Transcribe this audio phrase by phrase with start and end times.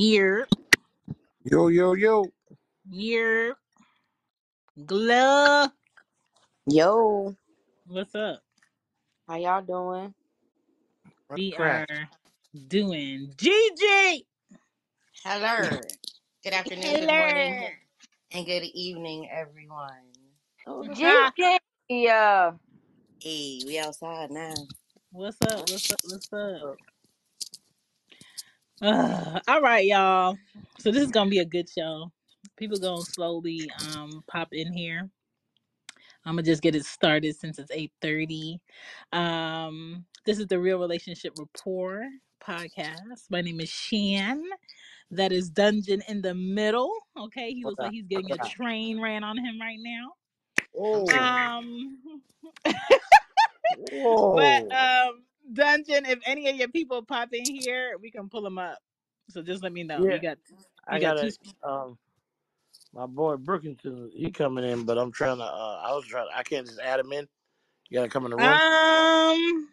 [0.00, 0.48] Here,
[1.44, 2.24] Yo, yo, yo.
[2.90, 3.54] here,
[4.86, 5.72] glove.
[6.66, 7.36] Yo,
[7.86, 8.40] What's up?
[9.28, 10.14] how y'all doing?
[11.28, 11.86] What's We are
[12.68, 14.24] doing GG.
[15.22, 15.80] Hello.
[16.44, 17.68] Good afternoon, good morning, Hello.
[18.32, 20.08] and good evening, everyone.
[20.66, 21.58] Oh, GG.
[21.90, 22.52] Yeah.
[23.20, 24.54] Hey, we outside now.
[25.12, 25.68] what's up?
[25.68, 26.00] What's up?
[26.04, 26.78] What's up?
[28.82, 30.38] All right, y'all.
[30.78, 32.10] So this is gonna be a good show.
[32.56, 35.10] People gonna slowly um pop in here.
[36.24, 38.58] I'm gonna just get it started since it's 8:30.
[39.12, 42.08] Um, this is the Real Relationship Rapport
[42.42, 43.28] podcast.
[43.28, 44.42] My name is Chan.
[45.10, 46.90] That is Dungeon in the middle.
[47.18, 47.92] Okay, he looks like up?
[47.92, 48.48] he's getting a up?
[48.48, 50.12] train ran on him right now.
[50.74, 51.98] Oh, Um,
[52.64, 52.82] but
[53.76, 54.68] whoa.
[54.70, 58.78] um, Dungeon, if any of your people pop in here, we can pull them up.
[59.30, 60.04] So just let me know.
[60.04, 60.38] Yeah, You got
[60.88, 61.32] I got got two.
[61.64, 61.98] um
[62.94, 64.10] my boy Brookington.
[64.14, 65.44] He coming in, but I'm trying to.
[65.44, 66.28] uh I was trying.
[66.34, 67.28] I can't just add him in.
[67.90, 68.62] You got to come in the room.
[69.38, 69.68] Um,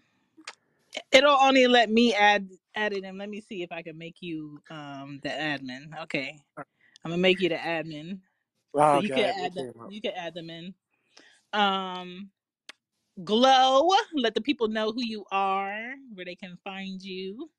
[1.12, 3.18] it'll only let me add add it in.
[3.18, 5.98] Let me see if I can make you um the admin.
[6.04, 8.20] Okay, I'm gonna make you the admin,
[8.76, 9.66] Oh, so you can add them.
[9.88, 10.74] You can add them in.
[11.54, 12.32] Um,
[13.24, 13.90] glow.
[14.14, 17.50] Let the people know who you are, where they can find you.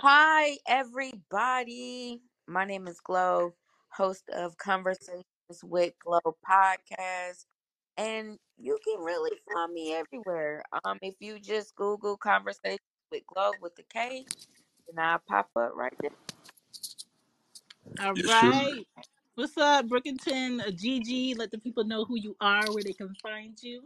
[0.00, 2.20] Hi, everybody.
[2.46, 3.54] My name is Glo,
[3.90, 5.24] host of Conversations
[5.64, 7.46] with Glo podcast.
[7.96, 10.62] And you can really find me everywhere.
[10.84, 12.78] Um, if you just Google Conversations
[13.10, 14.24] with Glo with the K,
[14.86, 16.10] then I'll pop up right there.
[18.00, 18.32] All Yes, sir.
[18.32, 18.84] right.
[19.38, 20.60] What's up, Brookington?
[20.66, 23.82] Uh, Gigi, let the people know who you are, where they can find you.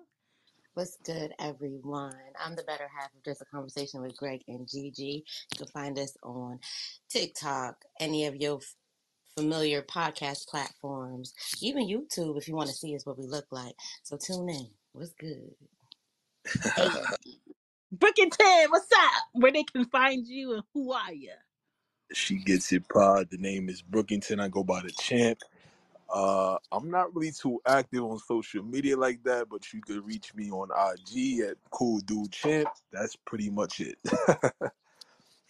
[0.73, 2.15] What's good, everyone?
[2.43, 5.27] I'm the better half of just a conversation with Greg and Gigi.
[5.53, 6.59] You can find us on
[7.11, 8.77] TikTok, any of your f-
[9.37, 13.75] familiar podcast platforms, even YouTube if you want to see us what we look like.
[14.05, 14.69] So tune in.
[14.95, 15.51] What's good?
[16.77, 16.89] Hey.
[17.95, 19.23] Brookington, what's up?
[19.35, 21.33] Where they can find you and who are you?
[22.15, 23.29] She gets it pod.
[23.31, 24.41] The name is Brookington.
[24.41, 25.39] I go by the champ.
[26.13, 30.35] Uh, I'm not really too active on social media like that, but you could reach
[30.35, 32.69] me on IG at Cool Dude Champ.
[32.93, 33.99] That's pretty much it.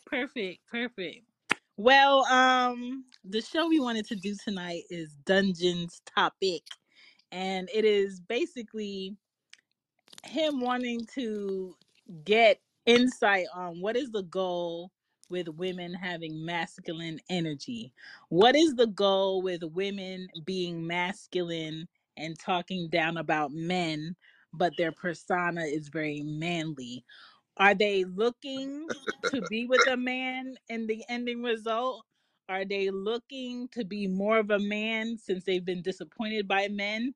[0.06, 1.24] Perfect, perfect.
[1.78, 6.62] Well, um, the show we wanted to do tonight is Dungeons Topic,
[7.30, 9.16] and it is basically
[10.24, 11.74] him wanting to
[12.24, 14.90] get insight on what is the goal
[15.32, 17.94] with women having masculine energy.
[18.30, 21.88] What is the goal with women being masculine
[22.18, 24.16] and talking down about men,
[24.54, 27.04] but their persona is very manly?
[27.56, 28.90] Are they looking
[29.26, 32.04] to be with a man in the ending result?
[32.48, 37.14] Are they looking to be more of a man since they've been disappointed by men?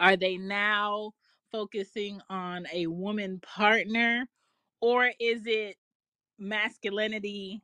[0.00, 1.12] Are they now
[1.52, 4.28] focusing on a woman partner?
[4.80, 5.76] Or is it
[6.40, 7.62] masculinity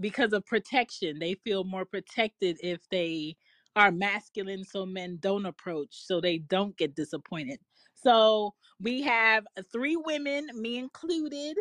[0.00, 1.18] because of protection?
[1.18, 3.36] They feel more protected if they
[3.76, 7.60] are masculine so men don't approach, so they don't get disappointed.
[7.94, 11.56] So we have three women, me included,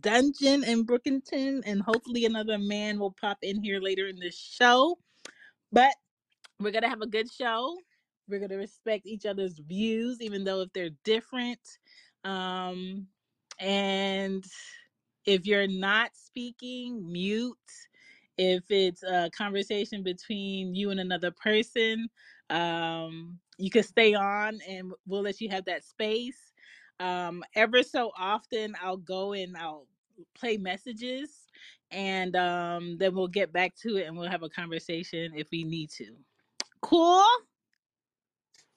[0.00, 4.98] Dungeon and Brookington, and hopefully another man will pop in here later in the show.
[5.72, 5.94] But
[6.60, 7.76] we're gonna have a good show.
[8.28, 11.60] We're gonna respect each other's views, even though if they're different.
[12.24, 13.06] Um,
[13.58, 14.44] and
[15.28, 17.58] if you're not speaking, mute.
[18.38, 22.08] If it's a conversation between you and another person,
[22.48, 26.54] um, you can stay on and we'll let you have that space.
[26.98, 29.86] Um, ever so often, I'll go and I'll
[30.34, 31.46] play messages
[31.90, 35.62] and um, then we'll get back to it and we'll have a conversation if we
[35.62, 36.16] need to.
[36.80, 37.26] Cool?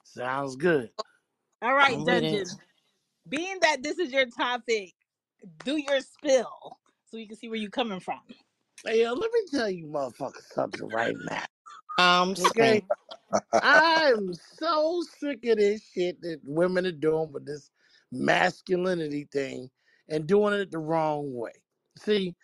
[0.04, 0.90] Sounds good.
[1.62, 2.04] All right.
[2.04, 2.44] Dungeon.
[3.30, 4.94] Being that this is your topic,
[5.66, 8.22] do your spill so we can see where you're coming from.
[8.86, 11.44] Hey, yo, let me tell you, motherfuckers, something right now.
[11.98, 12.84] I'm Okay.
[13.62, 17.72] I'm so sick of this shit that women are doing with this
[18.12, 19.70] masculinity thing
[20.10, 21.52] and doing it the wrong way.
[21.98, 22.36] See,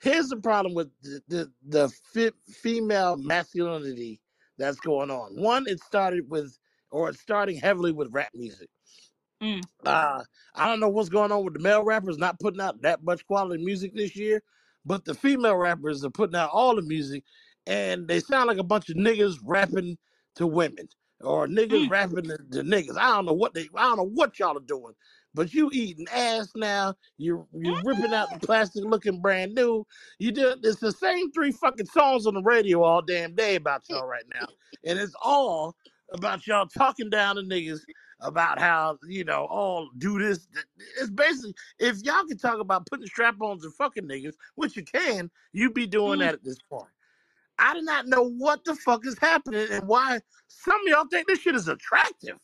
[0.00, 4.20] here's the problem with the the, the fe- female masculinity
[4.58, 5.36] that's going on.
[5.40, 6.58] One, it started with,
[6.92, 8.70] or it's starting heavily with rap music.
[9.42, 9.62] Mm.
[9.86, 10.22] Uh,
[10.54, 13.26] I don't know what's going on with the male rappers not putting out that much
[13.26, 14.42] quality music this year,
[14.86, 17.24] but the female rappers are putting out all the music,
[17.66, 19.98] and they sound like a bunch of niggas rapping
[20.36, 20.88] to women
[21.22, 21.88] or niggas Mm.
[21.88, 22.96] rapping to, to niggas.
[22.98, 24.94] I don't know what they, I don't know what y'all are doing,
[25.34, 26.94] but you eating ass now.
[27.18, 29.86] You you ripping out the plastic looking brand new.
[30.20, 33.88] You do it's the same three fucking songs on the radio all damn day about
[33.90, 34.46] y'all right now,
[34.84, 35.76] and it's all
[36.12, 37.80] about y'all talking down to niggas
[38.22, 40.48] about how you know all do this.
[41.00, 45.30] It's basically if y'all can talk about putting strap-ons and fucking niggas, which you can,
[45.52, 46.90] you be doing Mm, that at this point.
[47.58, 51.28] I do not know what the fuck is happening and why some of y'all think
[51.28, 52.38] this shit is attractive.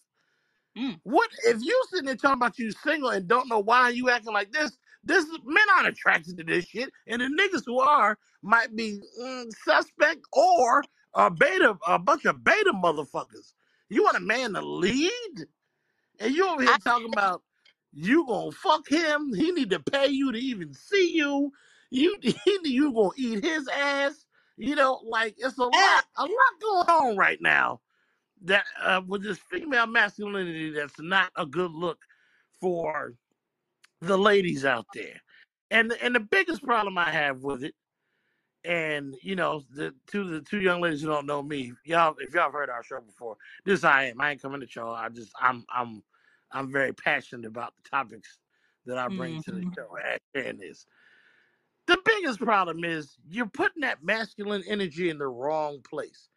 [0.78, 4.10] mm, What if you sitting there talking about you single and don't know why you
[4.10, 4.76] acting like this?
[5.02, 9.46] This men aren't attracted to this shit, and the niggas who are might be mm,
[9.64, 10.84] suspect or
[11.14, 13.54] a beta, a bunch of beta motherfuckers.
[13.88, 15.46] You want a man to lead,
[16.18, 17.42] and you over here I, talking about
[17.92, 19.32] you gonna fuck him?
[19.34, 21.52] He need to pay you to even see you.
[21.90, 24.24] You he, you gonna eat his ass?
[24.56, 27.80] You know, like it's a ah, lot, a lot going on right now
[28.42, 31.98] that uh, with this female masculinity that's not a good look
[32.60, 33.14] for
[34.00, 35.20] the ladies out there.
[35.70, 37.74] And and the biggest problem I have with it,
[38.68, 42.34] and you know, the two the two young ladies who don't know me, y'all, if
[42.34, 44.22] y'all have heard our show before, this I am.
[44.22, 44.94] I ain't coming to y'all.
[44.94, 46.04] I just I'm I'm
[46.52, 48.38] I'm very passionate about the topics
[48.86, 50.86] that I bring to the mhm, show and sharing this.
[51.86, 56.30] The biggest problem is you're putting that masculine energy in the wrong place.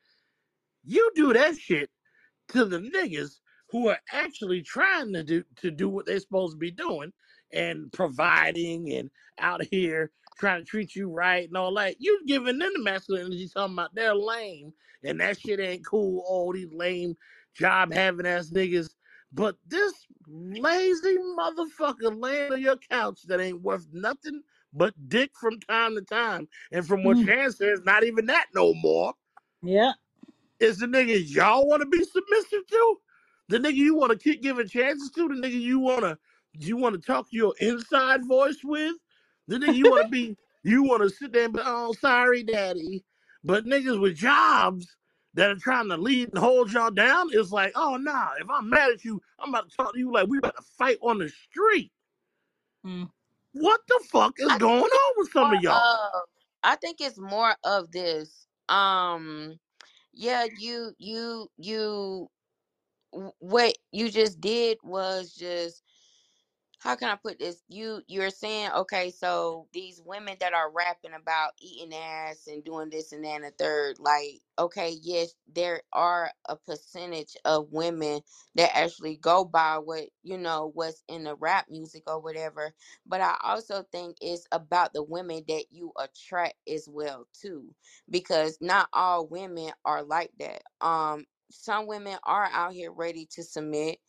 [0.84, 1.90] You do that shit
[2.50, 3.40] to the niggas
[3.72, 7.14] who are actually trying to do to do what they're supposed to be doing
[7.54, 11.98] and providing and out here trying to treat you right and all that.
[12.00, 14.74] You giving them the masculine energy talking about they're lame
[15.04, 16.24] and that shit ain't cool.
[16.28, 17.18] All these lame
[17.56, 18.96] job having ass niggas.
[19.34, 19.94] But this
[20.28, 24.44] lazy motherfucker laying on your couch that ain't worth nothing
[24.74, 26.48] but dick from time to time.
[26.72, 27.26] And from what mm.
[27.26, 29.14] Chan says, not even that no more
[29.64, 29.94] Yeah.
[30.60, 32.98] is the nigga y'all want to be submissive to?
[33.50, 35.30] The nigga you want to keep giving chances to?
[35.30, 36.20] The nigga you want to
[36.60, 38.96] you want to talk your inside voice with?
[39.48, 42.44] The nigga you want to be you want to sit there and be oh sorry
[42.44, 43.04] daddy,
[43.44, 44.88] but niggas with jobs
[45.34, 48.70] that are trying to lead and hold y'all down is like oh nah if I'm
[48.70, 51.20] mad at you I'm about to talk to you like we about to fight on
[51.20, 51.92] the street.
[52.86, 53.10] Mm,
[53.54, 55.90] What the fuck is I going on with some of y'all?
[56.14, 56.22] of
[56.64, 58.48] I think it's more of this.
[58.70, 59.60] Um
[60.14, 62.30] yeah, you you you
[63.40, 65.84] what you just did was just
[66.82, 67.64] how can I put this?
[67.70, 72.92] You you're saying okay, so these women that are rapping about eating ass and doing
[72.92, 78.22] this and that and third, like okay, yes, there are a percentage of women
[78.56, 82.74] that actually go by what you know what's in the rap music or whatever.
[83.08, 87.76] But I also think it's about the women that you attract as well too,
[88.12, 90.64] because not all women are like that.
[90.82, 94.00] Um, some women are out here ready to submit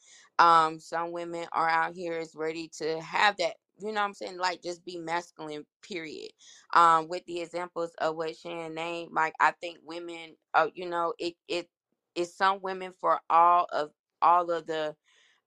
[0.41, 4.15] um, some women are out here is ready to have that, you know what I'm
[4.15, 4.39] saying?
[4.39, 6.33] Like just be masculine, period.
[6.75, 11.15] Um, with the examples of what Shannon named, like I think women uh, you know,
[11.19, 11.71] it it
[12.17, 13.93] is some women for all of
[14.23, 14.97] all of the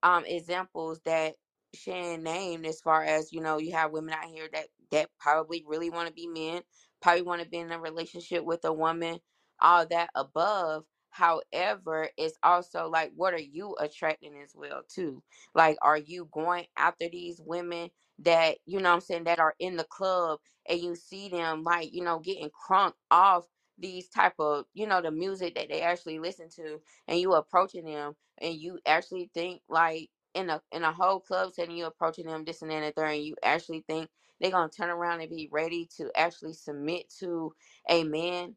[0.04, 1.36] um examples that
[1.76, 5.64] Shannon named as far as, you know, you have women out here that that probably
[5.68, 6.64] really want to be men,
[7.02, 9.20] probably want to be in a relationship with a woman,
[9.62, 10.86] all that above
[11.16, 15.24] However, it's also like, what are you attracting as well too?
[15.56, 17.92] Like, are you going after these women
[18.22, 21.64] that you know what I'm saying that are in the club and you see them
[21.64, 23.46] like you know getting crunk off
[23.80, 27.86] these type of you know the music that they actually listen to, and you approaching
[27.86, 32.28] them and you actually think like in a in a whole club setting you approaching
[32.28, 34.10] them this and that and third, and you actually think
[34.42, 37.54] they're gonna turn around and be ready to actually submit to
[37.90, 38.56] a man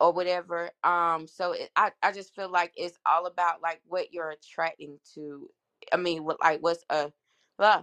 [0.00, 0.70] or whatever.
[0.84, 5.00] Um, so it, I I just feel like it's all about like what you're attracting
[5.14, 5.50] to.
[5.92, 7.12] I mean, what like what's a
[7.58, 7.78] uh,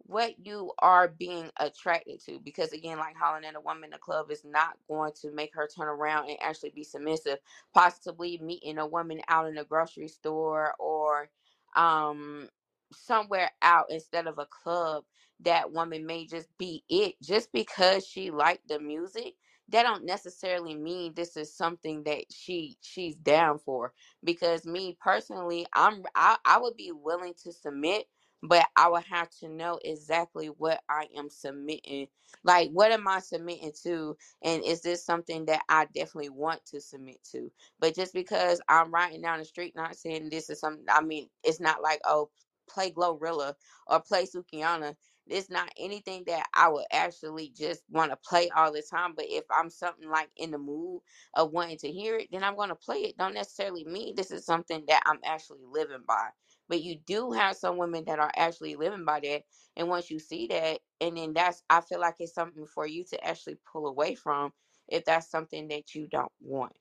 [0.00, 3.98] what you are being attracted to because again like hollering at a woman in the
[3.98, 7.38] club is not going to make her turn around and actually be submissive
[7.74, 11.30] possibly meeting a woman out in a grocery store or
[11.76, 12.48] um
[12.92, 15.04] somewhere out instead of a club
[15.40, 19.34] that woman may just be it just because she liked the music
[19.70, 25.66] that don't necessarily mean this is something that she she's down for because me personally
[25.74, 28.06] i'm i, I would be willing to submit
[28.42, 32.08] but I would have to know exactly what I am submitting.
[32.44, 34.16] Like, what am I submitting to?
[34.42, 37.50] And is this something that I definitely want to submit to?
[37.80, 41.28] But just because I'm riding down the street, not saying this is something, I mean,
[41.44, 42.30] it's not like, oh,
[42.68, 43.54] play GloRilla
[43.88, 44.96] or play Sukihana.
[45.30, 49.14] It's not anything that I would actually just want to play all the time.
[49.16, 51.02] But if I'm something like in the mood
[51.34, 53.18] of wanting to hear it, then I'm going to play it.
[53.18, 56.30] Don't necessarily mean this is something that I'm actually living by
[56.68, 59.44] but you do have some women that are actually living by that
[59.76, 63.04] and once you see that and then that's i feel like it's something for you
[63.04, 64.52] to actually pull away from
[64.88, 66.76] if that's something that you don't want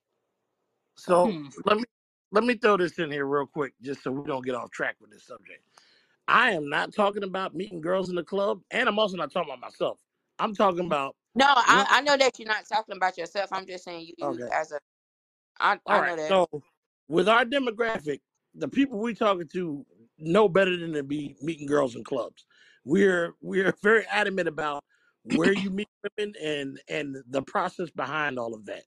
[0.97, 1.47] so So Hmm.
[1.65, 1.85] let me
[2.31, 4.97] let me throw this in here real quick, just so we don't get off track
[5.01, 5.63] with this subject.
[6.29, 9.51] I am not talking about meeting girls in the club, and I'm also not talking
[9.51, 9.99] about myself.
[10.39, 10.87] I'm talking mm.
[10.87, 11.85] about no i.
[11.89, 14.79] I know that you're not talking about yourself i'm just saying you, Okay, as a
[15.59, 16.09] I, all I right.
[16.09, 16.63] know that So
[17.07, 18.21] with our demographic,
[18.55, 19.85] the people we talking to
[20.17, 22.45] know better than to be meeting girls in clubs.
[22.85, 24.83] We're we're very adamant about
[25.23, 28.83] where you meet women and and the process behind all of that.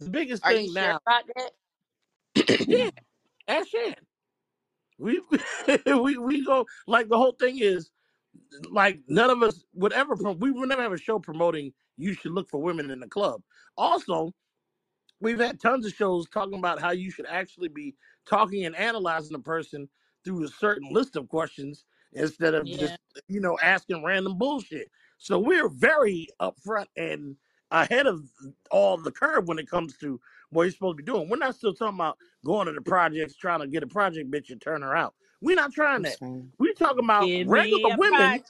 [0.00, 1.50] The biggest are thing sure now, about that
[2.68, 2.90] yeah,
[3.48, 3.94] ask Chan.
[4.98, 5.22] We
[5.86, 7.90] we we go like the whole thing is
[8.70, 12.14] like none of us would ever pro- we would never have a show promoting you
[12.14, 13.42] should look for women in the club.
[13.76, 14.34] Also,
[15.20, 17.96] we've had tons of shows talking about how you should actually be
[18.26, 19.88] talking and analyzing a person
[20.24, 22.76] through a certain list of questions instead of Yeah.
[22.76, 22.98] just
[23.28, 24.90] you know asking random bullshit.
[25.18, 27.36] So we're very upfront and
[27.70, 28.30] ahead of
[28.70, 30.20] all the curve when it comes to
[30.54, 31.28] what you're supposed to be doing.
[31.30, 34.50] We're not still talking about going to the projects trying to get a project bitch
[34.50, 35.14] and turn her out.
[35.42, 36.14] We're not trying I'm that.
[36.14, 36.52] screaming.
[36.58, 38.42] We're talking about Give regular women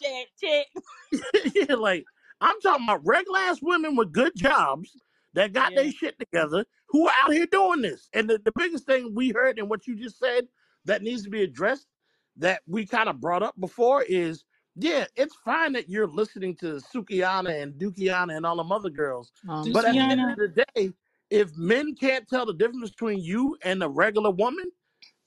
[1.54, 2.06] yeah, like
[2.40, 4.96] I'm talking about regular ass women with good jobs
[5.34, 5.82] that got Yeah.
[5.82, 8.08] their shit together who are out here doing this.
[8.14, 10.48] And the, the biggest thing we heard and what you just said
[10.86, 11.88] that needs to be addressed
[12.36, 14.44] that we kind of brought up before is
[14.76, 19.32] yeah, it's fine that you're listening to Sukihana and Dukiana and all them other girls.
[19.48, 20.90] Um, But at the end of the day,
[21.34, 24.66] if men can't tell the difference between you and a regular woman,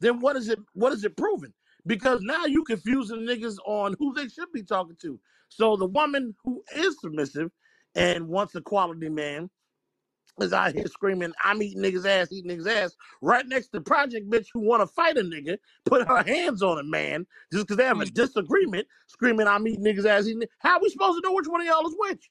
[0.01, 1.53] then what is it what is it proving?
[1.87, 5.19] Because now you confusing niggas on who they should be talking to.
[5.49, 7.51] So the woman who is submissive
[7.95, 9.49] and wants a quality man
[10.41, 14.29] is out here screaming, I'm eating niggas ass, eating niggas ass, right next to Project
[14.29, 17.85] Bitch who wanna fight a nigga, put her hands on a man just because they
[17.85, 18.07] have a Hmm.
[18.07, 20.43] disagreement, screaming, I'm eating niggas ass, eating.
[20.59, 22.29] How are we supposed to know which one of y'all is which?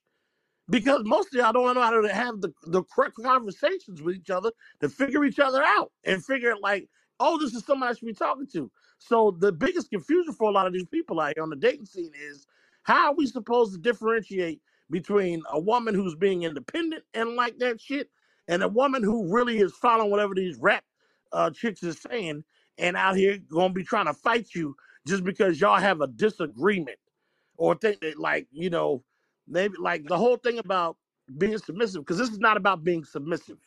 [0.70, 4.30] Because most of y'all don't know how to have the, the correct conversations with each
[4.30, 6.88] other to figure each other out and figure like,
[7.20, 8.70] oh, this is somebody I should be talking to.
[8.98, 11.86] So the biggest confusion for a lot of these people out here on the dating
[11.86, 12.46] scene is
[12.84, 17.80] how are we supposed to differentiate between a woman who's being independent and like that
[17.80, 18.10] shit
[18.48, 20.84] and a woman who really is following whatever these rap
[21.32, 22.44] uh, chicks is saying
[22.78, 26.98] and out here gonna be trying to fight you just because y'all have a disagreement
[27.58, 29.02] or think that like you know
[29.48, 30.96] maybe like the whole thing about
[31.38, 33.58] being submissive because this is not about being submissive.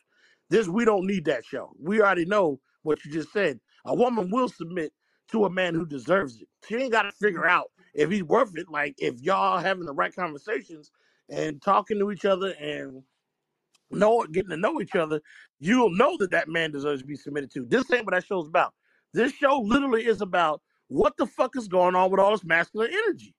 [0.50, 1.72] This we don't need that show.
[1.80, 3.60] We already know what you just said.
[3.84, 4.92] A woman will submit
[5.28, 6.48] to a man who deserves it.
[6.68, 9.92] She ain't got to figure out if he's worth it like if y'all having the
[9.94, 10.90] right conversations
[11.28, 13.02] and talking to each other and
[13.90, 15.20] know getting to know each other
[15.60, 17.64] you'll know that that man deserves to be submitted to.
[17.66, 18.74] This ain't what that show's about.
[19.14, 22.90] This show literally is about what the fuck is going on with all this masculine
[22.92, 23.34] energy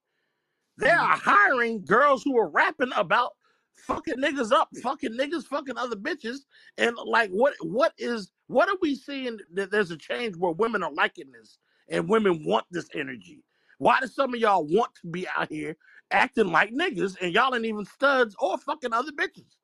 [0.81, 3.33] they are hiring girls who are rapping about
[3.75, 6.39] fucking niggas up, fucking niggas, fucking other bitches.
[6.77, 10.83] And like what what is what are we seeing that there's a change where women
[10.83, 11.59] are liking this
[11.89, 13.43] and women want this energy?
[13.79, 15.77] Why do some of y'all want to be out here
[16.11, 19.57] acting like niggas and y'all ain't even studs or fucking other bitches?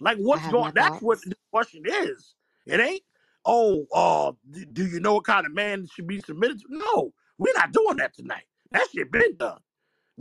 [0.00, 2.34] Like what's going that's what the question is.
[2.66, 3.02] It ain't,
[3.46, 4.32] oh, uh,
[4.72, 6.66] do you know what kind of man should be submitted to?
[6.68, 8.44] No, we're not doing that tonight.
[8.72, 9.60] That shit been done.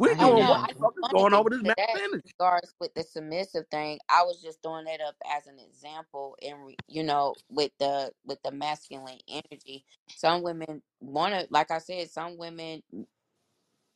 [0.02, 1.54] I We have And doing my what the fuck is want to going on with
[1.54, 4.00] this into that masculine in regards with the submissive thing.
[4.10, 8.12] I was just throwing that up as an example, and re- you know, with the
[8.26, 9.86] with the masculine energy.
[10.16, 12.84] Some women want to, like I said, some women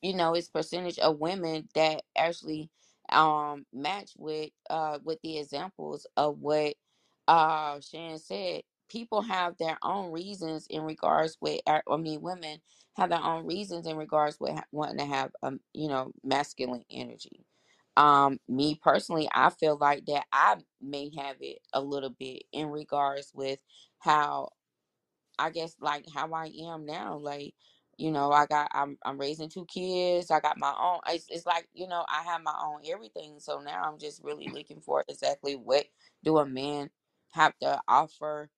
[0.03, 2.71] you know it's percentage of women that actually
[3.11, 6.75] um match with uh with the examples of what
[7.27, 12.59] uh Chan said people have their own reasons in regards with uh, I mean women
[12.97, 17.45] have their own reasons in regards with wanting to have um you know masculine energy
[17.97, 22.69] um me personally I feel like that I may have it a little bit in
[22.69, 23.59] regards with
[23.99, 24.49] how
[25.39, 27.17] I guess like how I am now.
[27.17, 27.53] Like,
[27.97, 30.31] you know, I got I'm I'm raising two kids.
[30.31, 30.99] I got my own.
[31.09, 33.39] It's, it's like you know I have my own everything.
[33.39, 35.85] So now I'm just really looking for exactly what
[36.23, 36.89] do a man
[37.31, 38.49] have to offer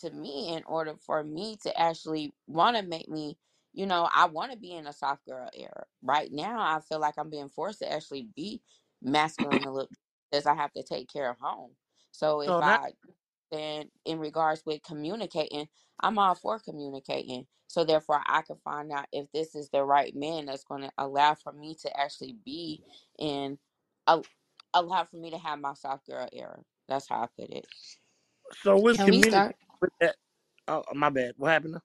[0.00, 3.38] to me in order for me to actually want to make me.
[3.74, 5.86] You know, I want to be in a soft girl era.
[6.02, 8.62] Right now, I feel like I'm being forced to actually be
[9.02, 9.90] masculine a little
[10.30, 11.72] because I have to take care of home.
[12.12, 12.92] So if So now, I
[13.52, 15.68] then in regards with communicating
[16.02, 20.16] i'm all for communicating so therefore i can find out if this is the right
[20.16, 22.82] man that's going to allow for me to actually be
[23.18, 23.58] in
[24.08, 24.22] a,
[24.74, 27.66] allow for me to have my soft girl era that's how i put it
[28.62, 29.56] so with Can we communicating start?
[29.84, 30.16] With that,
[30.68, 31.34] oh my bad.
[31.38, 31.78] What happened?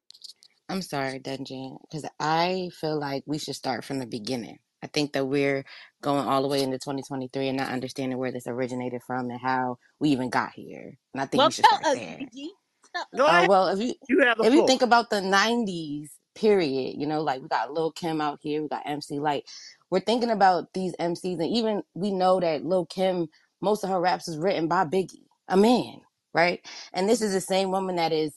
[0.69, 4.59] I'm sorry, Dungeon, because I feel like we should start from the beginning.
[4.83, 5.65] I think that we're
[6.01, 9.77] going all the way into 2023 and not understanding where this originated from and how
[9.99, 10.97] we even got here.
[11.13, 12.19] And I think Well, we should tell start us, there.
[12.19, 12.51] Gigi.
[12.95, 13.29] Tell Go us.
[13.29, 13.49] Uh, ahead.
[13.49, 14.63] well, if you You have the if you floor.
[14.63, 18.69] think about the '90s period, you know, like we got Lil Kim out here, we
[18.69, 19.45] got MC Lyte.
[19.91, 23.27] We're thinking about these MCs, and even we know that Lil Kim,
[23.61, 26.01] most of her raps is written by Biggie, a man,
[26.33, 26.61] right?
[26.93, 28.33] And this is the same woman that is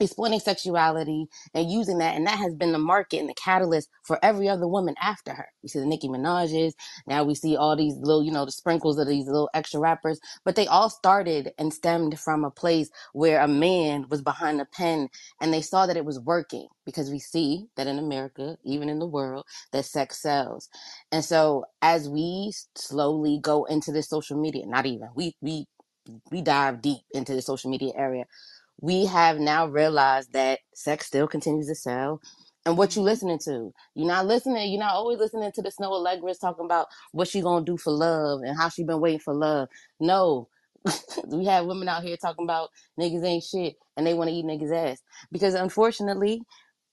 [0.00, 4.18] exploiting sexuality and using that and that has been the market and the catalyst for
[4.22, 6.74] every other woman after her you see the nicki minaj's
[7.06, 10.20] now we see all these little you know the sprinkles of these little extra rappers
[10.44, 14.66] but they all started and stemmed from a place where a man was behind the
[14.66, 15.08] pen
[15.40, 18.98] and they saw that it was working because we see that in america even in
[18.98, 20.68] the world that sex sells
[21.12, 25.66] and so as we slowly go into this social media not even we we
[26.30, 28.24] we dive deep into the social media area,
[28.80, 32.20] we have now realized that sex still continues to sell.
[32.66, 33.72] And what you listening to?
[33.94, 34.72] You're not listening.
[34.72, 37.92] You're not always listening to the Snoh Aalegra's talking about what she gonna do for
[37.92, 39.68] love and how she been waiting for love.
[40.00, 40.48] No,
[41.26, 44.44] we have women out here talking about niggas ain't shit and they want to eat
[44.44, 46.42] niggas ass because unfortunately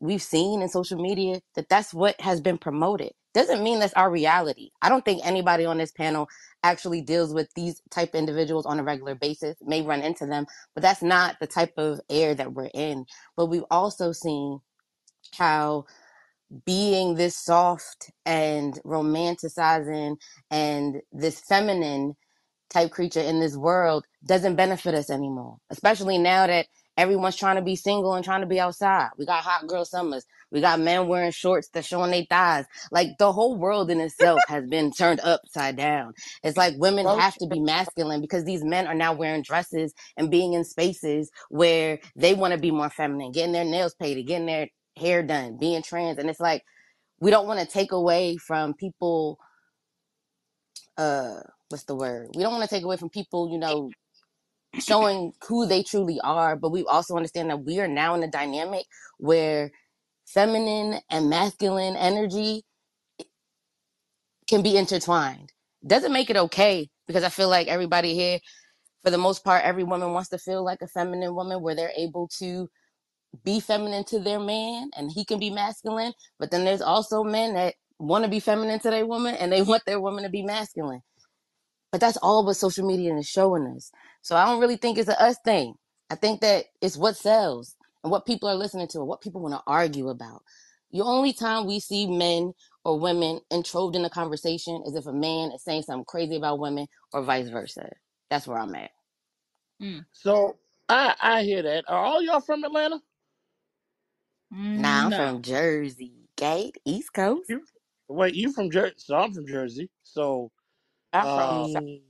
[0.02, 4.12] we've seen in social media that that's what has been promoted doesn't mean that's our
[4.12, 6.30] reality i don't think anybody on this panel
[6.64, 10.48] actually deals with these type of individuals on a regular basis may run into them
[10.76, 13.06] but that's not the type of air that we're in
[13.38, 14.60] but we've also seen
[15.38, 15.86] how
[16.66, 20.18] being this soft and romanticizing
[20.52, 22.16] and this feminine
[22.70, 25.58] type creature in this world doesn't benefit us anymore.
[25.72, 26.68] Especially now that
[26.98, 29.10] everyone's trying to be single and trying to be outside.
[29.18, 30.26] We got hot girl summers.
[30.52, 32.66] We got men wearing shorts that showing their thighs.
[32.92, 36.14] Like the whole world in itself has been turned upside down.
[36.44, 40.32] It's like women have to be masculine because these men are now wearing dresses and
[40.32, 44.48] being in spaces where they want to be more feminine, getting their nails painted, getting
[44.48, 44.68] their
[44.98, 46.20] hair done, being trans.
[46.20, 46.64] And it's like
[47.22, 49.40] we don't want to take away from people
[50.98, 52.30] uh what's the word?
[52.36, 53.92] We don't want to take away from people, you know,
[54.80, 58.32] showing who they truly are, but we also understand that we are now in a
[58.32, 58.86] dynamic
[59.18, 59.72] where
[60.28, 62.64] feminine and masculine energy
[64.50, 65.52] can be intertwined.
[65.86, 68.40] Doesn't make it okay because I feel like everybody here,
[69.04, 71.94] for the most part, every woman wants to feel like a feminine woman where they're
[71.98, 72.70] able to
[73.44, 76.14] be feminine to their man and he can be masculine.
[76.40, 79.62] But then there's also men that want to be feminine to their woman and they
[79.64, 81.02] want their woman to be masculine
[81.92, 83.92] But that's all what social media is showing us.
[84.24, 85.76] So I don't really think it's a us thing.
[86.12, 89.42] I think that it's what sells and what people are listening to and what people
[89.42, 90.44] want to argue about.
[90.94, 92.54] The only time we see men
[92.86, 96.60] or women entroved in a conversation is if a man is saying something crazy about
[96.60, 97.90] women or vice versa.
[98.30, 98.92] That's where I'm at.
[99.82, 100.06] Mm.
[100.14, 100.58] so
[100.90, 101.86] I I hear that.
[101.90, 103.02] Are all y'all from Atlanta?
[104.76, 105.14] Now I'm No.
[105.14, 107.50] from Jersey, Gate, East Coast.
[107.50, 107.62] You
[108.10, 108.96] wait, you from Jersey?
[108.98, 109.90] So I'm from Jersey.
[110.04, 110.52] So
[111.20, 112.04] Uh, Hey.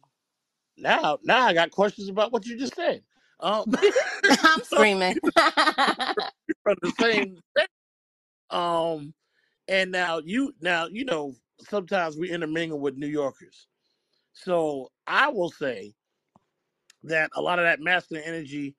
[0.77, 3.03] now now I got questions about what you just said.
[3.41, 3.67] Um,
[4.43, 5.17] I'm so screaming.
[6.63, 7.69] from the same state.
[8.57, 9.13] Um,
[9.67, 11.35] and now you now you know
[11.69, 13.67] sometimes we intermingle with New Yorkers.
[14.33, 15.93] So I will say
[17.03, 18.75] that a lot of that masculine energy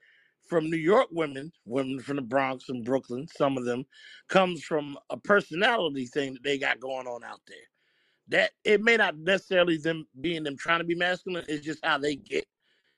[0.49, 3.85] from New York women, women from the Bronx and Brooklyn, some of them,
[4.29, 7.57] comes from a personality thing that they got going on out there.
[8.29, 11.99] That it may not necessarily them being them trying to be masculine, it's just how
[11.99, 12.47] they get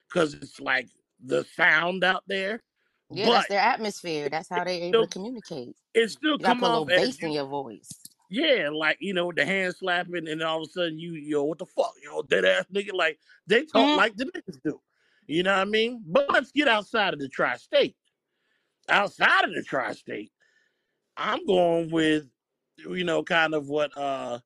[0.08, 0.88] because it's like
[1.24, 2.62] the sound out there.
[3.10, 4.28] yeah, that's their atmosphere.
[4.28, 5.76] That's how they're able to communicate.
[5.94, 7.88] it still You come put a off little bass in your voice.
[8.30, 11.58] yeah, like you know, the hand slapping, and all of a sudden you, yo, what
[11.58, 13.96] the fuck, yo, dead ass nigga, like they talk Mm.
[13.96, 14.80] like the niggas do.
[15.26, 16.02] You know what I mean?
[16.06, 17.96] But let's get outside of the tri-state.
[18.90, 20.30] Outside of the tri-state,
[21.16, 22.26] I'm going with,
[22.76, 24.40] you know, kind of what uh,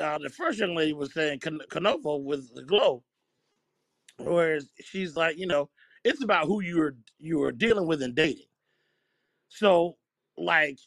[0.00, 3.04] uh the first young lady was saying, Can- Canova with the glow,
[4.18, 5.70] whereas she's like, you know,
[6.04, 8.46] it's about who you're you're dealing with and dating.
[9.48, 9.96] So,
[10.38, 10.78] like,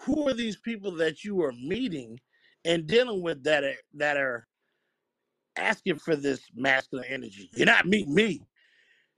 [0.00, 2.20] who are these people that you are meeting
[2.64, 4.46] and dealing with that are that are
[5.56, 7.50] asking for this masculine energy.
[7.54, 8.42] You're not meeting me.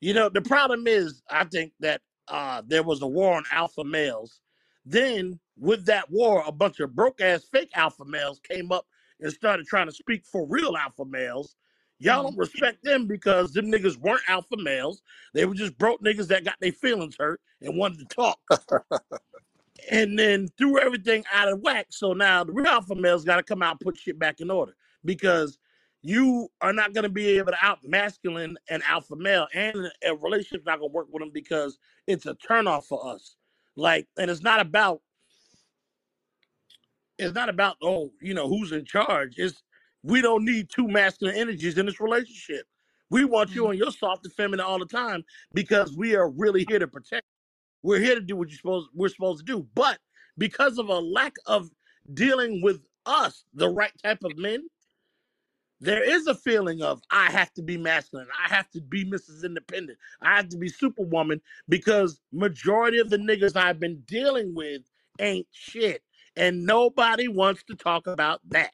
[0.00, 3.84] You know, the problem is, I think that uh, there was a war on alpha
[3.84, 4.40] males.
[4.84, 8.86] Then, with that war, a bunch of broke ass fake alpha males came up
[9.20, 11.56] and started trying to speak for real alpha males.
[11.98, 12.28] Y'all Mm.
[12.28, 15.02] don't respect them because them niggas weren't alpha males.
[15.34, 18.40] They were just broke niggas that got their feelings hurt and wanted to talk
[19.90, 21.88] and then threw everything out of whack.
[21.90, 24.50] So now the real alpha males got to come out and put shit back in
[24.50, 25.58] order because
[26.02, 30.14] you are not going to be able to out masculine an alpha male, and a
[30.16, 33.36] relationship's not going to work with them because it's a turnoff for us.
[33.76, 35.00] Like, and it's not about
[37.18, 39.34] it's not about oh, you know, who's in charge.
[39.38, 39.62] It's
[40.02, 42.66] we don't need two masculine energies in this relationship.
[43.10, 43.70] We want you Mm.
[43.70, 45.24] on your soft and feminine all the time
[45.54, 47.26] because we are really here to protect.
[47.82, 49.66] We're here to do what you're supposed we're supposed to do.
[49.74, 49.98] But
[50.38, 51.70] because of a lack of
[52.14, 54.66] dealing with us, the right type of men,
[55.80, 58.28] there is a feeling of I have to be masculine.
[58.44, 59.44] I have to be Mrs.
[59.44, 59.98] Independent.
[60.22, 64.82] I have to be Superwoman because majority of the niggas I've been dealing with
[65.20, 66.02] ain't shit.
[66.36, 68.72] And nobody wants to talk about that.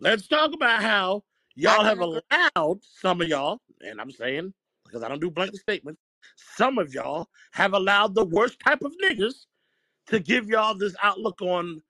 [0.00, 1.24] Let's talk about how
[1.54, 4.52] y'all have allowed some of y'all, and I'm saying
[4.86, 6.00] because I don't do blanket statements,
[6.36, 9.46] some of y'all have allowed the worst type of niggas
[10.08, 11.82] to give y'all this outlook on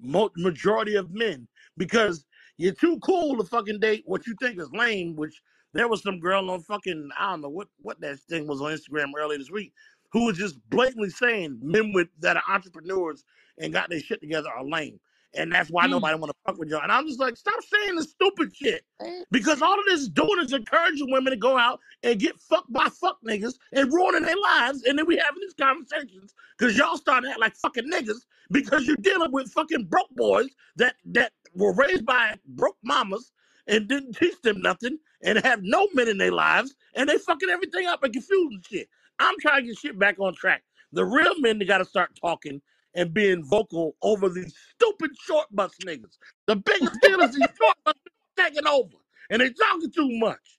[0.00, 2.24] mo- majority of men because
[2.58, 5.16] you're too cool to fucking date what you think is lame.
[5.16, 5.40] Which
[5.74, 8.72] there was some girl on fucking I don't know what what that thing was on
[8.72, 9.72] Instagram earlier this week
[10.12, 13.24] who was just blatantly saying men with that are entrepreneurs
[13.58, 15.00] and got their shit together are lame,
[15.34, 15.90] and that's why Mm.
[15.92, 16.82] nobody want to fuck with y'all.
[16.82, 18.84] And I'm just like, stop saying this stupid shit.
[19.30, 22.72] Because all of this is doing is encouraging women to go out and get fucked
[22.72, 24.84] by fuck niggas and ruining their lives.
[24.84, 28.20] And then we having these conversations because y'all starting to act like fucking niggas
[28.52, 33.32] because you're dealing with fucking broke boys that that were raised by broke mamas
[33.66, 37.50] and didn't teach them nothing and have no men in their lives and they fucking
[37.50, 38.88] everything up and confusing shit.
[39.20, 40.62] I'm trying to get shit back on track.
[40.92, 42.62] The real men they got to start talking
[42.94, 46.18] and being vocal over these stupid short bus niggas.
[46.46, 47.94] The biggest deal is these short bus
[48.38, 48.96] taking over
[49.30, 50.58] and they talking too much.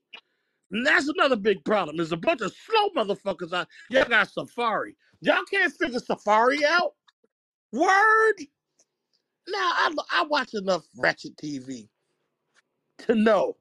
[0.71, 1.97] And that's another big problem.
[1.97, 3.67] There's a bunch of slow motherfuckers out.
[3.89, 4.95] Y'all got Safaree.
[5.21, 6.93] Y'all can't figure Safaree out.
[7.73, 8.35] Word.
[9.47, 11.89] Now I I watch enough ratchet TV
[12.99, 13.57] to know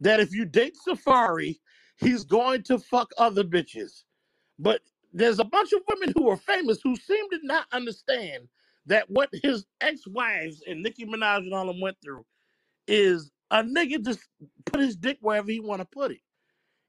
[0.00, 1.60] that if you date Safaree,
[1.96, 4.04] he's going to fuck other bitches.
[4.62, 4.82] But
[5.14, 8.48] there's a bunch of women who are famous who seem to not understand
[8.86, 12.26] that what his ex-wives and Nicki Minaj and all them went through
[12.88, 14.20] is a nigga just
[14.66, 16.20] put his dick wherever he want to put it.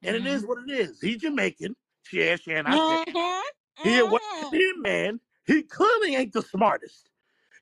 [0.04, 1.02] And it is what it is.
[1.02, 1.76] He's Jamaican.
[2.14, 3.42] Yeah, yeah, and I said Mhm.
[3.84, 4.52] he a West Mhm.
[4.54, 5.22] Indian man.
[5.48, 7.10] He clearly ain't the smartest.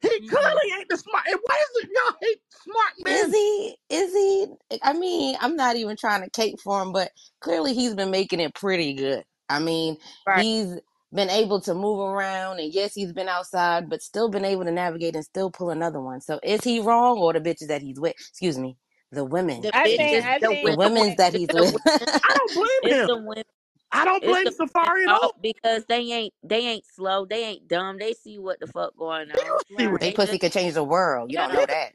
[0.02, 0.30] He Mhm.
[0.30, 1.26] clearly ain't the smart.
[1.28, 3.78] And why is it y'all hate smart Is he?
[3.90, 4.48] Is he?
[4.84, 8.40] I mean, I'm not even trying to cape for him, but clearly he's been making
[8.42, 9.24] it pretty good.
[9.52, 10.46] I mean, Right.
[10.46, 10.80] he's
[11.14, 14.72] been able to move around, and yes, he's been outside, but still been able to
[14.72, 16.22] navigate and still pull another one.
[16.22, 18.16] So is he wrong, or the bitches that he's with?
[18.30, 18.78] Excuse me,
[19.12, 21.76] the women The I think I think the women, women's that he's with.
[22.24, 23.08] I don't blame it's him.
[23.08, 23.44] the women,
[23.92, 25.34] I don't blame the Safaree at all.
[25.42, 29.32] because they ain't they ain't slow, they ain't dumb, they see what the fuck going
[29.32, 29.38] on.
[29.38, 31.32] don't see what they They pussy just could change the world.
[31.32, 31.94] You don't know that.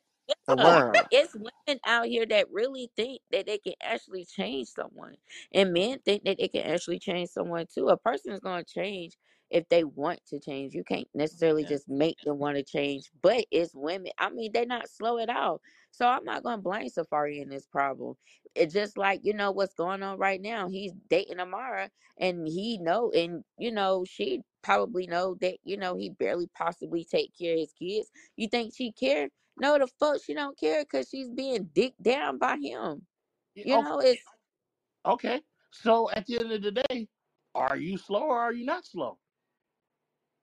[0.48, 0.56] The yeah.
[0.56, 1.06] world.
[1.10, 5.16] It's women out here that really think that they can actually change someone,
[5.52, 7.88] and men think that they can actually change someone too.
[7.88, 9.16] A person is going to change
[9.50, 10.74] if they want to change.
[10.74, 11.68] You can't necessarily Yeah.
[11.68, 13.10] just make them want to change.
[13.22, 14.12] But it's women.
[14.18, 15.60] I mean, they're not slow at all.
[15.92, 18.16] So I'm not going to blame Safaree in this problem.
[18.54, 20.68] It's just like you know what's going on right now.
[20.68, 25.96] He's dating Amara, and he know, and you know she probably know that you know
[25.96, 28.10] he barely possibly take care of his kids.
[28.36, 29.28] You think she care?
[29.58, 33.06] No, the fuck she don't care because she's being dicked down by him.
[33.54, 33.84] Yeah, You Okay.
[33.84, 34.22] know, it's
[35.06, 35.42] Okay.
[35.72, 37.08] So at the end of the day,
[37.54, 39.18] are you slow or are you not slow?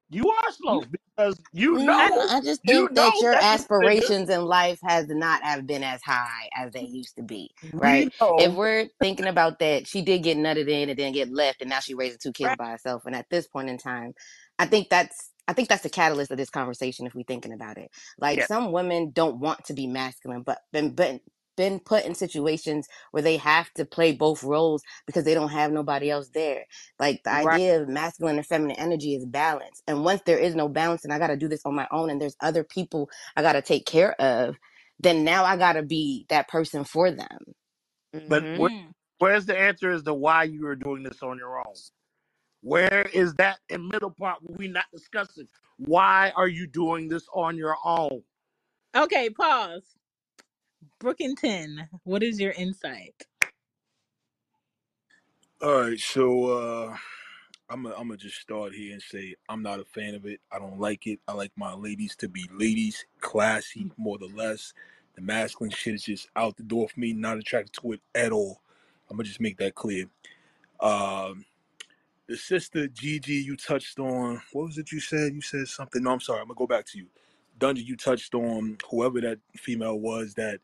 [0.09, 3.33] You are slow because you mm, I, know I just you think that know your
[3.33, 4.01] that this nigga.
[4.01, 7.79] aspirations in life has not have been as high as they used to be, We
[7.79, 8.09] right?
[8.37, 8.53] If know.
[8.53, 11.81] we're thinking about that, she did get nutted in and then get left, and now
[11.81, 12.57] she raising two kids right.
[12.57, 13.03] by herself.
[13.05, 14.13] And at this point in time,
[14.59, 17.07] I think that's I think that's the catalyst of this conversation.
[17.07, 18.43] If we're thinking about it, like Yeah.
[18.43, 21.21] some women don't want to be masculine, but been been
[21.57, 25.71] been put in situations where they have to play both roles because they don't have
[25.71, 26.63] nobody else there
[26.99, 27.51] like the Right.
[27.51, 29.81] idea of masculine and feminine energy is balance.
[29.87, 32.09] And once there is no balance and I got to do this on my own
[32.09, 34.55] and there's other people I got to take care of,
[34.99, 37.37] then now I got to be that person for them.
[38.27, 38.55] But Mm-hmm.
[38.55, 38.91] where, mm.
[39.19, 41.75] where's the answer as to why you are doing this on your own?
[42.63, 45.49] Where is that in middle part where we not discussing?
[45.77, 48.23] Why are you doing this on your own?
[48.95, 49.29] okay.
[49.29, 49.83] Pause.
[51.01, 53.27] Brookington, what is your insight?
[55.61, 56.97] All right, so uh
[57.69, 60.39] I'm gonna I'm gonna just start here and say I'm not a fan of it.
[60.51, 61.19] I don't like it.
[61.27, 64.73] I like my ladies to be ladies, classy, more or less.
[65.15, 67.13] The masculine shit is just out the door for me.
[67.13, 68.61] Not attracted to it at all.
[69.09, 70.05] I'm gonna just make that clear.
[70.79, 71.45] Um,
[72.27, 74.41] the sister Gigi, you touched on.
[74.53, 75.33] What was it you said?
[75.33, 76.03] You said something.
[76.03, 76.41] No, I'm sorry.
[76.41, 77.07] I'm gonna go back to you.
[77.59, 80.59] Dungeon, you touched on whoever that female was that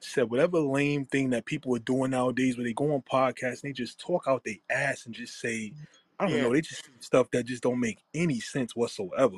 [0.00, 3.70] said whatever lame thing that people are doing nowadays where they go on podcasts and
[3.70, 5.74] they just talk out their ass and just say
[6.20, 6.52] I don't Yeah, know.
[6.52, 9.36] They just say stuff that just don't make any sense whatsoever.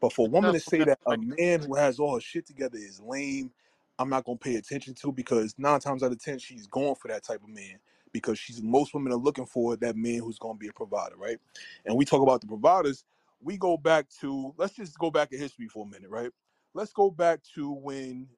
[0.00, 2.46] But for a woman to say that that a man who has all his shit
[2.46, 3.52] together is lame,
[3.98, 7.08] I'm not gonna pay attention to because nine times out of ten she's going for
[7.08, 7.78] that type of man
[8.12, 11.38] because she's most women are looking for that man who's gonna be a provider, right?
[11.86, 13.04] And we talk about the providers.
[13.42, 16.30] We go back to let's just go back in history for a minute, right?
[16.74, 18.28] Let's go back to when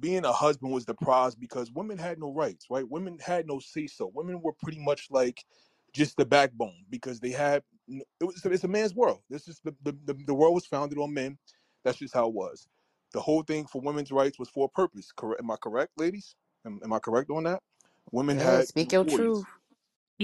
[0.00, 2.88] being a husband was the prize because women had no rights, right?
[2.88, 4.10] Women had no say so.
[4.14, 5.44] Women were pretty much like
[5.94, 9.20] just the backbone because they had it was it's a man's world.
[9.30, 11.38] This is the, the the the world was founded on men.
[11.84, 12.68] That's just how it was.
[13.12, 15.12] The whole thing for women's rights was for a purpose.
[15.16, 15.42] Correct?
[15.42, 16.36] Am I correct, ladies?
[16.66, 17.60] Am, am I correct on that?
[18.12, 19.16] Women Yeah, had speak no your voice.
[19.16, 19.46] truth.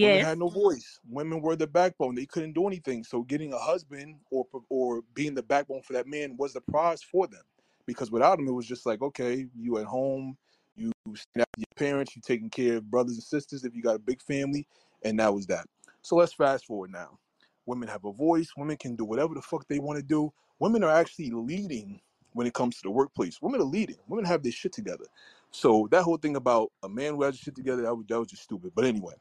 [0.01, 0.23] Women Yes.
[0.23, 1.01] had no voice.
[1.09, 2.15] Women were the backbone.
[2.17, 3.05] They couldn't do anything.
[3.05, 7.03] So getting a husband or or being the backbone for that man was the prize
[7.03, 7.43] for them.
[7.87, 10.37] Because without him, it was just like, okay, you at home,
[10.77, 14.01] you staying your parents, you taking care of brothers and sisters if you got a
[14.01, 14.67] big family,
[15.05, 15.67] and that was that.
[16.03, 17.19] So let's fast forward now.
[17.67, 18.51] Women have a voice.
[18.57, 20.33] Women can do whatever the fuck they want to do.
[20.59, 22.01] Women are actually leading
[22.35, 23.41] when it comes to the workplace.
[23.43, 23.97] Women are leading.
[24.09, 25.07] Women have this shit together.
[25.57, 28.29] So that whole thing about a man who has shit together, that was, that was
[28.29, 28.73] just stupid.
[28.77, 29.15] But anyway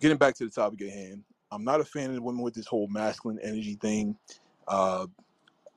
[0.00, 2.66] getting back to the topic at hand, I'm not a fan of women with this
[2.66, 4.16] whole masculine energy thing.
[4.68, 5.06] Uh,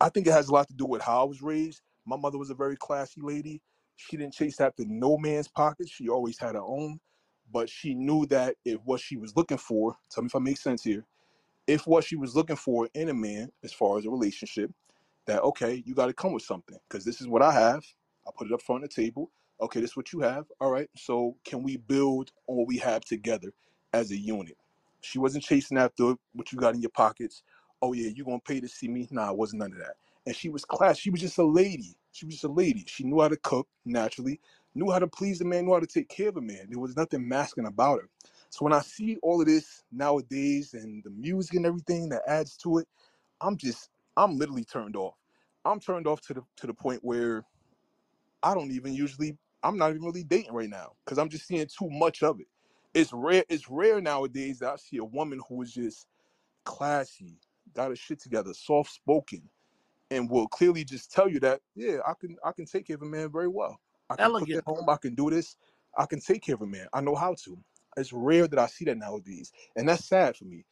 [0.02, 1.82] I think it has a lot to do with how I was raised.
[2.06, 3.62] My mother was a very classy lady.
[3.98, 5.92] She didn't chase after no man's pockets.
[5.92, 7.00] She always had her own,
[7.52, 10.58] but she knew that if what she was looking for, tell me if I make
[10.58, 11.06] sense here,
[11.68, 14.72] if what she was looking for in a man, as far as a relationship,
[15.28, 17.84] that okay, you got to come with something because this is what I have.
[18.28, 19.32] I put it up front of the table.
[19.60, 20.46] Okay, this is what you have.
[20.62, 23.54] All right, so can we build on what we have together
[23.94, 24.58] as a unit?
[25.02, 27.44] She wasn't chasing after what you got in your pockets.
[27.82, 29.08] Oh yeah, you gonna pay to see me?
[29.12, 29.96] Nah, it wasn't none of that.
[30.28, 30.98] And she was class.
[30.98, 31.98] She was just a lady.
[32.12, 32.86] She was just a lady.
[32.88, 34.40] She knew how to cook naturally,
[34.76, 36.68] knew how to please the man, knew how to take care of a man.
[36.70, 38.10] There was nothing masculine about her.
[38.50, 42.58] So when I see all of this nowadays and the music and everything that adds
[42.58, 42.88] to it,
[43.42, 45.16] I'm just I'm literally turned off.
[45.66, 47.44] I'm turned off to the to the point where
[48.44, 51.66] I don't even usually I'm not even really dating right now because I'm just seeing
[51.66, 52.48] too much of it.
[52.94, 53.44] It's rare.
[53.50, 56.08] It's rare nowadays that I see a woman who is just
[56.64, 57.38] classy,
[57.74, 59.42] got her shit together, soft spoken,
[60.12, 63.02] and will clearly just tell you that yeah, I can I can take care of
[63.02, 63.80] a man very well.
[64.10, 64.58] I can cook elegant.
[64.60, 64.90] at home.
[64.90, 65.56] I can do this.
[65.98, 66.88] I can take care of a man.
[66.94, 67.58] I know how to.
[67.98, 70.64] It's rare that I see that nowadays, and that's sad for me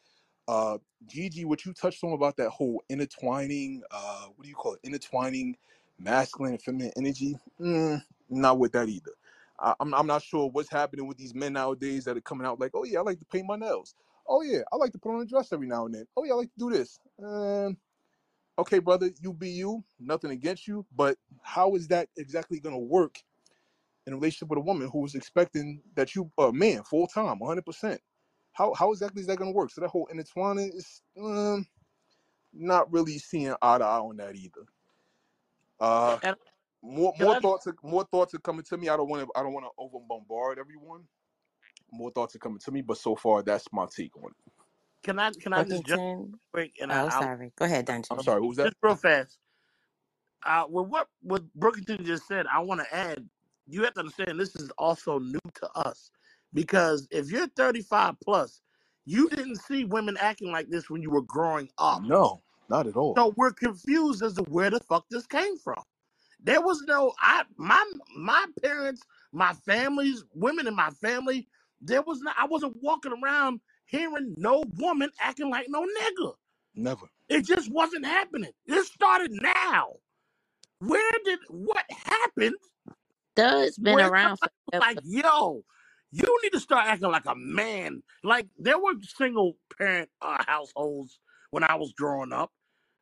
[0.48, 4.74] uh, Gigi, what you touched on about that whole intertwining, uh, what do you call
[4.74, 4.80] it?
[4.84, 5.58] Intertwining
[6.00, 7.38] masculine and feminine energy.
[7.60, 9.12] Mm, not with that either.
[9.60, 12.60] I, I'm, I'm not sure what's happening with these men nowadays that are coming out
[12.60, 13.96] like, oh yeah, I like to paint my nails.
[14.28, 16.08] Oh yeah, I like to put on a dress every now and then.
[16.18, 17.00] Oh yeah, I like to do this.
[17.24, 17.78] Um,
[18.58, 19.84] okay, brother, you be you.
[20.00, 23.22] Nothing against you, but how is that exactly going to work
[24.08, 27.40] in a relationship with a woman who is expecting that you, a man, full time,
[27.40, 28.02] 100 percent?
[28.54, 29.72] How how exactly is that going to work?
[29.72, 31.68] So that whole intertwining is um,
[32.54, 34.62] not really seeing eye to eye on that either.
[35.80, 36.20] Uh,
[36.86, 38.90] more can more I thoughts are, more thoughts are coming to me.
[38.90, 41.08] I don't want to I don't want to over bombard everyone.
[41.92, 44.38] More thoughts are coming to me, but so far that's my take on it.
[45.04, 46.02] can I can I just jump
[46.54, 47.54] quick and I, Oh, I'll sorry.
[47.58, 48.08] Go ahead, Dante.
[48.12, 48.66] I'm sorry, what was that?
[48.66, 49.40] just real fast.
[50.46, 53.30] Uh, with what what Brookington just said, I want to add.
[53.68, 56.12] You have to understand this is also new to us
[56.54, 58.62] because if you're 35 plus,
[59.06, 62.04] you didn't see women acting like this when you were growing up.
[62.04, 63.16] No, not at all.
[63.16, 65.84] So we're confused as to where the fuck this came from.
[66.46, 67.84] There was no I my
[68.16, 69.02] my parents,
[69.34, 71.48] my families, women in my family.
[71.82, 72.36] There was not.
[72.40, 76.34] I wasn't walking around hearing no woman acting like no nigga.
[76.76, 77.08] Never.
[77.30, 78.52] It just wasn't happening.
[78.68, 79.94] It started now.
[80.80, 82.56] Where did what happened?
[83.36, 84.86] Doug's been Where around somebody was forever.
[84.86, 85.64] like, "Yo,
[86.12, 91.20] you need to start acting like a man." Like there were single parent uh, households
[91.52, 92.52] when I was growing up.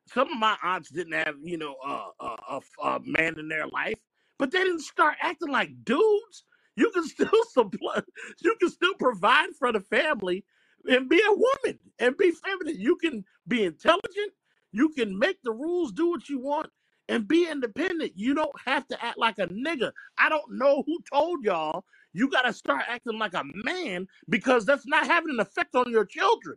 [0.06, 3.98] Some of my aunts didn't have, you know, a, a man in their life,
[4.38, 6.44] but they didn't start acting like dudes.
[6.76, 8.00] You can still supply,
[8.42, 10.44] you can still provide for the family
[10.86, 12.80] and be a woman and be feminine.
[12.80, 14.32] You can be intelligent.
[14.72, 16.68] You can make the rules, do what you want,
[17.08, 18.12] and be independent.
[18.16, 19.92] You don't have to act like a nigga.
[20.18, 24.64] I don't know who told y'all you got to start acting like a man because
[24.64, 26.56] that's not having an effect on your children.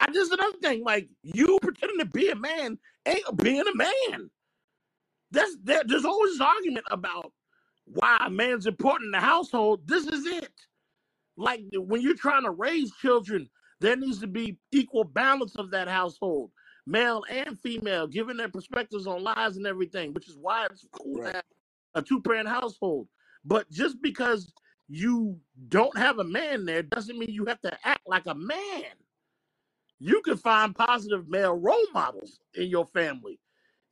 [0.00, 4.30] I just another thing, like you pretending to be a man ain't being a man.
[5.30, 7.32] That's there, there's always this argument about
[7.86, 9.86] why a man's important in the household.
[9.86, 10.52] This is it.
[11.36, 13.48] Like when you're trying to raise children,
[13.80, 16.50] there needs to be equal balance of that household,
[16.86, 21.18] male and female, giving their perspectives on lives and everything, which is why it's cool
[21.18, 21.44] to have
[21.94, 23.08] a two-parent household.
[23.44, 24.52] But just because
[24.88, 28.84] you don't have a man there doesn't mean you have to act like a man.
[29.98, 33.40] You can find positive male role models in your family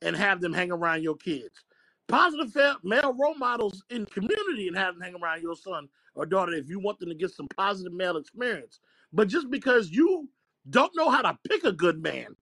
[0.01, 1.63] and have them hang around your kids.
[2.07, 6.53] Positive male role models in community and have them hang around your son or daughter
[6.53, 8.79] if you want them to get some positive male experience.
[9.11, 10.29] But just because you
[10.69, 12.35] don't know how to pick a good man,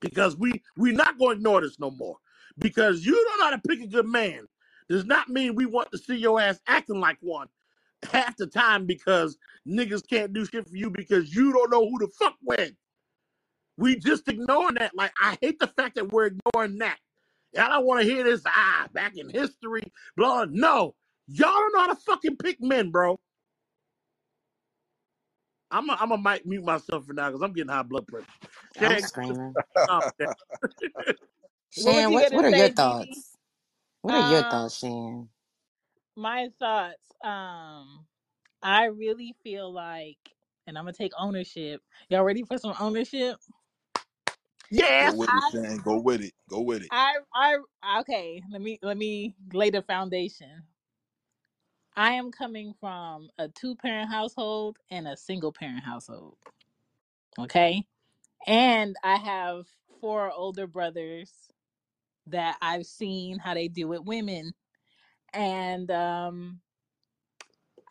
[0.00, 2.16] because we we're not going to ignore this no more.
[2.58, 4.46] Because you don't know how to pick a good man
[4.88, 7.46] does not mean we want to see your ass acting like one
[8.12, 9.36] half the time because
[9.68, 12.72] niggas can't do shit for you because you don't know who to fuck with.
[13.76, 14.96] We just ignoring that.
[14.96, 16.98] Like I hate the fact that we're ignoring that.
[17.58, 18.42] I don't want to hear this.
[18.46, 19.82] Ah, back in history,
[20.16, 20.46] blah.
[20.50, 20.94] No,
[21.28, 23.18] y'all don't know how to fucking pick men, bro.
[25.70, 28.26] I'm a, I'm a might mute myself for now because I'm getting high blood pressure.
[28.80, 29.58] I'm screaming.
[31.74, 33.16] What was Chan, what gonna what are your say, Gigi?
[33.16, 33.36] thoughts?
[34.02, 35.28] What are your Um, thoughts, Chan?
[36.16, 37.12] My thoughts.
[37.24, 38.06] Um,
[38.62, 40.18] I really feel like,
[40.66, 41.82] and I'm gonna take ownership.
[42.08, 43.36] Y'all ready for some ownership?
[44.72, 45.14] Go yes.
[45.14, 45.76] with it, I, Chan.
[45.78, 46.32] Go with it.
[46.48, 46.88] Go with it.
[46.90, 47.56] I, I.
[48.00, 50.62] Okay, let me let me lay the foundation.
[51.96, 56.36] I am coming from a two parent household and a single parent household.
[57.38, 57.84] Okay,
[58.46, 59.66] and I have
[60.00, 61.32] four older brothers
[62.26, 64.52] that I've seen how they deal with women,
[65.34, 66.60] and um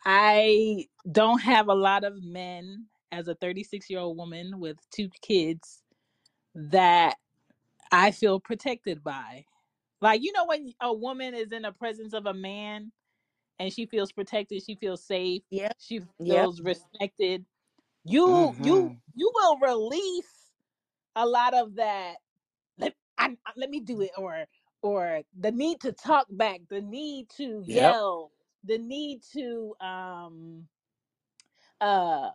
[0.04, 5.10] I don't have a lot of men as a 36 year old woman with two
[5.22, 5.82] kids
[6.54, 7.16] that
[7.92, 9.44] I feel protected by.
[10.00, 12.92] Like, you know, when a woman is in the presence of a man
[13.58, 15.76] and she feels protected, she feels safe, Yep.
[15.78, 16.50] she Yep.
[16.50, 17.44] feels respected,
[18.04, 18.62] you, Mm-hmm.
[18.62, 20.52] you, you will release
[21.16, 22.16] a lot of that.
[22.78, 24.46] Let, I, let me do it, or,
[24.82, 27.98] or the need to talk back, the need to Yep.
[27.98, 28.32] yell,
[28.64, 30.68] the need to, um,
[31.80, 32.30] uh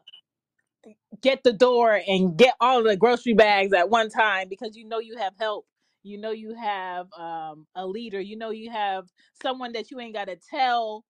[1.21, 4.99] get the door and get all the grocery bags at one time because you know
[4.99, 5.65] you have help
[6.03, 9.07] you know you have um, a leader you know you have
[9.41, 11.03] someone that you ain't got to tell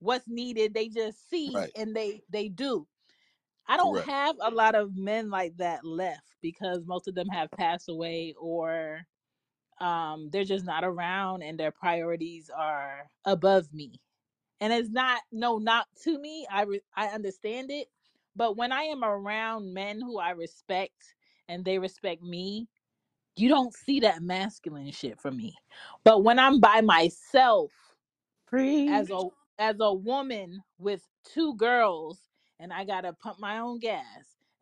[0.00, 1.74] what's needed they just see Right.
[1.76, 2.86] and they they do
[3.68, 4.02] i don't Correct.
[4.02, 8.34] have a lot of men like that left because most of them have passed away
[8.40, 9.00] or
[9.80, 14.00] um, they're just not around and their priorities are above me
[14.60, 17.88] and it's not no not to me i re- i understand it
[18.36, 21.14] but when i am around men who i respect
[21.48, 22.68] and they respect me
[23.36, 25.54] you don't see that masculine shit from me
[26.04, 27.72] but when i'm by myself
[28.46, 28.88] Free.
[28.88, 29.22] as a
[29.58, 32.20] as a woman with two girls
[32.60, 34.04] and i gotta pump my own gas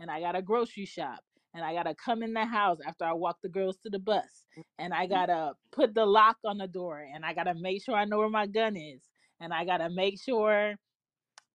[0.01, 1.21] and i gotta grocery shop
[1.55, 4.47] and i gotta come in the house after i walk the girls to the bus
[4.79, 8.05] and i gotta put the lock on the door and i gotta make sure i
[8.05, 9.03] know where my gun is
[9.41, 10.77] and i gotta make sure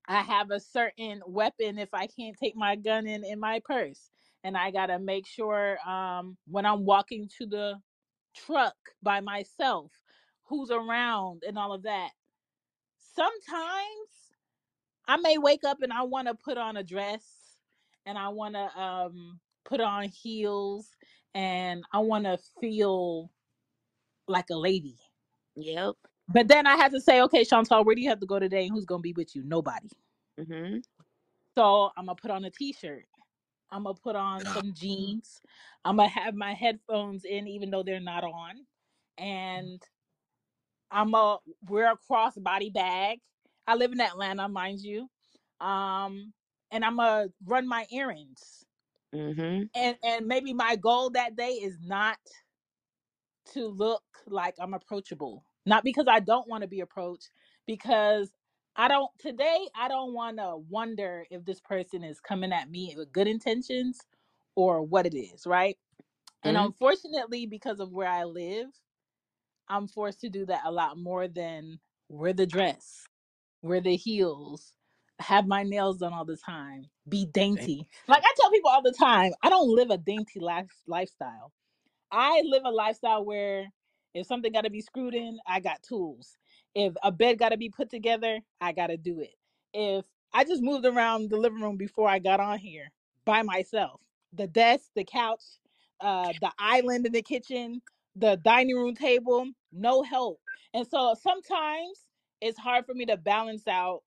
[0.08, 4.12] i have a certain weapon if i can't take my gun in in my purse
[4.43, 7.75] and i gotta make sure um when i'm walking to the
[8.36, 9.91] truck by myself
[10.45, 12.12] who's around and all of that.
[12.97, 14.10] Sometimes
[15.08, 17.25] I may wake up and I want to put on a dress
[18.06, 20.89] and I want to um put on heels
[21.36, 23.32] and I want to feel
[24.28, 24.97] like a lady.
[25.56, 25.95] Yep.
[26.30, 28.65] But then I had to say, okay, Chantal, where do you have to go today
[28.65, 29.43] and who's going to be with you?
[29.43, 29.89] Nobody.
[30.39, 30.78] Mm-hmm.
[31.58, 33.06] So I'm going to put on a t-shirt.
[33.71, 35.41] I'm going to put on some jeans.
[35.84, 38.65] I'm going to have my headphones in even though they're not on.
[39.17, 39.82] And
[40.91, 43.19] I'm going to wear a crossbody bag.
[43.67, 45.08] I live in Atlanta, mind you.
[45.60, 46.34] Um,
[46.71, 48.65] and I'm going to run my errands.
[49.13, 49.63] Mm-hmm.
[49.76, 52.17] And and maybe my goal that day is not
[53.54, 55.45] to look like I'm approachable.
[55.65, 57.32] Not because I don't want to be approached,
[57.67, 58.32] because
[58.76, 62.93] I don't today I don't want to wonder if this person is coming at me
[62.97, 63.99] with good intentions
[64.56, 65.78] or what it is, right?
[66.43, 66.58] And Mm-hmm.
[66.58, 68.67] unfortunately, because of where I live,
[69.69, 73.06] I'm forced to do that a lot more than wear the dress,
[73.63, 74.73] wear the heels,
[75.23, 77.88] have my nails done all the time, be dainty.
[78.07, 81.54] Like I tell people all the time, I don't live a dainty life lifestyle.
[82.12, 83.67] I live a lifestyle where
[84.15, 86.37] if something got to be screwed in, I got tools.
[86.75, 89.35] If a bed got to be put together, I got to do it.
[89.73, 92.91] If I just moved around the living room before I got on here
[93.25, 94.02] by myself,
[94.33, 95.43] the desk, the couch,
[96.02, 97.81] uh, the island in the kitchen,
[98.17, 100.41] the dining room table, no help.
[100.73, 102.06] And so sometimes
[102.41, 104.02] it's hard for me to balance out.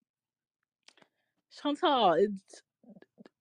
[1.62, 2.62] Chantal, it's,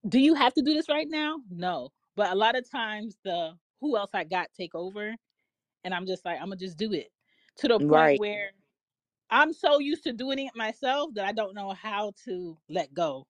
[0.08, 1.38] do you have to do this right now?
[1.50, 1.90] No.
[2.16, 5.16] But a lot of times the who else I got take over
[5.84, 7.10] and I'm just like, I'm gonna just do it
[7.58, 8.18] to the point Right.
[8.18, 8.52] where
[9.30, 13.24] I'm so used to doing it myself that I don't know how to let go.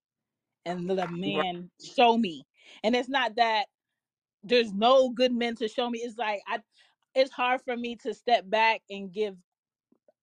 [0.66, 1.47] and let a Right.
[1.49, 2.47] man show me.
[2.84, 3.66] And it's not that
[4.45, 6.01] there's no good men to show me.
[6.01, 6.61] It's like I
[7.14, 9.37] it's hard for me to step back and give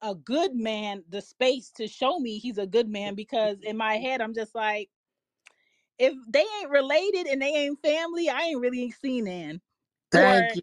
[0.04, 3.96] a good man the space to show me he's a good man because in my
[3.96, 4.90] head I'm just like
[6.00, 9.56] if they ain't related and they ain't family, I ain't really seen in.
[9.56, 9.60] Or
[10.12, 10.62] Thank you.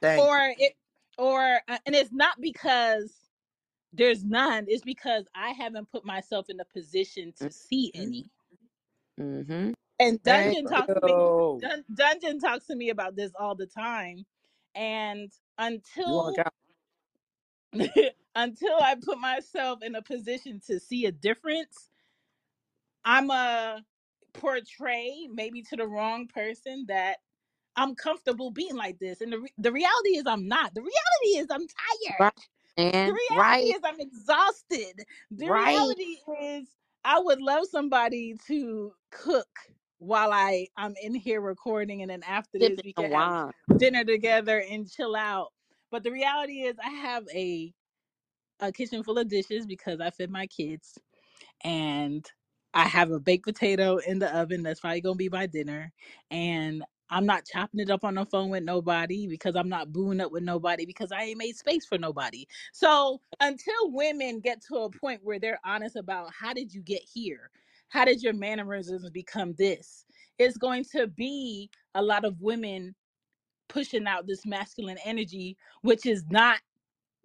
[0.00, 0.74] Thank or it
[1.16, 3.12] or uh, and it's not because
[3.92, 8.30] there's none, it's because I haven't put myself in a position to see any.
[9.18, 9.72] Mm-hmm.
[10.00, 11.58] And Thank Dungeon talks to me.
[11.68, 14.24] Dun- Dungeon talks to me about this all the time.
[14.74, 16.34] And until?
[18.38, 21.90] until I put myself in a position to see a difference,
[23.04, 23.82] I'm a
[24.34, 27.18] portray maybe to the wrong person that
[27.76, 29.20] I'm comfortable being like this.
[29.22, 30.74] And the, re- the reality is I'm not.
[30.74, 31.66] The reality is I'm
[32.18, 32.34] Right, tired.
[33.06, 33.76] The reality Right.
[33.76, 35.04] is I'm exhausted.
[35.32, 35.96] The Right.
[36.30, 36.68] reality is
[37.04, 39.48] I would love somebody to cook
[39.98, 43.34] while I I'm in here recording and then after this we can have
[43.78, 45.48] dinner together and chill out.
[45.90, 47.72] But the reality is I have a
[48.60, 50.98] a kitchen full of dishes because I fed my kids
[51.64, 52.26] and
[52.74, 55.92] I have a baked potato in the oven that's probably gonna be my dinner.
[56.30, 60.20] And I'm not chopping it up on the phone with nobody because I'm not booing
[60.20, 62.46] up with nobody because I ain't made space for nobody.
[62.72, 67.02] So until women get to a point where they're honest about how did you get
[67.02, 67.50] here?
[67.88, 70.04] How did your mannerisms become this?
[70.38, 72.94] It's going to be a lot of women
[73.68, 76.60] pushing out this masculine energy, which is not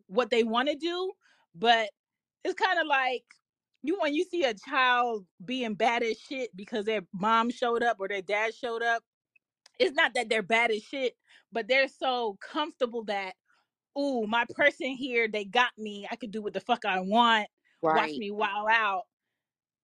[0.07, 1.11] what they want to do,
[1.55, 1.89] but
[2.45, 3.23] it's kind of like
[3.83, 7.97] you when you see a child being bad as shit because their mom showed up
[7.99, 9.03] or their dad showed up.
[9.79, 11.15] It's not that they're bad as shit,
[11.51, 13.35] but they're so comfortable that
[13.97, 16.07] ooh, my person here, they got me.
[16.11, 17.47] I could do what the fuck I want.
[17.91, 18.17] Watch Right.
[18.17, 19.03] me wow out.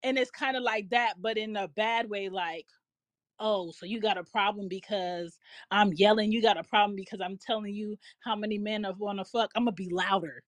[0.02, 2.66] And it's kind of like that, but in a bad way, like,
[3.40, 5.38] oh, so you got a problem because
[5.70, 6.32] I'm yelling.
[6.32, 9.50] You got a problem because I'm telling you how many men I want to fuck.
[9.56, 10.42] I'm gonna be louder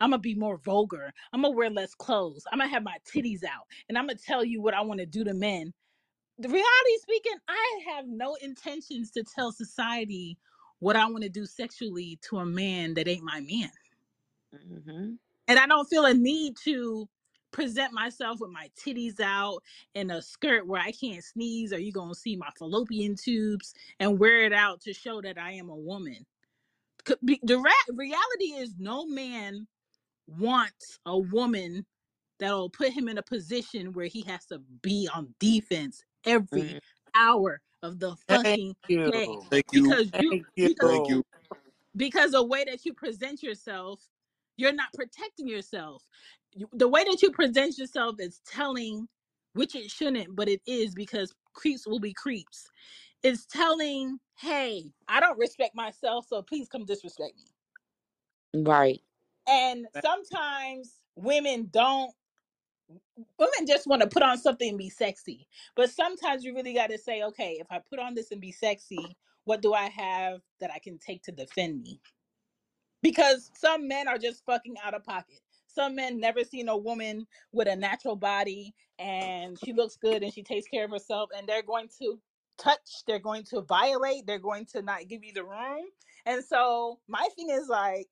[0.00, 1.12] I'm gonna be more vulgar.
[1.32, 2.44] I'm gonna wear less clothes.
[2.52, 5.06] I'm gonna have my titties out, and I'm gonna tell you what I want to
[5.06, 5.72] do to men.
[6.38, 10.38] The reality speaking, I have no intentions to tell society
[10.80, 13.70] what I want to do sexually to a man that ain't my man,
[14.54, 15.14] Mm-hmm.
[15.48, 17.08] and I don't feel a need to
[17.52, 19.62] present myself with my titties out
[19.94, 24.18] in a skirt where I can't sneeze, or you're gonna see my fallopian tubes and
[24.18, 26.26] wear it out to show that I am a woman.
[27.42, 27.58] The
[27.96, 29.66] reality is, no man
[30.28, 31.86] wants a woman
[32.40, 36.78] that'll put him in a position where he has to be on defense every Mm-hmm.
[37.14, 38.74] hour of the Thank fucking
[39.10, 39.46] day you.
[39.50, 39.98] Thank you.
[39.98, 41.08] because you Thank because Thank you.
[41.08, 41.24] you.
[41.96, 44.02] because the way that you present yourself
[44.56, 46.04] you're not protecting yourself
[46.54, 49.08] You- the way that you present yourself is telling
[49.54, 52.68] which it shouldn't but it is because creeps will be creeps
[53.22, 57.44] it's telling hey i don't respect myself so please come disrespect me
[58.54, 59.00] Right.
[59.48, 62.12] And sometimes women don't
[63.38, 65.48] women just want to put on something and be sexy.
[65.76, 68.52] But sometimes you really got to say, okay, if I put on this and be
[68.52, 72.00] sexy, what do I have that I can take to defend me?
[73.02, 75.40] Because some men are just fucking out of pocket.
[75.66, 80.32] Some men never seen a woman with a natural body and she looks good and
[80.32, 82.20] she takes care of herself and they're going to
[82.58, 85.86] touch, they're going to violate, they're going to not give you the room.
[86.26, 88.08] And so my thing is like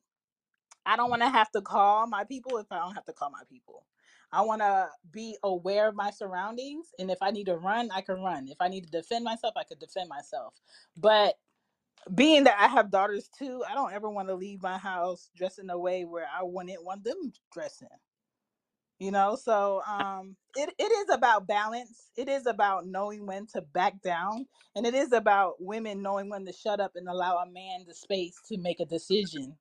[0.86, 3.30] I don't want to have to call my people if I don't have to call
[3.30, 3.84] my people.
[4.32, 6.88] I want to be aware of my surroundings.
[6.98, 8.48] And if I need to run, I can run.
[8.48, 10.54] If I need to defend myself, I could defend myself.
[10.98, 11.36] But
[12.14, 15.58] being that I have daughters too, I don't ever want to leave my house dressed
[15.60, 17.88] in a way where I wouldn't want them dressing.
[18.98, 22.10] You know, so um it, it is about balance.
[22.16, 24.46] It is about knowing when to back down.
[24.76, 27.94] And it is about women knowing when to shut up and allow a man the
[27.94, 29.56] space to make a decision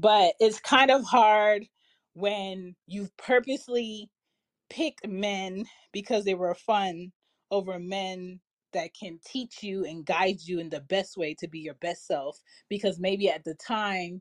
[0.00, 1.66] but it's kind of hard
[2.14, 4.10] when you've purposely
[4.70, 7.12] picked men because they were fun
[7.50, 8.40] over men
[8.72, 12.06] that can teach you and guide you in the best way to be your best
[12.06, 12.38] self
[12.68, 14.20] because maybe at the time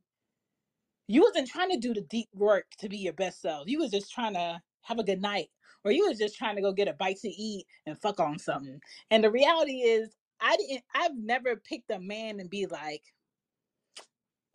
[1.08, 3.68] you wasn't trying to do the deep work to be your best self.
[3.68, 5.48] You was just trying to have a good night
[5.84, 8.40] or you was just trying to go get a bite to eat and fuck on
[8.40, 8.80] something.
[9.12, 13.02] And the reality is i didn't i've never picked a man and be like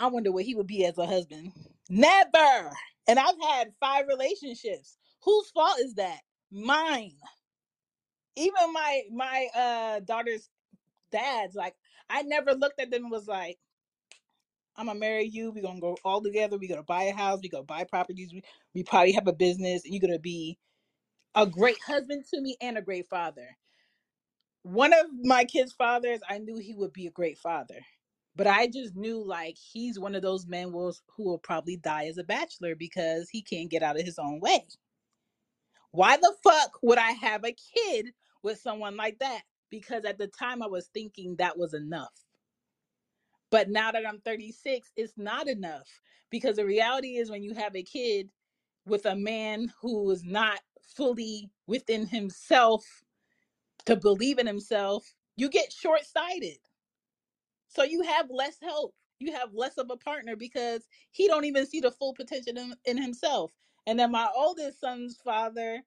[0.00, 1.52] I wonder what he would be as a husband.
[1.90, 2.72] Never.
[3.08, 4.98] And I've had five relationships.
[5.24, 6.20] Whose fault is that?
[6.52, 7.14] Mine.
[8.36, 10.50] Even my my uh daughter's
[11.12, 11.74] dad's like
[12.10, 13.58] I never looked at them was like,
[14.76, 15.52] I'm gonna marry you.
[15.52, 16.58] We're gonna go all together.
[16.58, 17.40] We're gonna buy a house.
[17.42, 18.32] We're gonna buy properties.
[18.32, 18.42] We,
[18.74, 19.84] we probably have a business.
[19.84, 20.58] And you're gonna be
[21.36, 23.48] a great husband to me and a great father.
[24.64, 27.80] one of my kids' fathers, I knew he would be a great father.
[28.36, 32.06] But I just knew like he's one of those men will, who will probably die
[32.06, 34.66] as a bachelor because he can't get out of his own way.
[35.92, 38.12] Why the fuck would I have a kid
[38.42, 39.42] with someone like that?
[39.70, 42.12] Because at the time I was thinking that was enough.
[43.50, 45.88] But now that I'm 36, it's not enough.
[46.30, 48.30] Because the reality is when you have a kid
[48.86, 52.84] with a man who is not fully within himself
[53.86, 56.58] to believe in himself, you get short sighted
[57.70, 58.94] So you have less help.
[59.20, 62.74] You have less of a partner because he don't even see the full potential in,
[62.84, 63.52] in himself.
[63.86, 65.80] And then my oldest son's father,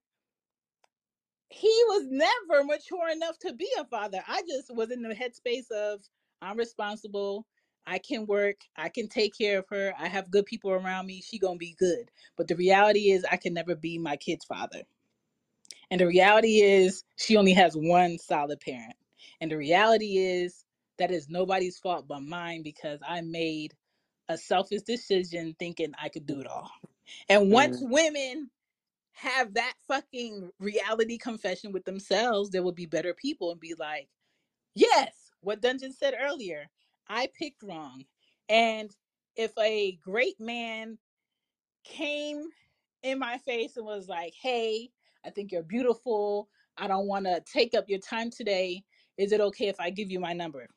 [1.50, 4.24] he was never mature enough to be a father.
[4.28, 6.02] I just was in the headspace of
[6.42, 7.46] I'm responsible.
[7.86, 8.58] I can work.
[8.78, 9.94] I can take care of her.
[10.00, 11.22] I have good people around me.
[11.22, 12.10] She gonna be good.
[12.38, 14.84] But the reality is, I can never be my kid's father.
[15.92, 18.96] And the reality is, she only has one solid parent.
[19.42, 20.66] And the reality is,
[21.00, 23.76] that is nobody's fault but mine because I made
[24.30, 26.72] a selfish decision thinking I could do it all.
[27.30, 28.52] And once Mm, women
[29.14, 34.10] have that fucking reality confession with themselves, there will be better people and be like,
[34.76, 36.68] yes, what Dungeon said earlier,
[37.10, 38.06] I picked wrong.
[38.50, 38.96] And
[39.38, 40.98] if a great man
[41.86, 42.50] came
[43.04, 44.92] in my face and was like, "Hey,
[45.26, 46.50] I think you're beautiful.
[46.78, 48.86] I don't want to take up your time today.
[49.18, 50.70] Is it okay if I give you my number?"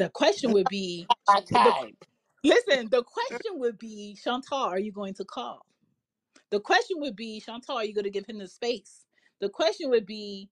[0.00, 1.96] The question would be, My the time.
[2.44, 5.66] listen, the question would be, Chantal, are you going to call?
[6.50, 9.06] The question would be, Chantal, are you going to give him the space?
[9.40, 10.48] The question would be,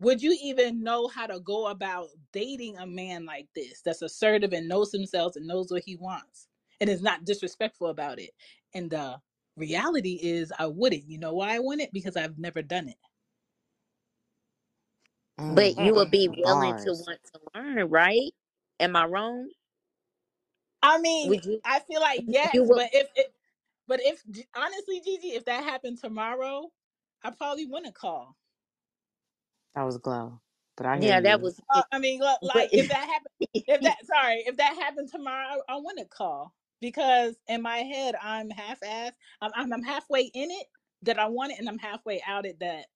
[0.00, 4.52] would you even know how to go about dating a man like this that's assertive
[4.54, 6.48] and knows himself and knows what he wants
[6.82, 8.32] and is not disrespectful about it
[8.74, 9.16] and the
[9.56, 12.98] reality is i wouldn't you know why i wouldn't because i've never done it
[15.50, 17.06] but Mm, you would be willing to bars.
[17.06, 18.32] want to learn, right?
[18.80, 19.50] Am I wrong?
[20.82, 21.62] i mean Would you?
[21.64, 23.34] i feel like You yes but if it
[23.88, 24.22] but if
[24.56, 26.68] honestly Gigi, if that happened tomorrow
[27.24, 28.34] i probably wouldn't call
[29.74, 30.40] That was Glo.
[30.76, 31.42] But I hear Yeah, that you.
[31.42, 31.84] was Uh, me.
[31.92, 33.30] I mean, look, But like if that happened,
[33.68, 38.16] if that sorry, if that happened tomorrow, I, I wouldn't call because in my head
[38.22, 39.12] I'm half-assed.
[39.42, 40.66] I'm, I'm I'm halfway in it
[41.04, 42.86] that I want it, and I'm halfway out it that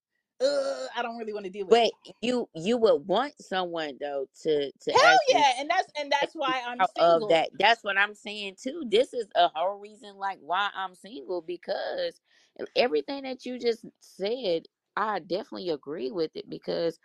[0.41, 1.93] uh, I don't really want to deal with it.
[2.03, 6.35] but you you would want someone though to to Hell yeah, and that's and that's
[6.35, 7.29] why I'm out of single.
[7.29, 7.51] that.
[7.59, 8.85] That's what I'm saying too.
[8.89, 12.21] This is a whole reason like why I'm single because
[12.77, 14.65] everything that you just said,
[14.97, 16.99] I definitely agree with it because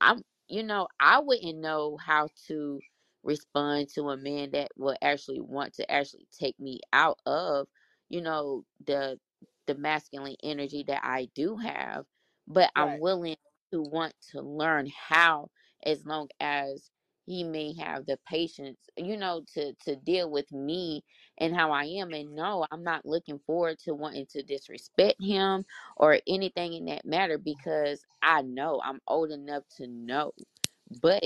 [0.00, 2.80] I'm, you know, I wouldn't know how to
[3.22, 7.68] respond to a man that will actually want to actually take me out of,
[8.08, 9.18] you know, the
[9.66, 12.04] the masculine energy that I do have,
[12.50, 13.36] but I'm Right, willing
[13.72, 15.50] to want to learn how
[15.84, 16.90] as long as
[17.26, 21.04] he may have the patience, you know, to to deal with me
[21.38, 25.66] and how I am and no, I'm not looking forward to wanting to disrespect him
[25.96, 30.32] or anything in that matter because I know I'm old enough to know.
[31.02, 31.24] But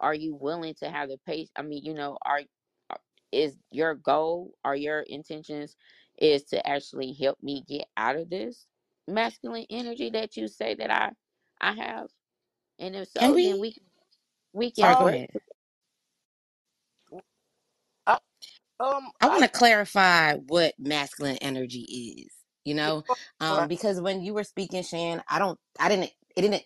[0.00, 1.50] are you willing to have the pace?
[1.56, 2.42] I mean, you know, are
[2.90, 3.00] are-
[3.32, 5.76] is your goal or your intentions
[6.18, 8.68] is to actually help me get out of this
[9.08, 11.10] masculine energy that you say that I
[11.60, 12.08] I have?
[12.80, 13.60] And if Can so, then we?
[13.60, 13.76] we
[14.54, 15.08] we Sorry, can go Um, work.
[15.08, 15.30] ahead.
[18.06, 18.18] I,
[18.80, 21.80] um, I want I to clarify what masculine energy
[22.26, 22.32] is,
[22.64, 23.04] you know?
[23.08, 23.16] go
[23.48, 26.64] go Um, because when you were speaking, Chan, I don't, I didn't, it didn't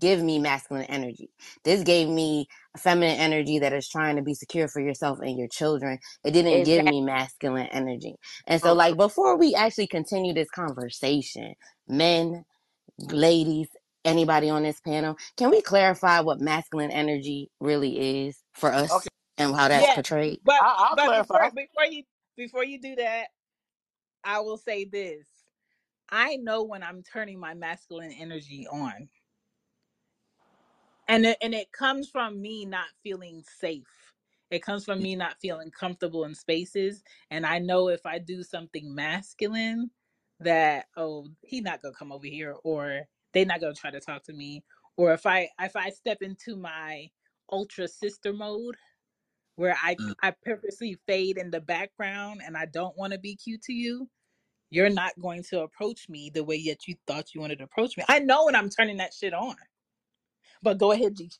[0.00, 1.30] give me masculine energy.
[1.64, 5.48] This gave me feminine energy that is trying to be secure for yourself and your
[5.48, 5.98] children.
[6.24, 8.16] It didn't give me masculine energy.
[8.46, 8.78] And so, True, true.
[8.78, 11.54] like, before we actually continue this conversation,
[11.88, 12.44] men,
[12.98, 13.68] ladies,
[14.04, 19.08] anybody on this panel, can we clarify what masculine energy really is for us Okay,
[19.38, 20.40] and how that's well, yes, portrayed?
[20.44, 22.04] but I, I'll but before before you
[22.36, 23.26] before you do that,
[24.24, 25.26] I will say this:
[26.10, 29.08] I know when I'm turning my masculine energy on
[31.08, 33.86] and it, and it comes from me not feeling safe.
[34.50, 38.42] It comes from me not feeling comfortable in spaces and i know if i do
[38.44, 39.90] something masculine
[40.40, 43.02] that oh he not gonna come over here or
[43.34, 44.64] they not gonna try to talk to me
[44.96, 47.08] or if i if i step into my
[47.52, 48.76] ultra sister mode
[49.56, 50.14] where i Mm.
[50.22, 54.08] i purposely fade in the background and i don't want to be cute to you
[54.70, 57.96] you're not going to approach me the way that you thought you wanted to approach
[57.96, 58.04] me.
[58.08, 59.56] I know when i'm turning that shit on
[60.62, 61.30] but go ahead G.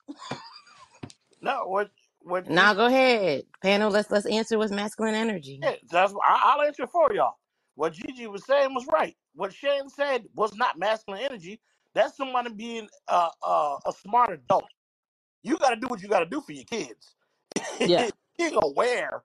[1.41, 1.91] No, what
[2.21, 3.91] what Now G go ahead, panel.
[3.91, 5.61] Let's let's answer what's masculine energy.
[5.62, 7.35] said, that's I, I'll answer for y'all.
[7.75, 9.16] What Gigi was saying was right.
[9.35, 11.61] What Chan said was not masculine energy.
[11.95, 14.66] That's somebody being uh, uh, a smart adult.
[15.45, 17.14] You got to do what you got to do for your kids.
[17.81, 18.11] Yeah.
[18.39, 19.23] being aware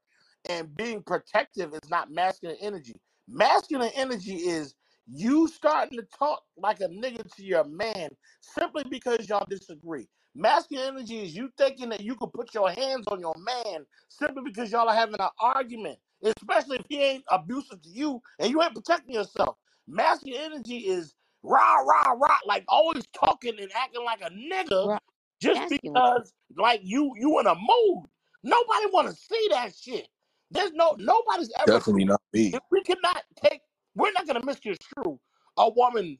[0.50, 2.94] and being protective is not masculine energy.
[3.28, 4.76] Masculine energy is
[5.08, 8.10] you starting to talk like a nigga to your man
[8.42, 10.08] simply because y'all disagree.
[10.36, 14.42] Masculine energy is you thinking that you could put your hands on your man simply
[14.46, 18.62] because y'all are having an argument, especially if he ain't abusive to you and you
[18.62, 19.58] ain't protecting yourself.
[19.88, 25.02] Masculine energy is rah, rah, rah, like always talking and acting like a nigga Right.
[25.42, 25.94] just Masculine.
[25.94, 28.06] because like you you in a mood.
[28.44, 30.08] Nobody want to see that shit.
[30.52, 31.72] There's no nobody's ever.
[31.78, 32.54] Definitely not me.
[32.54, 33.62] If we cannot take,
[33.96, 35.20] we're not gonna misconstrue
[35.58, 36.18] a woman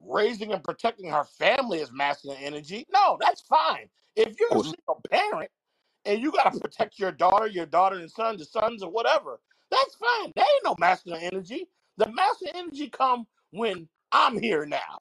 [0.00, 2.86] raising and protecting her family as masculine energy.
[2.92, 3.88] No, that's fine.
[4.16, 5.50] If you're a single parent
[6.06, 9.40] and you gotta protect your daughter, your daughter and son, your sons or whatever,
[9.70, 10.32] that's fine.
[10.36, 11.68] There ain't no masculine energy.
[11.98, 14.98] The masculine energy come when I'm here now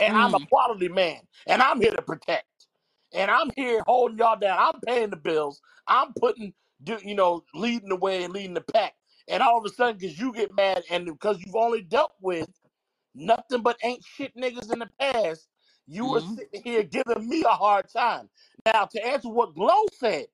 [0.00, 0.48] and I'm a Mm.
[0.50, 2.46] quality man, and I'm here to protect,
[3.12, 4.58] and I'm here holding y'all down.
[4.60, 5.60] I'm paying the bills.
[5.88, 6.54] I'm putting,
[6.84, 8.94] do- you know, leading the way and leading the pack.
[9.28, 12.48] And all of a sudden, because you get mad, and because you've only dealt with
[13.14, 15.48] nothing but ain't shit niggas in the past,
[15.86, 16.36] you were Mm.
[16.36, 18.30] sitting here giving me a hard time.
[18.66, 20.26] Now, to answer what Glo said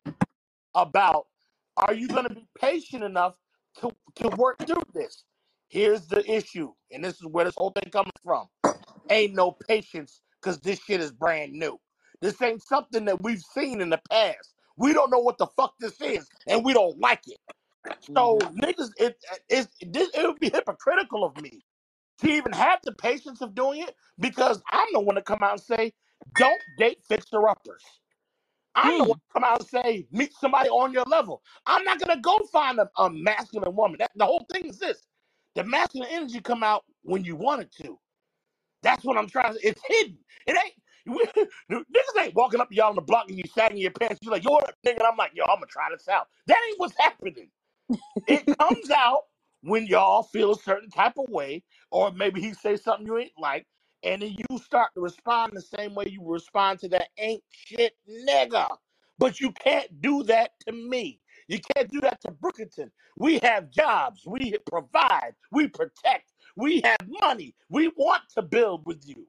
[0.74, 1.28] about,
[1.76, 3.36] are you going to be patient enough
[3.80, 5.24] to to work through this?
[5.68, 8.48] Here's the issue, and this is where this whole thing comes from
[9.10, 11.80] ain't no patience because this shit is brand new.
[12.22, 14.54] This ain't something that we've seen in the past.
[14.78, 17.38] We don't know what the fuck this is, and we don't like it.
[18.16, 18.54] So Mhm.
[18.56, 19.18] niggas, it
[19.50, 21.64] it, it, it would be hypocritical of me
[22.20, 25.52] to even have the patience of doing it because I'm the one to come out
[25.54, 25.94] and say,
[26.36, 27.84] don't date fixer uppers.
[28.74, 29.20] I'm the one Mm.
[29.20, 31.42] to come out and say, meet somebody on your level.
[31.66, 33.98] I'm not gonna go find a, a masculine woman.
[34.00, 35.06] That, the whole thing is this:
[35.56, 37.98] the masculine energy come out when you want it to.
[38.82, 39.66] That's what I'm trying to.
[39.66, 40.18] It's hidden.
[40.46, 40.74] It ain't.
[41.72, 44.20] Niggas ain't walking up to y'all on the block and you sagging your pants.
[44.22, 44.94] You're like, yo, what up, nigga?
[44.98, 46.28] And I'm like, yo, I'm gonna try this out.
[46.46, 47.50] That ain't what's happening.
[48.26, 49.24] It comes out
[49.62, 53.32] when y'all feel a certain type of way, or maybe he say something you ain't
[53.38, 53.66] like,
[54.04, 57.94] and then you start to respond the same way you respond to that ain't shit
[58.28, 58.68] nigga.
[59.18, 61.20] But you can't do that to me.
[61.48, 62.90] You can't do that to Brookington.
[63.16, 64.22] We have jobs.
[64.26, 65.34] We provide.
[65.52, 66.32] We protect.
[66.56, 67.54] We have money.
[67.70, 69.28] We want to build with you,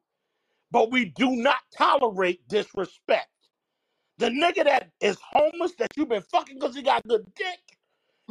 [0.71, 3.29] but we do not tolerate disrespect.
[4.19, 7.59] The nigga that is homeless that you've been fucking because he got good dick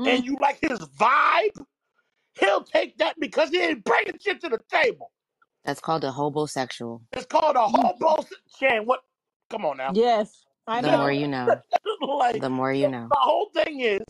[0.04, 0.26] and Mm.
[0.26, 1.66] you like his vibe,
[2.40, 5.12] he'll take that because he ain't bringing shit to the table.
[5.64, 7.02] That's called a hobosexual.
[7.12, 7.92] It's called a Mm.
[8.00, 8.26] hobo.
[8.58, 9.02] Chan, what?
[9.50, 9.94] Come on now.
[9.94, 11.12] Yes, I The more know.
[11.12, 11.62] you know.
[12.00, 13.10] like The more you so know.
[13.10, 14.02] the whole thing is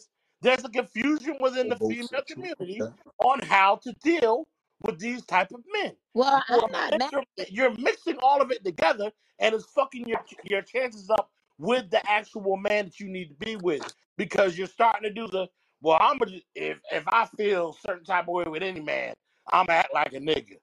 [0.43, 2.27] there's a confusion within the female homosexual.
[2.29, 2.93] community Okay.
[3.25, 4.49] on how to deal
[4.83, 5.97] with these type of men.
[6.15, 7.13] Well, You're, I'm not mad.
[7.13, 11.91] you're, you're mixing all of it together and it's fucking your your chances up with
[11.91, 13.85] the actual man that you need to be with
[14.17, 15.49] because you're starting to do the
[15.83, 19.15] well I'm gonna if if I feel certain type of way with any man
[19.53, 20.57] I'm gonna act like a nigga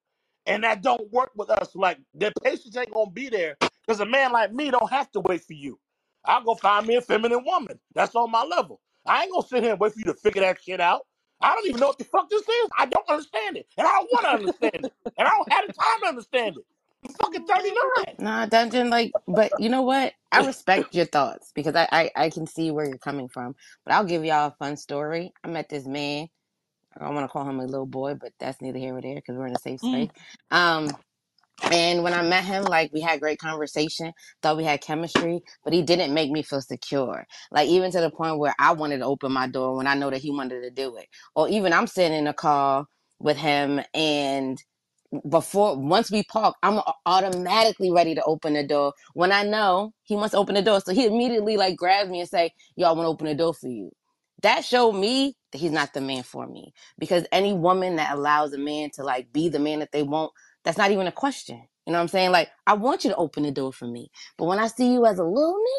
[0.48, 4.06] and that don't work with us like the patience ain't gonna be there because a
[4.06, 5.80] man like me don't have to wait for you
[6.26, 7.80] I'll go find me a feminine woman.
[7.96, 8.82] That's on my level.
[9.06, 11.02] I ain't gonna sit here and wait for you to figure that shit out.
[11.42, 12.70] I don't even know what the fuck this is.
[12.78, 13.68] I don't understand it.
[13.78, 14.94] And I don't want to understand it.
[15.18, 16.66] And I don't have the time to understand it.
[17.06, 17.76] I'm fucking 39.
[18.20, 20.14] Nah, Dungeon, like, but you know what?
[20.32, 23.56] I respect your thoughts because I, I, I can see where you're coming from.
[23.86, 25.34] But I'll give y'all a fun story.
[25.44, 26.30] I met this man.
[27.00, 29.16] I don't want to call him a little boy, but that's neither here nor there
[29.16, 30.10] because we're in a safe Mm.
[30.10, 30.12] space.
[30.52, 30.90] Um,
[31.72, 35.74] And when I met him, like we had great conversation, thought we had chemistry, but
[35.74, 37.28] he didn't make me feel secure.
[37.52, 40.10] Like even to the point where I wanted to open my door when I know
[40.12, 41.08] that he wanted to do it.
[41.36, 42.86] Or even I'm sitting in a car
[43.20, 44.64] with him and
[45.30, 50.16] before once we park, I'm automatically ready to open the door when I know he
[50.16, 50.82] wants to open the door.
[50.82, 53.68] So he immediately like grabs me and say, "Y'all want to open the door for
[53.68, 53.92] you."
[54.44, 58.54] That showed me that he's not the man for me because any woman that allows
[58.54, 60.32] a man to like be the man that they want,
[60.64, 61.62] that's not even a question.
[61.86, 62.32] You know what I'm saying?
[62.32, 65.06] Like, I want you to open the door for me, but when I see you
[65.06, 65.70] as a little nigga,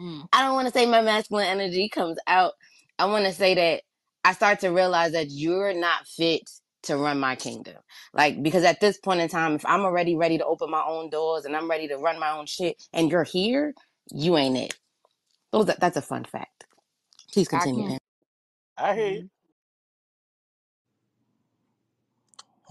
[0.00, 0.28] Mm.
[0.32, 2.54] I don't want to say my masculine energy comes out.
[2.98, 3.82] I want to say that
[4.24, 6.42] I start to realize that you're not fit
[6.88, 7.76] to run my kingdom.
[8.14, 11.10] Like, because at this point in time, if I'm already ready to open my own
[11.10, 13.74] doors and I'm ready to run my own shit and you're here,
[14.12, 14.76] you ain't it.
[15.52, 16.66] Those, that's a fun fact.
[17.32, 17.84] Please I continue, can.
[17.84, 17.98] Pam.
[18.78, 19.22] I hear you.
[19.22, 19.30] Mhm.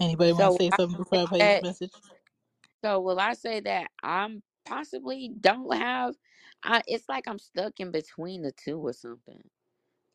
[0.00, 1.62] Anybody want to So say I something before say I play this that?
[1.62, 1.92] message?
[2.84, 6.14] So will I say that I'm possibly don't have?
[6.64, 9.42] I, it's like I'm stuck in between the two or something.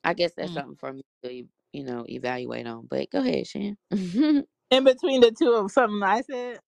[0.03, 0.55] I guess that's Mm.
[0.55, 2.87] something for me to you know evaluate on.
[2.89, 3.77] But go ahead, Chan.
[4.71, 6.59] In between the two of something I said.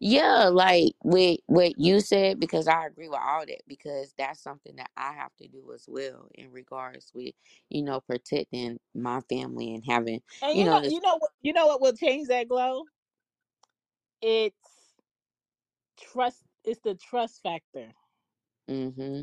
[0.00, 4.76] Yeah, like with what you said, because I agree with all that, because that's something
[4.76, 7.34] that I have to do as well in regards with,
[7.70, 10.94] you know, protecting my family and having, And you you know, know, this.
[10.94, 12.84] you know, what- you know what will change that Glo?
[14.22, 14.94] It's
[16.00, 16.42] trust.
[16.64, 17.88] It's the trust factor.
[18.70, 19.22] Mm-hmm.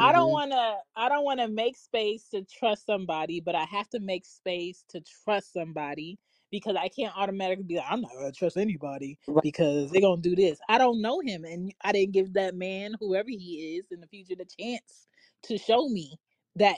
[0.00, 0.32] I don't Mm-hmm.
[0.32, 0.76] want to.
[0.96, 4.84] I don't want to make space to trust somebody, but I have to make space
[4.90, 6.18] to trust somebody
[6.52, 9.44] because I can't automatically be like, I'm not gonna trust anybody Right.
[9.44, 10.60] because they're gonna do this.
[10.70, 14.08] I don't know him, and I didn't give that man, whoever he is in the
[14.08, 15.08] future, the chance
[15.44, 16.18] to show me
[16.56, 16.76] that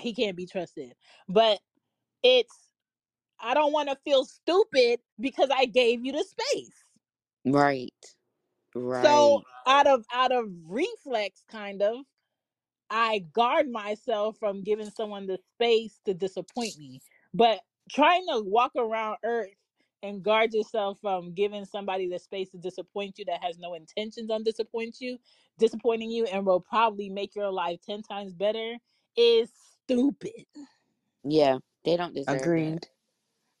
[0.00, 0.94] he can't be trusted.
[1.28, 1.60] But
[2.22, 2.54] it's
[3.40, 6.72] I don't want to feel stupid because I gave you the space.
[7.46, 7.92] Right.
[8.74, 9.02] Right.
[9.02, 11.98] So out of out of reflex, kind of.
[12.90, 17.02] I guard myself from giving someone the space to disappoint me.
[17.34, 17.60] But
[17.90, 19.50] trying to walk around earth
[20.02, 24.30] and guard yourself from giving somebody the space to disappoint you that has no intentions
[24.30, 25.18] on disappoint you,
[25.58, 28.76] disappointing you and will probably make your life 10 times better
[29.16, 29.50] is
[29.84, 30.44] stupid.
[31.24, 31.58] Yeah.
[31.84, 32.42] They don't deserve that.
[32.42, 32.88] Agreed.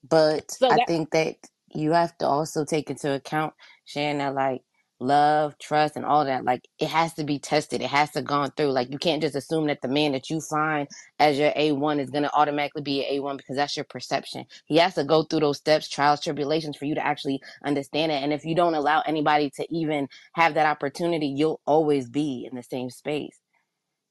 [0.08, 1.36] But So I that think that
[1.74, 3.54] you have to also take into account,
[3.84, 4.62] Shannon, that like
[5.00, 7.82] love, trust, and all that, like it has to be tested.
[7.82, 8.72] It has to gone through.
[8.72, 10.88] Like you can't just assume that the man that you find
[11.18, 14.46] as your A one is gonna automatically be an A one because that's your perception.
[14.66, 18.22] He has to go through those steps, trials, tribulations for you to actually understand it.
[18.22, 22.56] And if you don't allow anybody to even have that opportunity, you'll always be in
[22.56, 23.38] the same space,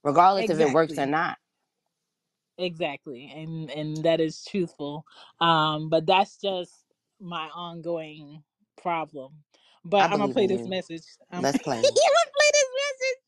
[0.03, 1.07] regardless if it works or exactly.
[1.07, 1.37] not.
[2.57, 3.31] Exactly.
[3.35, 5.05] And and that is truthful.
[5.41, 6.73] Um but that's just
[7.21, 8.43] my ongoing
[8.81, 9.33] problem.
[9.99, 10.67] I But I'm gonna play this you.
[10.67, 11.03] message.
[11.31, 11.83] I'm Let's play.
[11.83, 13.19] gonna play this message.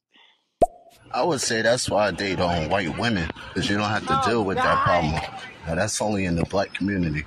[1.12, 4.16] I would say that's why I date on white women, because you don't have to
[4.16, 5.22] Oh deal with that problem.
[5.68, 7.26] Now, that's only in the black community.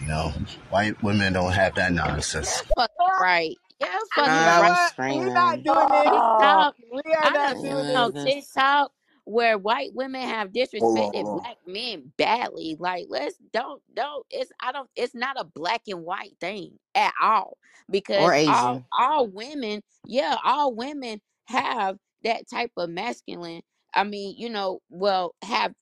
[0.00, 0.32] You know,
[0.70, 2.64] white women don't have that nonsense.
[2.76, 2.90] Fucking
[3.20, 3.58] right.
[3.80, 4.64] Yeah, You fucking know right.
[4.64, 4.92] I'm what?
[5.08, 5.64] We're not screaming.
[5.64, 6.12] doing this.
[6.12, 6.76] TikTok.
[6.92, 8.14] We are I not doing on this.
[8.14, 8.24] Jesus.
[8.24, 8.92] TikTok
[9.26, 11.44] where white women have Hold on, disrespected hold on.
[11.44, 12.76] black men badly.
[12.80, 14.26] Like, let's don't don't.
[14.30, 14.90] It's I don't.
[14.96, 17.58] It's not a black and white thing at all
[17.90, 23.62] because all all women, yeah, all women have that type of masculine.
[23.94, 25.74] I mean, you know, well, have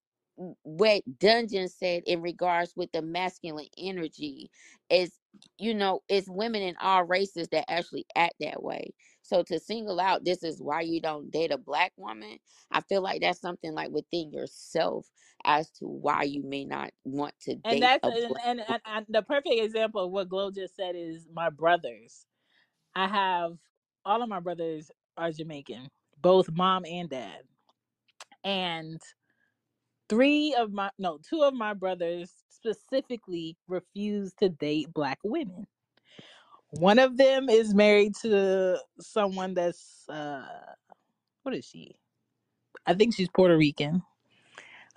[0.65, 4.51] what Dungeon said in regards with the masculine energy
[4.91, 5.13] is,
[5.59, 8.93] you know, it's women in all races that actually act that way.
[9.25, 12.39] So to single out this is why you don't date a black woman,
[12.73, 15.09] I feel like that's something like within yourself
[15.47, 18.61] as to why you may not want to And date that's a and, black and,
[18.67, 18.69] woman.
[18.69, 22.27] and, and the perfect example of what Glo just said is my brothers.
[22.97, 23.59] I have
[24.07, 25.89] all of my brothers are Jamaican,
[26.23, 27.43] both mom and dad.
[28.45, 29.01] And
[30.09, 35.67] three of my no, two of my brothers specifically refuse to date black women.
[36.81, 40.47] One of them is married to someone that's uh
[41.45, 41.97] what is she?
[42.87, 43.97] I think she's Puerto Rican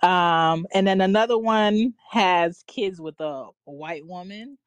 [0.02, 4.58] Um, and then another one has kids with a white woman,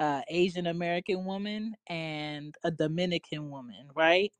[0.00, 4.32] uh, Asian American woman, and a Dominican woman, right?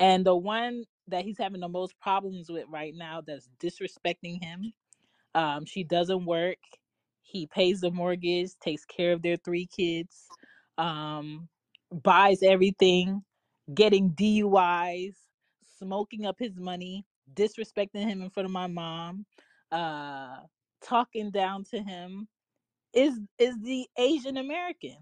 [0.00, 4.72] And the one that he's having the most problems with right now that's disrespecting him,
[5.34, 6.58] um, she doesn't work.
[7.22, 10.28] He pays the mortgage, takes care of their three kids,
[10.78, 11.48] um,
[11.92, 13.22] buys everything,
[13.74, 15.14] getting DUIs,
[15.78, 17.04] smoking up his money,
[17.34, 19.26] disrespecting him in front of my mom,
[19.72, 20.38] uh,
[20.82, 22.28] talking down to him
[22.94, 24.96] is is the Asian American.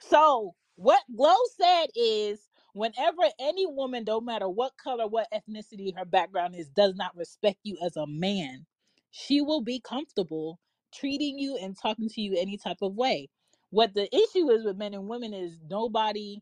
[0.00, 2.40] So what Glo said is
[2.74, 7.58] whenever any woman, no matter what color, what ethnicity her background is, does not respect
[7.64, 8.66] you as a man,
[9.10, 10.58] she will be comfortable
[10.94, 13.28] treating you and talking to you any type of way.
[13.70, 16.40] What the issue is with men and women is nobody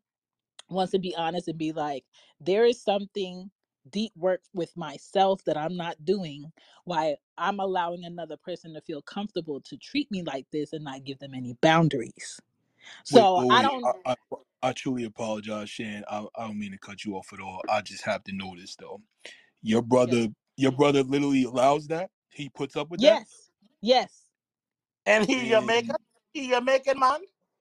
[0.71, 2.05] wants to be honest and be like,
[2.41, 3.51] there is something
[3.91, 6.53] deep work with myself that I'm not doing
[6.85, 11.05] why I'm allowing another person to feel comfortable to treat me like this and not
[11.05, 12.41] give them any boundaries.
[13.11, 13.93] Wait, So wait, I don't.
[14.07, 14.17] I, I,
[14.63, 16.05] I truly apologize, Chan.
[16.11, 17.63] I, I don't mean to cut you off at all.
[17.69, 19.03] I just have to know this though.
[19.63, 20.21] Your Yes.
[20.21, 22.11] brother, your brother literally allows that.
[22.31, 23.51] He puts up with that, Yes.
[23.83, 24.25] Yes.
[25.07, 25.71] And he your and
[26.35, 27.21] He Jamaican man?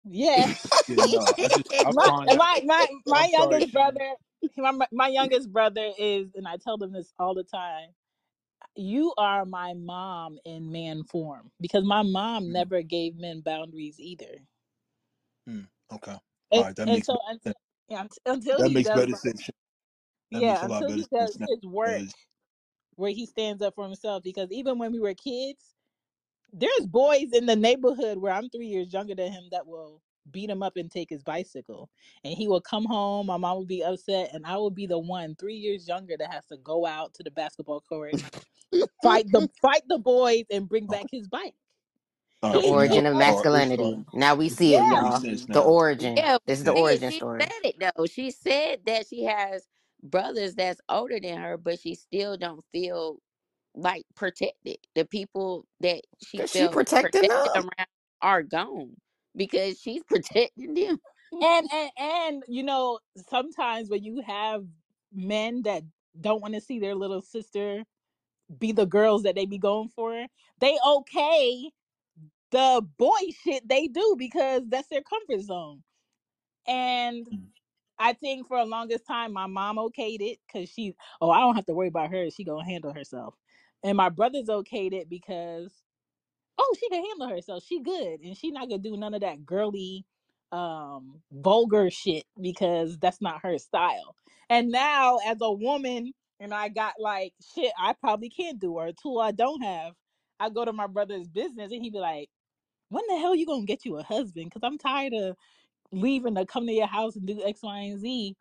[0.06, 0.86] Yes.
[0.88, 1.28] yeah, no.
[1.39, 1.58] Just
[1.91, 3.74] My my my my youngest Chan.
[3.74, 4.14] brother.
[4.58, 7.89] My, my youngest brother is, and I tell them this all the time.
[8.76, 13.99] You are my mom in man form because my mom Mm, never gave men boundaries
[13.99, 14.38] either.
[15.49, 16.18] mm, okay,
[16.53, 16.76] all And, right.
[16.76, 17.58] That makes so better until sense.
[17.89, 19.49] yeah, until That he makes better sense.
[20.32, 21.47] That yeah, a lot until better he does sense now.
[21.47, 22.16] his work Because
[22.97, 24.24] where he stands up for himself.
[24.24, 25.74] Because even when we were kids,
[26.56, 30.01] there's boys in the neighborhood where I'm three years younger than him that will
[30.32, 31.89] beat him up and take his bicycle.
[32.26, 34.99] And he will come home, my mom would be upset, and I would be the
[34.99, 38.18] one three years younger that has to go out to the basketball court,
[39.03, 41.56] fight the fight the boys, and bring back his bike.
[42.51, 44.06] The right, He so now, origin of had all right, it's masculinity.
[44.14, 44.93] Now we see it, yeah.
[44.93, 45.22] y'all.
[45.22, 46.18] The origin.
[46.18, 46.82] Yeah, This is the Yeah.
[46.88, 47.41] she, origin she story.
[47.41, 48.06] said it though.
[48.08, 49.68] She said that she has
[50.03, 53.20] brothers that's older than her, but she still don't feel
[53.76, 54.78] like protected.
[54.95, 57.69] The people that she she felt protecting protected them.
[57.78, 57.88] around
[58.21, 58.95] are gone
[59.36, 60.97] because she's protecting them.
[61.41, 62.99] And and and you know,
[63.30, 64.63] sometimes when you have
[65.13, 65.84] men that
[66.19, 67.84] don't want to see their little sister
[68.59, 70.26] be the girls that they be going for,
[70.59, 71.71] they okay
[72.51, 73.09] the boy
[73.43, 75.84] shit they do because that's their comfort zone.
[76.67, 77.41] And mm.
[77.99, 81.55] I think for the longest time, my mom okayed it because she, oh, I don't
[81.55, 82.30] have to worry about her.
[82.30, 83.36] She gonna handle herself.
[83.86, 85.73] And my brothers okayed it because,
[86.59, 87.63] oh, she can handle herself.
[87.67, 90.05] She good, and she not gonna do none of that girly,
[90.51, 94.15] um, vulgar shit because that's not her style.
[94.49, 98.88] And now, as a woman, and I got like shit, I probably can't do or
[98.88, 99.93] a tool I don't have.
[100.39, 102.29] I go to my brother's business, and he be like,
[102.89, 105.38] "When the hell you gonna get you a husband?" Because I'm tired of
[105.91, 108.36] leaving to come to your house and do X, Y, and Z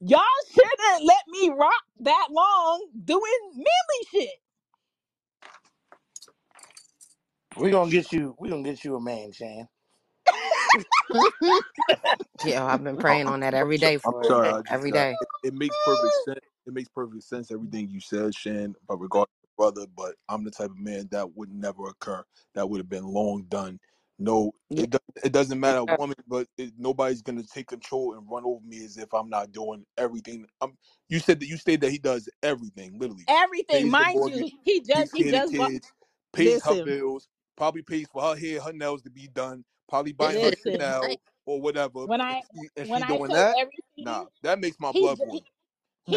[0.00, 0.22] Y'all
[0.52, 3.66] shouldn't let me rock that long doing manly
[4.12, 4.30] shit.
[7.56, 8.36] We're gonna get you.
[8.38, 9.68] we're gonna get you a man, Chan.
[12.44, 14.36] yeah, I've been praying on that I'm, every so, day I'm for it.
[14.36, 15.20] sorry, I Every uh, day.
[15.20, 16.40] it, it makes perfect sense.
[16.66, 20.50] It makes perfect sense everything you said, Chan, but regarding your brother, but I'm the
[20.50, 22.24] type of man that would never occur.
[22.54, 23.80] That would have been long done.
[24.18, 28.44] No, it do, it doesn't matter, woman, but it, nobody's gonna take control and run
[28.46, 30.46] over me as if I'm not doing everything.
[30.62, 30.78] Um,
[31.10, 34.80] you said that you stated that he does everything, literally Everything, mind mortgage, you, he
[34.80, 35.12] does.
[35.12, 35.28] he does.
[35.28, 35.72] of the just bought.
[35.72, 35.92] kids,
[36.32, 40.40] pays her bills, probably pays for her hair, her nails to be done, probably buying
[40.40, 42.06] This her Chanel or whatever.
[42.06, 43.58] When I she, and when she I doing that,
[43.98, 45.42] nah, that makes my blood boil.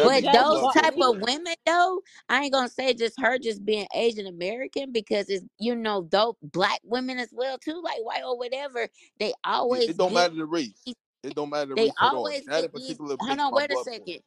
[0.00, 3.38] But those blood bought boil, type of women, though, I ain't gonna say just her
[3.38, 7.98] just being Asian American because it's you know though black women as well too, like
[8.04, 8.88] white or whatever.
[9.18, 10.82] They always it don't matter the race.
[11.22, 12.98] It don't matter the they race always That get these.
[13.20, 14.20] Hold on, wait a second.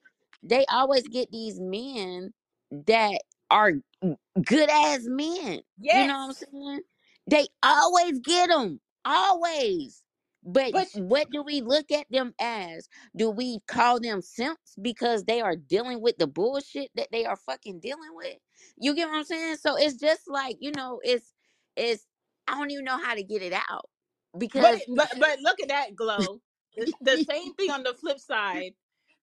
[0.44, 2.34] They always get these men
[2.72, 3.74] that are
[4.46, 5.62] good ass men.
[5.92, 6.82] You know what I'm saying?
[7.28, 10.04] They always get them, always.
[10.46, 12.90] But but what do we look at them as?
[13.16, 17.38] Do we call them simps because they are dealing with the bullshit that they are
[17.38, 18.38] fucking dealing with?
[18.80, 19.58] You get what I'm saying?
[19.58, 21.34] So it's just like, you know, it's
[21.78, 22.08] it's
[22.48, 23.90] I don't even know how to get it out.
[24.56, 26.42] But Because it, but but look at that Glo.
[26.78, 28.74] The, the same thing on the flip side.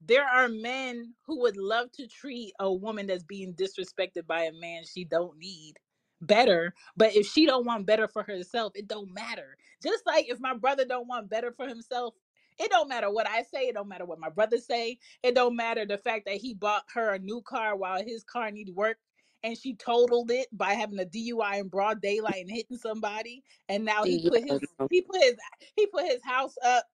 [0.01, 4.53] There are men who would love to treat a woman that's being disrespected by a
[4.53, 5.75] man she don't need
[6.23, 6.75] better.
[6.97, 9.57] But if she don't want better for herself, it don't matter.
[9.83, 12.15] Just like if my brother don't want better for himself,
[12.59, 13.69] it don't matter what I say.
[13.69, 14.99] It don't matter what my brother say.
[15.23, 18.51] It don't matter the fact that he bought her a new car while his car
[18.51, 18.99] needed work
[19.43, 23.85] and she totaled it by having a DUI in broad daylight and hitting somebody and
[23.85, 24.61] now he put his
[24.91, 25.35] he put his
[25.75, 26.85] he put his house up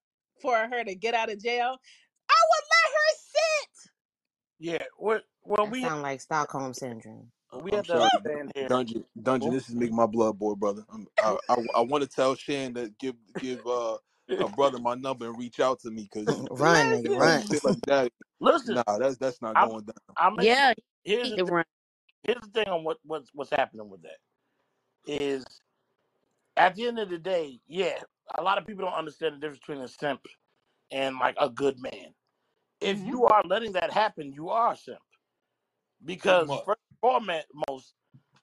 [0.41, 1.77] for her to get out of jail.
[2.31, 3.91] I would let her sit.
[4.59, 4.85] Yeah.
[4.99, 7.31] Well, well, That we sound like Stockholm syndrome.
[7.53, 8.69] Uh, we I'm have to sorry, understand here.
[8.69, 9.05] Dungeon.
[9.23, 9.53] Dungeon.
[9.53, 10.85] This is making my blood boil, brother.
[10.91, 13.99] I'm, I I, I want to tell Chan to give give uh
[14.39, 17.45] her brother my number and reach out to me because Ryan, nigga, like Listen, run.
[17.51, 18.13] shit like that.
[18.41, 20.17] Listen, Nah, that's that's not I'm going down.
[20.17, 20.75] I'm yeah,
[21.05, 21.55] Here's he need the to thing.
[21.55, 21.65] run.
[22.25, 24.19] Here's the thing on what what's what's happening with that
[25.07, 25.45] is
[26.57, 28.01] at the end of the day, yeah,
[28.37, 30.23] a lot of people don't understand the difference between a simp
[30.93, 32.15] and like a good man.
[32.81, 34.99] If hmm you are letting that happen, you are a simp
[36.23, 36.67] Pretty because much.
[37.03, 37.95] First and foremost,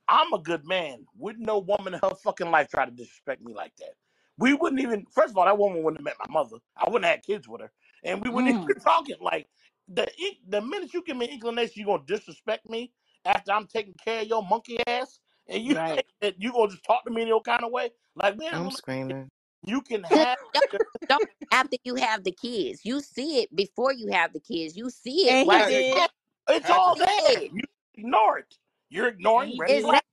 [0.07, 1.05] I'm a good man.
[1.17, 3.93] Wouldn't no woman in her fucking life try to disrespect me like that.
[4.37, 5.05] We wouldn't even.
[5.13, 6.57] First of all, that woman wouldn't have met my mother.
[6.77, 7.71] I wouldn't have had kids with her,
[8.03, 9.15] and we wouldn't even mm, be talking.
[9.21, 9.47] Like
[9.87, 10.07] the
[10.49, 12.91] the minute you give me inclination, you're gonna disrespect me
[13.25, 16.05] after I'm taking care of your monkey ass, and you right.
[16.37, 17.91] you gonna just talk to me in your kind of way.
[18.15, 18.71] Like we ain't I'm gonna.
[18.71, 19.29] screaming.
[19.65, 20.37] You can Cause have.
[20.53, 22.81] it don't after you have the kids.
[22.85, 24.77] You see it before you have the kids.
[24.77, 25.91] You see it And while That, you're did.
[25.91, 26.07] doing
[26.49, 26.97] it's all happen.
[26.97, 27.43] there.
[27.51, 27.63] You
[27.97, 28.55] ignore it.
[28.89, 29.81] You're ignoring he red did.
[29.81, 30.03] flags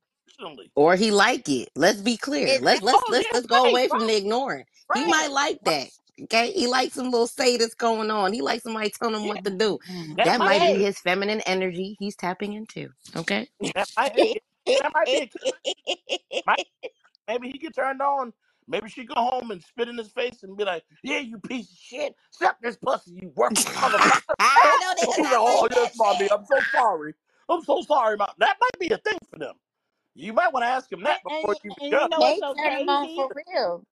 [0.41, 0.72] Exactly.
[0.74, 1.68] Or he like it.
[1.76, 2.59] Let's be clear.
[2.61, 2.83] Let's Exactly.
[2.83, 4.64] let's Oh let's yeah, let's go right, away from right, the ignoring.
[4.93, 5.76] He right, might like right.
[5.80, 5.89] that.
[6.24, 6.53] Okay.
[6.53, 8.33] He likes some little say that's going on.
[8.33, 9.78] He likes somebody telling him Yeah, what to do.
[9.91, 10.14] Mm-hmm.
[10.16, 10.78] that That might might be be Hey.
[10.78, 12.91] his feminine energy he's tapping into.
[13.16, 13.49] Okay.
[13.74, 14.35] that might yeah,
[14.78, 15.30] that might be a
[16.47, 16.66] might
[17.28, 18.33] maybe he get turned on.
[18.68, 21.70] Maybe she go home and spit in his face and be like, "Yeah, you piece
[21.70, 25.45] of shit, suck this pussy, you worthless motherfucker." I know Oh, niggas he's like, not
[25.45, 26.33] like "Oh that yes, mommy, shit.
[26.33, 27.14] I'm so sorry.
[27.53, 29.57] I'm so sorry about that." Might be a thing for them.
[30.14, 32.11] You might want to ask him And, that before and you even and you judge.
[32.11, 33.16] know what's May so turn them crazy?
[33.16, 33.84] for real.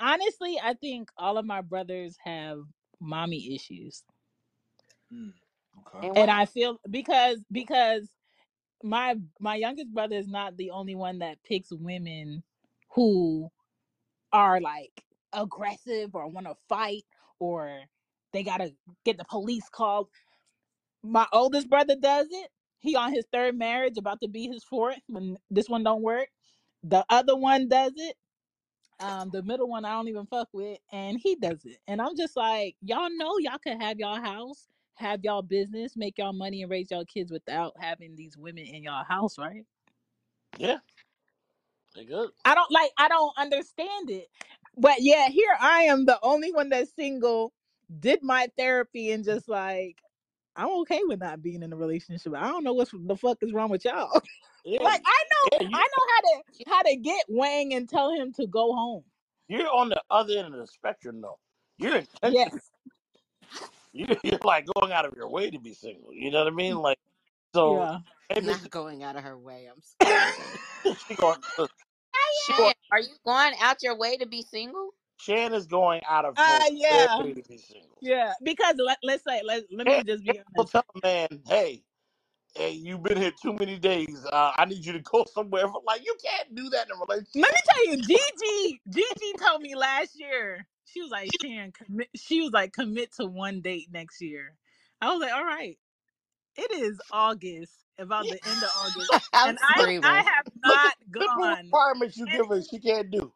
[0.00, 2.60] honestly, I think all of my brothers have
[3.00, 4.04] mommy issues.
[5.12, 5.32] Mm,
[5.80, 6.06] okay.
[6.06, 6.30] And And what?
[6.30, 8.08] I feel because because
[8.82, 12.42] my my youngest brother is not the only one that picks women
[12.92, 13.50] who
[14.32, 17.04] are like aggressive or want to fight
[17.40, 17.80] or
[18.32, 18.72] they got to
[19.04, 20.08] get the police called.
[21.02, 22.50] My oldest brother does it.
[22.82, 26.28] He on his third marriage about to be his fourth when this one don't work.
[26.84, 28.16] The other one does it
[29.00, 31.78] um the middle one I don't even fuck with and he does it.
[31.88, 36.18] And I'm just like, y'all know y'all can have y'all house, have y'all business, make
[36.18, 39.64] y'all money and raise y'all kids without having these women in y'all house, right?
[40.58, 40.78] Yeah,
[41.96, 42.30] they good.
[42.44, 44.28] I don't like I don't understand it.
[44.76, 47.52] But yeah, here I am the only one that's single,
[48.00, 49.98] did my therapy and just like
[50.56, 52.34] I'm okay with not being in a relationship.
[52.36, 54.20] I don't know what the fuck is wrong with y'all.
[54.64, 55.68] Yeah, like I know yeah.
[55.68, 59.02] You, I know how to how to get Wang and tell him to go home.
[59.48, 61.36] you're on the other end of the spectrum, though.
[61.78, 62.32] You're intentional.
[62.32, 62.70] Yes.
[63.92, 66.14] You're, you're like going out of your way to be single.
[66.14, 66.76] You know what I mean?
[66.76, 66.98] Like,
[67.54, 67.98] so Yeah.
[68.32, 69.68] maybe Not going out of her way.
[69.68, 69.82] I'm
[70.84, 70.96] screaming.
[71.08, 71.38] she going.
[72.46, 72.74] She going.
[72.92, 74.90] Are you going out your way to be single?
[75.22, 77.16] Chan is going out of Uh yeah.
[77.18, 77.96] to be single.
[78.00, 78.32] Yeah.
[78.42, 80.72] Because let, let's say let, let me just be honest.
[80.72, 81.84] tell a man, "Hey,
[82.56, 84.26] hey, you've been here too many days.
[84.30, 87.26] Uh, I need you to go somewhere." Like, you can't do that in a Let
[87.34, 92.40] me tell you, Gigi, Gigi told me last year, she was like, Chan, commit she
[92.40, 94.56] was like, commit to one date next year.
[95.00, 95.78] I was like, all right.
[96.54, 99.30] It is August, about the end of August.
[99.34, 99.98] And I.
[100.02, 101.64] I have not the gone.
[101.64, 102.60] requirements you give her.
[102.62, 103.32] She can't do.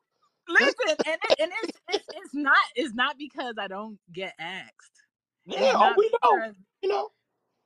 [0.49, 4.35] This, listen, and it, and it's it's it's not it's not because I don't get
[4.39, 5.03] asked.
[5.45, 5.73] yeah.
[5.75, 6.53] Oh, we know.
[6.83, 7.09] You know.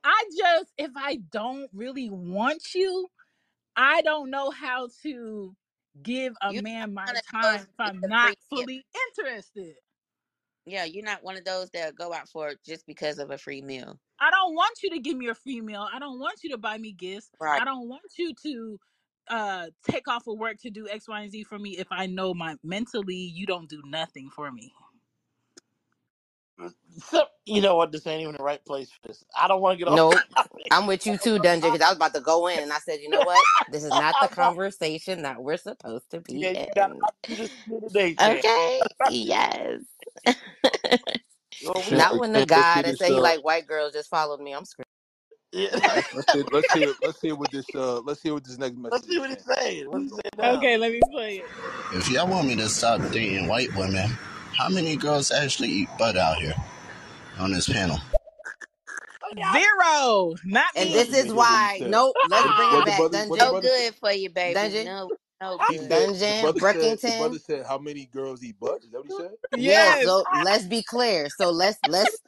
[0.03, 3.07] I just if I don't really want you,
[3.75, 5.55] I don't know how to
[6.01, 8.61] give a You're man my one of those time if I'm not free meal.
[8.65, 8.85] fully
[9.17, 9.75] interested.
[10.65, 13.37] Yeah, you're not one of those that go out for it just because of a
[13.37, 13.99] free meal.
[14.19, 15.87] I don't want you to give me a free meal.
[15.91, 17.29] I don't want you to buy me gifts.
[17.39, 17.61] Right.
[17.61, 18.79] I don't want you to
[19.31, 22.07] uh take off of work to do X, Y, and Z for me if I
[22.07, 24.73] know my mentally you don't do nothing for me.
[27.09, 27.91] So, you know what?
[27.91, 29.23] This ain't even the right place for this.
[29.37, 30.03] I don't want to get off.
[30.05, 30.25] Nope.
[30.71, 32.99] I'm with you too, Dungeon, because I was about to go in and I said,
[33.01, 33.47] you know what?
[33.67, 37.07] This is not the conversation that we're supposed to be yeah, you got a in.
[37.29, 38.83] to do this with me today, Okay.
[39.07, 39.81] Yes.
[41.61, 42.97] Well, we not when the guy that this.
[42.97, 44.53] said he Uh, like white girls just followed me.
[44.53, 44.85] I'm screaming.
[45.51, 45.69] Yeah.
[45.91, 48.77] let's let's hear let's hear let's hear what this uh let's hear what this next
[48.77, 49.03] message is.
[49.03, 49.37] Let's see what Chan.
[49.37, 49.91] he's saying.
[49.91, 50.53] What's he saying now?
[50.57, 51.51] okay, let me play it.
[51.91, 54.19] If y'all want me to stop dating white women,
[54.57, 56.55] how many girls actually eat butt out here
[57.39, 57.99] on this panel?
[59.23, 61.91] Oh, Zero, not And I this is even hear what he why, said.
[61.91, 62.97] nope, let's bring it back.
[62.97, 64.53] brother Dungeon, No good for you, baby.
[64.53, 65.11] Dungeon, No,
[65.41, 65.89] no I, He good.
[65.89, 68.83] Dungeon, brother said the brother said how many girls eat butt?
[68.83, 69.33] Is that what he said?
[69.55, 70.01] Yeah, Yes.
[70.01, 71.29] so let's be clear.
[71.29, 72.21] So let's let's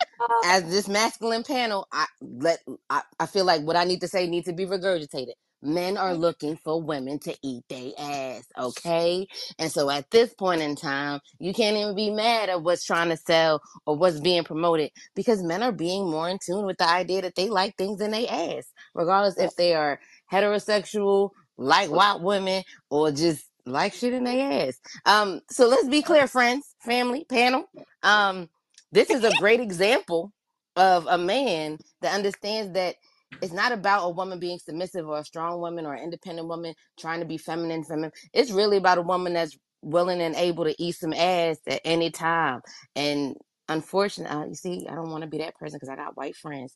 [0.43, 2.59] as this masculine panel, I let
[2.89, 5.34] I, I feel like what I need to say needs to be regurgitated.
[5.64, 9.28] Men are looking for women to eat their ass, okay?
[9.59, 13.09] And so at this point in time, you can't even be mad at what's trying
[13.09, 16.89] to sell or what's being promoted because men are being more in tune with the
[16.89, 19.99] idea that they like things in their ass, regardless if they are
[20.32, 24.80] heterosexual, like white women, or just like shit in their ass.
[25.06, 27.66] Um, so let's be clear, friends, family, panel.
[28.01, 28.49] Um,
[28.91, 30.32] this is a great example
[30.76, 32.95] of a man that understands that
[33.41, 36.76] it's not about a woman being submissive or a strong woman or an independent woman
[36.99, 38.12] trying to be feminine feminine.
[38.34, 42.10] It's really about a woman that's willing and able to eat some ass at any
[42.10, 42.62] time.
[42.95, 43.36] And
[43.68, 46.36] unfortunately, uh, you see, I don't want to be that person because I got white
[46.36, 46.76] friends.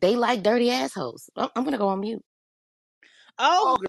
[0.00, 1.30] They like dirty assholes.
[1.36, 2.22] I'm, I'm gonna go on mute.
[3.38, 3.86] Oh, okay.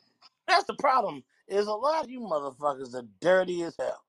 [0.48, 1.24] That's the problem.
[1.48, 4.02] Is a lot of you motherfuckers are dirty as hell.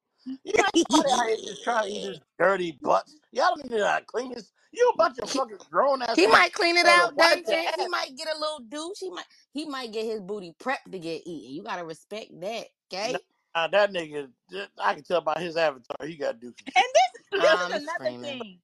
[0.44, 3.16] You got somebody out just trying to eat his dirty butts.
[3.32, 4.52] Y'all don't even know how to clean this.
[4.72, 7.72] You a bunch of fucking grown ass he might clean it out, wipe your dungeon.
[7.80, 8.98] He might get a little douche.
[9.00, 11.54] He might he might get his booty prepped to get eaten.
[11.54, 13.16] You gotta respect that, okay?
[13.54, 14.28] Nah, that nigga,
[14.78, 17.88] I can tell by his avatar, he got dookie and this this I'm is another
[17.88, 18.40] screaming.
[18.40, 18.58] thing.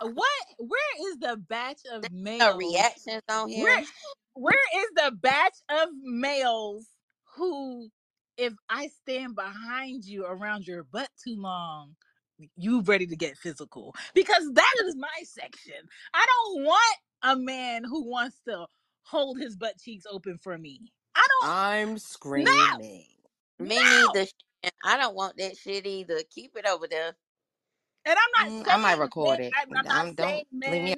[0.00, 0.44] What?
[0.58, 3.64] Where is the batch of No males reactions on here.
[3.64, 3.82] where
[4.36, 6.86] is the batch of males
[7.36, 7.88] who
[8.36, 11.94] if I stand behind you around your butt too long,
[12.56, 13.94] you ready to get physical?
[14.14, 15.76] Because that is my section.
[16.12, 18.66] I don't want a man who wants to
[19.02, 20.92] hold his butt cheeks open for me.
[21.14, 21.50] I don't.
[21.50, 23.06] I'm don't no, screaming.
[23.60, 24.12] Me no.
[24.12, 24.26] neither.
[24.84, 26.20] I don't want that shit either.
[26.30, 27.14] Keep it over there.
[28.06, 29.52] And I'm not Mm, I might saying men, record it.
[29.56, 30.94] I'm, I'm not I'm don't saying me.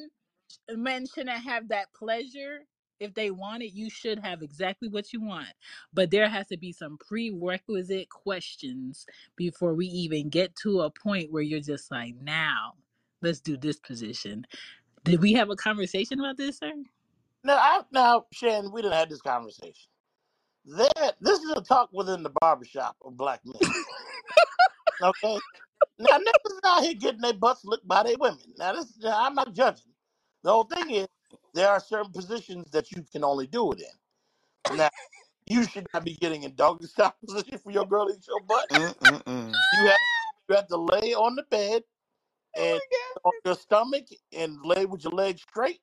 [0.69, 2.61] men men shouldn't have that pleasure
[3.01, 5.49] if they want it, you should have exactly what you want.
[5.93, 11.33] But there has to be some prerequisite questions before we even get to a point
[11.33, 12.75] where you're just like, now
[13.23, 14.47] let's do this position.
[15.05, 16.73] Did we have a conversation about this, sir?
[17.45, 19.89] No, I, now, Shannon, we didn't have this conversation.
[20.67, 23.73] That this is a talk within the barbershop of black men.
[25.03, 25.39] Okay,
[25.99, 28.41] now niggas out here getting their butts licked by their women.
[28.59, 29.93] Now, this I'm not judging.
[30.45, 31.09] The whole thing is
[31.55, 34.77] there are certain positions that you can only do it in.
[34.77, 34.91] Now,
[35.47, 38.41] you should not be getting in doggy style position for your girl to eat your
[38.41, 38.69] butt.
[38.73, 39.53] Mm-mm-mm.
[39.73, 39.99] You have
[40.49, 41.83] you have to lay on the bed
[42.57, 42.81] and
[43.25, 45.81] on your stomach and lay with your legs straight.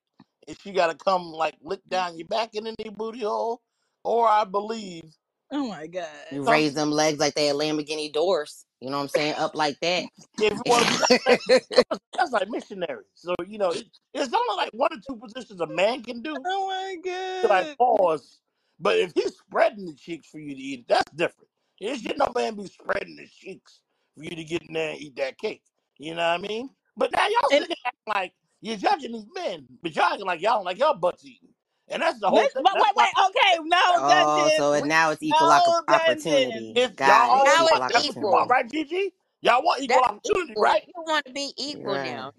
[0.48, 3.62] And she got to come like lick down your back and in the booty hole.
[4.04, 5.04] Or I believe
[5.52, 6.10] Oh my god.
[6.32, 8.66] You some raise them legs like they a Lamborghini doors.
[8.84, 9.36] You know what I'm saying?
[9.36, 10.04] Up like that.
[10.40, 13.06] if you want to be like that, that's like missionary.
[13.16, 16.36] So you know, it, it's only like one or two positions a man can do.
[16.46, 17.50] Oh my god.
[17.50, 18.40] like pause.
[18.82, 21.48] But if he's spreading the cheeks for you to eat it, that's different.
[21.80, 23.80] It should no man be spreading the cheeks
[24.18, 25.64] for you to get in there and eat that cake.
[25.98, 26.70] You know what I mean?
[26.98, 30.42] But now y'all sitting there acting like you're judging these men, but y'all acting like
[30.42, 31.48] y'all don't like your butts eaten.
[31.90, 32.64] And that's the whole let's thing.
[32.64, 34.50] but wait, wait, okay, no, oh, Dungeon.
[34.50, 36.76] so it, now it's equal op- No, opportunity.
[36.76, 37.44] if Got y'all it.
[37.44, 38.50] Now Equal it's want, that's what equal.
[38.50, 39.14] right, Gigi?
[39.42, 40.58] Y'all want equal That's opportunity, equal.
[40.58, 40.84] right?
[40.88, 42.04] You want to be equal Right.
[42.04, 42.34] now.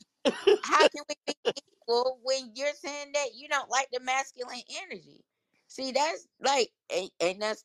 [0.63, 1.35] How can we be
[1.83, 5.23] equal when you're saying that you don't like the masculine energy?
[5.69, 7.65] See, that's like, and, and that's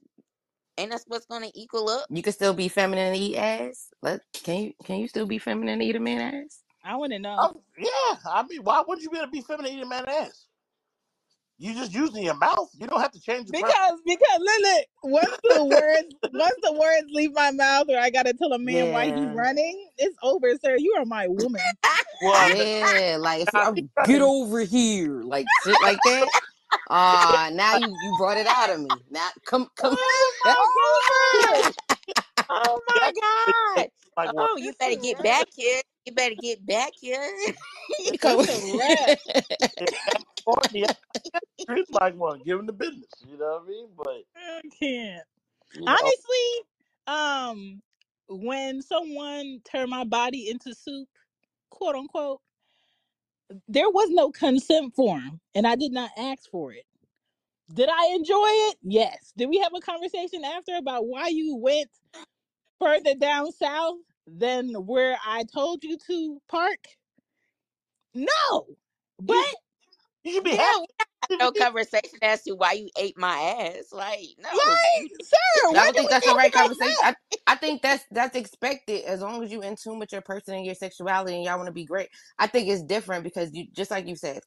[0.78, 2.08] and that's what's going to equal up.
[2.10, 3.90] You can still be feminine and eat ass.
[4.04, 6.64] Let can you can you still be feminine and eat a man ass?
[6.84, 7.48] I want to know.
[7.48, 10.06] Um, yeah, I mean, why wouldn't you be able to be feminine eating a man
[10.10, 10.48] ass?
[11.60, 12.70] You just using your mouth.
[12.80, 13.68] You don't have to change the person.
[13.68, 18.34] Because because Lily, once the words once the words leave my mouth or I gotta
[18.34, 20.78] tell a man why he's running, it's over, sir.
[20.78, 21.62] You are my woman.
[22.24, 26.30] Well, Yeah, like if now, you, if he get over here, like shit like that.
[26.89, 29.03] Ah, now you you brought it out of me.
[29.12, 29.95] Now come come.
[30.45, 31.72] Oh my
[32.50, 33.88] oh my God.
[34.18, 34.52] like what?
[34.52, 35.24] Oh, you It's better a get wrap.
[35.24, 35.82] back here.
[36.06, 37.30] You better get back here.
[38.22, 38.42] come.
[38.42, 39.14] It's a wrap.
[39.78, 40.90] If that's Courtney, I
[41.68, 43.10] treat him like one, give him the business.
[43.28, 43.88] You know what I mean?
[43.98, 45.24] But I can't.
[45.74, 46.66] you know, Honestly,
[47.08, 47.82] um,
[48.30, 51.10] when someone turned my body into soup,
[51.72, 52.42] quote unquote,
[53.68, 56.86] there was no consent form, and I did not ask for it.
[57.74, 58.78] Did I enjoy it?
[58.84, 59.34] Yes.
[59.38, 61.90] Did we have a conversation after about why you went
[62.80, 66.88] further down south than where I told you to park?
[68.14, 68.66] No.
[69.22, 69.46] But you,
[70.24, 70.86] you should be yeah, happy.
[71.40, 73.92] no conversation as to why you ate my ass.
[73.92, 76.96] Like, no, like, sir, I don't think we that's the talk right about conversation.
[77.04, 77.16] I
[77.48, 80.66] I think that's that's expected as long as you in tune with your person and
[80.66, 82.10] your sexuality and y'all want to be great.
[82.38, 84.42] I think it's different because you just like you said,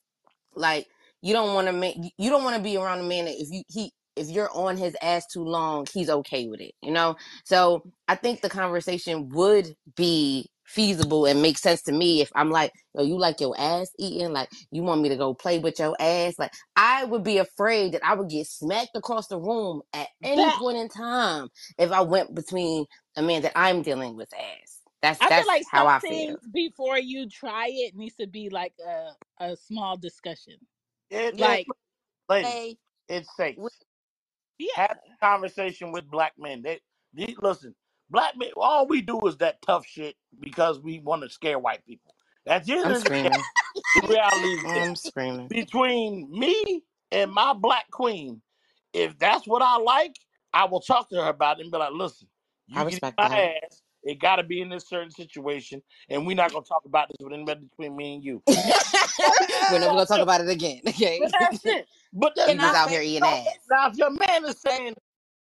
[0.54, 0.86] like
[1.20, 3.48] you don't want to make you don't want to be around a man that if
[3.50, 7.16] you he if you're on his ass too long, he's okay with it, you know.
[7.44, 12.50] So I think the conversation would be feasible and make sense to me if I'm
[12.50, 15.78] like, yo, you like your ass eating, like you want me to go play with
[15.78, 19.82] your ass, like I would be afraid that I would get smacked across the room
[19.94, 21.48] at any That point in time
[21.78, 22.86] if I went between
[23.16, 24.80] a man that I'm dealing with ass.
[25.02, 26.38] That's I feel that's like how some I feel.
[26.52, 30.56] before you try it needs to be like a a small discussion.
[31.10, 31.68] It, yeah, Like,
[32.28, 32.76] ladies, say,
[33.08, 33.58] it's safe.
[34.76, 36.62] Yeah, Have a conversation with black men.
[36.62, 36.80] They,
[37.14, 37.74] they listen.
[38.10, 41.84] Black men, all we do is that tough shit because we want to scare white
[41.86, 42.14] people.
[42.46, 43.46] That's end I'm the screaming.
[43.94, 44.60] the reality.
[44.64, 45.50] I'm screaming.
[45.50, 48.42] between me and my black queen,
[48.94, 50.16] if that's what I like,
[50.54, 52.28] I will talk to her about it and be like, listen,
[52.68, 53.48] you I respect my that.
[53.64, 53.82] ass.
[54.04, 57.16] It got to be in this certain situation, and we're not gonna talk about this
[57.24, 58.42] with anybody between me and you.
[59.68, 60.82] We're never gonna talk about it again.
[60.88, 61.18] Okay.
[61.18, 61.86] but that's it.
[62.12, 63.70] But you then can out here eating ass.
[63.70, 64.94] now if your man is saying,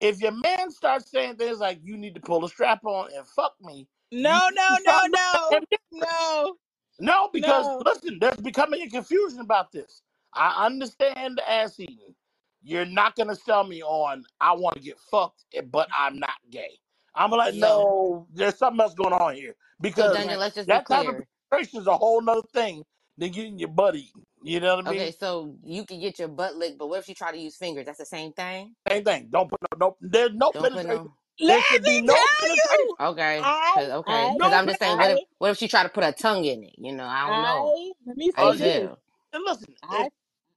[0.00, 3.26] if your man starts saying things like you need to pull a strap on and
[3.28, 5.62] fuck me, no, no, no, start looking at
[5.92, 6.56] no, no,
[7.00, 7.82] No, because no.
[7.84, 10.02] listen, there's becoming a confusion about this.
[10.34, 12.14] I understand the ass eating.
[12.62, 16.36] You're not gonna sell me on I want to get fucked, eh, but I'm not
[16.50, 16.78] gay.
[17.16, 19.56] I'm like, Yeah, no, there's something else going on here
[19.90, 20.40] So because Dungeon, right.
[20.40, 21.26] let's just be that type of clear.
[21.50, 22.84] penetration is a whole nother thing
[23.18, 24.24] than getting your butt eaten.
[24.42, 25.04] You know what I mean?
[25.04, 27.56] Okay, so you can get your butt licked, but what if you try to use
[27.56, 27.86] fingers?
[27.86, 28.76] That's the same thing.
[28.88, 29.28] Same thing.
[29.32, 31.02] Don't put no, no there's no Don't put penetration.
[31.02, 31.14] no.
[31.46, 32.78] There Let should be me no tell penetration.
[32.78, 32.96] you.
[33.00, 35.58] Okay, I, cause okay, I, cause No I'm just saying, what if I, what if
[35.58, 36.74] she try to put her tongue in it?
[36.78, 37.74] You know, I don't know.
[37.74, 37.92] I.
[38.06, 38.94] Let me How Oh say you yeah.
[39.32, 40.00] And listen, I.
[40.00, 40.08] if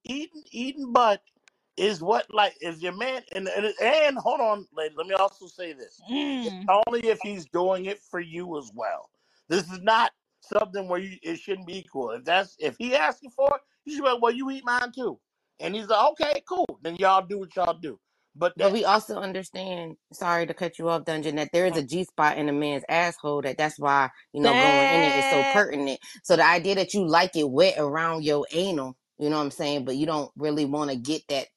[0.05, 1.21] eating eating butt
[1.77, 5.45] is what like is your man and and, and hold on, lady, let me also
[5.47, 6.01] say this.
[6.11, 9.09] Mm, only if he's doing it for you as well.
[9.47, 12.11] This is not something where you it shouldn't be equal.
[12.11, 14.91] If that's if he asking for it, you should be like, well, you eat mine
[14.93, 15.19] too.
[15.59, 16.79] And he's like, okay, cool.
[16.81, 17.99] Then y'all do what y'all do.
[18.35, 21.83] But But we also understand, sorry to cut you off, Dungeon, that there is a
[21.83, 23.41] G spot in a man's asshole.
[23.41, 25.99] That that's why you know going in it is so pertinent.
[26.23, 29.51] So the idea that you like it wet around your anal, you know what I'm
[29.51, 31.47] saying, but you don't really want to get that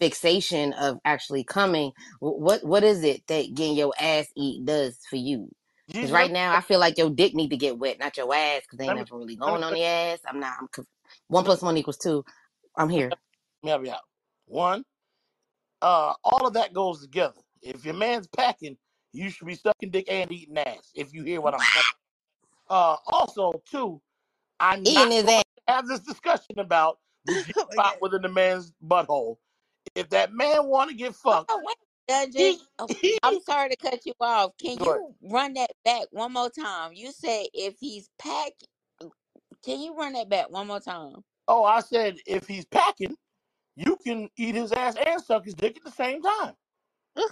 [0.00, 1.92] fixation of actually coming.
[2.20, 5.50] wh- What what is it that getting your ass eat does for you?
[6.00, 8.62] Because right now I feel like your dick need to get wet, not your ass,
[8.62, 10.20] because they ain't let me, never really let me, going on let the ass.
[10.26, 10.54] I'm not.
[10.60, 10.88] I'm conf-
[11.28, 12.24] one plus one equals two.
[12.76, 13.16] I'm here.
[13.64, 14.00] me help you out.
[14.46, 14.84] One,
[15.82, 17.40] uh, all of that goes together.
[17.62, 18.76] If your man's packing,
[19.12, 20.90] you should be sucking dick and eating ass.
[20.94, 21.86] If you hear what I'm saying.
[22.70, 24.00] Uh, also, two,
[24.60, 25.44] I'm Eating not his going ass.
[25.70, 29.38] To have this discussion about the G oh my spot within the man's butthole.
[29.94, 31.76] If that man want to get fucked, Oh, wait,
[32.08, 32.58] Dungeon.
[32.88, 34.52] he, he, I'm sorry to cut you off.
[34.58, 35.00] Can go ahead.
[35.00, 36.92] you run that back one more time?
[36.94, 38.68] You said if he's packing,
[39.64, 41.16] Can you run that back one more time?
[41.48, 43.16] Oh, I said if he's packing,
[43.76, 46.54] you can eat his ass and suck his dick at the same time.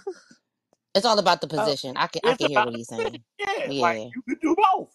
[0.95, 1.97] It's all about the Oh, position.
[1.97, 3.23] I can I can hear what he's saying.
[3.39, 4.09] yeah, like Yeah.
[4.15, 4.91] you can do both.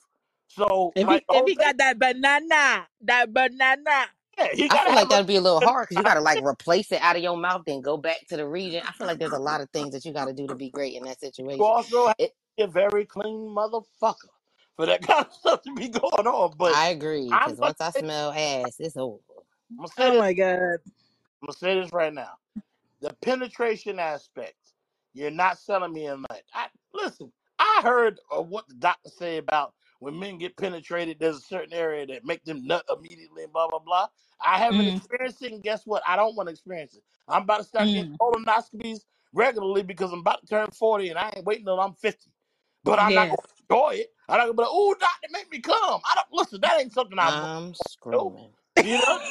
[0.57, 4.09] So If like he the if whole he thing, got that banana, that banana.
[4.39, 6.05] yeah, he I gotta feel have like a that'd be a little hard because you
[6.05, 8.83] got to like replace it out of your mouth, then go back to the region.
[8.87, 10.71] I feel like there's a lot of things that you got to do to be
[10.71, 11.67] great in that situation.
[11.67, 14.17] also have to be a very clean motherfucker
[14.77, 16.53] for that kind of stuff to be going on.
[16.59, 19.19] But I agree I'm because gonna once I say, smell ass, it's over.
[19.73, 20.21] I'm gonna say Oh this.
[20.21, 20.79] my god.
[21.43, 22.33] I'm gonna say this right now.
[23.03, 24.55] the penetration aspect.
[25.15, 26.43] You're not selling me a nut.
[26.55, 27.33] I listen.
[27.61, 31.19] I heard uh, what the doctor say about when men get penetrated.
[31.21, 34.09] There's a certain area that make them nut immediately, and blah blah blah.
[34.45, 36.03] I haven't Mm, experienced it, and guess what?
[36.07, 37.05] I don't want to experience it.
[37.29, 39.01] I'm about to start getting mm, colonoscopies
[39.33, 42.31] regularly because I'm about to turn 40, and I ain't waiting till I'm 50.
[42.85, 44.15] But I'm not gonna enjoy it.
[44.29, 46.61] I'm not gonna be like, "Oh, doctor, make me come." I don't listen.
[46.63, 48.55] That ain't something I I'm screaming.
[48.81, 49.21] You know.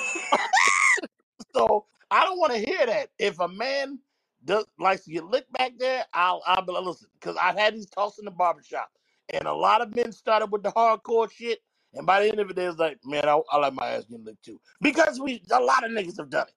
[1.55, 3.09] So I don't want to hear that.
[3.19, 3.99] If a man
[4.45, 7.75] does likes to get licked back there, I'll I'll be like, listen, because I've had
[7.75, 8.91] these talks in the barbershop,
[9.33, 11.61] and a lot of men started with the hardcore shit,
[11.95, 14.05] and by the end of it, they was like, man, I, I like my ass
[14.05, 16.55] getting licked too, because we a lot of niggas have done it.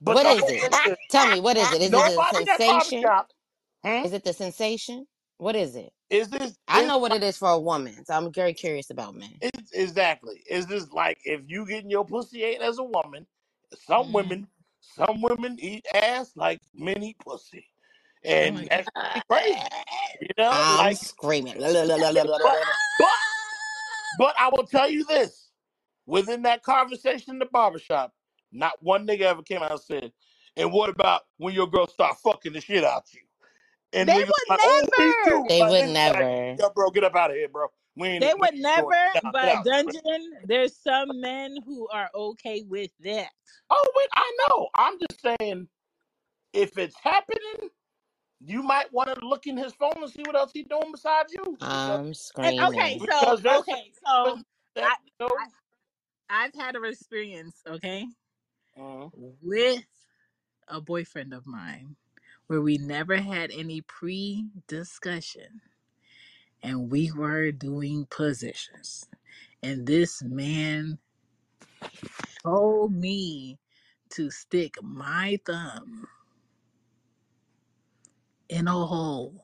[0.00, 0.98] But What the is it?
[1.10, 1.82] Tell me, what is it?
[1.82, 3.02] Is it a nobody in that sensation?
[3.84, 5.06] hmm, Is it the sensation?
[5.38, 5.92] What is it?
[6.10, 9.14] is this I know what it is for a woman, so I'm very curious about
[9.14, 9.42] men.
[9.42, 13.26] it's exactly is this like if you getting your pussy ate as a woman?
[13.86, 14.12] Some Mm.
[14.12, 14.48] women,
[14.80, 17.66] some women eat ass like men eat pussy.
[18.26, 18.68] Oh my and god.
[18.70, 18.88] that's
[19.30, 19.60] crazy,
[20.20, 20.50] you know.
[20.52, 21.54] Ah, I'm Like, screaming.
[21.58, 22.58] but
[22.98, 23.08] but
[24.18, 25.48] but I will tell you this:
[26.06, 28.12] within that conversation in the barbershop,
[28.52, 30.12] not one nigga ever came out and said,
[30.56, 33.20] "And what about when your girl start fucking the shit out you?"
[33.92, 35.48] And They would like, "Oh, too." never.
[35.48, 36.56] They Like would niggas like, never.
[36.58, 37.68] "Yo, bro, get up out of here, bro.
[37.96, 38.92] We ain't They would never.
[38.92, 39.22] it.
[39.24, 43.30] Nah, But out." dungeon, there's some men who are okay with that.
[43.70, 44.68] Oh wait, I know.
[44.74, 45.68] I'm just saying,
[46.52, 47.70] if it's happening,
[48.40, 51.32] you might want to look in his phone and see what else he's doing besides
[51.32, 53.06] you, because I'm And okay, screaming.
[53.10, 54.38] so because there's okay, so
[54.76, 55.28] that I, you know.
[55.36, 55.46] I
[56.30, 58.06] I've had a experience, okay,
[58.78, 59.12] Mhm.
[59.14, 59.84] with
[60.68, 61.96] a boyfriend of mine
[62.48, 65.62] where we never had any pre-discussion
[66.62, 69.08] and we were doing positions.
[69.62, 70.98] And this man
[72.42, 73.58] told me
[74.10, 76.08] to stick my thumb
[78.48, 79.34] in a hole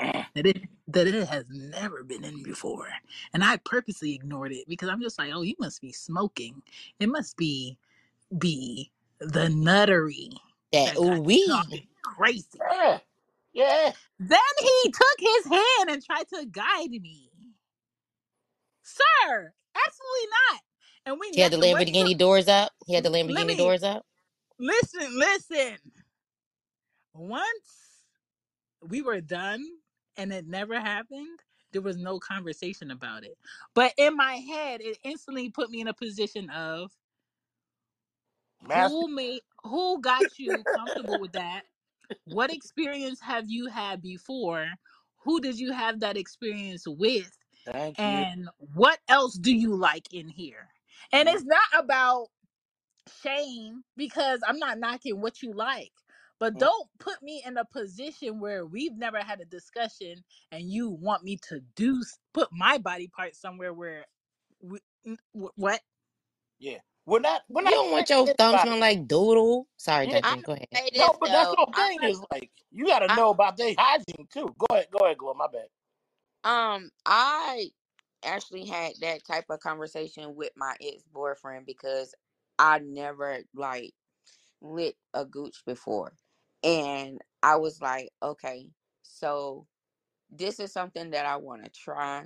[0.00, 0.24] eh.
[0.34, 2.88] that it that it has never been in before.
[3.34, 6.62] And I purposely ignored it because I'm just like, oh, you must be smoking.
[7.00, 7.78] It must be
[8.38, 10.30] be the nuttery
[10.72, 11.46] That that ooh got you wee.
[11.46, 12.60] talking crazy.
[12.60, 12.98] Yeah,
[13.54, 13.92] yeah.
[14.20, 17.30] Then he took his hand and tried to guide me.
[18.82, 20.60] Sir, absolutely not.
[21.06, 22.72] And we He had the never went to Lamborghini doors up.
[22.86, 24.04] He had the let Lamborghini me doors up.
[24.58, 25.78] listen, listen.
[27.14, 28.06] Once
[28.82, 29.64] we were done
[30.16, 31.40] and it never happened,
[31.72, 33.38] there was no conversation about it.
[33.74, 36.92] But in my head, it instantly put me in a position of
[38.62, 41.64] Master, who made who got you comfortable with that?
[42.24, 44.68] What experience have you had before?
[45.24, 47.32] Who did you have that experience with?
[47.66, 48.26] thank you.
[48.28, 50.68] And what else do you like in here?
[51.12, 51.30] And Mhm.
[51.30, 52.28] it's not about
[53.22, 55.92] shame because I'm not knocking what you like.
[56.42, 60.90] But don't put me in a position where we've never had a discussion and you
[60.90, 62.02] want me to do
[62.34, 64.06] put my body part somewhere where
[64.62, 64.80] we,
[65.56, 65.80] what?
[66.60, 68.58] Yeah, we're not we're You not don't want your thumb anybody.
[68.58, 69.68] smell like doodle.
[69.78, 70.68] Sorry, Yeah, I Go ahead.
[70.74, 71.50] say no, this but that's though.
[71.50, 74.54] the whole I thing is like you got to I know about their hygiene too.
[74.58, 75.34] Go ahead, go ahead, Glo.
[75.34, 75.68] My bad.
[76.44, 77.70] um I
[78.24, 82.14] actually had that type of conversation with my ex boyfriend because
[82.58, 83.92] I never like.
[84.62, 86.14] lit a gooch before.
[86.64, 88.68] And I was like, okay,
[89.02, 89.66] so
[90.30, 92.24] this is something that I want to try.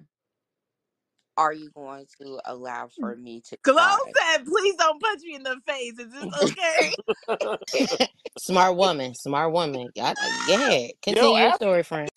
[1.38, 2.90] Are you going to allow mm.
[2.98, 3.98] for me to Glo try?
[4.16, 5.98] said, please don't punch me in the face.
[5.98, 6.42] Is this
[7.38, 8.06] okay?
[8.38, 9.88] Smart woman, smart woman.
[9.98, 10.68] I, I, go.
[10.68, 12.10] Yo, Continue your story, friend.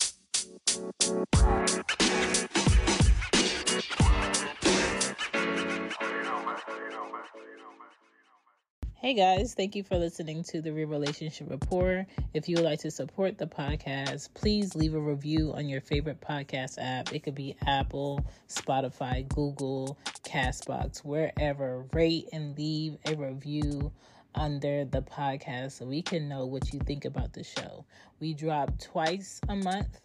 [9.00, 12.04] Hey guys, thank you for listening to the Real Relationship Report.
[12.34, 16.20] If you would like to support the podcast, please leave a review on your favorite
[16.20, 17.10] podcast app.
[17.14, 21.86] It could be Apple, Spotify, Google, Castbox, wherever.
[21.94, 23.90] Rate and leave a review
[24.34, 27.86] under the podcast so we can know what you think about the show.
[28.20, 29.98] We drop twice a month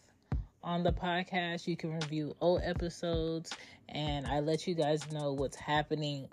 [0.64, 1.68] on the podcast.
[1.68, 3.52] You can review old episodes
[3.90, 6.30] and I let you guys know what's happening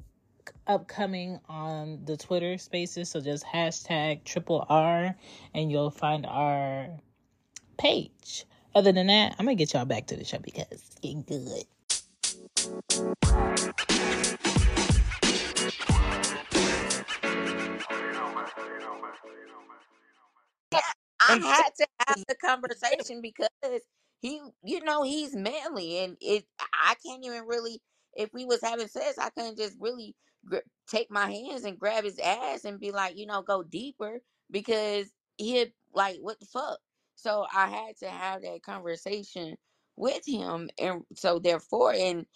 [0.67, 3.11] upcoming on the Twitter spaces.
[3.11, 5.15] So just hashtag triple R
[5.55, 6.89] and you'll find our
[7.79, 8.45] page.
[8.75, 11.65] Other than that, I'm gonna get y'all back to the show because it's getting good.
[21.29, 23.81] I had to have the conversation because
[24.21, 26.45] he, you know, he's manly, and it.
[26.73, 27.81] I can't even really.
[28.15, 30.15] If we was having sex, I couldn't just really
[30.47, 30.59] gr-
[30.89, 34.21] take my hands and grab his ass and be like, you know, go deeper
[34.51, 35.09] because
[35.39, 36.79] he like, what the fuck.
[37.17, 39.57] So I had to have that conversation
[39.97, 42.27] with him, and so therefore, and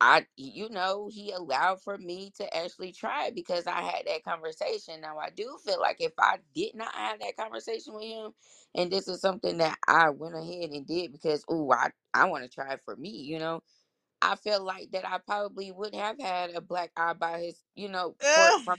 [0.00, 4.24] I, you know, he allowed for me to actually try it because I had that
[4.24, 5.02] conversation.
[5.02, 8.32] Now, I do feel like if I did not have that conversation with him,
[8.76, 12.44] and this is something that I went ahead and did because, oh, I, I want
[12.44, 13.62] to try it for me, you know,
[14.24, 17.90] I feel like that I probably would have had a black eye by his, you
[17.90, 18.62] know, for Ugh.
[18.64, 18.78] from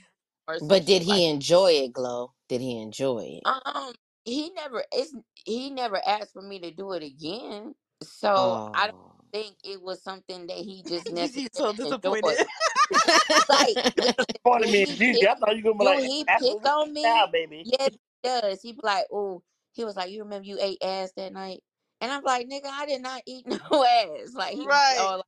[0.49, 1.23] or some But did shit like.
[1.23, 2.33] he enjoy it, Glo?
[2.49, 3.45] Did he enjoy it?
[3.45, 3.93] Um,
[4.25, 5.13] he never, it's
[5.45, 9.11] he never asked for me to do it again, so I don't Oh.
[9.33, 12.25] think it was something that he just Gigi's so necessarily disappointed.
[12.25, 12.47] enjoyed.
[13.49, 14.15] like listen,
[14.45, 15.19] disappointed do me and he Gigi.
[15.19, 17.03] pick I thought you were gonna be do like, he that's pick what on me?
[17.03, 17.63] now, baby.
[17.63, 17.99] Yes, he
[18.29, 18.61] does.
[18.61, 19.43] He be like, oh,
[19.73, 21.61] he was like, you remember you ate ass that night?
[22.01, 24.33] And I'm like, nigga, I did not eat no ass.
[24.35, 24.99] Like he right.
[24.99, 25.25] or like,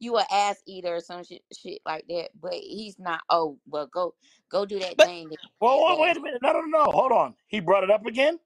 [0.00, 2.30] you a ass eater or some shit shit like that.
[2.40, 3.22] But he's not.
[3.30, 4.14] Oh, well, go
[4.50, 6.18] go do that But thing that Well, wait, did wait last.
[6.18, 6.42] a minute.
[6.42, 6.84] No, no, no.
[6.92, 7.34] Hold on.
[7.48, 8.38] He brought it up again.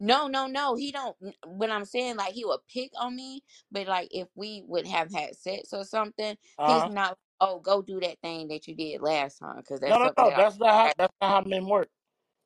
[0.00, 0.76] No, no, no.
[0.76, 1.16] He don't.
[1.46, 3.42] When I'm saying like he would pick on me,
[3.72, 6.88] but like if we would have had sex or something, Uh he's huh.
[6.88, 7.18] not.
[7.40, 10.26] Oh, go do that thing that you did last time because No, that's no, something
[10.26, 10.32] no.
[10.36, 10.90] that That's not how.
[10.90, 10.92] I.
[10.98, 11.88] That's not how men work.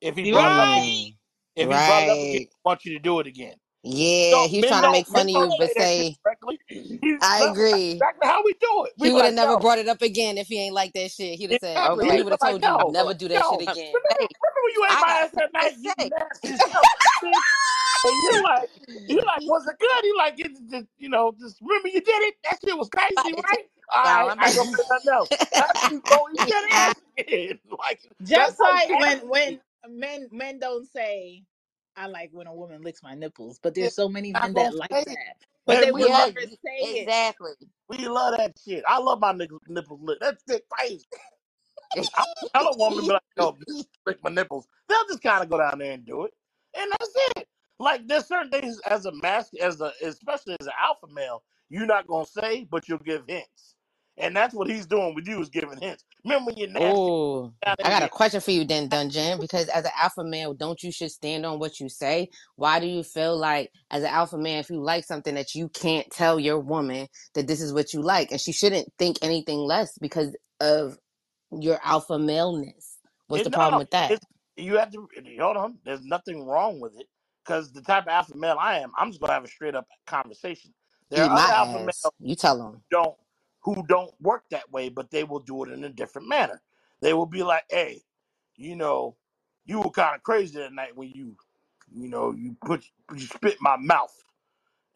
[0.01, 1.13] If he brought it up again, right.
[1.55, 2.49] If he brought it up again, Right.
[2.51, 3.55] he wants you to do it again.
[3.83, 5.71] Yeah, So he was men trying to don't make men fun of don't you, but
[5.71, 6.59] say that shit say, correctly.
[7.01, 7.99] He, I that's agree.
[8.01, 8.93] exactly how we do it.
[8.99, 10.75] We He be would have like, never yo, brought it up again if he ain't
[10.75, 11.39] like that shit.
[11.39, 12.07] He'd have said, exactly.
[12.09, 13.63] He Okay, he be would have like, told you, yo, never do that shit yo,
[13.63, 13.97] again.
[13.97, 15.73] remember, hey, remember when you ate I my got ass that night?
[15.73, 16.11] to You say.
[16.11, 16.91] nasty son of
[17.23, 17.43] a bitch.
[18.03, 18.69] And you like,
[19.07, 20.05] you like, was it good?
[20.05, 22.35] You like, it just, you know, just remember you did it.
[22.45, 23.65] That shit was crazy, right?
[23.93, 24.29] All y'all.
[24.29, 25.31] right, I'm I about ain't gonna say nothing else.
[25.61, 28.01] After you go eat that ass again, like
[28.33, 29.23] that's Just how like ass when is.
[29.29, 31.43] when men men don't say
[31.97, 34.91] I like when a woman licks my nipples, but there's so many men that like
[35.05, 35.37] that.
[35.65, 37.09] But and we would love, never y- say it.
[37.09, 37.51] exactly.
[37.89, 38.83] we love that shit.
[38.87, 40.19] I love my niggas nipples lit.
[40.21, 41.05] That shit crazy.
[42.15, 42.25] I
[42.55, 43.57] tell a woman, be like, yo,
[44.07, 44.67] lick my nipples.
[44.89, 46.33] They'll just kind of go down there and do it,
[46.77, 47.47] and that's it.
[47.79, 51.85] Like there's certain things as a mask, as a especially as an alpha male, you're
[51.87, 53.75] not gonna say, but you'll give hints,
[54.17, 56.05] and that's what he's doing with you is giving hints.
[56.23, 59.39] Remember when you're nasty Oh, I got a question for you then, Dungeon.
[59.39, 62.29] Because as an alpha male, don't you should stand on what you say?
[62.55, 65.69] Why do you feel like, as an alpha man, if you like something that you
[65.69, 69.57] can't tell your woman that this is what you like, and she shouldn't think anything
[69.59, 70.97] less because of
[71.51, 72.97] your alpha maleness?
[73.27, 74.19] What's it, the problem no, with that?
[74.55, 75.07] you have to
[75.39, 75.79] hold on.
[75.83, 77.07] There's nothing wrong with it
[77.43, 79.87] because the type of alpha male I am, I'm just gonna have a straight up
[80.05, 80.71] conversation.
[81.09, 82.11] There Eat are my other alpha males.
[82.19, 82.83] You tell them.
[82.91, 83.15] don't
[83.63, 86.61] who don't work that way, but they will do it in a different manner.
[87.01, 88.03] They will be like, "Hey,
[88.57, 89.17] you know,
[89.65, 91.37] you were kind of crazy that night when you,
[91.93, 94.15] you know, you put you spit in my mouth,"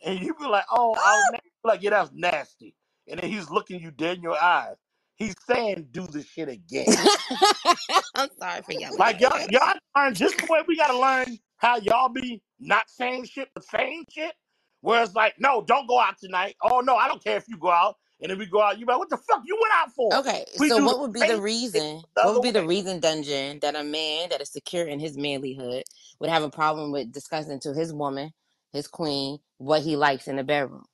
[0.05, 1.49] and you be like, "Oh, I was nasty.
[1.63, 2.75] like, yeah, that's nasty,"
[3.07, 4.77] and then he's looking you dead in your eyes.
[5.15, 6.97] He's saying, "Do this shit again."
[8.15, 11.77] I'm sorry for yelling Like y'all, y'all learn just the way we gotta learn how
[11.77, 14.33] y'all be not saying shit but saying shit.
[14.81, 16.55] Where it's like, no, don't go out tonight.
[16.61, 17.97] Oh no, I don't care if you go out.
[18.21, 20.11] And then we go out, you like, what the fuck you went out for?
[20.19, 22.03] Okay, We so what would be the reason?
[22.15, 25.17] the What would be the reason, Dungeon, that a man that is secure in his
[25.17, 25.83] manlyhood
[26.19, 28.33] would have a problem with discussing to his woman,
[28.73, 30.85] his queen, what he likes in the bedroom?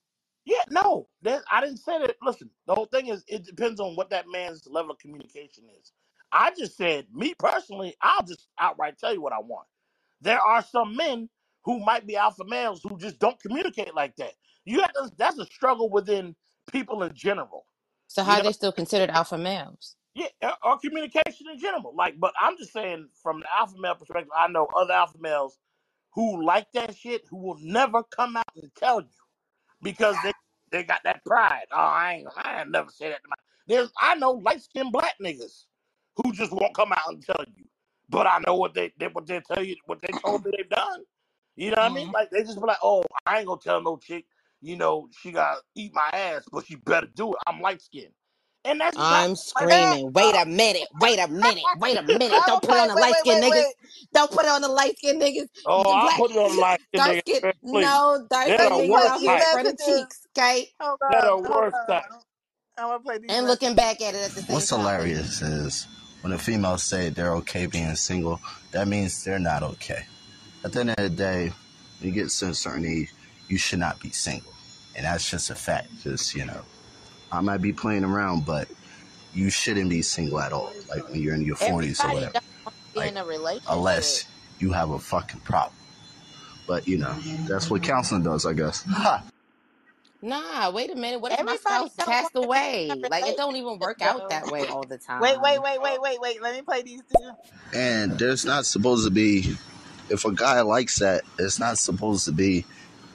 [0.46, 2.16] Yeah, no, that, I didn't say that.
[2.22, 5.92] Listen, the whole thing is it depends on what that man's level of communication is.
[6.32, 9.68] I just said, me personally, I'll just outright tell you what I want.
[10.22, 11.30] There are some men
[11.64, 14.34] who might be alpha males who just don't communicate like that.
[14.66, 16.36] You have to, that's a struggle within
[16.72, 17.66] people in general.
[18.08, 19.96] So You how know, they still considered alpha males?
[20.16, 21.94] yeah, or or communication in general.
[21.96, 25.58] Like, but I'm just saying from the alpha male perspective, I know other alpha males
[26.14, 29.08] who like that shit who will never come out and tell you
[29.82, 30.34] because they
[30.72, 31.66] they got that pride.
[31.72, 33.36] Oh, I ain't I ain't never say that to my.
[33.68, 35.66] There's I know light skinned black niggas
[36.18, 37.66] who just won't come out and tell you,
[38.10, 40.70] but I know what they, they what they tell you what they told me they've
[40.70, 41.02] done.
[41.56, 42.10] You know what I mean?
[42.10, 42.14] Mm.
[42.14, 44.26] Like they just be like, oh, I ain't gonna tell no chick.
[44.64, 47.40] You know she gotta eat my ass, but she better do it.
[47.48, 48.14] I'm light skinned,
[48.66, 50.14] and that's just I'm light skinned screaming.
[50.14, 50.90] Wait a minute.
[51.00, 51.70] Wait a minute.
[51.74, 52.46] Wait a minute.
[52.46, 53.66] Don't put it on the Wait, light wait, skinned wait, niggas.
[53.68, 53.74] wait.
[54.14, 55.50] Don't put it on the light skinned niggas.
[55.66, 57.44] Oh, I black put it on light skinned dark skin.
[57.44, 58.02] man, please.
[58.02, 59.48] No, dark They're Let skinned the niggas worst out these here type.
[59.52, 59.78] fronting messages.
[59.78, 60.70] cheeks, okay?
[60.82, 62.06] Hold They're on, the hold worst type.
[62.12, 62.22] on.
[62.78, 64.86] I'm gonna play these And looking back at it at the same What's time.
[64.86, 65.88] hilarious is
[66.22, 68.42] when the females say they're okay being single,
[68.72, 70.06] that means they're not okay.
[70.64, 71.52] At the end of the day,
[72.00, 73.14] when you get to a certain age,
[73.50, 74.53] you should not be single.
[74.96, 75.88] And that's just a fact.
[76.04, 76.62] Just, you know,
[77.32, 78.68] I might be playing around, but
[79.34, 80.72] you shouldn't be single at all.
[80.90, 82.34] Like when you're in your 40s or whatever.
[82.34, 83.72] don't want to be Like, in a relationship.
[83.72, 84.26] unless
[84.60, 85.74] you have a fucking problem.
[86.68, 87.14] But, you know,
[87.48, 88.84] that's what counseling does, I guess.
[88.84, 89.24] Ha!
[90.24, 91.20] Nah, wait a minute.
[91.20, 93.10] What if my spouse passed want to be in away?
[93.10, 95.20] Like it don't even work out that way all the time.
[95.20, 96.42] Wait, wait, wait, wait, wait, wait.
[96.42, 97.32] Let me play these two.
[97.74, 99.58] And there's not supposed to be,
[100.10, 102.66] if a guy likes that, it's not supposed to be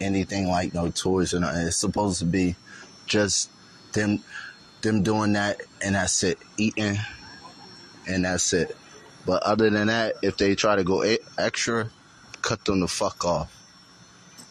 [0.01, 1.67] anything like no toys or nothing.
[1.67, 2.57] It's supposed to be
[3.07, 3.51] just
[3.93, 4.23] them
[4.83, 6.39] them doing that and that's it.
[6.57, 6.99] Eating
[8.07, 8.77] and that's it.
[9.27, 11.05] But other than that, if they try to go
[11.37, 11.91] extra,
[12.43, 13.55] cut them the fuck off.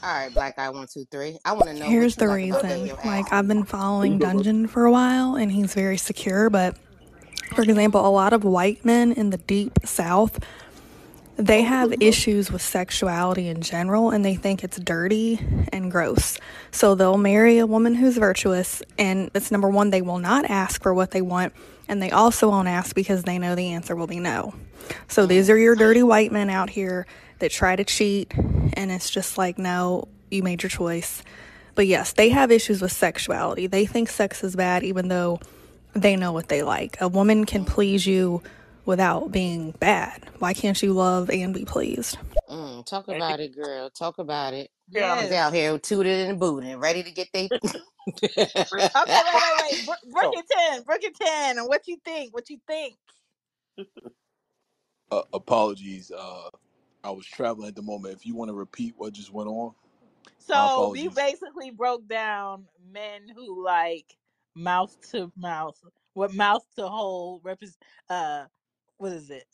[0.03, 1.40] All right, black guy one, two, three.
[1.44, 2.91] I wanna know Here's the like reason.
[3.03, 6.52] Like, I've been following Dungeon for a while, and he's very secure.
[6.52, 6.78] But,
[7.56, 10.40] for example, a lot of white men in the deep south,
[11.38, 15.40] they have issues with sexuality in general, and they think it's dirty
[15.72, 16.40] and gross.
[16.72, 20.82] So they'll marry a woman who's virtuous, and it's number one, they will not ask
[20.82, 21.54] for what they want,
[21.88, 24.56] and they also won't ask because they know the answer will be no.
[25.08, 27.06] So these are your dirty white men out here
[27.38, 28.34] that try to cheat,
[28.74, 31.22] and it's just like, no, you made your choice.
[31.76, 33.68] But yes, they have issues with sexuality.
[33.68, 35.40] They think sex is bad, even though
[35.94, 37.00] they know what they like.
[37.00, 38.42] A woman can please you
[38.88, 40.26] without being bad.
[40.40, 42.18] Why can't you love and be pleased?
[42.50, 43.90] Mm, talk about it, girl.
[43.90, 44.70] Talk about it.
[44.92, 45.32] yeah, Niggas Yes.
[45.32, 47.52] out here tooted and booted, ready to get they.
[48.96, 49.86] Okay, wait, wait, wait.
[49.86, 51.58] Br- Brook so, it ten, Brook it ten.
[51.60, 52.34] And what you think?
[52.34, 52.96] What you think?
[55.12, 56.12] Uh, apologies.
[56.12, 56.50] Uh,
[57.04, 58.16] I was traveling at the moment.
[58.16, 59.74] If you want to repeat what just went on,
[60.54, 61.12] my So you apologies.
[61.12, 64.06] basically broke down men who like
[64.56, 65.78] mouth to mouth,
[66.14, 67.78] what mouth to hole represent.
[68.10, 68.46] Uh,
[68.98, 69.45] what is it?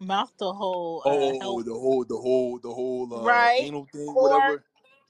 [0.00, 3.88] Mouth the whole Uh, Oh, help the whole, the whole, the whole uh, right anal
[3.92, 4.64] thing, or whatever.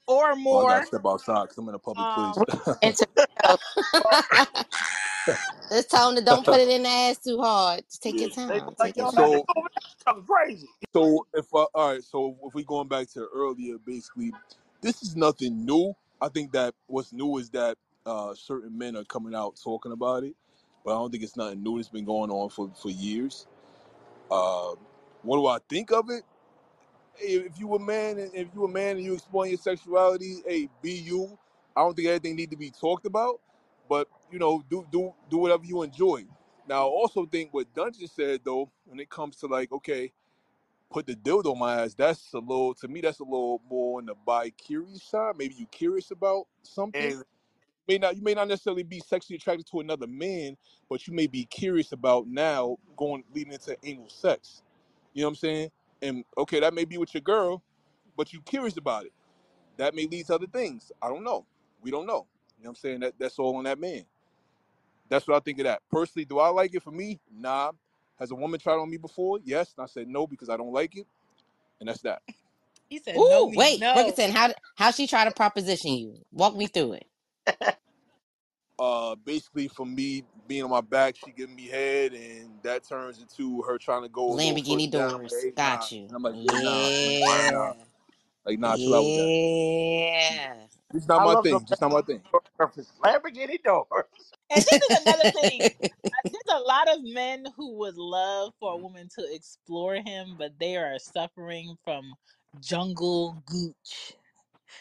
[0.06, 0.82] or Oh, I got more.
[0.82, 2.38] to step outside because I'm in a public place.
[2.38, 2.46] Um,
[2.82, 3.06] and to
[5.70, 7.84] Just tell them to don't put it in the ass too hard.
[7.90, 8.62] Just take your they time.
[8.78, 9.40] like Take your yo, man, they time.
[9.40, 10.68] so, over there talking crazy.
[10.94, 14.32] so if I, all right, so if we going back to earlier, basically,
[14.82, 15.94] this is nothing new.
[16.20, 20.24] I think that what's new is that uh, certain men are coming out talking about
[20.24, 20.36] it,
[20.89, 21.78] but I don't think it's nothing new.
[21.78, 23.47] It's been going on for for years.
[24.31, 24.74] Uh,
[25.23, 26.23] what do I think of it?
[27.15, 30.70] Hey, if you a man if you a man and you exploring your sexuality, hey,
[30.81, 31.39] be you.
[31.77, 33.39] I don't think everything need to be talked about,
[33.86, 36.24] but you know, do do do whatever you enjoy.
[36.66, 40.10] Now, I also think what Dungeon said though, when it comes to like, okay,
[40.90, 43.98] put the dildo on my ass, that's a little to me, that's a little more
[43.98, 45.35] on the bi curious side.
[45.36, 47.23] Maybe you curious about something.
[47.89, 50.56] And May not you may not necessarily be sexually attracted to another man,
[50.90, 54.62] but you may be curious about now going leading into anal sex.
[55.15, 55.70] You know what I'm saying?
[56.02, 57.62] And okay, that may be with your girl,
[58.16, 59.12] but you curious about it.
[59.78, 60.93] That may lead to other things.
[61.02, 61.47] I don't know.
[61.82, 62.27] We don't know.
[62.59, 63.01] You know what I'm saying?
[63.01, 64.05] That that's all on that man.
[65.09, 65.82] That's what I think of that.
[65.90, 67.20] Personally, do I like it for me?
[67.35, 67.73] Nah.
[68.19, 69.39] Has a woman tried on me before?
[69.44, 69.74] Yes.
[69.77, 71.06] And I said no because I don't like it.
[71.81, 72.23] And that's that.
[72.90, 73.94] he said no Ooh, means wait, no.
[73.94, 76.27] Brookington, how how she try to proposition you?
[76.32, 77.07] Walk me through it.
[78.78, 83.18] Uh basically for me being on my back, she giving me head and that turns
[83.18, 85.14] into her trying to go a little further Lamborghini down.
[85.14, 85.42] I'm like, doors.
[85.42, 85.76] hey nah.
[85.76, 86.02] Got you.
[86.04, 87.32] And I'm like, hey nah.
[87.32, 87.72] I'm nah, Yeah.
[88.46, 89.28] Like nah, chill out with that.
[89.28, 90.54] Yeah.
[90.94, 91.66] It's not I my love them thing.
[91.68, 92.22] Just not my thing.
[92.58, 92.92] references.
[93.02, 94.04] Lamborghini doors.
[94.50, 95.60] And this is another thing.
[95.80, 100.52] There's a lot of men who would love for a woman to explore him, but
[100.58, 102.14] they are suffering from
[102.60, 104.14] jungle gooch.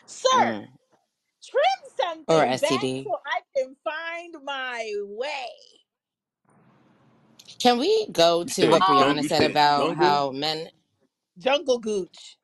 [0.06, 0.68] Sir, mm.
[1.50, 1.92] Trim
[2.28, 3.08] Or something back STD.
[3.08, 5.48] so I can find my way.
[7.60, 9.98] Can we go You to said what Um, jung- Brianna you said said about jungle
[9.98, 10.70] how men?
[11.40, 12.38] Jungle Gooch.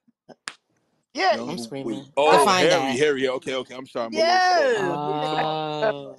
[1.14, 1.74] Yeah, I'm jungle.
[1.84, 1.98] Wait.
[1.98, 2.08] screaming.
[2.28, 2.98] I, Oh, Define Harry, that.
[2.98, 3.28] Harry.
[3.30, 3.76] Okay, okay.
[3.76, 4.08] I'm sorry.
[4.08, 4.72] I'm a little slow.
[4.72, 5.48] Yes.
[5.82, 6.18] Oh.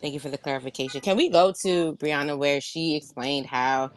[0.00, 1.00] Thank you for the clarification.
[1.02, 3.90] Can we go to Brianna where she explained how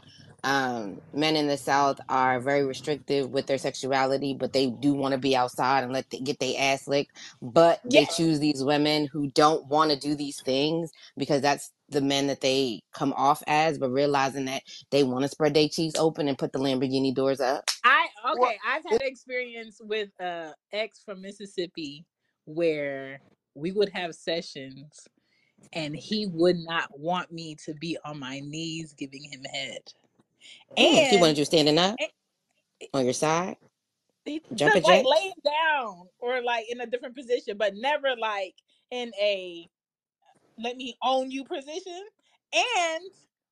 [0.43, 5.13] um, men in the South are very restrictive with their sexuality, but they do want
[5.13, 8.15] to be outside and let the, get their ass licked, but they Yes.
[8.15, 12.41] choose these women who don't want to do these things because that's the men that
[12.41, 16.39] they come off as, but realizing that they want to spread their cheeks open and
[16.39, 17.65] put the Lamborghini doors up.
[17.85, 18.57] I well, okay.
[18.67, 22.05] I've had experience with a ex from Mississippi
[22.45, 23.21] where
[23.55, 25.07] we would have sessions
[25.73, 29.81] and he would not want me to be on my knees giving him head.
[30.77, 31.03] Hmm.
[31.09, 32.09] He And wanted you standing up and
[32.93, 33.57] on your side,
[34.25, 38.55] he- to jumping like laying down or like in a different position, but never like
[38.91, 39.69] in a
[40.59, 42.01] let me own you position.
[42.53, 43.03] And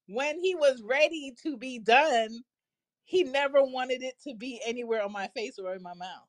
[0.07, 2.43] when he was ready to be done,
[3.05, 6.27] he never wanted it to be anywhere on my face or in my mouth.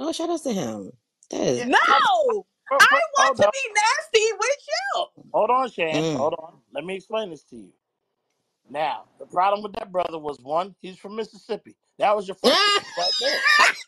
[0.00, 0.92] Oh, shout out to him.
[1.30, 1.66] That is.
[1.68, 5.06] No, But, I but, but want hold to on, be nasty with you.
[5.32, 6.04] hold on, Chan.
[6.16, 6.16] Mm.
[6.16, 6.54] Hold on.
[6.74, 7.72] Let me explain this to you.
[8.70, 11.76] Now, the problem with that brother was one, he's from Mississippi.
[11.98, 12.64] That was your first
[12.96, 13.44] right there.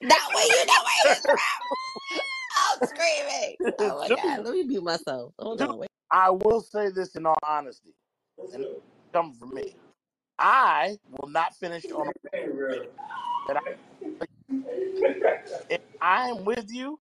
[0.08, 2.20] that way you know where he's from.
[2.56, 3.56] I'm screaming.
[3.78, 5.34] Oh my two, god, let me mute myself.
[5.38, 5.90] Hold two, on, wait.
[6.10, 7.94] I will say this in all honesty,
[8.52, 8.70] and it's
[9.12, 9.76] coming from me.
[10.38, 12.12] I will not finish on a
[13.46, 13.60] that I
[15.70, 17.00] if I'm with you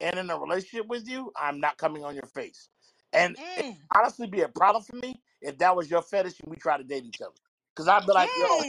[0.00, 2.68] and in a relationship with you, I'm not coming on your face.
[3.12, 6.50] And it Mm, honestly be a problem for me if that was your fetish and
[6.50, 7.32] we try to date each other.
[7.74, 8.64] Because I'd be like, yo.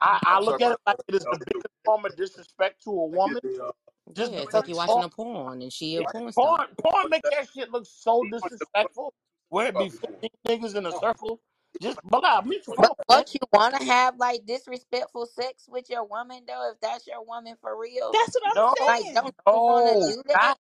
[0.00, 3.06] I, I look at it like it is the biggest form of disrespect to a
[3.06, 3.70] woman Yeah,
[4.14, 6.58] just it's because like you're watching porn, a porn and she a porn star.
[6.58, 9.14] porn, porn make that shit look so disrespectful.
[9.50, 11.40] Where it be 15 niggas in a circle.
[11.80, 13.24] Just, but nah, meet your But folks, man.
[13.24, 16.70] what you want to have like disrespectful sex with your woman though?
[16.72, 19.14] If that's your woman for real, That's what I'm like saying.
[19.14, 20.38] don't you want to no, do that?
[20.40, 20.58] not,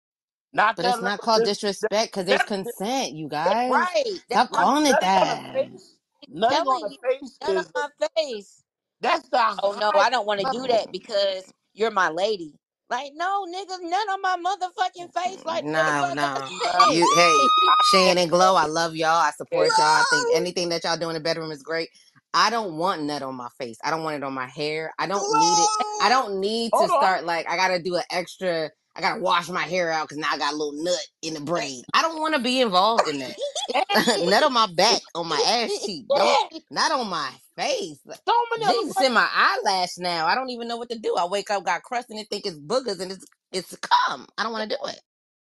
[0.54, 3.94] not But that it's not called dis- disrespect because there's that, consent, you guys.
[3.96, 4.20] Right.
[4.30, 5.54] That's Stop what calling it Nutting on the that.
[5.54, 5.98] face,
[6.30, 6.98] nutting on I'm the you.
[7.04, 8.64] face None of is my face.
[9.02, 10.68] that's the Oh no, highest I don't want to do level.
[10.68, 12.56] that because you're my lady.
[12.90, 15.46] Like no, niggas, none on my motherfucking face.
[15.46, 16.52] Like where the No, fuck no.
[16.64, 19.10] I You hey, I, Chan and Glo, I love y'all.
[19.10, 19.88] I support y'all.
[19.88, 21.90] I think No, anything that y'all do in the bedroom is great.
[22.34, 23.78] I don't want nut on my face.
[23.84, 24.94] I don't want it on my hair.
[25.00, 25.72] I don't need it.
[26.00, 26.12] I no.
[26.12, 27.14] don't need to hold on.
[27.14, 28.72] start like I gotta do an extra.
[28.96, 31.42] I gotta wash my hair out because now I got a little nut in the
[31.42, 31.84] braid.
[31.94, 33.36] I don't want to be involved in that.
[34.26, 36.06] Nut on my back, on my ass cheek.
[36.08, 38.00] Don't on my face.
[38.28, 40.28] So many other Jesus in my eyelash now.
[40.28, 41.16] I don't even know what to do.
[41.18, 44.28] I wake up, got crust, and think it's boogers, and it's it's cum.
[44.38, 45.02] I don't want to do it.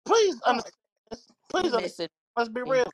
[0.06, 0.74] Please understand
[1.12, 1.24] this.
[1.28, 2.10] you Please um, understand.
[2.10, 2.70] missing Let's be mm.
[2.70, 2.92] real.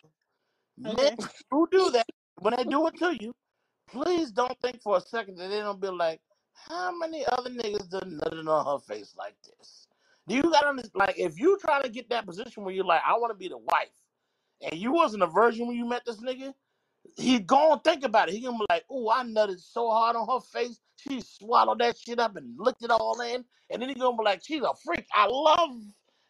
[0.77, 1.15] Men okay.
[1.51, 2.07] who do that
[2.39, 3.33] when they do it to you,
[3.91, 6.21] please don't think for a second that they don't be like,
[6.53, 9.87] how many other niggas done nutted on her face like this?
[10.29, 10.95] Do you gotta understand?
[10.95, 13.49] Like, if you try to get that position where you're like, I want to be
[13.49, 13.89] the wife,
[14.61, 16.53] and you wasn't a virgin when you met this nigga,
[17.17, 18.33] he gonna think about it.
[18.33, 21.97] He gonna be like, "Oh, I nutted so hard on her face, she swallowed that
[21.97, 24.73] shit up and licked it all in." And then he gonna be like, "She's a
[24.85, 25.07] freak.
[25.13, 25.77] I love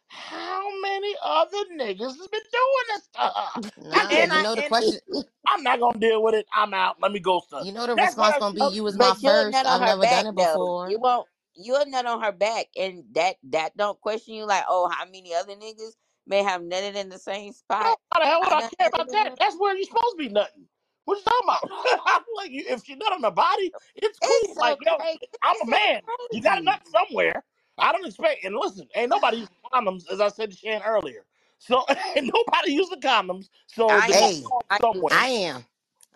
[0.08, 3.30] how many other niggas has been doing this to her.
[3.34, 4.32] I Nah, And can't.
[4.32, 5.00] you I know the and question.
[5.46, 6.46] I'm not gonna deal with it.
[6.54, 6.96] I'm out.
[7.00, 7.66] Let me go, son.
[7.66, 8.60] You know the That's what response I gonna be.
[8.62, 9.52] Oh, You was my but you'll first.
[9.52, 10.54] nut I've her never done back it though.
[10.54, 10.90] before.
[10.90, 11.26] You won't.
[11.64, 14.46] You'll nut on her back, and that that don't question you.
[14.46, 15.94] Like, oh, how many other niggas
[16.26, 17.98] may have nutted in the same spot?
[18.12, 19.30] how the hell would I I care about that?
[19.30, 19.36] her.
[19.38, 20.66] That's where you're supposed to be nutting.
[21.06, 22.00] What you talking about?
[22.06, 24.54] I'm like, you- if she nut on the body, it's It's cool.
[24.54, 25.20] so Like, yo, crazy.
[25.42, 26.02] I'm It's a so man.
[26.32, 26.66] You got to crazy.
[26.66, 27.44] nut somewhere.
[27.78, 28.44] I don't expect.
[28.44, 31.24] And listen, ain't nobody using condoms, as I said to Chan earlier.
[31.58, 31.84] So
[32.16, 33.48] ain't nobody using condoms.
[33.66, 34.30] So I am.
[34.72, 35.12] to Somewhere.
[35.12, 35.64] I am.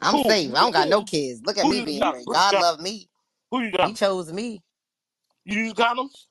[0.01, 0.25] I'm Cool.
[0.25, 0.55] safe.
[0.55, 1.43] I don't got no kids.
[1.45, 2.13] Look at Who me you Me being got?
[2.13, 2.27] great.
[2.27, 2.35] Who too.
[2.35, 2.61] you God got?
[2.61, 3.09] love me.
[3.51, 3.89] Who you got?
[3.89, 4.63] He chose me.
[5.45, 6.27] You use condoms?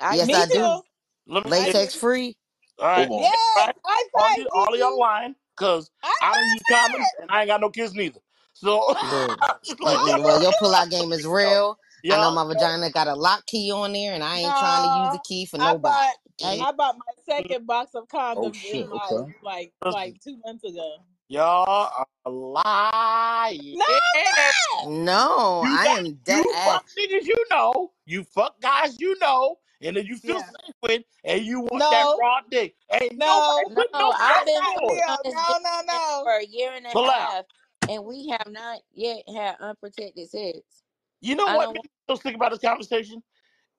[0.00, 0.78] I Yes, Me I do.
[0.78, 0.82] too.
[1.26, 1.52] Let me.
[1.52, 1.78] I eh, do.
[1.78, 2.36] Latex free.
[2.78, 3.32] All right, Hold on.
[3.56, 3.74] right.
[3.74, 5.00] Yes, I All tried you, all of y'all Gigi.
[5.00, 8.20] lying, cause I I don't use condoms love and I ain't got no kids neither.
[8.54, 9.40] So Look.
[9.64, 10.22] just Mm-mm.
[10.24, 11.54] Well, your pullout game is y'all.
[11.54, 11.78] real.
[12.08, 14.82] I know Y'all, my vagina got a lock key on there, and I ain't trying
[14.82, 15.24] to use the no.
[15.24, 15.82] key for I nobody.
[15.82, 16.68] bought Okay.
[16.68, 18.86] I bought my second box of Oh condoms shit.
[18.86, 19.32] in like Okay.
[19.42, 20.98] like like two months ago.
[21.28, 23.74] Y'all are lying.
[23.76, 24.88] No, I'm not.
[24.90, 26.72] No, You I got am dead you ass.
[26.72, 30.42] fuck niggas you know, you fuck guys you know, and then you feel Yeah.
[30.42, 32.76] safe with, and you want that No, raw dick.
[32.92, 34.94] Ain't nobody no, No, putting no I've that's been pressure not on it.
[34.94, 35.04] Leo.
[35.08, 36.24] on this No, no, man no.
[36.24, 37.30] for a year and a Pull out.
[37.30, 37.44] half,
[37.88, 40.58] and we have not yet had unprotected sex.
[41.20, 41.86] You know I what don't makes want.
[42.08, 43.22] me so sick about this conversation?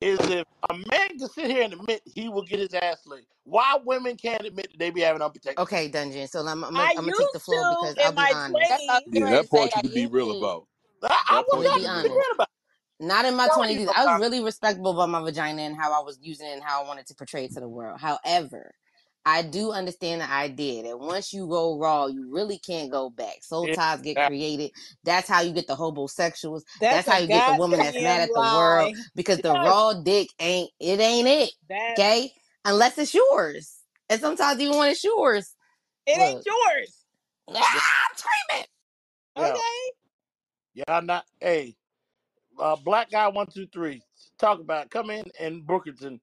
[0.02, 3.28] Is if a man can sit here and admit he will get his ass licked.
[3.46, 5.88] Why women can't admit that they be having unprotected Okay.
[5.88, 6.28] Dungeon.
[6.28, 8.16] So I'm, I'm, gonna- I I'm gonna take the used floor to because I'll in
[8.16, 8.70] be my honest.
[8.70, 9.14] That's what uh, I twenties.
[9.14, 9.58] Yeah, going to that say.
[9.58, 10.32] part you I could be used real to.
[10.32, 10.68] about.
[11.04, 12.12] I, I That was I'm part gonna you not could be be real be about.
[12.12, 12.14] honest.
[12.16, 12.50] real about.
[13.00, 13.52] Not in my it.
[13.54, 13.80] Tell 20s.
[13.80, 16.54] you I was about really respectable about my vagina and how I was using it
[16.54, 18.00] and how I wanted to portray it to the world.
[18.00, 18.74] However,
[19.28, 23.44] I do understand the idea that once you go raw, you really can't go back.
[23.44, 23.76] Soul it.
[23.76, 24.38] ties get Exactly.
[24.38, 24.72] created.
[25.04, 26.64] That's how you get the homosexuals.
[26.80, 29.02] That's That's how you get the woman that's mad at the world lie.
[29.16, 31.52] because the raw dick ain't, it ain't it.
[31.68, 32.32] That Okay?
[32.64, 33.80] Unless it's yours.
[34.08, 35.54] And sometimes even when it's yours,
[36.06, 37.04] it ain't yours.
[37.52, 37.60] Yeah.
[37.62, 38.66] ah, I'm screaming.
[39.36, 39.50] Yeah.
[39.50, 40.84] Okay.
[40.88, 41.26] Y'all not.
[41.42, 41.76] Hey,
[42.58, 44.02] uh, black guy one two three.
[44.40, 44.92] Talk about it.
[44.92, 46.22] come in in Brooklyn.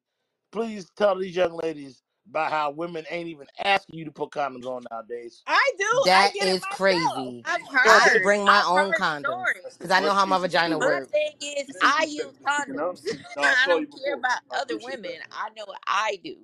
[0.52, 4.66] Please tell these young ladies about how women ain't even asking you to put condoms
[4.66, 5.44] on nowadays.
[5.46, 6.06] I do.
[6.12, 6.76] I That get it is myself.
[6.76, 7.46] crazy.
[7.46, 8.20] I've Yeah, I they, heard.
[8.20, 9.78] bring my I've own heard condoms stories.
[9.78, 11.12] because I know how my vagina My works.
[11.12, 13.00] thing is, I use condoms.
[13.42, 15.12] I don't care about other women.
[15.32, 16.36] I know what I do.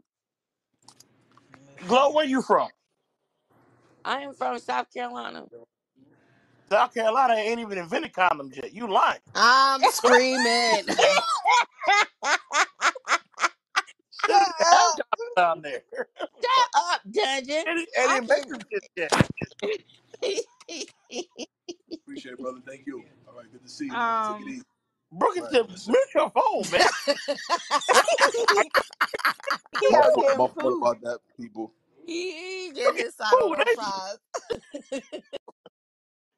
[1.89, 2.71] Glo, where you from?
[4.05, 5.47] I am from South Carolina.
[6.71, 8.75] South Carolina ain't even invented condoms yet.
[8.75, 9.21] You lying.
[9.35, 10.85] I'm screaming.
[14.27, 14.95] They don't even have
[15.37, 15.83] down there.
[16.43, 17.65] Shut up, Dungeon.
[17.67, 18.49] and, it- and I it make can.
[18.49, 19.13] them shit yet.
[22.05, 22.61] Appreciate it, brother.
[22.67, 23.05] Thank you.
[23.29, 24.23] All right, good to see you, man.
[24.23, 24.63] Take it Um, easy.
[25.13, 25.89] Brooklyn, All right, yes, sir.
[25.93, 26.89] mute your phone, man.
[29.81, 30.75] he My out fault, getting my fault food.
[30.75, 31.73] about that, people.
[32.07, 33.93] he You getting get his side on them ain't you?
[33.93, 34.19] fries.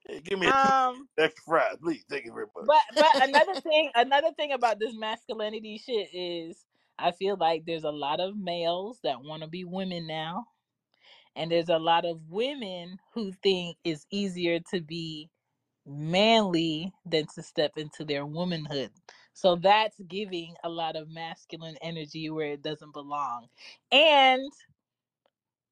[0.09, 2.05] Hey, give me a two Um, extra fries, please.
[2.11, 2.61] Thank you very much.
[2.61, 6.65] but but another thing, another thing about this masculinity shit is,
[6.99, 10.47] I feel like there's a lot of males that want to be women now,
[11.37, 15.31] and there's a lot of women who think it's easier to be
[15.87, 18.91] manly than to step into their womanhood.
[19.35, 23.49] So that's giving a lot of masculine energy where it doesn't belong.
[23.91, 24.53] And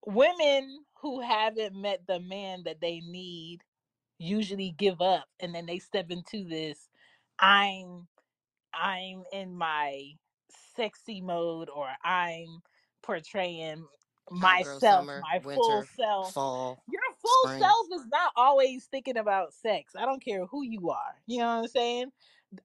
[0.07, 3.61] women who haven't met the man that they need
[4.19, 6.89] usually give up and then they step into this
[7.39, 8.09] I'm
[8.75, 10.13] I'm in my
[10.77, 12.63] sexy mode or I'm
[13.03, 13.87] portraying
[14.31, 16.33] myself, summer, my full self.
[16.33, 17.61] fall, Your full spring.
[17.61, 19.95] self is not always thinking about sex.
[19.97, 21.15] I don't care who you are.
[21.27, 22.13] You know what I'm saying?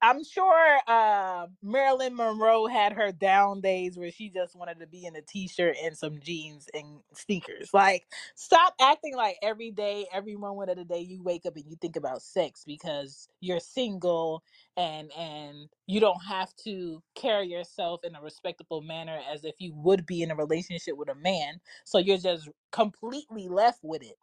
[0.02, 5.06] I'm sure uh, Marilyn Monroe had her down days where she just wanted to be
[5.06, 7.72] in a t-shirt and some jeans and sneakers.
[7.74, 8.06] Like,
[8.36, 11.78] stop acting like every day, every moment of the day you wake up and you
[11.82, 14.44] think about sex because you're single
[14.78, 19.74] and and you don't have to carry yourself in a respectable manner as if you
[19.76, 21.62] would be in a relationship with a man.
[21.86, 24.18] So you're just completely left with it.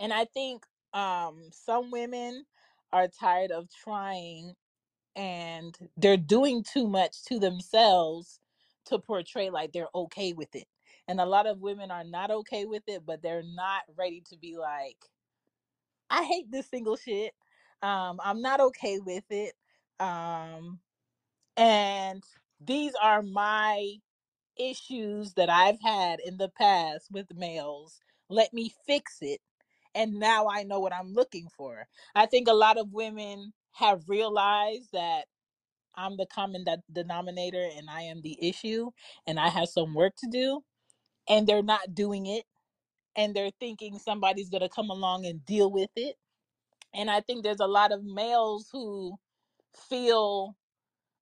[0.00, 0.64] And I think
[0.94, 2.46] um some women
[2.92, 4.54] are tired of trying
[5.16, 8.40] and they're doing too much to themselves
[8.86, 10.66] to portray like they're okay with it.
[11.08, 14.38] And a lot of women are not okay with it, but they're not ready to
[14.38, 14.98] be like,
[16.10, 17.32] I hate this single shit.
[17.82, 19.54] Um, I'm not okay with it.
[20.00, 20.80] Um,
[21.56, 22.22] and
[22.60, 23.94] these are my
[24.58, 28.00] issues that I've had in the past with males.
[28.30, 29.40] Let me fix it.
[29.94, 31.86] And now I know what I'm looking for.
[32.14, 35.26] I think a lot of women have realized that
[35.96, 38.90] I'm the common de- denominator and I am the issue
[39.26, 40.62] and I have some work to do
[41.28, 42.44] and they're not doing it
[43.16, 46.16] and they're thinking somebody's going to come along and deal with it.
[46.94, 49.16] And I think there's a lot of males who
[49.88, 50.56] feel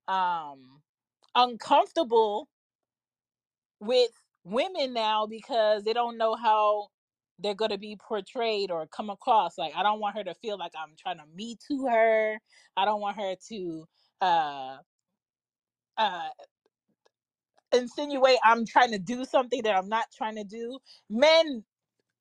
[0.08, 0.82] um
[1.36, 2.48] uncomfortable
[3.80, 4.10] with
[4.44, 6.88] women now because they don't know how
[7.40, 10.58] they're going to be portrayed or come across like I don't want her to feel
[10.58, 12.38] like I'm trying to me to her.
[12.76, 13.86] I don't want her to
[14.22, 14.78] uh
[15.98, 16.28] uh
[17.72, 20.78] insinuate I'm trying to do something that I'm not trying to do.
[21.10, 21.64] Men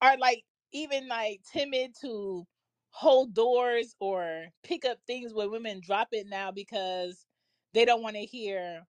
[0.02, 2.45] are like even like timid to
[2.91, 7.26] hold doors or pick up things when women drop it now because
[7.73, 8.80] they don't want to hear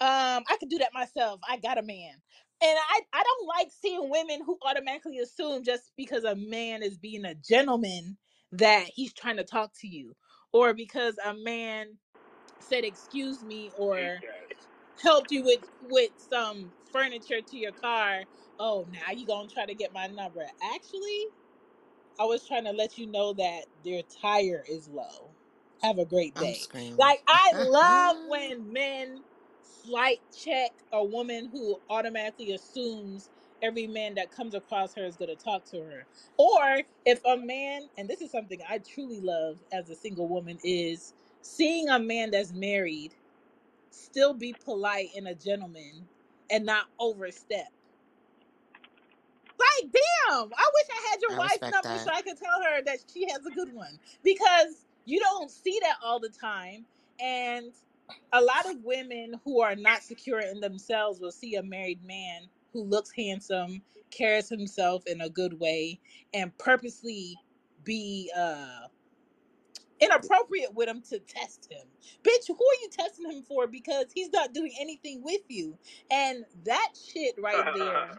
[0.00, 1.40] um I could do that myself.
[1.48, 2.16] I got a man.
[2.64, 6.98] And I I don't like seeing women who automatically assume just because a man is
[6.98, 8.18] being a gentleman
[8.52, 10.16] that he's trying to talk to you
[10.52, 11.98] or because a man
[12.60, 14.20] said excuse me or
[15.02, 18.24] helped you with with some furniture to your car.
[18.58, 20.42] Oh, now you gonna try to get my number.
[20.74, 21.26] Actually,
[22.20, 25.36] I was trying to let you know that their tire is low.
[25.82, 26.54] Have a great I'm day.
[26.54, 26.98] screaming.
[26.98, 29.24] Like I love when men
[29.84, 33.30] slight check a woman who automatically assumes
[33.62, 36.06] every man that comes across her is going to talk to her.
[36.36, 40.58] Or if a man, and this is something I truly love as a single woman,
[40.64, 43.14] is seeing a man that's married
[43.90, 46.06] still be polite and a gentleman
[46.50, 47.68] and not overstep.
[49.58, 52.10] Like, damn, I wish I had your I wife's respect number so.
[52.12, 55.96] I could tell her that she has a good one because you don't see that
[56.04, 56.84] all the time.
[57.20, 57.72] And
[58.32, 62.42] a lot of women who are not secure in themselves will see a married man
[62.72, 66.00] who looks handsome, carries himself in a good way,
[66.34, 67.36] and purposely
[67.84, 68.88] be uh
[70.00, 71.86] inappropriate with him to test him.
[72.24, 73.66] Bitch, who are you testing him for?
[73.66, 75.78] Because he's not doing anything with you.
[76.10, 78.10] And that shit right there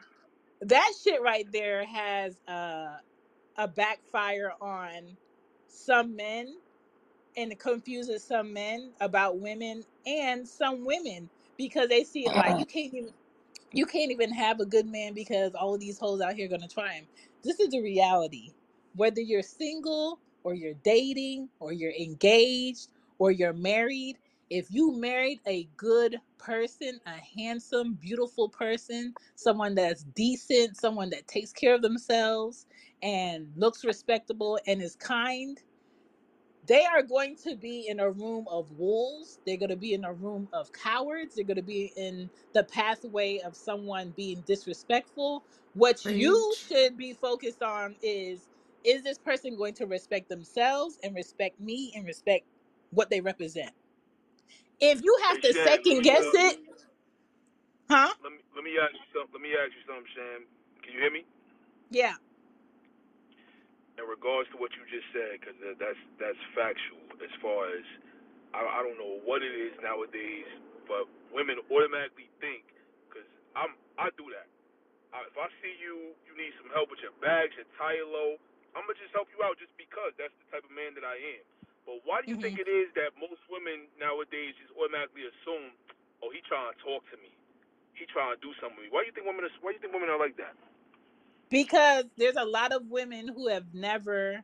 [0.61, 2.97] that shit right there has uh,
[3.57, 5.17] a backfire on
[5.67, 6.55] some men
[7.37, 12.47] and it confuses some men about women and some women because they see it like
[12.47, 12.57] uh-huh.
[12.59, 13.09] you can't even
[13.71, 16.67] you can't even have a good man because all of these hoes out here gonna
[16.67, 17.05] try him.
[17.43, 18.53] This is the reality.
[18.95, 22.87] Whether you're single or you're dating or you're engaged
[23.19, 24.17] or you're married,
[24.49, 31.27] if you married a good person, a handsome, beautiful person, someone that's decent, someone that
[31.27, 32.67] takes care of themselves
[33.01, 35.61] and looks respectable and is kind,
[36.67, 39.39] they are going to be in a room of wolves.
[39.45, 41.35] They're going to be in a room of cowards.
[41.35, 45.45] They're going to be in the pathway of someone being disrespectful.
[45.73, 46.65] What you Preach.
[46.67, 48.49] should be focused on is
[48.83, 52.45] is this person going to respect themselves and respect me and respect
[52.91, 53.71] what they represent?
[54.79, 56.57] If you have Hey to Chan, let second me guess uh it,
[57.89, 58.13] huh?
[58.23, 59.33] let me let me ask you something.
[59.37, 60.39] Let me ask you something, Chan.
[60.83, 61.25] Can you hear me?
[61.91, 62.15] Yeah.
[63.99, 67.03] In regards to what you just said, because that's that's factual.
[67.19, 67.85] As far as
[68.55, 70.47] I, I don't know what it is nowadays,
[70.87, 71.05] but
[71.35, 72.63] women automatically think
[73.09, 74.47] because I'm I do that.
[75.15, 78.39] I, if I see you, you need some help with your bags, your tire low,
[78.75, 81.15] I'm gonna just help you out just because that's the type of man that I
[81.39, 81.45] am.
[81.87, 85.71] But why do you hmm think it is that most women nowadays just automatically assume,
[86.19, 87.31] oh, he trying to talk to me,
[87.95, 88.93] he trying to do something with me?
[88.93, 89.47] Why do you think women?
[89.47, 90.55] Are, why do you think women are like that?
[91.49, 94.43] Because there's a lot of women who have never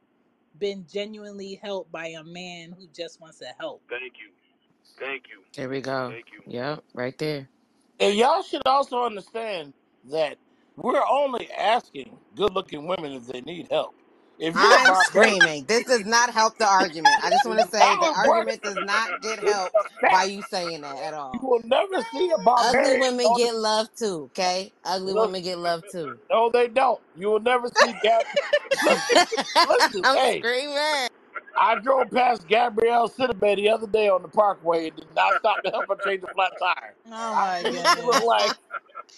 [0.58, 3.84] been genuinely helped by a man who just wants to help.
[3.90, 4.32] Thank you,
[5.00, 6.10] thank you, There we go.
[6.12, 6.42] thank you.
[6.48, 7.50] Yep, right there.
[8.00, 9.74] And y'all should also understand
[10.10, 10.38] that
[10.76, 13.96] we're only asking good looking women if they need help.
[14.42, 15.66] If you're a I'm barbarian, screaming.
[15.68, 17.20] This does not help the argument.
[17.24, 19.74] I just want to say the how it works argument does not get is help
[19.76, 21.42] a by you saying that at all.
[21.42, 24.74] You will never see a Ugly barbarian women on the get love too, okay?
[24.86, 25.16] Ugly look.
[25.16, 26.20] women get love too.
[26.32, 27.02] No, they don't.
[27.16, 28.26] You will never see Gab.
[28.84, 29.36] Listen,
[29.68, 30.06] listen.
[30.06, 31.10] I'm Hey, screaming.
[31.58, 35.64] I drove past Gabrielle Cinnabay the other day on the Parkway and did not stop
[35.64, 36.96] to help her change a flat tire.
[37.12, 38.56] Oh I my seen she looked like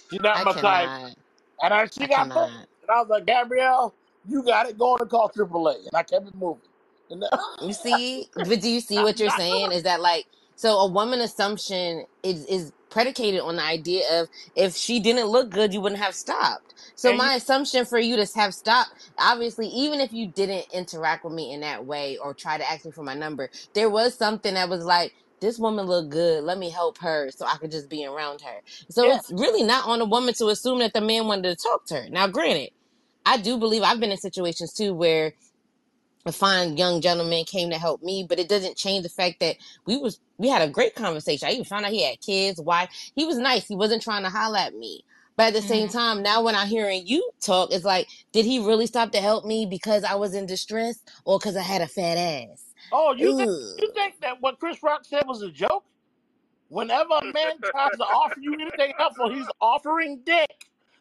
[0.10, 1.16] she's not I my type, cannot.
[1.62, 2.56] and I, I she got booked.
[2.56, 2.68] cannot.
[2.84, 3.96] And I was like, Gabrielle,
[4.28, 4.78] you got it.
[4.78, 6.64] Go on and call AAA, and I kept it moving.
[7.10, 7.26] And
[7.62, 9.72] You see, but do you see what you're saying?
[9.74, 14.76] Is that like so a woman assumption is is predicated on the idea of if
[14.76, 16.76] she didn't look good, you wouldn't have stopped.
[16.96, 20.68] So And you, my assumption for you to have stopped, obviously, even if you didn't
[20.74, 23.90] interact with me in that way or try to ask me for my number, there
[23.90, 26.44] was something that was like, this woman look good.
[26.44, 28.62] Let me help her so I could just be around her.
[28.90, 31.56] So yeah, it's really not on a woman to assume that the man wanted to
[31.64, 32.10] talk to her.
[32.10, 32.72] Now, granted,
[33.26, 35.34] I do believe I've been in situations too where
[36.26, 39.58] a fine young gentleman came to help me, but it doesn't change the fact that
[39.88, 41.48] we was we had a great conversation.
[41.50, 42.90] I even found out he had kids, wife.
[43.16, 43.68] He was nice.
[43.68, 45.04] He wasn't trying to holler at me.
[45.38, 48.46] But at the same hmm time, now when I'm hearing you talk, it's like, did
[48.46, 51.82] he really stop to help me because I was in distress or because I had
[51.82, 52.66] a fat ass?
[52.92, 53.96] Oh, you think you Ugh.
[53.96, 55.86] think that what Chris Rock said was a joke?
[56.70, 60.50] Whenever a man tries to offer you anything helpful, he's offering dick.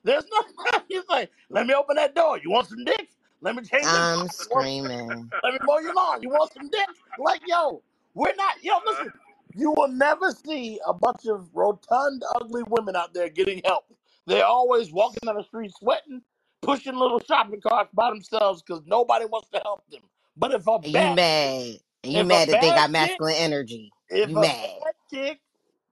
[0.05, 0.81] There's no.
[0.89, 2.39] He's like, let me open that door.
[2.43, 3.11] You want some dick?
[3.41, 4.35] Let me change your I'm tire.
[4.41, 4.93] You want some dick?
[5.09, 5.33] screaming.
[5.43, 6.23] Let me mow your lawn.
[6.23, 6.89] You want some dick?
[7.19, 7.83] Like, yo,
[8.15, 8.63] we're not.
[8.63, 9.13] Yo, listen.
[9.55, 13.85] You will never see a bunch of rotund, ugly women out there getting help.
[14.27, 16.23] They're always walking down the street sweating,
[16.63, 20.03] pushing little shopping carts by themselves because nobody wants to help them.
[20.37, 21.79] But if a you bad mad.
[22.05, 23.93] You if a mad that they bad got chick masculine energy.
[24.11, 24.81] if You a mad.
[24.85, 25.41] bad chick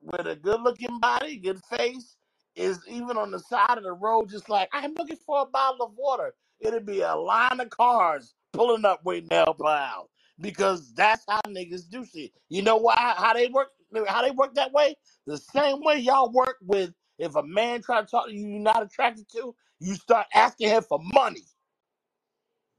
[0.02, 2.16] with a good looking body, good face,
[2.56, 5.86] is even on the side of the road, just like, I'm looking for a bottle
[5.86, 10.10] of water, it'd be a line of cars pulling up waiting to help her out.
[10.40, 12.32] Because that's how niggas do shit.
[12.48, 13.68] You know why how they work
[14.08, 14.96] how they work that way?
[15.26, 18.60] The same way y'all work with if a man try to talk to you you're
[18.60, 21.42] not attracted to, you start asking him for money.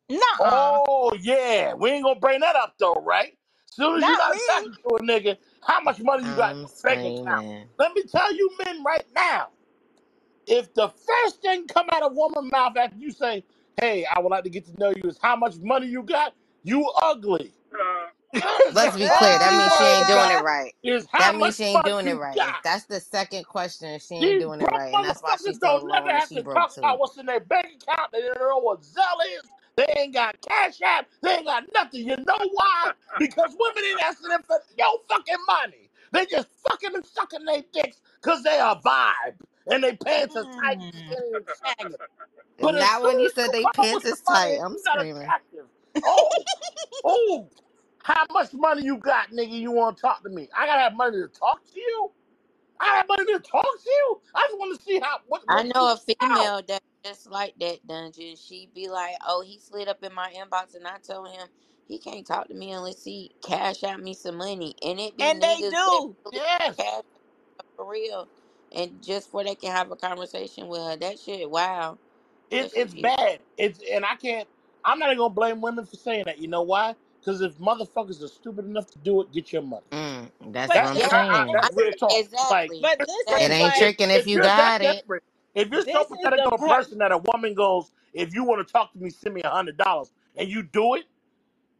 [0.10, 0.80] Nuh-uh.
[0.84, 3.38] Oh yeah, we ain't gonna bring that up though, right?
[3.68, 4.42] Soon as you're Not not me.
[4.42, 7.46] attracted to a nigga, how much money you got in I'm your bank account?
[7.46, 7.70] screaming.
[7.80, 9.50] Let me tell you, men, right now,
[10.48, 13.44] if the first thing come out of woman's mouth after you say,
[13.80, 16.36] "Hey, I would like to get to know you," is how much money you got,
[16.64, 17.54] you ugly.
[17.74, 19.40] Uh, Let's be clear.
[19.40, 20.74] That means she word ain't to doing it God right.
[20.84, 22.36] is That how means she ain't money doing it you right.
[22.36, 22.62] Got.
[22.64, 25.58] that's the second question, she ain't These doing it broke right, and that's why she's
[25.58, 27.00] motherfuckers so don't never alone and have she to broke talk about too.
[27.00, 28.12] what's in their bank account.
[28.14, 29.50] They don't know what Zelle is.
[29.78, 31.10] They ain't got Cash App.
[31.22, 32.08] They ain't got nothing.
[32.08, 32.94] You know why?
[33.20, 35.91] Because women ain't asking them for no fucking money.
[36.12, 39.36] They just fucking and sucking their dicks because they a vibe.
[39.70, 40.94] And they pants are tight and Mm.
[40.96, 41.96] skinny and sagging.
[42.62, 44.22] But And as that soon when you as said you they come pants with is
[44.22, 45.24] tight, and I'm you're not screaming.
[45.24, 45.66] attractive,
[46.04, 46.46] oh,
[47.04, 47.50] oh,
[48.04, 49.52] how much money you got, nigga?
[49.52, 50.50] You want to talk to me?
[50.58, 52.12] I gotta have money to talk to you.
[52.80, 54.22] I have money to talk to you.
[54.36, 56.20] I just want to see how what I what you know a about.
[56.20, 58.36] female that just like that dungeon.
[58.36, 61.48] She'd be like, "Oh, he slid up in my inbox, and I told him
[61.92, 65.32] he can't talk to me unless he cash out me some money." And it be
[65.32, 66.16] And they niggas that do.
[66.26, 67.04] really Yes, cash
[67.78, 68.30] for real,
[68.74, 70.98] and just for they can have a conversation with her.
[70.98, 72.00] That shit, wow,
[72.52, 73.12] it, that shit it's be.
[73.16, 73.42] bad.
[73.58, 74.48] It's and I can't.
[74.86, 76.40] I'm not even gonna blame women for saying that.
[76.40, 76.96] You know why?
[77.20, 79.86] Because if motherfuckers are stupid enough to do it, get your money.
[79.92, 81.60] Mm, that's But what That I'm this and I, I, saying.
[81.64, 82.24] I, that's real talk.
[82.50, 82.82] Like exactly.
[82.82, 84.82] but this It is That's ain't like if tricking if if you you're that got
[84.82, 85.06] it.
[85.06, 85.24] desperate,
[85.56, 87.92] if you're so this is pathetic the of a part person that a woman goes,
[88.14, 90.96] if you want to talk to me, send me a hundred dollars, and you do
[90.96, 91.06] it,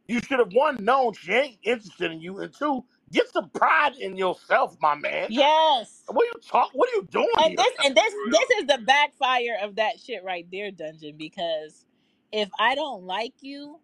[0.08, 3.96] you should have one known she ain't interested in you, and two, get some pride
[3.98, 5.28] in yourself, my man.
[5.28, 6.04] yes.
[6.08, 6.70] What are you talk?
[6.74, 10.24] What are you doing And this and this this is the backfire of that shit
[10.24, 11.86] right there, Dungeon, because
[12.32, 13.80] if I don't like you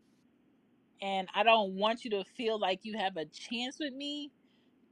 [1.00, 4.32] and I don't want you to feel like you have a chance with me,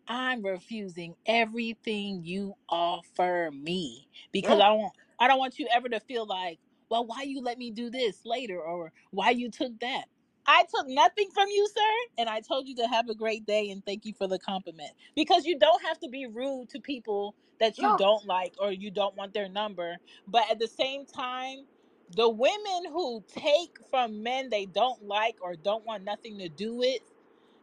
[0.09, 5.89] I'm refusing everything you offer me because Yeah, I don't I don't want you ever
[5.91, 6.59] to feel like,
[6.91, 10.05] well, why you let me do this later or why you took that.
[10.47, 13.71] I took nothing from you, sir, and I told you to have a great day
[13.71, 14.93] and thank you for the compliment.
[15.17, 18.73] Because you don't have to be rude to people that you no, don't like or
[18.73, 19.99] you don't want their number,
[20.29, 21.67] but at the same time,
[22.17, 26.77] the women who take from men they don't like or don't want nothing to do
[26.77, 27.01] with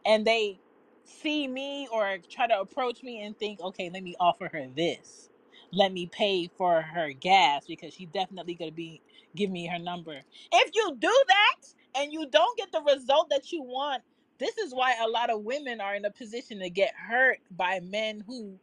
[0.06, 0.60] and they
[1.04, 5.30] see me or try to approach me and think, okay, let me offer her this.
[5.72, 9.02] Let me pay for her gas because she definitely gonna be
[9.36, 10.22] give me her number.
[10.52, 14.02] If you do that and you don't get the result that you want,
[14.38, 17.80] this is why a lot of women are in a position to get hurt by
[17.80, 18.58] men who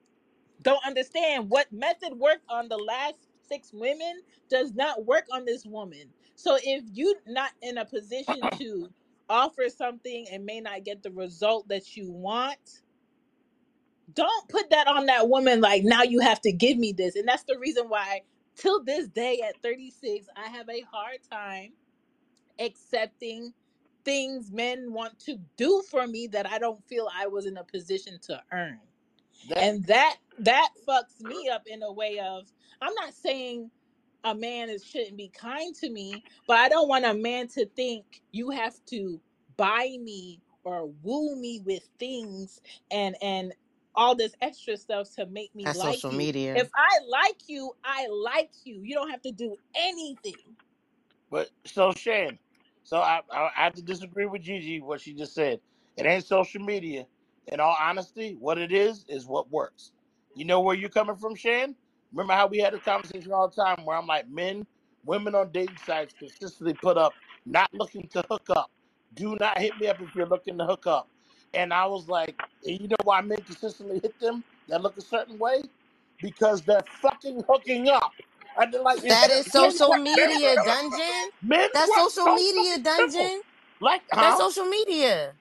[0.62, 3.16] don't understand what method worked on the last
[3.48, 6.03] six women does not work on this woman.
[6.36, 8.90] So if you're not in a position to
[9.30, 12.82] offer something and may not get the result that you want,
[14.14, 17.16] don't put that on that woman like now you have to give me this.
[17.16, 18.22] And that's the reason why
[18.56, 21.72] till this day at 36 I have a hard time
[22.62, 23.54] accepting
[24.06, 27.64] things men want to do for me that I don't feel I was in a
[27.64, 28.80] position to earn.
[29.50, 32.48] That and that that fucks me up in a way of
[32.82, 33.72] i'm not saying
[34.24, 37.66] a man is shouldn't be kind to me but i don't want a man to
[37.76, 39.20] think you have to
[39.58, 42.62] buy me or woo me with things
[42.92, 43.54] and and
[43.96, 46.18] all this extra stuff to make me That's like social you.
[46.18, 46.54] media.
[46.56, 48.82] if i like you i like you.
[48.84, 50.56] You don't have to do anything.
[51.30, 52.40] But so Chan,
[52.84, 55.62] so I, I I have to disagree with Gigi what she just said.
[55.98, 57.06] It ain't social media.
[57.48, 59.91] In all honesty, what it is is what works.
[60.36, 61.76] You know where you're coming from, Chan?
[62.14, 64.66] Remember how we had a conversation all the time where I'm like, men,
[65.06, 67.14] women on dating sites consistently put up
[67.45, 68.72] not looking to hook up.
[69.16, 71.10] Do not hit me up if you're looking to hook up.
[71.53, 75.02] And I was like, and you know why men consistently hit them that look a
[75.02, 75.64] certain way?
[76.22, 78.14] Because they're fucking hooking up.
[78.57, 78.72] Like,
[79.03, 81.32] That is social media, Dungeon.
[81.73, 83.22] That's work social so media, fucking simple.
[83.22, 83.41] Dungeon.
[83.82, 84.49] Like, That's huh?
[84.49, 85.34] social media.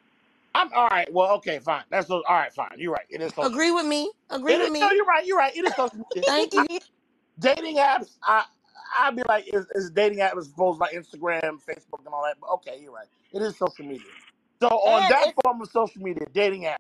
[0.54, 1.12] I'm all right.
[1.12, 1.84] Well, okay, fine.
[1.90, 2.52] That's so, all right.
[2.52, 2.72] Fine.
[2.78, 3.06] You're right.
[3.10, 3.50] It is social.
[3.52, 4.10] Agree with me.
[4.30, 4.80] Agree It with is.
[4.80, 4.96] No, me.
[4.96, 5.24] you're right.
[5.26, 5.56] You're right.
[5.56, 6.24] It is social media.
[6.26, 6.78] Thank I, you.
[7.38, 8.16] dating apps.
[8.22, 8.44] I
[8.98, 12.24] I'd be like, is, is dating app as opposed to like Instagram, Facebook, and all
[12.24, 12.36] that?
[12.40, 13.06] But okay, you're right.
[13.32, 14.02] It is social media.
[14.60, 16.76] So on and that form of social media, dating apps.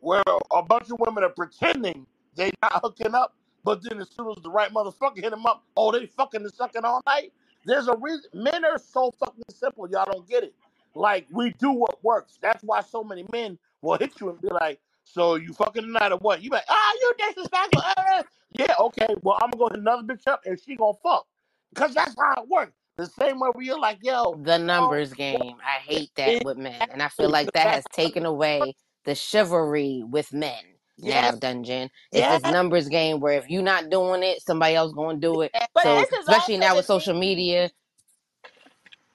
[0.00, 0.22] where
[0.52, 2.06] a bunch of women are pretending
[2.36, 3.34] they're not hooking up,
[3.66, 6.54] but then as soon as the right motherfucker hit them up, oh, they fucking and
[6.54, 7.32] sucking all night.
[7.64, 8.30] There's a reason.
[8.32, 9.90] Men are so fucking simple.
[9.90, 10.54] Y'all don't get it.
[10.94, 12.38] Like we do what works.
[12.40, 16.12] That's why so many men will hit you and be like, "So you fucking tonight
[16.12, 18.22] or what?" You be like, "Ah, you disrespectful." Uh, uh."
[18.56, 19.16] yeah, okay.
[19.22, 21.26] Well, I'm gonna go hit another bitch up and she gonna fuck,
[21.74, 22.72] cause that's how it works.
[22.98, 25.56] The same way where you're like, "Yo, The know, numbers game.
[25.60, 26.88] I hate that with men.
[26.92, 31.90] And I feel like that has taken away the chivalry with men now, yes, Dungeon.
[32.12, 35.42] It's yes, this numbers game where if you're not doing it, somebody else gonna do
[35.42, 35.52] it.
[35.74, 35.84] but.
[35.84, 37.70] So this is especially also now the with thing social media,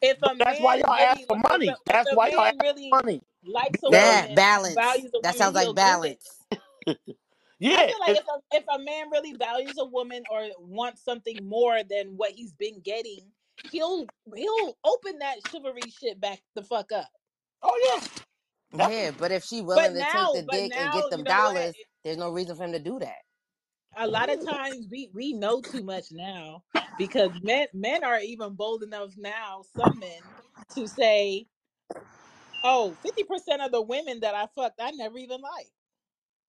[0.01, 1.77] if But a that's why man y'all ask really for if a, money.
[1.89, 3.21] if That's a why y'all man ask really for money.
[3.45, 4.75] likes a Because that woman balance.
[4.75, 6.39] values a That woman sounds like he'll do it balance.
[7.73, 10.47] I yeah, feel like it, if a, if a man really values a woman or
[10.59, 13.31] wants something more than what he's been getting,
[13.71, 17.09] he'll he'll open that chivalry shit back the fuck up.
[17.63, 18.07] oh yeah.
[18.77, 21.09] That's Yeah, but if she But willing to take the but dick and now, get
[21.15, 21.55] you them know what?
[21.55, 23.19] dollars, there's no reason for him to do that.
[23.97, 26.63] A lot of times we we know too much now
[26.97, 30.23] because men men are even bold enough now, some men,
[30.75, 31.47] to say,
[32.63, 35.71] "Oh, 50% of the women that I fucked, I never even liked."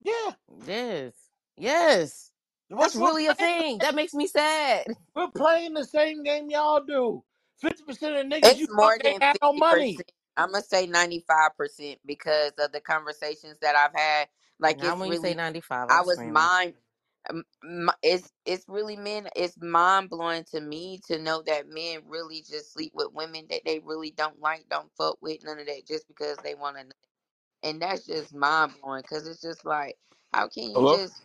[0.05, 0.33] yeah.
[0.67, 1.15] Yes.
[1.59, 2.31] Yes.
[2.71, 3.81] We're, That's really a thing.
[3.81, 4.87] That makes me sad.
[5.15, 7.25] We're playing the same game y'all do.
[7.61, 10.05] Fifty percent of the niggas It's you fuck more ain't than had no fifty money.
[10.37, 10.47] Percent.
[10.47, 14.29] I'm gonna say ninety five percent because of the conversations that I've had.
[14.61, 16.25] Like Now it's when you say really, 95, I I'm was screaming.
[16.25, 16.75] mind.
[17.31, 19.29] um, m- It's it's really men.
[19.37, 23.63] It's mind blowing to me to know that men really just sleep with women that
[23.67, 26.87] they really don't like, don't fuck with, none of that, just because they want to.
[27.65, 29.97] And that's just mind blowing because it's just like,
[30.35, 30.91] how can you Hello?
[30.91, 31.23] just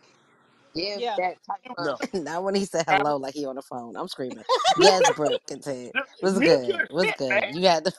[0.77, 1.17] give Yeah.
[1.17, 1.77] that type of?
[1.79, 1.99] No.
[2.13, 3.07] Not when he said Grab 'em.
[3.07, 3.97] hello like he on the phone.
[3.97, 4.45] I'm screaming.
[4.75, 5.93] Yes, your, Brookington.
[6.21, 6.87] Was mute good.
[6.89, 7.13] Was man.
[7.13, 7.55] good.
[7.55, 7.93] You had the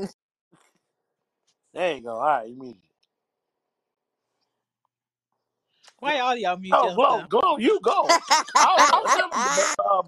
[1.74, 2.12] There you go.
[2.16, 2.82] All right, you muted.
[6.00, 7.30] Why all y'all mute Oh, Glo, yourself?
[7.30, 8.18] Glo, you go.
[8.58, 10.02] I, I was done with the uh,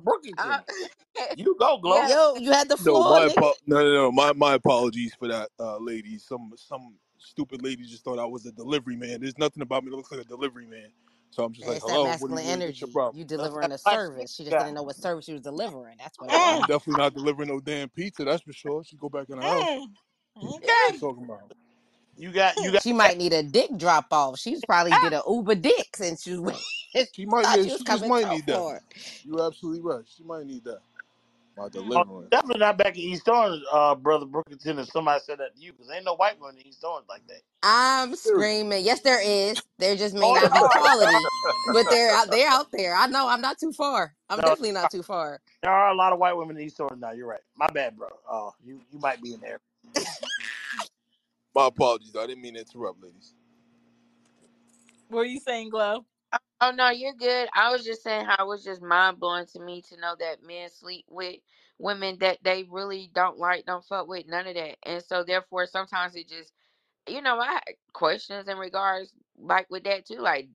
[1.35, 2.09] You go, Glo.
[2.09, 4.13] Yo, you had the No, my apo- no, no, no.
[4.13, 6.19] My my apologies for that, uh, lady.
[6.19, 9.21] Some some stupid lady just thought I was a delivery man.
[9.23, 10.91] There's nothing about me that looks like a delivery man.
[11.31, 12.93] So I'm just like, It's that hello, what, do you, masculine what what's your energy.
[12.93, 13.19] problem?
[13.19, 14.35] You delivering a service.
[14.35, 15.97] She just didn't know what service she was delivering.
[15.99, 16.61] That's what it was.
[16.63, 18.25] I'm definitely not delivering no damn pizza.
[18.25, 18.85] That's for sure.
[18.85, 19.69] She go back in the house.
[19.77, 19.89] mm,
[20.41, 20.51] Yeah.
[20.51, 20.99] What you okay.
[21.01, 21.53] talking about?
[22.17, 24.39] You got you got She might need a dick drop off.
[24.39, 26.61] She's probably did a Uber dick since she was
[27.13, 28.57] She might, thought yeah, she was she just coming might so need that.
[28.57, 28.83] for it.
[29.25, 30.05] You're absolutely right.
[30.17, 30.81] She might need that.
[31.59, 32.31] My oh, deliverance.
[32.31, 34.79] definitely not back in East Orange, uh, brother Brookington.
[34.81, 37.27] If somebody said that to you, because ain't no white women in East Orange like
[37.29, 37.43] that.
[37.63, 38.51] I'm Period.
[38.51, 38.85] screaming.
[38.85, 39.63] Yes, there is.
[39.79, 40.69] There just may Oh, not be are.
[40.71, 40.81] There are.
[40.81, 41.31] quality,
[41.67, 42.31] but they're out.
[42.31, 42.97] They're out there.
[42.97, 43.29] I know.
[43.29, 44.15] I'm not too far.
[44.31, 45.41] I'm No, definitely not too far.
[45.63, 47.13] there are a lot of white women in East Orange now.
[47.13, 47.41] You're right.
[47.57, 48.09] My bad, bro.
[48.31, 49.61] Uh, you you might be in there.
[51.55, 52.15] My apologies.
[52.17, 53.35] I didn't mean to interrupt, ladies.
[55.09, 56.05] What are you saying, Glo?
[56.61, 57.49] Oh no, you're good.
[57.55, 60.43] I was just saying how it was just mind blowing to me to know that
[60.43, 61.37] men sleep with
[61.79, 64.77] women that they really don't like, don't fuck with, none of that.
[64.85, 66.53] And so therefore sometimes it just
[67.09, 67.65] you know, I had
[67.95, 70.19] questions in regards like with that too.
[70.21, 70.49] Like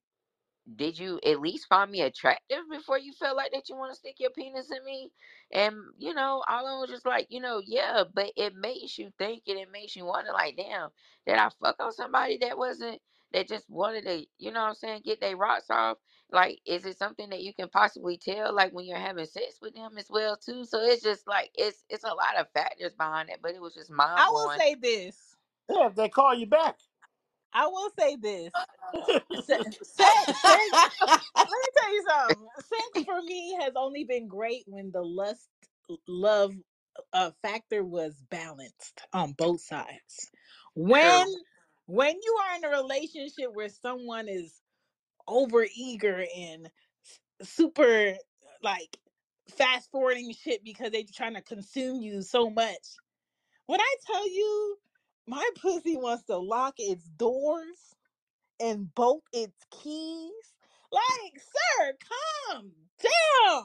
[0.75, 3.97] did you at least find me attractive before you felt like that you want to
[3.97, 5.11] stick your penis in me?
[5.51, 9.11] And you know, all I was just like, you know, yeah, but it makes you
[9.19, 10.89] think and it makes you wonder, like, damn,
[11.27, 13.01] did I fuck on somebody that wasn't
[13.33, 15.97] that just wanted to, you know what I'm saying, get their rocks off?
[16.31, 19.75] Like, is it something that you can possibly tell, like when you're having sex with
[19.75, 20.65] them as well too?
[20.65, 23.75] So it's just like it's it's a lot of factors behind it, but it was
[23.75, 24.59] just mind I will blowing.
[24.59, 25.35] say this.
[25.69, 26.77] Yeah, if they call you back.
[27.53, 28.53] I will say this.
[29.33, 30.89] Se- Sex, sex.
[31.49, 32.47] Let me tell you something.
[32.59, 35.49] Sex for me has only been great when the lust,
[36.07, 36.55] love,
[37.13, 40.31] uh, factor was balanced on both sides.
[40.75, 41.35] When, True.
[41.87, 44.61] When you are in a relationship where someone is
[45.27, 46.69] over eager and
[47.41, 48.15] super
[48.63, 48.97] like
[49.49, 52.97] fast forwarding shit because they're trying to consume you so much.
[53.67, 54.77] When I tell you,
[55.27, 57.95] my pussy wants to lock its doors
[58.61, 60.31] and bolt its keys.
[60.91, 61.93] Like, sir,
[62.51, 63.63] calm down.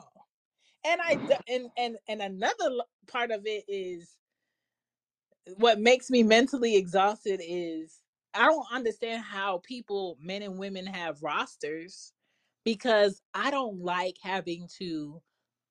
[0.87, 1.19] And I
[1.49, 2.71] and and and another
[3.09, 4.11] part of it is
[5.57, 7.99] what makes me mentally exhausted is
[8.35, 12.13] I don't understand how people, men and women, have rosters
[12.65, 15.23] because I don't like having to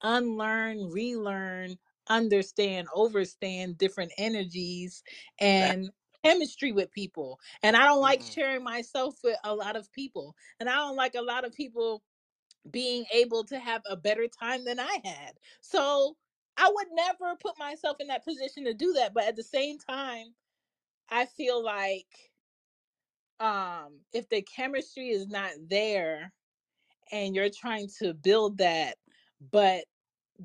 [0.03, 1.77] unlearn, relearn,
[2.09, 5.03] understand, overstand different energies
[5.39, 5.89] and
[6.23, 7.39] chemistry with people.
[7.63, 8.23] And I don't like Mm.
[8.23, 10.35] sharing myself with a lot of people.
[10.59, 12.03] And I don't like a lot of people
[12.71, 15.33] being able to have a better time than I had.
[15.61, 16.17] So
[16.57, 19.13] I would never put myself in that position to do that.
[19.13, 20.35] But at the same time,
[21.09, 22.26] I feel like
[23.39, 26.33] um if the chemistry is not there
[27.11, 28.95] and you're trying to build that,
[29.51, 29.85] but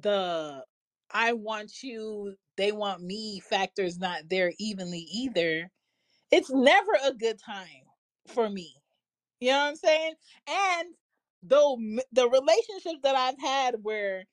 [0.00, 0.64] the
[1.10, 5.70] I want you, they want me factor is not there evenly either,
[6.30, 7.66] it's never a good time
[8.28, 8.74] for me.
[9.40, 10.14] You know what I'm saying?
[10.48, 10.88] And
[11.42, 11.76] though
[12.12, 14.24] the relationships that I've had where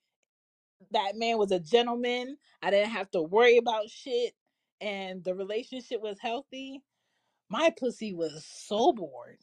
[0.92, 2.38] that man was a gentleman.
[2.62, 4.34] I didn't have to worry about shit.
[4.82, 6.82] And the relationship was healthy.
[7.50, 9.40] My pussy was so bored.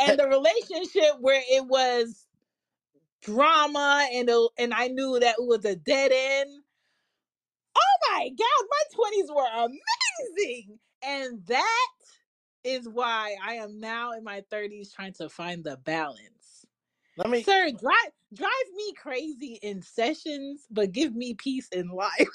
[0.00, 2.26] And the relationship where it was
[3.22, 6.64] drama and it- and I knew that it was a dead end.
[7.76, 9.66] Oh my god, my 20s were
[10.36, 10.80] amazing.
[11.02, 11.88] And that
[12.64, 16.66] is why I am now in my 30s trying to find the balance.
[17.16, 22.28] let me Sir, drive drive me crazy in sessions, but give me peace in life.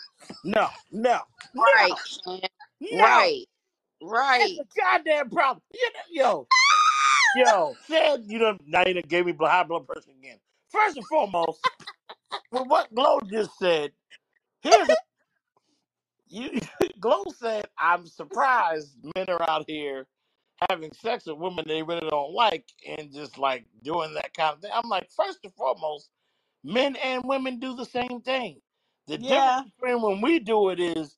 [0.43, 1.21] no no
[1.55, 2.03] Right, no.
[2.05, 2.41] Chan.
[2.81, 3.45] No, Right.
[4.37, 4.59] that's Right.
[4.59, 5.61] a goddamn problem.
[5.73, 6.49] You know, yo,
[7.33, 10.39] yo, said you know now you done gave me high blood pressure again.
[10.71, 11.61] First and foremost,
[12.51, 13.93] for what Glo just said,
[14.61, 14.97] here's a
[16.27, 16.59] you
[16.99, 20.07] Glo said, I'm surprised men are out here
[20.69, 22.65] having sex with women they really don't like
[22.97, 24.71] and just like doing that kind of thing.
[24.73, 26.09] I'm like, first and foremost,
[26.63, 28.61] men and women do the same thing.
[29.07, 31.17] The difference between when we do it is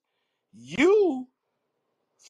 [0.53, 1.27] you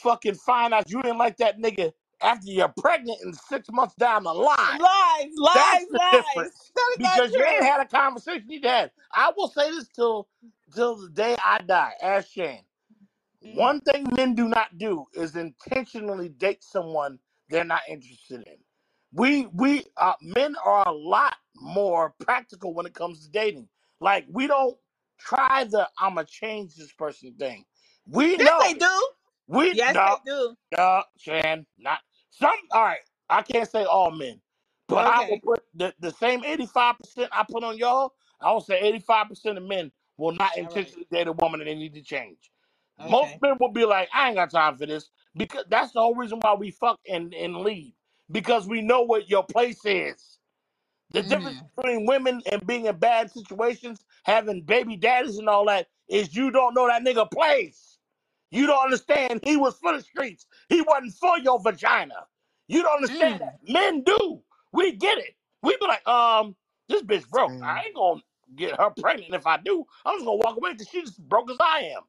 [0.02, 4.24] fucking find out you didn't like that nigga after you're pregnant and six months down
[4.26, 4.80] the line.
[4.80, 6.11] Lies, That's lies, the lies.
[6.11, 6.72] difference.
[6.76, 7.72] That is not Because you ain't true.
[7.72, 8.91] had a conversation you had.
[9.14, 10.30] I will say this till
[10.76, 11.94] till the day I die.
[12.02, 12.64] Ask Shane.
[13.45, 13.65] Mm.
[13.65, 17.19] One thing men do not do is intentionally date someone
[17.49, 18.57] they're not interested in.
[19.14, 23.69] We we uh, men are a lot more practical when it comes to dating.
[24.02, 24.78] Like we don't
[25.19, 27.65] try the "I'ma change this person" thing.
[28.07, 29.10] We Yes, know they do.
[29.48, 30.56] We Yes, no they do.
[30.78, 31.99] no Chan not
[32.32, 32.52] some.
[32.72, 32.99] All right,
[33.30, 34.41] I can't say all men,
[34.90, 35.41] but I will Okay.
[35.44, 38.14] put the, the same eighty five percent I put on y'all.
[38.41, 40.64] I will say eighty five percent of men will not All right.
[40.64, 42.40] intentionally date a woman and they need to change.
[42.99, 43.40] Most Okay.
[43.41, 45.10] men will be like, I ain't got time for this.
[45.36, 47.94] Because that's the whole reason why we fuck and, and leave.
[48.32, 50.40] Because we know what your place is.
[51.11, 51.69] The difference Mm.
[51.78, 56.52] between women and being in bad situations, having baby daddies and all that, is you
[56.52, 57.87] don't know that nigga place.
[58.52, 60.45] You don't understand he was for the streets.
[60.69, 62.28] He wasn't for your vagina.
[62.68, 63.41] You don't understand Mm.
[63.41, 63.60] that.
[63.68, 64.41] Men do.
[64.74, 65.36] We get it.
[65.64, 66.56] We be like, um,
[66.88, 67.53] this bitch broke.
[67.53, 67.64] Mm.
[67.64, 68.22] I ain't gonna
[68.56, 69.34] get her pregnant.
[69.34, 72.03] If I do, I'm just gonna walk away because she's as broke as I am.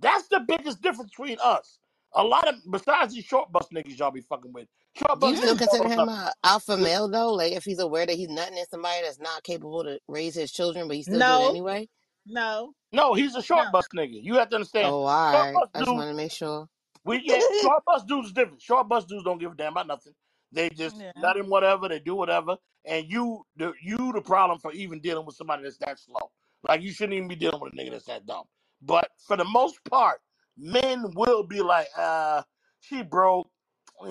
[0.00, 1.78] That's the biggest difference between us.
[2.14, 4.68] A lot of besides these short bus niggas y'all be fucking with.
[4.96, 6.10] Short Do bus you still niggas don't consider know him nothing.
[6.10, 7.32] a alpha male though?
[7.34, 10.52] Like if he's aware that he's nutting in somebody that's not capable to raise his
[10.52, 11.48] children, but he still do it No.
[11.48, 11.88] anyway?
[12.26, 12.74] No.
[12.92, 13.72] No, he's a short No.
[13.72, 14.22] bus nigga.
[14.22, 14.86] You have to understand.
[14.86, 15.54] Oh, all Short right.
[15.54, 16.68] bus I just dudes, want to make sure.
[17.04, 18.62] we yeah, short bus dudes is different.
[18.62, 20.14] Short bus dudes don't give a damn about nothing.
[20.52, 21.12] They just Yeah.
[21.16, 25.26] let him whatever, they do whatever, and you the you the problem for even dealing
[25.26, 26.32] with somebody that's that slow.
[26.64, 28.44] Like you shouldn't even be dealing with a nigga that's that dumb.
[28.82, 30.20] But for the most part,
[30.58, 32.42] men will be like, uh,
[32.80, 33.50] she broke.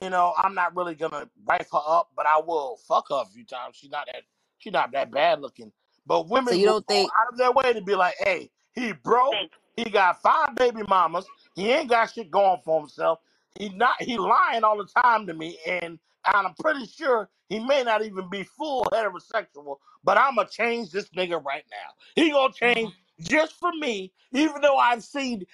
[0.02, 3.26] You know, I'm not really gonna wife her up, but I will fuck her a
[3.26, 3.76] few times.
[3.78, 4.24] She's not that
[4.60, 5.72] she's not that bad looking.
[6.08, 8.16] But So women you will don't go think out of their way to be like,
[8.20, 9.36] hey, he broke.
[9.76, 11.26] He got five baby mamas.
[11.56, 13.20] He ain't got shit going for himself.
[13.58, 17.84] He not he lying all the time to me, and I'm pretty sure he may
[17.84, 19.78] not even be full heterosexual.
[20.04, 21.94] But I'ma change this nigga right now.
[22.16, 22.58] He gonna Mm.
[22.58, 25.46] change just for me, even though I've seen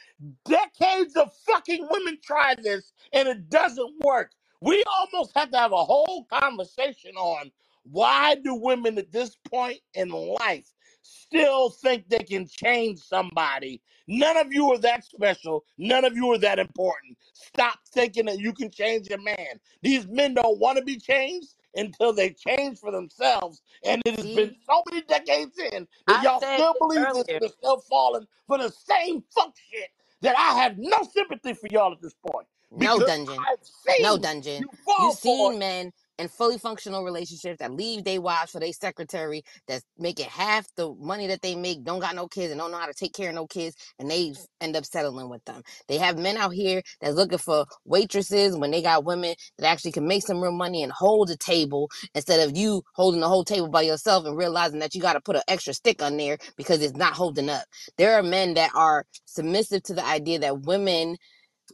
[0.46, 4.32] decades of fucking women try this and it doesn't work.
[4.62, 7.52] We almost have to have a whole conversation on
[7.84, 10.68] why do women at this point in life
[11.08, 15.66] still think they can change somebody None of you are that special.
[15.78, 17.18] None of you are that important.
[17.34, 19.60] Stop thinking that you can change a man.
[19.82, 23.62] These men don't want to be changed until they change for themselves.
[23.86, 27.28] And it has been so many decades in that I y'all said still believe this
[27.28, 27.40] earlier.
[27.42, 29.90] are still falling for the same fuck shit
[30.22, 33.48] that I have no sympathy for y'all at this point no because dungeon?
[33.50, 33.66] I've
[33.98, 34.64] No seen dungeon.
[34.64, 35.54] you You've fall for it.
[35.54, 40.28] seen men in fully functional relationships that leave their wives for their secretary that's making
[40.28, 42.94] half the money that they make, don't got no kids and don't know how to
[42.94, 45.62] take care of no kids, and they end up settling with them.
[45.88, 49.92] They have men out here that's looking for waitresses when they got women that actually
[49.94, 53.46] can make some real money and hold a table instead of you holding the whole
[53.46, 56.38] table by yourself and realizing that you got to put an extra stick on there
[56.58, 57.64] because it's not holding up.
[57.98, 61.18] There are men that are submissive to the idea that women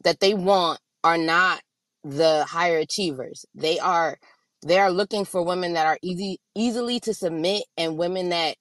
[0.04, 1.62] that they want are not
[2.04, 3.46] the higher achievers.
[3.56, 4.18] They are
[4.64, 8.56] they are looking for women that are easy easily to submit and women that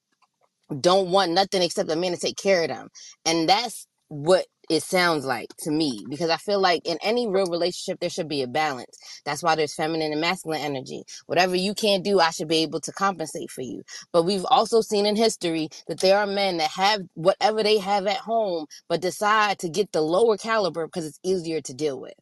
[0.81, 2.89] don't want nothing except a man to take care of them.
[3.25, 7.47] And that's what it sounds like to me because I feel like in any real
[7.47, 8.97] relationship there should be a balance.
[9.25, 11.03] That's why there's feminine and masculine energy.
[11.27, 13.83] Whatever you can't do, I should be able to compensate for you.
[14.13, 18.07] But we've also seen in history that there are men that have whatever they have
[18.07, 22.13] at home but decide to get the lower caliber because it's easier to deal with.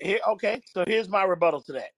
[0.00, 1.90] Here, okay, so here's my rebuttal to that.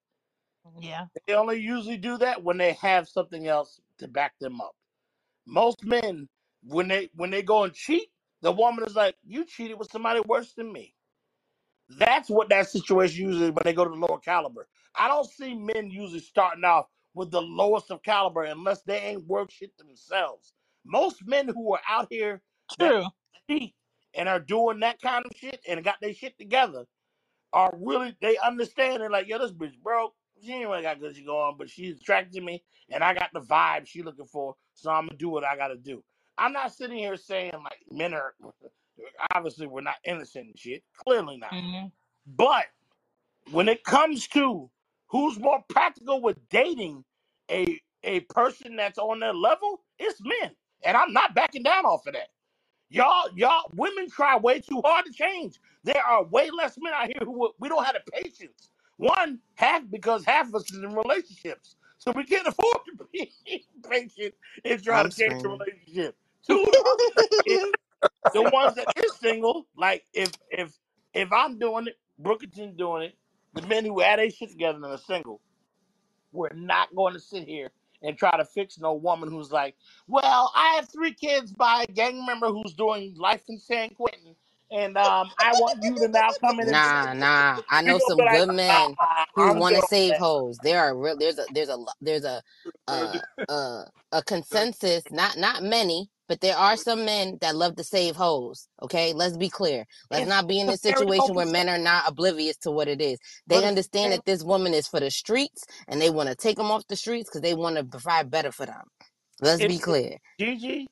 [0.67, 0.83] Mm-hmm.
[0.83, 1.07] Yeah.
[1.27, 4.77] They only usually do that when they have something else to back them up.
[5.47, 6.29] Most men,
[6.65, 8.11] when they when they go and cheat,
[8.43, 10.95] the woman is like, "You cheated with somebody worse than me."
[11.91, 14.69] That's what that situation usually when they go to the lower caliber.
[14.97, 19.27] I don't see men usually starting off with the lowest of caliber unless they ain't
[19.27, 20.55] work shit themselves.
[20.85, 22.43] Most men who are out here
[22.79, 23.07] that True.
[23.51, 23.75] cheat
[24.15, 26.87] and are doing that kind of shit and got their shit together
[27.53, 30.15] are really they understand it like, yo, this bitch broke.
[30.45, 33.31] She ain't really got good shit going, but she's attracted to me and I got
[33.35, 36.05] the vibe she looking for, so I'm gonna do what I gotta do.
[36.39, 38.35] I'm not sitting here saying like men are
[39.35, 40.85] obviously we're not innocent and shit.
[41.07, 41.55] Clearly not.
[41.55, 41.87] hmm
[42.27, 42.67] But
[43.53, 44.71] when it comes to
[45.09, 47.05] who's more practical with dating
[47.51, 50.53] a a person that's on their level, it's men.
[50.85, 52.29] And I'm not backing down off of that.
[52.91, 55.61] Y'all, y'all, women try way too hard to change.
[55.85, 58.71] There are way less men out here who we don't have the patience.
[59.01, 63.33] One, half because half of us is in relationships, so we can't afford to be
[63.91, 65.59] patient and try to change the screaming.
[65.59, 66.17] relationship.
[66.47, 67.75] Two, the other thing is
[68.33, 70.77] the ones that is single, like if if
[71.15, 73.17] if I'm doing it, Brookington's doing it,
[73.55, 75.41] the men who had their shit together and are single,
[76.33, 77.71] we're not going to sit here
[78.03, 81.93] and try to fix no woman who's like, well, I have three kids by a
[81.93, 84.37] gang member who's doing life in San Quentin,
[84.71, 87.61] and um, I want you to now come in and Nah, nah.
[87.71, 88.95] I you know some good nah, men
[89.35, 90.59] who want to save hoes.
[90.59, 91.17] There are real.
[91.17, 92.43] There's a there's a there's a
[92.87, 93.19] uh
[93.49, 93.83] uh
[94.13, 95.03] a consensus.
[95.11, 98.69] Not not many, but there are some men that love to save hoes.
[98.83, 99.85] Okay, let's be clear.
[100.11, 103.01] Let's not be in a this situation where men are not oblivious to what it
[103.01, 103.19] is.
[103.49, 106.29] They but it's a understand that this woman is for the streets, and they want
[106.29, 108.85] to take them off the streets because they want to provide better for them.
[109.41, 110.19] Let's if, be clear.
[110.39, 110.87] Gigi,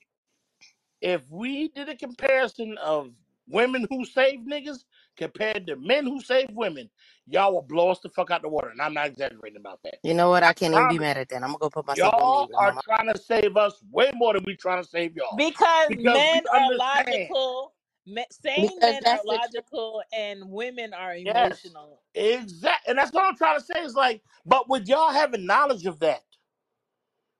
[1.01, 3.11] if we did a comparison of
[3.51, 4.85] women who save niggas
[5.17, 6.91] compared to men who save women,
[7.27, 8.71] y'all will blow us the fuck out the water.
[8.71, 9.97] And I'm not exaggerating about that.
[10.03, 10.45] You know what?
[10.45, 11.37] I I can't even be mad at that.
[11.37, 12.51] I'm gonna go put myself y'all mute.
[12.59, 12.83] are Mama.
[12.83, 15.27] trying to save us way more than we trying to save y'all.
[15.37, 17.75] Because Because men are logical.
[18.07, 21.61] Me- sane because men are that's the logical, and women are Yes.
[21.69, 22.03] emotional.
[22.15, 22.91] Exactly.
[22.91, 26.01] And that's what I'm trying to say is like, but with y'all having knowledge of
[26.01, 26.23] that,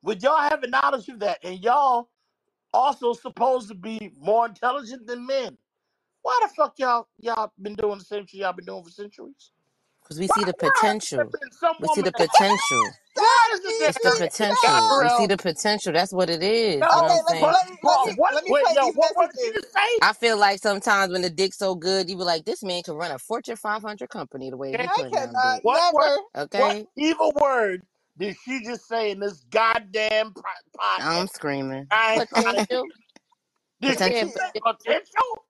[0.03, 2.11] with y'all having knowledge of that, and y'all
[2.75, 5.59] also supposed to be more intelligent than men.
[6.29, 9.53] Why the fuck y'all y'all been doing the same shit y'all been doing for centuries?
[10.03, 11.37] Because we Why see the why has there potential.
[11.41, 12.97] been some We see woman the that potential.
[13.15, 14.21] why Stop, is it there It's the Gigi.
[14.21, 14.95] God potential.
[14.97, 15.29] We see Terrell?
[15.29, 15.93] the potential.
[15.95, 16.95] That's what it is.
[16.95, 17.55] You know what Okay, I'm No, let me saying?
[17.55, 19.53] let me let me what let me wait play yo, these what what did you
[19.53, 19.63] messages.
[19.63, 20.03] just say?
[20.03, 22.97] I feel like sometimes when the dick's so good, you be like, this man could
[22.97, 24.89] run a Fortune 500 company the way he Okay.
[24.89, 25.63] I putting down cannot dick.
[25.63, 26.19] What what never.
[26.55, 26.87] what Okay?
[26.97, 27.83] evil word
[28.19, 30.43] did she just say in this goddamn po-
[30.79, 30.99] podcast?
[30.99, 31.89] I'm screaming.
[31.91, 32.79] I ain't trying to.
[32.79, 32.89] Potential.
[33.81, 34.29] Did she Potential?
[34.29, 34.65] say potential.
[34.65, 35.48] potential?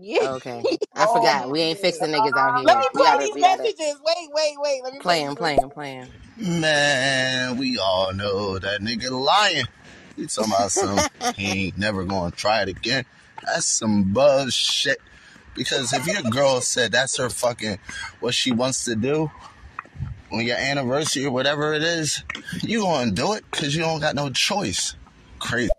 [0.00, 0.18] Yeah.
[0.36, 0.64] Okay.
[0.96, 1.48] I Oh forgot.
[1.48, 2.66] my We ain't fixing niggas out here.
[2.66, 4.00] let me play gotta, these we gotta messages.
[4.04, 4.82] Wait, wait, wait.
[4.84, 6.14] Let me play play these him, play him, play him.
[6.38, 9.66] Man, we all know that nigga lying.
[10.16, 10.98] He talking about some,
[11.36, 13.04] he ain't never gonna try it again.
[13.44, 14.98] That's some bullshit.
[15.54, 17.78] Because if your girl said that's her fucking,
[18.20, 19.30] what she wants to do
[20.32, 22.24] on your anniversary or whatever it is,
[22.62, 24.96] you gonna do it because you don't got no choice.
[25.38, 25.70] Crazy.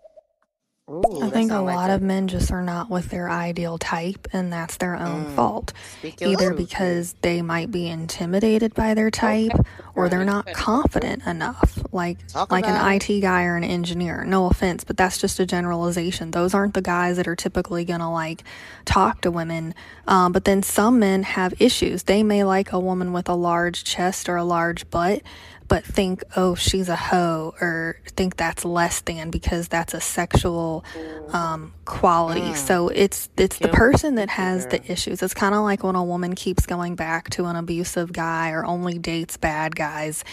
[0.86, 3.78] I Ooh, that think a like lot of men just are not with their ideal
[3.78, 5.72] type, and that's their own mm, fault.
[6.02, 9.62] Either truth, because they might be intimidated by their type, Okay,
[9.94, 11.78] or they're not better talk your confident enough.
[11.90, 13.10] Like Talk like an it.
[13.10, 14.24] IT guy or an engineer.
[14.26, 16.32] No offense, but that's just a generalization.
[16.32, 18.44] Those aren't the guys that are typically gonna like
[18.84, 19.74] talk to women.
[20.06, 22.02] Um, but then some men have issues.
[22.02, 25.22] They may like a woman with a large chest or a large butt,
[25.68, 30.84] but think, oh, she's a hoe, or think that's less than because that's a sexual
[31.32, 32.40] um, quality.
[32.42, 35.22] Mm, So it's it's the person that has the issues.
[35.22, 38.64] It's kind of like when a woman keeps going back to an abusive guy or
[38.64, 40.24] only dates bad guys.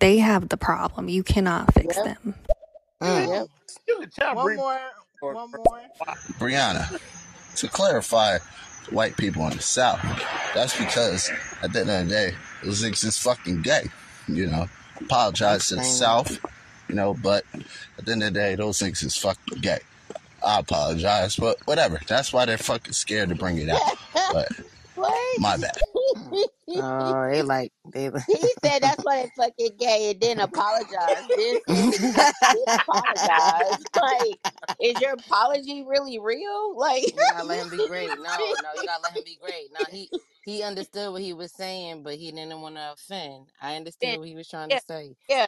[0.00, 1.08] They have the problem.
[1.08, 2.34] You cannot fix Yep, them.
[3.02, 3.28] Mm.
[3.34, 3.46] yep.
[3.88, 4.80] you can tell One more,
[5.20, 5.80] one more.
[6.38, 7.00] Brianna,
[7.56, 8.38] to clarify,
[8.90, 10.00] white people in the South,
[10.54, 11.30] that's because
[11.62, 12.34] at the end of the day,
[12.64, 13.84] those niggas is fucking gay.
[14.28, 14.70] You know, I'm
[15.00, 15.84] apologize to the.
[15.84, 16.38] South,
[16.88, 17.44] you know, but
[17.98, 19.80] at the end of the day, those things is fucking gay.
[20.44, 22.00] I apologize, but whatever.
[22.06, 23.80] That's why they're fucking scared to bring it out.
[24.32, 24.48] But
[24.94, 25.40] what?
[25.40, 25.76] my bad.
[26.72, 28.04] Oh, they like they.
[28.28, 31.24] he said that's why they fucking gay and then apologize.
[31.36, 32.32] Then said it again.
[32.52, 33.82] Then apologize.
[34.00, 36.76] Like, is your apology really real?
[36.78, 38.08] Like, You gotta let him be great.
[38.08, 39.72] No, no, you gotta let him be great.
[39.72, 40.08] No, he
[40.44, 43.52] he understood what he was saying, but he didn't want to offend.
[43.60, 45.16] I understood what he was trying to yeah, say.
[45.28, 45.46] yeah.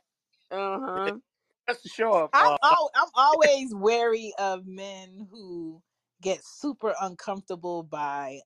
[0.50, 1.18] Uh huh.
[1.66, 5.82] That's the show of I'm uh, al- I'm always wary of men who
[6.22, 8.42] get super uncomfortable by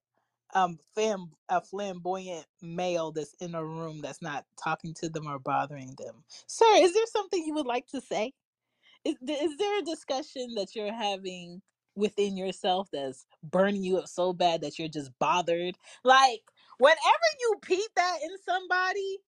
[0.55, 5.39] um fam- a flamboyant male that's in a room that's not talking to them or
[5.41, 6.25] bothering them.
[6.49, 8.35] Sir, is there something you would like to say?
[9.05, 11.63] Is, is there a discussion that you're having
[11.97, 15.79] within yourself that's burning you up so bad that you're just bothered?
[16.05, 16.43] Like,
[16.79, 16.99] whenever
[17.41, 19.19] you peep that in somebody,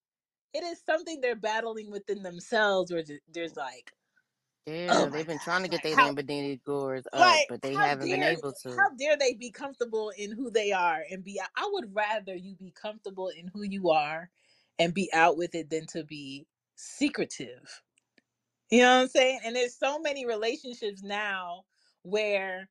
[0.54, 3.92] it is something they're battling within themselves where ju- there's like,
[4.88, 7.48] oh Yeah, my they've been trying to get like their how Lamborghini doors up, like
[7.48, 8.78] but they how haven't been dare able to.
[8.78, 12.54] how dare they be comfortable in who they are and be I would rather you
[12.56, 14.30] be comfortable in who you are
[14.78, 16.46] and be out with it than to be
[16.76, 17.82] secretive.
[18.70, 19.40] You know what I'm saying?
[19.44, 21.66] And there's so many relationships now
[22.10, 22.68] where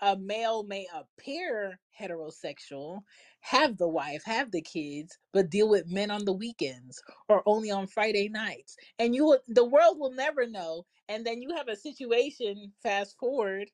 [0.00, 3.00] a male may appear heterosexual,
[3.40, 7.70] have the wife, have the kids, but deal with men on the weekends or only
[7.70, 8.76] on Friday nights.
[8.98, 10.84] And you would the world will never know.
[11.08, 13.70] And then you have a situation fast forward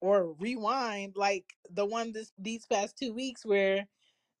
[0.00, 3.86] or rewind like the one this these past two weeks where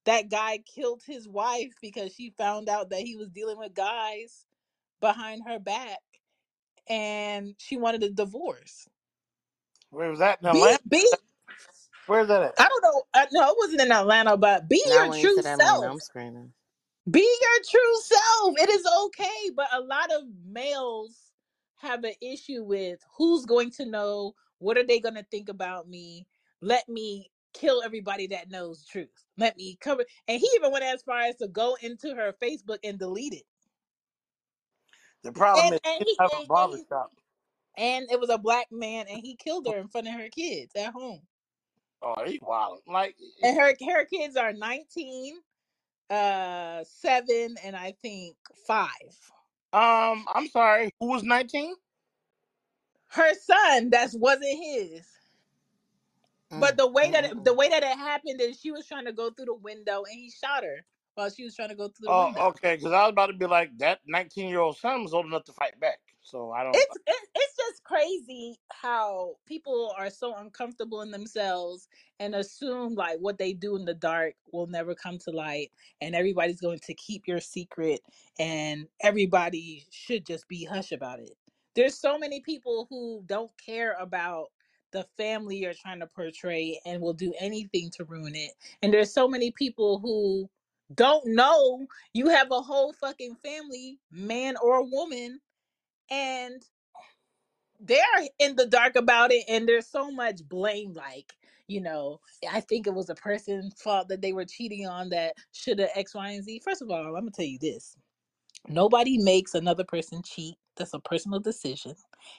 [0.06, 4.46] that guy killed his wife because she found out that he was dealing with guys
[5.00, 6.00] behind her back
[6.88, 8.88] and she wanted a divorce.
[9.90, 10.80] Where was that in Be Atlanta?
[10.88, 11.06] be
[12.06, 12.54] Where's that at?
[12.58, 13.02] I don't know.
[13.14, 15.86] Uh, no, it wasn't in Atlanta, but be Now your when you true said Atlanta,
[15.86, 15.90] self.
[15.90, 16.52] I'm screaming.
[17.10, 18.54] Be your true self.
[18.60, 19.50] It is okay.
[19.56, 21.32] But a lot of males
[21.76, 25.88] have an issue with who's going to know, what are they going to think about
[25.88, 26.26] me?
[26.62, 29.24] Let me kill everybody that knows the truth.
[29.38, 30.04] Let me cover.
[30.28, 33.44] And he even went as far as to go into her Facebook and delete it.
[35.24, 37.12] The problem And is and he he didn't have a and, and barber he shop.
[37.78, 40.76] And it was a black man and he killed her in front of her kids
[40.76, 41.22] at home.
[42.02, 42.80] Oh, he wild.
[42.86, 45.38] Like, And her her kids are 19
[46.10, 48.36] uh seven and I think
[48.66, 49.32] five.
[49.72, 50.92] um, I'm sorry.
[51.00, 51.74] Who was 19?
[53.10, 55.06] Her son that wasn't his.
[56.54, 57.54] But Mm, the way that mm, it, the mm.
[57.54, 60.30] way that it happened is she was trying to go through the window and he
[60.30, 60.84] shot her
[61.18, 62.48] while she was trying to go through the Oh, window.
[62.48, 62.76] okay.
[62.76, 65.44] Because I was about to be like, that 19 year old son was old enough
[65.44, 66.00] to fight back.
[66.22, 66.74] So I don't.
[66.74, 71.88] It's it, it's just crazy how people are so uncomfortable in themselves
[72.20, 76.14] and assume like what they do in the dark will never come to light and
[76.14, 78.02] everybody's going to keep your secret
[78.38, 81.36] and everybody should just be hush about it.
[81.74, 84.48] There's so many people who don't care about
[84.92, 88.52] the family you're trying to portray and will do anything to ruin it.
[88.82, 90.50] And there's so many people who
[90.94, 95.40] don't know you have a whole fucking family, man or woman,
[96.10, 96.62] and
[97.80, 97.98] they're
[98.38, 101.34] in the dark about it and there's so much blame like
[101.68, 102.20] you know
[102.50, 105.90] i think it was a person's fault that they were cheating on that should have
[105.94, 107.96] x y and z first of all i'm gonna tell you this
[108.68, 110.56] Nobody makes another person cheat.
[110.76, 111.94] That's a personal decision.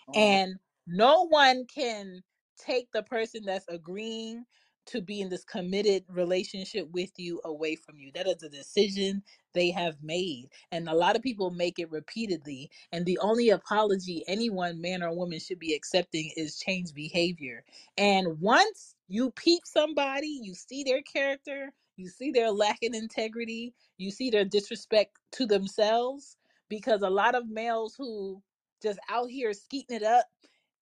[0.08, 0.16] Mhm.
[0.16, 0.56] And
[0.88, 2.24] no one can
[2.58, 4.46] take the person that's agreeing
[4.90, 8.12] to be in this committed relationship with you away from you.
[8.14, 10.50] That is a decision they have made.
[10.72, 12.72] And a lot of people make it repeatedly.
[12.94, 17.64] And the only apology anyone, man or woman, should be accepting is change behavior.
[17.98, 23.74] And once you peep somebody, you see their character, you see their lack in integrity,
[23.98, 26.38] you see their disrespect to themselves
[26.70, 28.42] because a lot of males who
[28.82, 30.26] just out here skeeting it up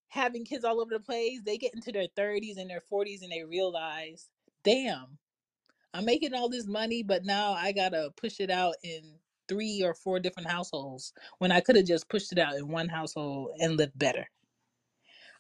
[0.09, 3.31] having kids all over the place they get into their 30s and their 40s and
[3.31, 4.29] they realize
[4.63, 5.17] damn
[5.93, 9.01] i'm making all this money but now i gotta push it out in
[9.47, 12.89] three or four different households when i could have just pushed it out in one
[12.89, 14.27] household and lived better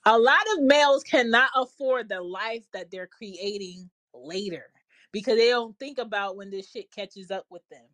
[0.05, 4.65] a lot of males cannot afford the life that they're creating later
[5.11, 7.85] because they don't think about when this shit catches up with them.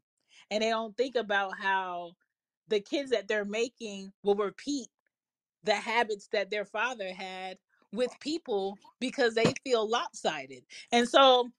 [0.52, 2.12] And they don't think about how
[2.68, 4.88] the kids that they're making will repeat
[5.64, 7.58] the habits that their father had
[7.92, 10.64] with people because they feel lopsided.
[10.92, 11.50] And so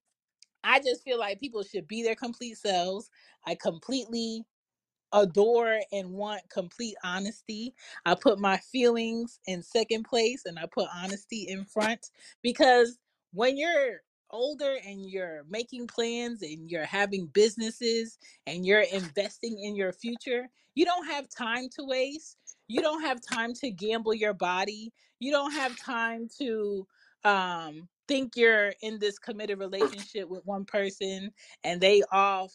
[0.64, 3.10] I just feel like people should be their complete selves.
[3.46, 4.44] I completely
[5.12, 7.74] adore and want complete honesty.
[8.04, 12.10] I put my feelings in second place and I put honesty in front
[12.42, 12.98] because
[13.32, 19.76] when you're older and you're making plans and you're having businesses and you're investing in
[19.76, 22.36] your future, you don't have time to waste.
[22.68, 24.92] You don't have time to gamble your body.
[25.18, 26.86] You don't have time to
[27.24, 31.32] um think you're in this committed relationship with one person
[31.64, 32.52] and they off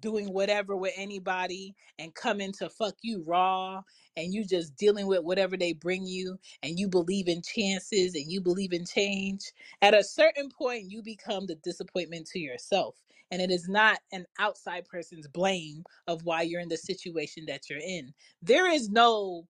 [0.00, 3.82] doing whatever with anybody and coming to fuck you raw
[4.16, 8.30] and you just dealing with whatever they bring you and you believe in chances and
[8.30, 9.52] you believe in change
[9.82, 12.96] at a certain point you become the disappointment to yourself
[13.30, 17.68] and it is not an outside person's blame of why you're in the situation that
[17.70, 18.12] you're in
[18.42, 19.46] there is no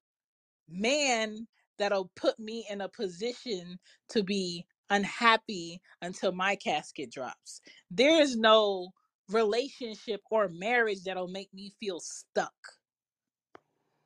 [0.68, 1.46] man
[1.78, 3.78] that'll put me in a position
[4.10, 7.60] to be unhappy until my casket drops.
[7.90, 8.92] There is no
[9.30, 12.54] relationship or marriage that'll make me feel stuck.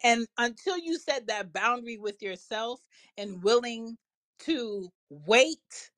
[0.04, 2.80] And until you set that boundary with yourself
[3.18, 3.96] and willing
[4.40, 5.90] to wait,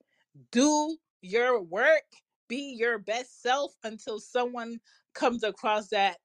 [0.52, 2.04] do your work,
[2.48, 4.80] be your best self until someone
[5.14, 6.18] comes across that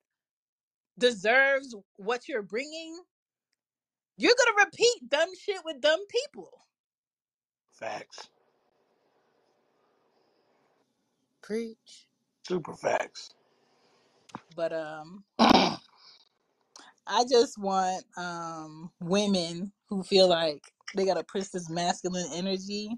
[0.99, 2.97] deserves what you're bringing,
[4.17, 6.51] you're going to repeat dumb shit with dumb people
[7.73, 8.29] Facts.
[11.41, 12.07] Preach.
[12.43, 13.31] Super facts.
[14.55, 20.61] but um i just want um women who feel like
[20.95, 22.89] they gotta push this masculine energy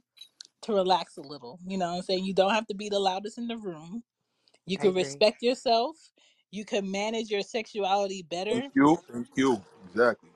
[0.66, 1.60] to relax a little.
[1.66, 2.26] You know what I'm saying?
[2.26, 4.04] You don't have to be the loudest in the room.
[4.66, 5.04] You I can agree.
[5.04, 5.96] respect yourself.
[6.52, 8.68] You can manage your sexuality Thank better.
[8.74, 8.98] you.
[9.12, 9.62] Thank you.
[9.90, 10.30] Exactly.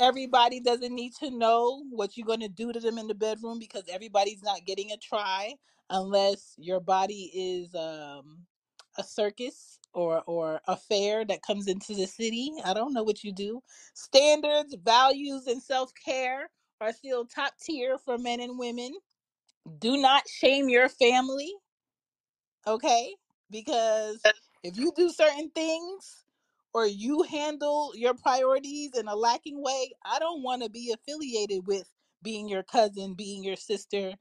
[0.00, 3.58] Everybody doesn't need to know what you're going to do to them in the bedroom
[3.58, 5.54] because everybody's not getting a try
[5.90, 8.46] unless your body is um,
[8.98, 12.52] a circus or or a fair that comes into the city.
[12.64, 13.62] I don't know what you do.
[13.94, 16.50] Standards, values, and self care
[16.80, 18.92] are still top tier for men and women.
[19.80, 21.52] Do not shame your family
[22.68, 23.14] okay?
[23.50, 24.22] Because
[24.64, 26.24] if you do certain things
[26.74, 31.68] or you handle your priorities in a lacking way, I don't want to be affiliated
[31.68, 31.88] with
[32.22, 34.14] being your cousin, being your sister,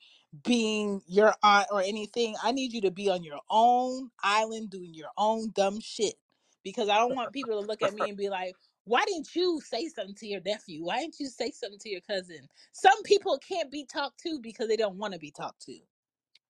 [0.43, 2.35] being your aunt or anything.
[2.43, 6.15] I need you to be on your own island doing your own dumb shit.
[6.63, 8.55] Because I don't want people to look at me and be like,
[8.85, 10.83] why didn't you say something to your nephew?
[10.83, 12.47] Why didn't you say something to your cousin?
[12.73, 15.77] Some people can't be talked to because they don't want to be talked to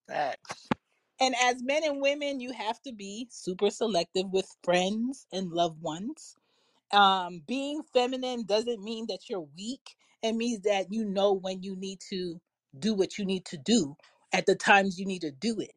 [0.08, 0.68] Facts.
[1.20, 5.82] and as men and women, you have to be super selective with friends and loved
[5.82, 6.36] ones
[6.94, 11.76] um being feminine doesn't mean that you're weak it means that you know when you
[11.76, 12.40] need to
[12.80, 13.96] do what you need to do
[14.34, 15.72] at the times you need to do it.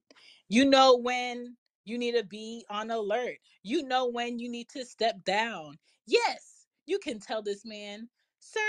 [0.49, 3.37] You know when you need to be on alert.
[3.62, 5.79] You know when you need to step down.
[6.07, 8.09] Yes you can tell this man
[8.41, 8.61] sir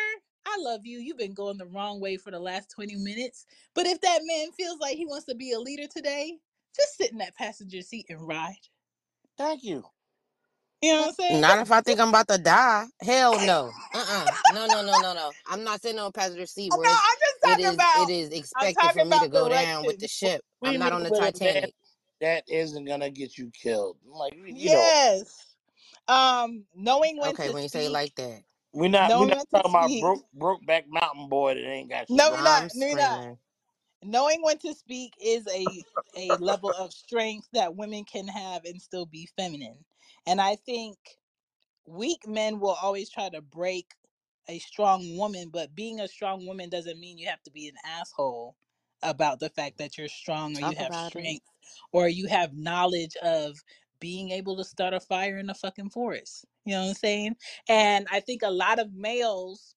[0.47, 0.99] i love you.
[0.99, 3.45] You've been going the wrong way for the last 20 minutes.
[3.73, 6.37] But if that man feels like he wants to be a leader today
[6.75, 8.55] just sit in that passenger seat and ride.
[9.37, 9.85] Thank you.
[10.81, 12.85] You know what i'm saying Not if I think I'm about to die.
[13.01, 13.71] Hell no.
[13.93, 14.31] Uh-uh.
[14.47, 15.31] No, no, no, no, no.
[15.47, 18.09] I'm not sitting on a passenger seat No, where it's I'm just talking is it
[18.09, 18.09] about.
[18.09, 20.09] is I'm expected for me to about go down with the directions.
[20.09, 20.41] ship.
[20.63, 21.73] I'm not on the with a man Titanic.
[22.21, 23.97] that isn't gonna get you killed.
[24.05, 25.45] Like you know, Yes.
[26.07, 28.41] Um, knowing when Okay, to when you say it like that.
[28.73, 32.17] we're not we're not talking about broke broke back mountain boy that ain't got shit
[32.17, 32.63] No, we're not.
[32.73, 33.37] No, we're not.
[34.03, 35.85] Knowing when to speak is a
[36.17, 39.77] a level of strength that women can have and still be feminine.
[40.27, 40.97] And I think
[41.87, 43.93] weak men will always try to break
[44.47, 47.75] a strong woman, but being a strong woman doesn't mean you have to be an
[47.85, 48.57] asshole
[49.03, 51.35] about the fact that you're strong or you Talk have about it.
[51.35, 51.45] strength
[51.91, 53.57] or you have knowledge of
[53.99, 56.45] being able to start a fire in a fucking forest.
[56.65, 57.35] You know what I'm saying?
[57.69, 59.75] And I think a lot of males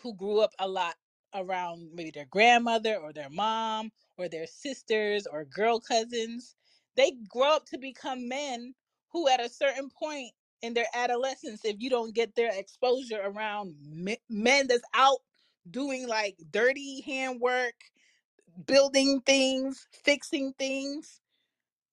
[0.00, 0.96] who grew up a lot
[1.34, 6.56] around maybe their grandmother or their mom or their sisters or girl cousins.
[6.96, 8.74] They grow up to become men
[9.14, 10.32] who, at a certain point
[10.62, 15.20] in their adolescence, if you don't get their exposure around me- men that's out
[15.70, 17.76] doing like dirty handwork,
[18.66, 21.20] building things, fixing things,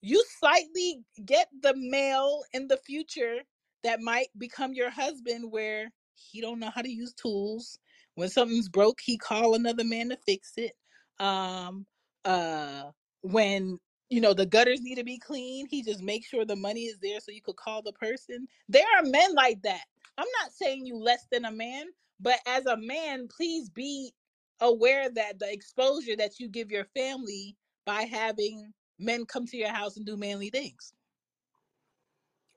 [0.02, 3.42] you slightly get the male in the future
[3.84, 7.80] that might become your husband where he don't know how to use tools.
[8.16, 10.74] When something's broke he call another man to fix it.
[11.20, 11.88] Um
[12.26, 12.92] uh
[13.24, 13.80] when
[14.12, 17.00] you know the gutters need to be clean he just makes sure the money is
[17.02, 19.86] there so you could call the person there are men like that
[20.20, 21.86] i'm not saying you less than a man
[22.20, 24.14] but as a man please be
[24.62, 29.70] aware that the exposure that you give your family by having men come to your
[29.74, 30.94] house and do manly things.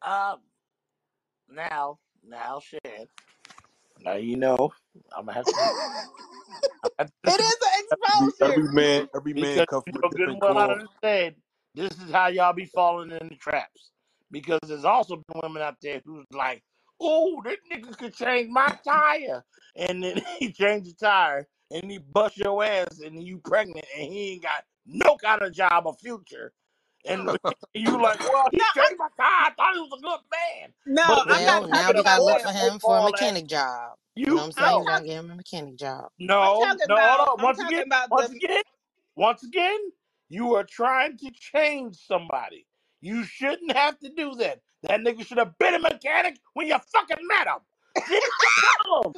[0.03, 0.37] Uh,
[1.49, 3.09] now now shit.
[4.05, 4.73] Now you know
[5.17, 5.55] I'm gonna have to.
[5.59, 5.77] I'm
[6.85, 9.93] gonna have to it disagree is an exposure every man, every man because come you
[9.93, 10.79] from a know good and different well
[11.77, 11.89] I cloth.
[11.89, 13.93] done said this is how y'all be falling in the traps.
[14.31, 16.63] Because there's also been women out there who's like,
[17.01, 19.45] "Oh, this nigga could change my tire,"
[19.77, 24.13] and then he changed the tire and he bust your ass and you pregnant and
[24.13, 26.53] he ain't got no kind of job or future.
[27.07, 27.39] And
[27.75, 29.51] you like, well, he No, changed my tire.
[29.51, 31.93] I thought he was a good man, no, but when I'm you not Well, now
[31.93, 33.95] we gotta look for him for a all that, mechanic job.
[34.17, 34.79] You know what I'm saying?
[34.79, 34.81] no.
[34.81, 36.11] We gotta get him a mechanic job.
[36.19, 37.43] No, no, hold about on.
[37.43, 38.63] Once again, once the again,
[39.17, 39.79] once again,
[40.35, 42.66] you are trying to change somebody.
[43.02, 44.62] You shouldn't have to do that.
[44.85, 47.61] That nigga should have been a mechanic when you fucking met him.
[48.09, 48.52] See, that's the
[48.85, 49.15] problem.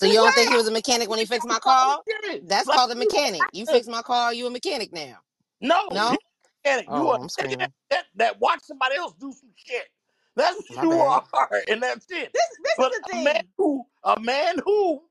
[0.00, 2.02] So you don't think he was a mechanic when he fixed my car?
[2.24, 2.42] shit.
[2.42, 3.48] That's Like called a you mechanic.
[3.52, 5.18] You don't fixed my car, you a mechanic now.
[5.62, 6.20] No, you No?
[6.64, 6.90] mechanic.
[6.92, 7.72] You Oh, a I'm nigga that, screaming.
[7.90, 9.88] that, that watch somebody else do some shit.
[10.36, 11.00] That's what My you bad.
[11.00, 11.26] are,
[11.68, 12.34] and that's it.
[12.34, 13.48] This this But is the a man thing.
[13.58, 15.02] who, a man who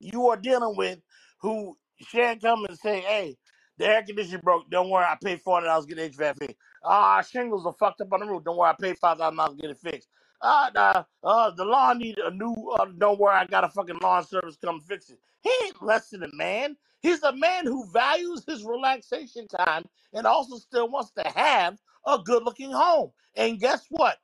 [0.00, 1.00] you are dealing with
[1.40, 3.38] who shan't come and say, hey,
[3.78, 4.70] the air conditioner broke.
[4.70, 6.56] Don't worry, I paid four hundred dollars to get HVAC fixed.
[6.84, 8.44] Ah, shingles are fucked up on the roof.
[8.44, 10.08] Don't worry, I paid five thousand dollars to get it fixed.
[10.42, 12.54] Ah, nah, uh, the lawn need a new.
[12.78, 15.18] Uh, don't worry, I got a fucking lawn service come fix it.
[15.42, 16.76] He ain't less than a man.
[17.00, 22.18] He's a man who values his relaxation time and also still wants to have a
[22.18, 23.12] good looking home.
[23.36, 24.18] And guess what?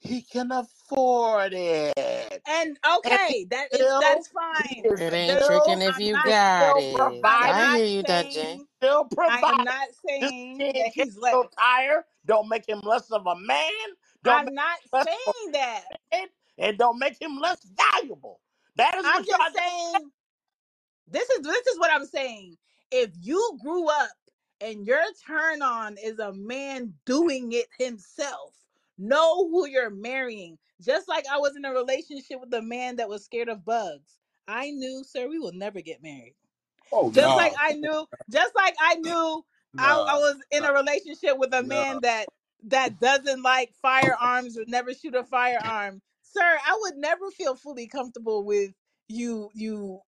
[0.00, 4.84] He can afford it And and okay, that is still that's fine.
[4.98, 7.00] It ain't still tricking if I'm you got it.
[7.00, 8.69] I'm I providing not hear you, saying Dutchy.
[8.80, 11.32] Still I am not saying that he's let.
[11.32, 13.70] your tire, don't make him less of a man.
[14.22, 15.84] Don't I'm not him less of saying that.
[16.12, 16.28] a man,
[16.58, 18.40] and don't make him less valuable.
[18.76, 20.10] That is I'm what y'all saying
[21.10, 22.56] this is this is what I'm saying.
[22.90, 24.10] If you grew up
[24.60, 28.54] and your turn on is a man doing it himself,
[28.98, 30.56] know who you're marrying.
[30.80, 34.18] Just like I was in a relationship with a man that was scared of bugs.
[34.48, 36.34] I knew, sir, we will never get married.
[36.92, 39.42] Oh Just nah, like I knew, just like I knew
[39.78, 42.26] I, I was in a relationship with a man that
[42.68, 46.00] that doesn't like firearms or never shoot a firearm.
[46.22, 48.72] Sir, I would never feel fully comfortable with
[49.08, 50.00] you you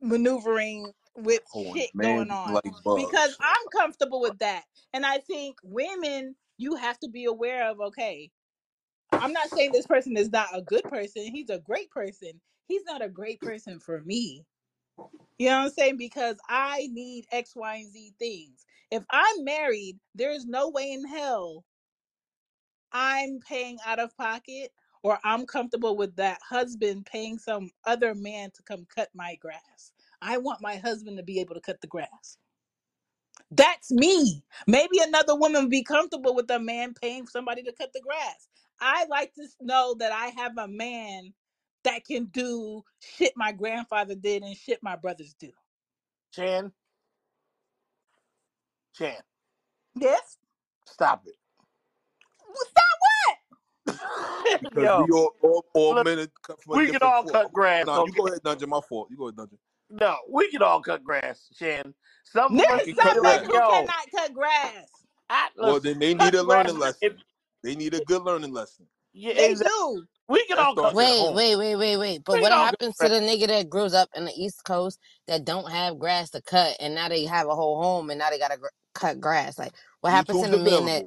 [0.00, 2.64] maneuvering with Oh, shit going on like
[2.94, 3.36] because.
[3.40, 4.64] I'm comfortable with that.
[4.92, 8.30] And I think women, you have to be aware of okay,
[9.12, 11.24] I'm not saying this person is not a good person.
[11.24, 12.40] He's a great person.
[12.68, 14.44] He's not a great person for me.
[15.38, 15.98] You know what I'm saying?
[15.98, 18.66] Because I need X, Y, and Z things.
[18.90, 21.64] If I'm married, there's no way in hell
[22.92, 24.72] I'm paying out of pocket
[25.02, 29.92] or I'm comfortable with that husband paying some other man to come cut my grass.
[30.22, 32.38] I want my husband to be able to cut the grass.
[33.50, 34.44] That's me.
[34.66, 38.48] Maybe another woman would be comfortable with a man paying somebody to cut the grass.
[38.80, 41.32] I like to know that I have a man
[41.84, 45.50] that can do shit my grandfather did and shit my brothers do.
[46.32, 46.72] Chan,
[48.94, 49.16] Chan,
[49.96, 50.38] Yes?
[50.86, 51.36] stop it.
[52.54, 52.84] Stop
[53.28, 53.38] it.
[54.60, 57.24] Because we all all, all look, men are cut from a we can different all
[57.24, 57.32] cloth.
[57.32, 58.16] cut grass, Nah, you okay?
[58.16, 58.70] go ahead, Dungeon.
[58.70, 59.08] My fault.
[59.10, 59.58] You go ahead, Dungeon.
[59.90, 61.94] No, we can all cut grass, Chan.
[62.24, 63.52] Some of Niggas us We can be cut sound like like, grass.
[63.52, 64.88] you yo, cannot cut grass.
[65.30, 66.66] I Well, listen, then they need cut a grass.
[66.66, 67.18] learning If lesson.
[67.62, 68.86] They need a good learning lesson.
[69.12, 70.04] Yeah, They exactly, do.
[70.28, 70.94] we can That all cut.
[70.94, 72.24] Wait, wait, wait, wait, wait.
[72.24, 74.32] But We what can all cut happens to the nigga that grows up in the
[74.36, 78.10] East Coast that don't have grass to cut and now they have a whole home
[78.10, 79.58] and now they gotta gr- cut grass?
[79.58, 81.04] Like, what happens to YouTube's the men that?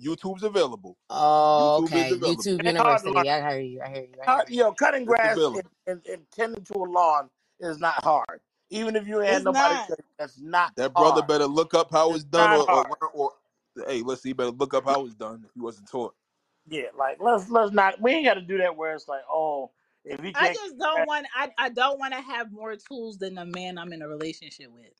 [0.00, 0.96] YouTube's available.
[1.10, 2.12] Oh, YouTube okay.
[2.12, 2.42] available.
[2.42, 3.02] YouTube It ain't hard.
[3.04, 3.30] University.
[3.30, 3.80] I hear you.
[3.82, 4.08] I hear you.
[4.22, 4.56] I hear you.
[4.56, 7.28] You know, cutting grass and, and, and tending to a lawn
[7.60, 8.40] is not hard.
[8.70, 9.88] Even if you ain't had nobody not.
[10.18, 11.28] that's not That brother hard.
[11.28, 13.32] better look up how It's it's done, not or or, or
[13.88, 14.32] hey, let's see.
[14.32, 16.14] Better look up how it's done if he wasn't taught.
[16.68, 18.00] Yeah, like let's let's not.
[18.00, 19.70] We ain't got to do that where it's like, oh,
[20.04, 20.50] if he I can't.
[20.50, 23.92] just don't want I, I don't want to have more tools than the man I'm
[23.92, 24.92] in a relationship with.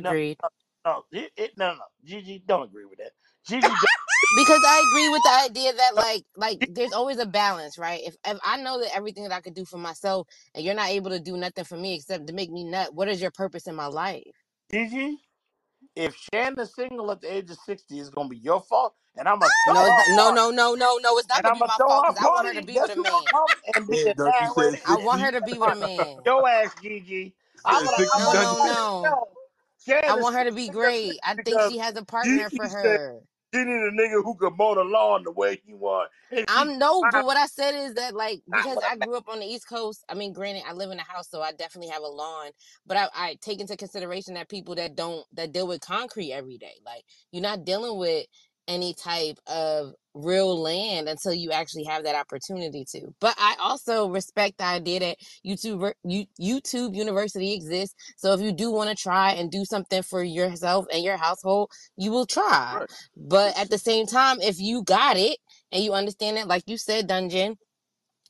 [0.00, 0.38] No, Agreed.
[0.42, 0.48] no,
[0.86, 1.82] no, it, it, no, no, no.
[2.04, 3.12] Gigi, don't agree with that.
[3.46, 3.90] Gigi, don't.
[4.32, 8.02] Because I agree with the idea that like like there's always a balance, right?
[8.04, 10.90] If if I know that everything that I could do for myself and you're not
[10.90, 13.66] able to do nothing for me except to make me nut, what is your purpose
[13.68, 14.24] in my life?
[14.70, 15.18] Gigi,
[15.96, 19.28] if Shannon's single at the age of 60, it's going to be your fault, and
[19.28, 20.32] I'm going to throw No, it's her not, a no, party.
[20.32, 21.18] no, no, no, no.
[21.18, 22.48] It's not And gonna I'm be going to my throw fault her because I want
[22.48, 23.30] her to and be with guess a who going to man.
[23.30, 24.74] come and be Damn, the Dutch, you dad said?
[24.86, 26.22] I want her to be with a man.
[26.26, 27.34] Your ass, Gigi.
[27.64, 28.58] You I'm said going to I'm No, gonna Dungeon.
[28.58, 29.10] no, let you no.
[29.10, 29.28] know.
[30.06, 31.20] I Shannon's want her to be at the age of 60 great.
[31.24, 33.22] I think because she has a partner Gigi for said her.
[33.54, 36.78] She need a nigga who could mow the lawn the way he want, and I'm
[36.78, 39.68] no, but what I said is that like because I grew up on the East
[39.68, 40.04] Coast.
[40.08, 42.52] I mean, granted, I live in a house, so I definitely have a lawn.
[42.86, 46.58] But I, I take into consideration that people that don't that deal with concrete every
[46.58, 48.26] day, like you're not dealing with
[48.68, 53.14] any type of real land until you actually have that opportunity to.
[53.20, 57.94] But I also respect the idea that YouTube YouTube University exists.
[58.16, 61.70] So if you do want to try and do something for yourself and your household,
[61.96, 62.78] you will try.
[62.80, 62.90] Right.
[63.16, 65.38] But at the same time, if you got it
[65.72, 67.56] and you understand it, like you said, Dungeon,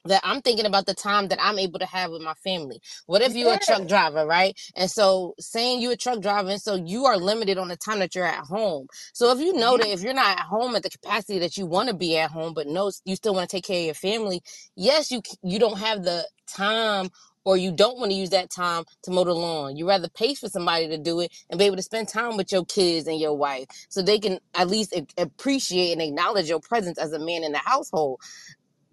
[0.06, 2.81] that I'm thinking about the time that I'm able to have with my family.
[3.06, 4.59] What if you're a truck driver, right?
[4.76, 8.01] And so saying you're a truck driver, and so you are limited on the time
[8.01, 8.86] that you're at home.
[9.12, 9.93] So if you know that mm-hmm.
[9.93, 12.55] if you're not at home at the capacity that you want to be at home,
[12.55, 14.43] but no, you still want to take care of your family,
[14.76, 17.09] yes, you you don't have the time
[17.44, 19.76] or you don't want to use that time to mow the lawn.
[19.76, 22.51] You rather pay for somebody to do it and be able to spend time with
[22.51, 26.98] your kids and your wife so they can at least appreciate and acknowledge your presence
[26.98, 28.20] as a man in the household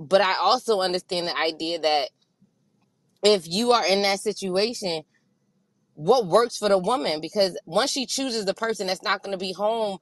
[0.01, 2.09] but I also understand the idea that
[3.23, 5.03] if you are in that situation,
[5.95, 7.21] what works for the woman?
[7.21, 9.99] Because once she chooses the person that's not going to be home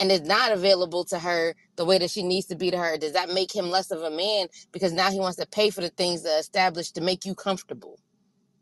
[0.00, 2.98] and is not available to her the way that she needs to be to her,
[2.98, 4.48] does that make him less of a man?
[4.72, 7.98] Because now he wants to pay for the things that established to make you comfortable.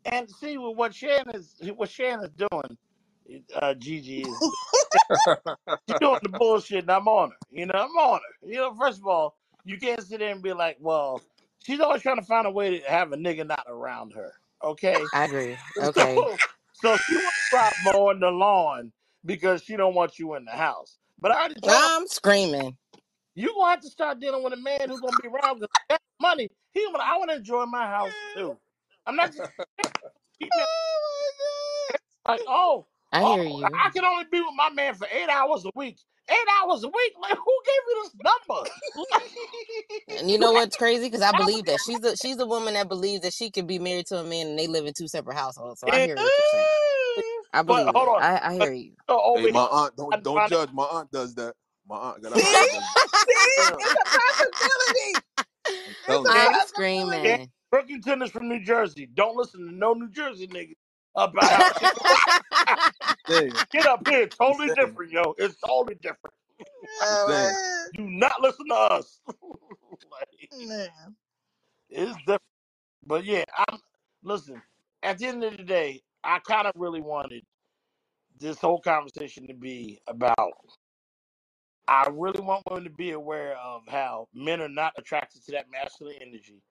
[0.05, 2.77] and see what what Shannon is what Shannon is doing.
[3.55, 4.51] Uh, Gigi is
[6.01, 7.37] doing the bullshit, and I'm on her.
[7.51, 8.49] You know, I'm on her.
[8.49, 9.35] You know, first of all,
[9.69, 11.23] you can't sit there and be like, well,
[11.63, 14.33] she's always trying to find a way to have a nigga not around her.
[14.63, 15.57] Okay, I agree.
[15.81, 16.15] Okay.
[16.15, 16.39] so
[16.73, 18.91] so she want to stop mowing the lawn
[19.25, 20.97] because she don't want you in the house.
[21.19, 22.77] But I already told I'm screaming.
[23.35, 26.01] you gonna have to start dealing with a man who's gonna be around because that
[26.21, 26.49] money.
[26.73, 28.57] He gonna, I want to enjoy my house too.
[29.07, 29.51] I'm not just
[30.51, 31.95] Oh
[32.27, 32.87] like, oh.
[33.11, 33.85] I Oh, hear you.
[33.85, 35.99] I can only be with my man for eight hours a week.
[36.29, 37.13] Eight hours a week?
[37.21, 38.69] Like, who gave you this number?
[40.09, 41.05] And you you know what's crazy?
[41.07, 43.79] Because I believe that she's a she's a woman that believes that she can be
[43.79, 45.81] married to a man and they live in two separate households.
[45.81, 46.69] So I hear what you're saying.
[47.53, 48.23] I But believe hold on.
[48.23, 48.93] I, I hear you.
[49.33, 50.71] Hey, my aunt, don't don't judge.
[50.73, 51.55] My aunt does that.
[51.87, 53.03] My aunt got a See, aunt that does that.
[53.15, 53.31] see,
[53.79, 55.23] it's a possibility.
[55.87, 56.47] I'm It's a you.
[56.47, 57.51] I'm screaming.
[57.73, 59.07] Brookington is from New Jersey.
[59.13, 60.75] Don't listen to no New Jersey niggas
[61.15, 61.91] about how shit.
[63.27, 65.35] Saying, Get up here, I'm totally saying, different, yo.
[65.37, 66.33] It's totally different.
[67.01, 67.55] I'm saying.
[67.95, 69.19] Do not listen to us.
[69.27, 70.89] like, man.
[71.89, 72.41] it's different.
[73.05, 73.79] But yeah, I'm
[74.23, 74.61] listen.
[75.03, 77.43] At the end of the day, I kind of really wanted
[78.39, 80.53] this whole conversation to be about.
[81.87, 85.71] I really want women to be aware of how men are not attracted to that
[85.71, 86.61] masculine energy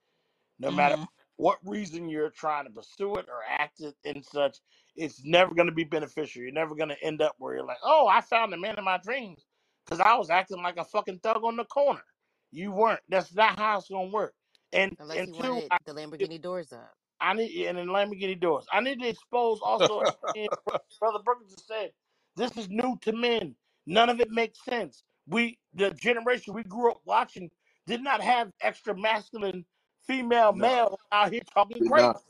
[0.58, 1.04] no matter hmm
[1.38, 4.58] what reason you're trying to pursue it or act it and such,
[4.96, 6.42] it's never going to be beneficial.
[6.42, 8.84] You're never going to end up where you're like, oh, I found the man of
[8.84, 9.46] my dreams
[9.86, 12.02] because I was acting like a fucking thug on the corner.
[12.50, 13.00] You weren't.
[13.08, 14.34] That's not how it's going to work.
[14.72, 16.92] And Unless and he two, wanted I, the Lamborghini doors up.
[17.20, 18.66] I need and in Lamborghini doors.
[18.72, 20.00] I need to expose also.
[21.00, 21.90] Brother Brookings said
[22.36, 23.54] this is new to men.
[23.86, 25.04] None of it makes sense.
[25.26, 27.50] We the generation we grew up watching
[27.86, 29.64] did not have extra masculine
[30.08, 32.14] female male out here talking crazy.
[32.14, 32.22] not.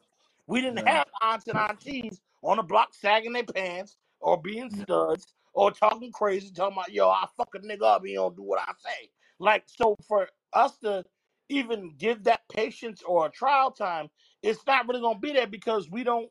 [0.49, 4.71] We didn't Nah, have aunts and aunties on the block sagging their pants or being
[4.71, 8.43] studs or talking crazy, talking about, yo, I fuck a nigga up, he don't do
[8.45, 9.11] what I say.
[9.41, 11.05] Like, so for us to
[11.51, 14.11] even give that patience or a trial time,
[14.43, 16.31] it's not really gonna be there because we don't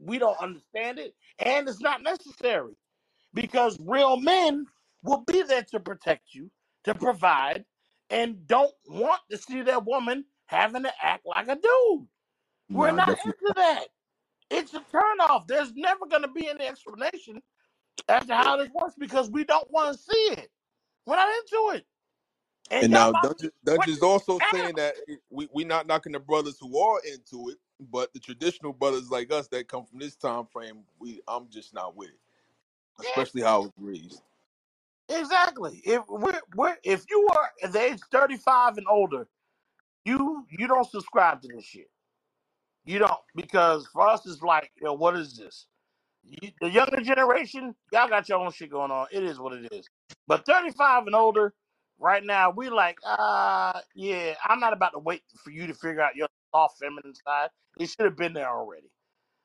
[0.00, 2.74] we don't understand it and it's not necessary
[3.34, 4.66] because real men
[5.02, 6.50] will be there to protect you,
[6.84, 7.64] to provide,
[8.10, 12.06] and don't want to see that woman having to act like a dude.
[12.70, 13.32] We're nah, not definitely.
[13.40, 13.84] into that.
[14.50, 15.46] It's a turnoff.
[15.46, 17.42] There's never going to be any explanation
[18.08, 20.50] as to how this works because we don't want to see it.
[21.06, 21.86] We're not into it.
[22.70, 24.48] And And now about to Dungeon, what Dungeon's also hell?
[24.52, 24.94] saying that
[25.30, 27.58] we we not knocking the brothers who are into it,
[27.90, 31.74] but the traditional brothers like us that come from this time frame, we I'm just
[31.74, 34.22] not with it, especially how it was raised.
[35.08, 35.82] Exactly.
[35.84, 39.26] If we're, we're if you are at the age 35 and older,
[40.04, 41.90] you you don't subscribe to this shit.
[42.84, 45.66] You don't because for us it's like, yo, what is this?
[46.24, 49.08] You, the younger generation, y'all got your own shit going on.
[49.12, 49.88] It is what it is.
[50.28, 51.54] But 35 and older,
[51.98, 56.02] right now, we like, uh, yeah, I'm not about to wait for you to figure
[56.02, 57.50] out your soft feminine side.
[57.80, 58.88] It should have been there already.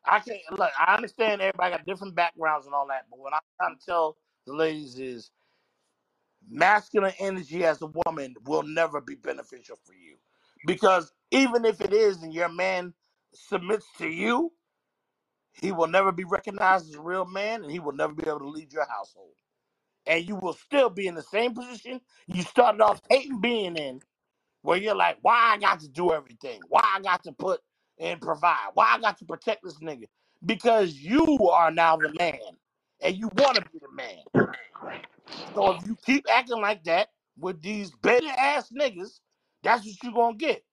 [0.05, 0.71] I can't look.
[0.79, 4.17] I understand everybody got different backgrounds and all that, but what I'm trying to tell
[4.47, 5.31] the ladies is
[6.49, 10.17] masculine energy as a woman will never be beneficial for you,
[10.65, 12.93] because even if it is, and your man
[13.33, 14.51] submits to you,
[15.53, 18.39] he will never be recognized as a real man, and he will never be able
[18.39, 19.33] to lead your household.
[20.07, 24.01] And you will still be in the same position you started off hating being in,
[24.63, 26.61] where you're like, why I got to do everything?
[26.69, 27.61] Why I got to put
[27.99, 28.69] and provide?
[28.73, 30.05] Why I got to protect this nigga?
[30.45, 32.39] Because you are now the man,
[33.01, 34.23] and you want to be the man.
[35.55, 39.19] So if you keep acting like that with these beta ass niggas,
[39.67, 40.63] that's what you're gonna get.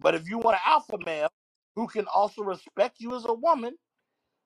[0.00, 1.30] But if you want an alpha male
[1.76, 3.74] who can also respect you as a woman,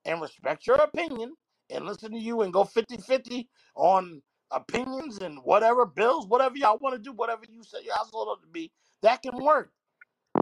[0.07, 1.35] and respect your opinion
[1.71, 4.23] and listen to you and go fifty-fifty on
[4.53, 8.43] opinions and whatever bills, whatever y'all want to do, whatever you set your household up
[8.43, 8.73] to be,
[9.03, 9.73] that can work.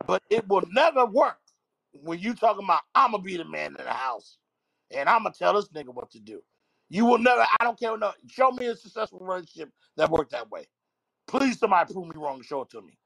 [0.07, 1.39] But it will never work
[1.93, 4.39] when you talking about I'm gonna be the man in the house
[4.93, 6.43] and I'm gonna tell this nigga what to do.
[6.91, 7.43] You will never.
[7.61, 7.97] I don't care.
[7.99, 10.69] No, show me a successful relationship that worked that way.
[11.29, 12.37] Please, somebody prove me wrong.
[12.37, 12.99] and Show it to me.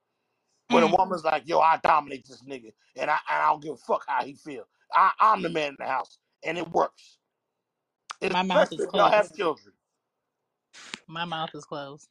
[0.71, 3.63] Where the Mm, woman's like, "Yo, I dominate this nigga, and I, and I don't
[3.63, 4.65] give a fuck how he feel.
[4.95, 7.19] I, I'm the man in the house, and it works."
[8.33, 9.37] my mouth is especially if y'all have closed.
[9.37, 9.75] children.
[11.09, 12.09] My mouth is closed.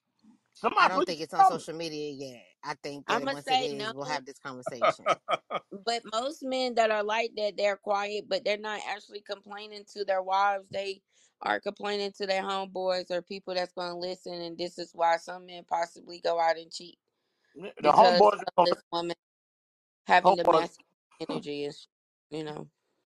[0.77, 1.57] I Somebody don't think it's on tell me.
[1.59, 2.43] social media yet.
[2.64, 5.07] I think I'm that gonna once it say no, is, we'll have this conversation.
[5.85, 10.06] but most men that are like that, they're quiet, but they're not actually complaining to
[10.06, 10.65] their wives.
[10.72, 11.01] They
[11.41, 15.48] are complaining to their homeboys or people that's gonna listen, and this is why some
[15.48, 16.98] men possibly go out and cheat
[17.56, 19.15] The because homeboys, of gonna, this woman
[20.07, 20.85] having the homeboys, masculine
[21.30, 21.88] energy is,
[22.32, 22.67] you know.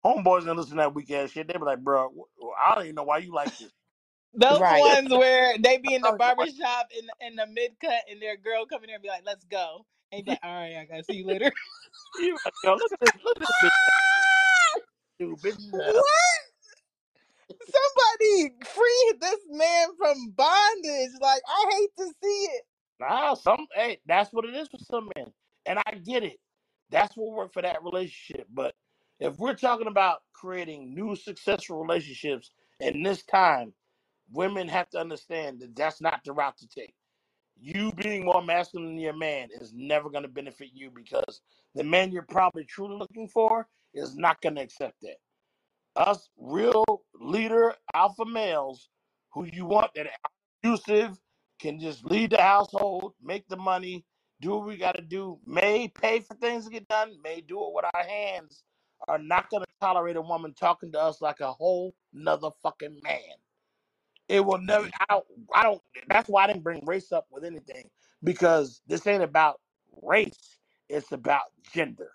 [0.07, 1.49] homeboys gonna listen to that weak ass shit.
[1.49, 2.11] They be like, bro,
[2.65, 3.73] I don't even know why you like this.
[4.35, 4.73] Those Right.
[4.73, 6.37] ones where they be in I the don't even know why.
[6.37, 9.09] barber shop in in the mid cut and their girl come in there and be
[9.09, 11.53] like, "Let's go," and you be like, "All right, I gotta see you later."
[12.19, 13.71] you like, yo, look at this, look at this bitch,
[15.21, 15.59] dude, bitch.
[15.81, 16.03] ass.
[16.03, 16.41] what?
[17.63, 21.13] Somebody free this man from bondage.
[21.21, 22.65] Like I hate to see it.
[23.01, 25.29] Nah, some, hey, that's what it is for some men,
[25.67, 26.39] and I get it.
[26.91, 28.49] That's what worked for that relationship.
[28.55, 28.75] But
[29.21, 33.75] if we're talking about creating new successful relationships In this time,
[34.33, 36.95] women have to understand that that's not the route to take.
[37.61, 41.43] You being more masculine than your man is never going to benefit you because
[41.75, 45.17] the man you're probably truly looking for is not going to accept that.
[45.97, 46.85] Us real
[47.21, 48.89] leader alpha males
[49.35, 50.13] who you want that are
[50.65, 51.19] abusive
[51.61, 54.05] can just lead the household, make the money,
[54.41, 57.61] do what we got to do, may pay for things to get done, may do
[57.63, 58.65] it with our hands,
[59.09, 63.01] are not going to tolerate a woman talking to us like a whole nother fucking
[63.03, 63.37] man.
[64.29, 64.89] It will never.
[65.01, 65.27] I don't.
[65.55, 65.83] I don't.
[66.09, 67.91] That's why I didn't bring race up with anything
[68.23, 69.61] because this ain't about
[70.03, 70.59] race.
[70.89, 72.13] It's about gender.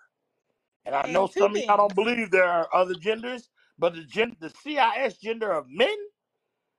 [0.86, 4.04] And I know And some of y'all don't believe there are other genders, but the
[4.04, 5.96] gen, the CIS gender of men,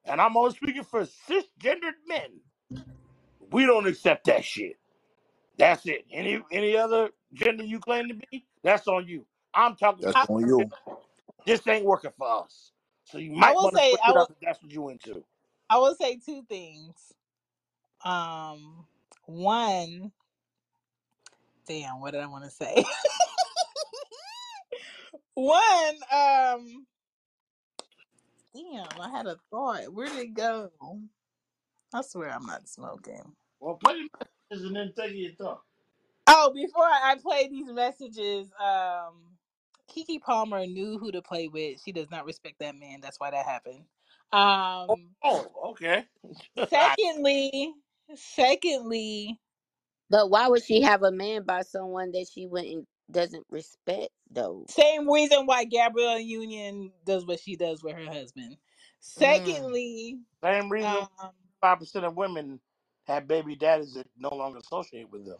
[0.06, 2.42] and I'm only speaking for cisgendered men.
[3.52, 4.78] We don't accept that shit.
[5.58, 6.06] That's it.
[6.12, 9.26] Any any other gender you claim to be, that's on you.
[9.54, 10.72] I'm talking That's I, on you.
[11.46, 12.72] this ain't working for us.
[13.06, 14.62] So you I might will want to say switch I it will up if that's
[14.62, 15.24] what you into.
[15.70, 17.14] I will say two things.
[18.06, 18.86] Um
[19.26, 20.12] one,
[21.68, 22.84] damn, what did I want to say?
[25.36, 26.88] one, um
[28.56, 29.94] damn, I had a thought.
[29.94, 30.72] Where did it go?
[31.94, 33.34] I swear I'm not smoking.
[33.60, 34.10] Well, play the
[34.52, 35.62] messages and then take your thought.
[36.28, 39.38] Oh, before I play these messages, um,
[39.90, 41.82] Keke Palmer knew who to play with.
[41.84, 43.02] She does not respect that man.
[43.02, 43.86] That's why that happened.
[44.34, 46.06] Um, Oh, okay.
[46.70, 47.74] secondly,
[48.16, 49.40] secondly,
[50.10, 54.68] But why would she have a man by someone that she wouldn't doesn't respect though?
[54.70, 58.58] same reason why Gabrielle Union does what she does with her husband.
[59.20, 59.70] Mm.
[59.70, 62.60] Secondly, Same reason um, five percent of women
[63.08, 65.40] have baby daddies that no longer associate with them.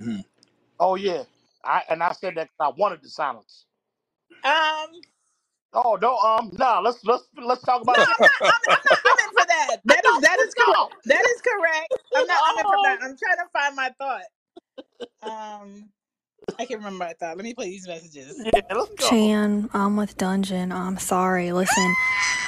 [0.00, 0.24] Mhm.
[0.80, 1.24] Oh yeah,
[1.64, 3.66] I and I said that 'cause I wanted the silence.
[4.44, 5.02] um,
[5.74, 6.80] Oh no, um, nah.
[6.80, 8.08] Let's let's let's talk no, about that.
[8.08, 8.32] I'm not.
[8.48, 9.00] I'm, I'm not.
[9.06, 9.76] I'm in for that.
[9.88, 10.94] I That is thought that correct.
[11.06, 11.88] That is correct.
[12.14, 12.40] I'm not.
[12.46, 12.98] I'm in for oh, that.
[13.02, 14.22] I'm trying to find my thought.
[16.58, 17.36] I can remember I thought.
[17.36, 18.40] Let me play these messages.
[18.44, 19.08] yeah, let's go.
[19.08, 20.72] Chan, I'm with Dungeon.
[20.72, 21.52] I'm sorry.
[21.52, 21.94] Listen,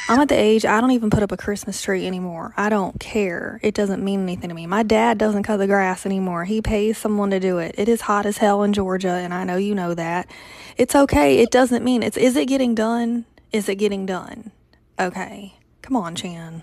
[0.09, 2.55] I'm at the age I don't even put up a Christmas tree anymore.
[2.57, 3.61] I don't care.
[3.63, 4.67] It doesn't mean anything to me.
[4.67, 6.45] My dad doesn't cut the grass anymore.
[6.45, 7.75] He pays someone to do it.
[7.79, 10.29] It is hot as hell in Georgia, and I know you know that.
[10.77, 11.39] It's okay.
[11.39, 12.17] It doesn't mean it's.
[12.17, 13.25] Is it getting done?
[13.53, 14.53] Is it getting done?
[14.99, 15.55] Okay.
[15.83, 16.63] Come on, Chan.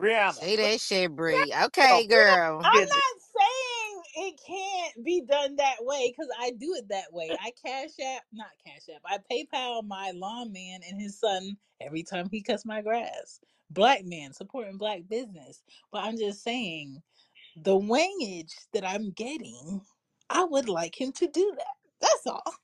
[0.00, 1.52] Brianna, Say that shit, Bree.
[1.64, 2.60] Okay, girl.
[2.64, 2.90] I'm not saying
[4.18, 7.36] it can't be done that way because I do it that way.
[7.40, 9.02] I cash app, not cash app.
[9.06, 13.40] I PayPal my lawn man and his son every time he cuts my grass.
[13.70, 15.62] Black man supporting black business.
[15.92, 17.02] But I'm just saying
[17.56, 19.82] the wingage that I'm getting,
[20.30, 21.76] I would like him to do that.
[22.00, 22.42] That's all.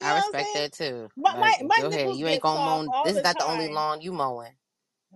[0.00, 1.10] You I know what I'm respect that too.
[1.16, 2.12] My my, my go ahead.
[2.12, 2.92] nipples You ain't get gonna soft mow.
[2.92, 4.54] all This is the not the only time lawn you mowing.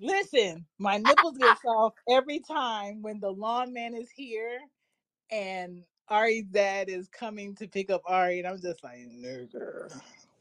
[0.01, 4.61] Listen, my nipples get soft every time when the lawn man is here
[5.31, 9.93] and Ari's dad is coming to pick up Ari, and I'm just like, nigga,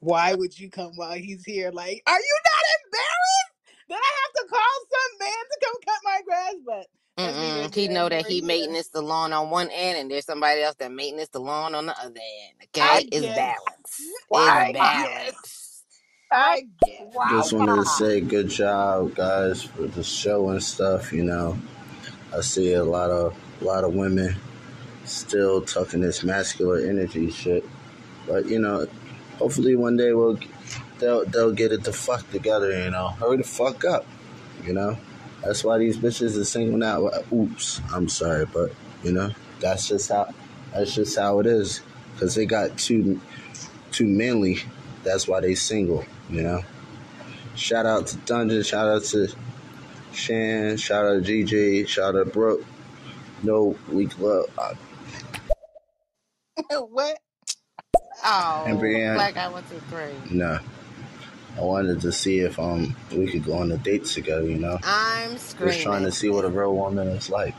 [0.01, 1.72] why would you come while he's here?
[1.72, 6.01] Like, are you not embarrassed that I have to call some man to come cut
[6.06, 6.56] my grass?
[6.66, 6.88] But
[7.24, 7.75] that's neither Mm-mm.
[7.75, 8.41] He there know nor that he here.
[8.41, 11.88] maintenance the lawn on one end, and there's somebody else that maintenance the lawn on
[11.88, 12.69] the other end.
[12.82, 14.01] I Okay, it's guess, balance.
[14.30, 14.74] It's Why?
[14.80, 14.99] I Why?
[14.99, 15.83] guess, balance.
[16.32, 17.17] I guess.
[17.27, 17.99] Just wanted to Why?
[17.99, 21.14] say good job, guys, for the show and stuff.
[21.14, 21.57] You know,
[22.35, 24.35] I see a lot of a lot of women
[25.08, 27.66] still tucking this masculine energy shit,
[28.27, 28.88] but you know,
[29.38, 30.40] hopefully one day we'll
[31.00, 32.84] they'll they'll get it the fuck together.
[32.84, 34.06] You know, hurry the fuck up.
[34.66, 34.98] You know,
[35.44, 37.03] that's why these bitches are singling out.
[37.03, 38.72] well, Oops, I'm sorry, but
[39.03, 40.34] you know, that's just how
[40.74, 41.82] that's just how it is.
[42.19, 43.22] Cause they got too
[43.92, 44.60] too manly.
[45.03, 46.06] That's why they single.
[46.30, 46.64] You know.
[47.58, 48.61] Shout out to Dungeon.
[48.61, 49.34] Shout out to
[50.14, 50.77] Chan.
[50.77, 51.86] Shout out to Gigi.
[51.86, 52.64] Shout out to Brooke.
[53.42, 54.45] No weak love.
[54.58, 54.76] Uh,
[56.90, 57.19] what?
[58.66, 59.16] and Oh, Brianne.
[59.16, 59.50] black guy
[59.90, 60.26] three.
[60.32, 60.60] No.
[61.58, 64.45] I wanted to see if um we could go on a date together.
[64.45, 66.11] You know, I'm just trying to screaming.
[66.11, 67.56] see what a real woman is like.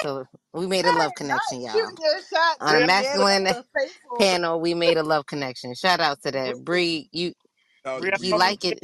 [0.00, 1.72] so we made a love connection, y'all.
[1.72, 4.20] shooting your shot On a Brianna, the end of masculine faithful.
[4.20, 5.74] panel, we made a love connection.
[5.74, 7.08] Shout out to that Bree.
[7.12, 7.34] You
[7.86, 8.80] Out to Brianna, he don't like it.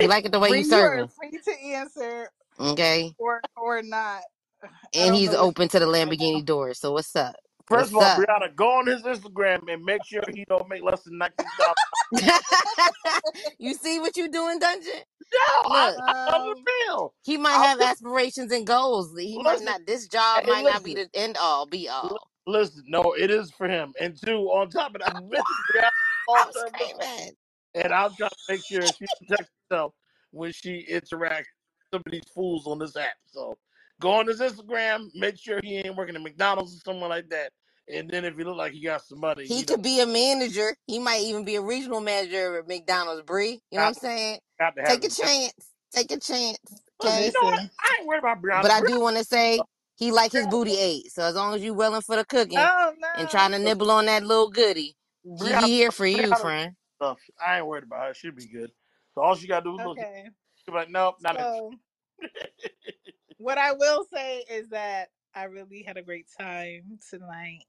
[0.00, 1.10] You like it the way you Bree, you are serving.
[1.18, 4.22] free to answer Okay, or or not.
[4.64, 6.80] I and don't he's know what open to the you're doing right Lamborghini doors.
[6.80, 7.36] So what's up?
[7.70, 8.14] First of all, up?
[8.14, 11.76] Brianna, go on his Instagram and make sure he don't make less than nineteen thousand.
[13.58, 14.92] you see what you doing, Dungeon?
[15.32, 15.38] No,
[15.72, 17.14] I, Look, I love the Um, real.
[17.24, 19.14] he might I have aspirations and goals.
[19.18, 19.64] He might listen.
[19.64, 19.86] not.
[19.86, 20.96] This job Hey, might not be listen.
[20.96, 22.30] the end all, be li- all.
[22.46, 22.84] Listen.
[22.88, 23.94] No, it is for him.
[24.00, 25.38] And two, on top of that, I What?
[25.38, 25.90] mentioned Brianna
[26.28, 26.70] long I'm term.
[26.74, 27.36] screaming.
[27.74, 29.94] and I'm trying to make sure she protects herself
[30.32, 33.14] when she interacts with some of these fools on this app.
[33.26, 33.58] So
[34.00, 37.52] go on his Instagram, make sure he ain't working at McDonald's or somewhere like that.
[37.92, 40.00] And then if you look like he got some money, He you know, could be
[40.00, 40.74] a manager.
[40.86, 43.60] He might even be a regional manager at McDonald's, Bree.
[43.70, 44.38] You know what I'm saying?
[44.58, 45.10] got to have Take a money.
[45.10, 45.54] chance.
[45.92, 46.58] Take a chance.
[47.02, 47.60] Listen, you know what?
[47.80, 49.60] I ain't worried about But I do want to say
[49.96, 51.10] he like his booty ate.
[51.12, 54.06] So as long as you willing for the cooking Oh and trying to nibble on
[54.06, 56.72] that little goodie, he Brianna, here for you, Brianna friend.
[56.96, 57.18] stuff.
[57.44, 58.14] I ain't worried about her.
[58.14, 58.70] She'll be good.
[59.14, 59.98] So all she gotta do is look.
[59.98, 60.30] Okay.
[60.64, 61.78] She'll be like, nope, not So interested.
[63.40, 67.64] what I will say is that I really had a great time tonight.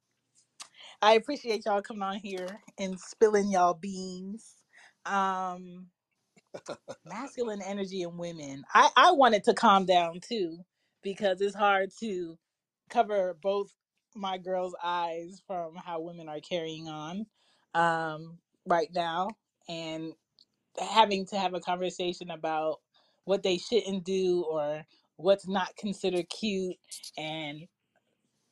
[1.02, 4.56] I appreciate y'all coming on here and spilling y'all beans.
[5.06, 5.88] Um
[7.06, 8.64] masculine energy in women.
[8.74, 10.60] I I wanted to calm down too
[11.04, 12.38] because it's hard to
[12.90, 13.74] cover both
[14.16, 17.26] my girls' eyes from how women are carrying on
[17.76, 19.30] um right now
[19.70, 20.14] and
[20.80, 22.80] having to have a conversation about
[23.26, 24.86] what they shouldn't do or
[25.24, 26.76] what's not considered cute
[27.18, 27.62] and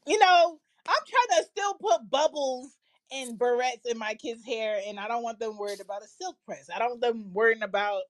[0.07, 2.71] you know i'm trying to still put bubbles
[3.11, 6.35] and barrettes in my kids hair and i don't want them worried about a silk
[6.45, 6.69] press.
[6.73, 8.01] I don't want them worrying about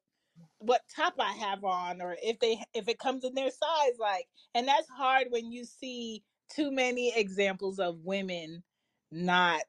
[0.60, 4.26] what top i have on or if they if it comes in their size like
[4.56, 6.24] and that's hard when you see
[6.54, 8.64] too many examples of women
[9.12, 9.62] not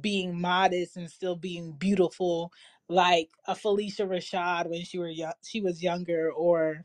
[0.00, 2.52] being modest and still being beautiful
[2.88, 6.84] like a Phylicia Rashad when she were young, she was younger, or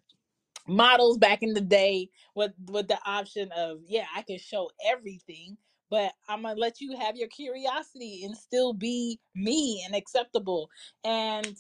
[0.68, 5.58] models back in the day with with the option of yeah, I can show everything,
[5.90, 10.70] but I'm gonna let you have your curiosity and still be me and acceptable.
[11.04, 11.56] And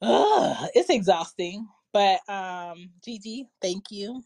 [0.00, 1.66] uh, it's exhausting.
[1.92, 4.22] But um, Gigi, thank you.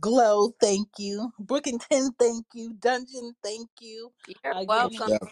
[0.00, 1.32] Glo, thank you.
[1.40, 2.74] Brookington, thank you.
[2.80, 4.10] Dungeon, thank you.
[4.26, 5.10] You're Again, welcome.
[5.10, 5.28] Yeah.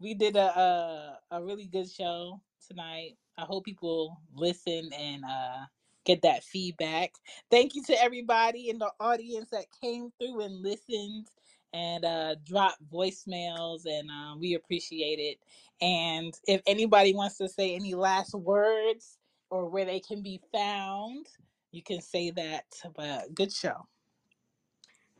[0.00, 3.16] we did a, a a really good show tonight.
[3.36, 5.66] I hope people listen and uh
[6.08, 7.14] get that feedback.
[7.52, 11.28] Thank you to everybody in the audience that came through and listened
[11.74, 15.38] and uh dropped voicemails and um, we appreciate it.
[15.82, 19.18] And if anybody wants to say any last words
[19.50, 21.28] or where they can be found,
[21.72, 22.66] you can say that.
[22.96, 23.86] But good show.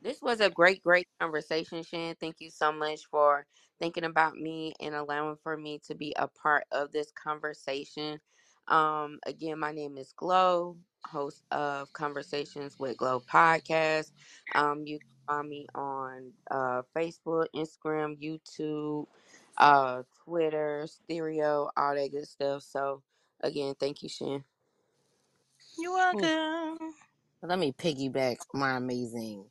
[0.02, 2.16] This was a great, great conversation, Shan.
[2.20, 3.46] Thank you so much for
[3.80, 8.20] thinking about me and allowing for me to be a part of this conversation.
[8.68, 14.12] Um, again, my name is Glo, host of Conversations with Glo podcast.
[14.54, 19.06] Um, you can find me on uh, Facebook, Instagram, YouTube,
[19.56, 22.62] uh, Twitter, Stereo, all that good stuff.
[22.62, 23.02] So,
[23.40, 24.44] again, thank you, Chan.
[25.78, 26.94] You're welcome.
[27.42, 29.46] let me piggyback my amazing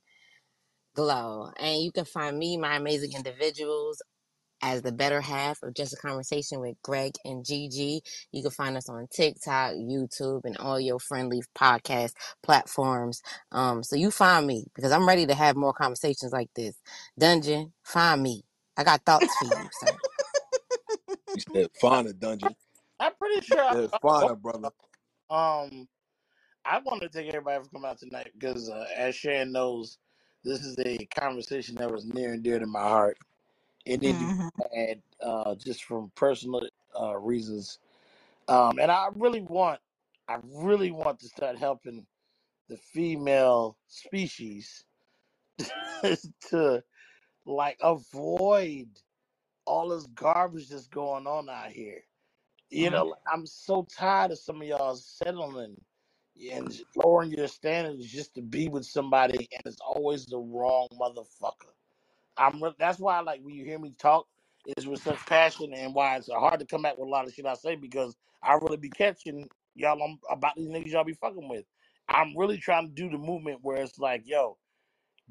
[0.93, 1.51] Glo.
[1.59, 4.01] And you can find me, my amazing individuals,
[4.61, 8.01] as the better half of just a conversation with Greg and Gigi.
[8.31, 12.13] You can find us on TikTok, YouTube, and all your friendly podcast
[12.43, 13.21] platforms.
[13.51, 16.75] Um, so you find me because I'm ready to have more conversations like this.
[17.17, 18.43] Dungeon, find me.
[18.77, 19.95] I got thoughts for you, sir.
[21.35, 22.55] You said find a dungeon.
[22.99, 23.61] I'm pretty sure.
[23.61, 24.69] I, said find a brother.
[25.29, 25.87] um,
[26.65, 29.97] I want to thank everybody for coming out tonight because, uh, as Sharon knows,
[30.43, 33.17] this is a conversation that was near and dear to my heart.
[33.87, 36.67] It needed to be hmm uh, just from personal
[36.99, 37.79] uh, reasons,
[38.47, 39.79] um, and I really want,
[40.27, 42.05] I really want to start helping
[42.69, 44.85] the female species
[46.49, 46.83] to
[47.45, 48.89] like avoid
[49.65, 52.03] all this garbage that's going on out here.
[52.69, 55.77] You know, like, I'm so tired of some of y'all settling
[56.51, 61.73] and lowering your standards just to be with somebody, and it's always the wrong motherfucker.
[62.37, 64.27] I'm that's why like when you hear me talk
[64.77, 67.33] is with such passion, and why it's hard to come back with a lot of
[67.33, 71.13] shit I say because I really be catching y'all on, about these niggas y'all be
[71.13, 71.65] fucking with.
[72.09, 74.57] I'm really trying to do the movement where it's like, yo,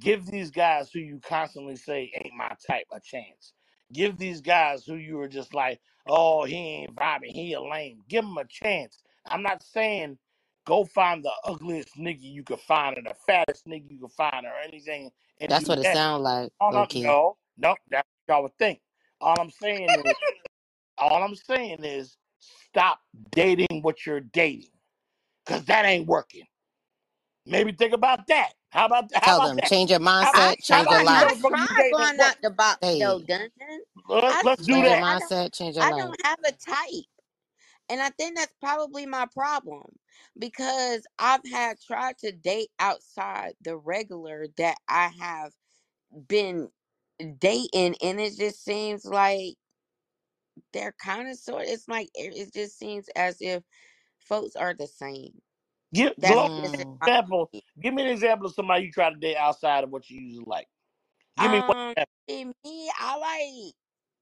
[0.00, 3.54] Give these guys who you constantly say ain't my type a chance.
[3.92, 8.00] Give these guys who you were just like, oh, he ain't vibing, he a lame.
[8.08, 9.02] Give them a chance.
[9.26, 10.18] I'm not saying
[10.66, 14.46] go find the ugliest nigga you could find or the fattest nigga you could find
[14.46, 15.88] or anything and That's do what it that.
[15.88, 17.02] sounds like, All I'm, Loki.
[17.02, 18.80] no, no, that's what y'all would think.
[19.20, 20.16] All I'm saying is,
[20.98, 23.00] all I'm saying is, stop
[23.32, 24.70] dating what you're dating,
[25.46, 26.46] cause that ain't working.
[27.46, 28.52] Maybe think about that.
[28.70, 29.72] How about how Tell about them that?
[29.72, 31.26] change your How, I mindset, how change your about tried.
[31.26, 31.34] I life.
[31.34, 32.42] motherfuckers you tried dating ain't going out working?
[32.42, 33.20] the box though, Hey,
[34.08, 35.06] Let's, I let's do change your said that.
[35.08, 35.32] I don't.
[35.32, 35.98] mindset, change your I life.
[35.98, 37.06] don't have a type.
[37.88, 39.96] And I think that's probably my problem
[40.38, 45.52] because I've had tried to date outside the regular that I have
[46.28, 46.70] been
[47.38, 49.56] dating, and it just seems like
[50.72, 51.64] they're kind of sort.
[51.66, 53.64] It's like it, it just seems as if
[54.18, 55.40] folks are the same.
[55.94, 57.00] Give That's Glo just in Mm.
[57.06, 57.50] example.
[57.80, 60.44] Give me an example of somebody you try to date outside of what you usually
[60.46, 60.68] like.
[61.38, 62.12] Give me one Um, example.
[62.28, 63.74] me, I like,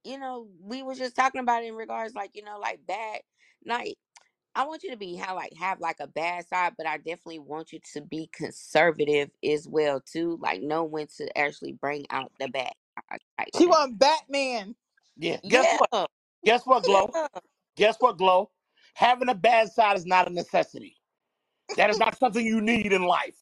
[0.04, 3.22] you know, we was just talking about it in regards, like, you know, like bad,
[3.66, 3.96] like
[4.54, 7.40] I want you to be have like have like a bad side, but I definitely
[7.40, 10.38] want you to be conservative as well too.
[10.40, 12.72] Like know when to actually bring out the bad
[13.10, 13.68] side type She thing.
[13.68, 14.76] want Batman.
[15.16, 15.38] Yeah.
[15.48, 16.10] Guess Yeah, what?
[16.44, 17.10] Guess what, Glo?
[17.14, 17.26] yeah,
[17.76, 18.50] Guess what, Glo?
[18.94, 20.96] Having a bad side is not a necessity.
[21.76, 23.36] That is not something you need in life.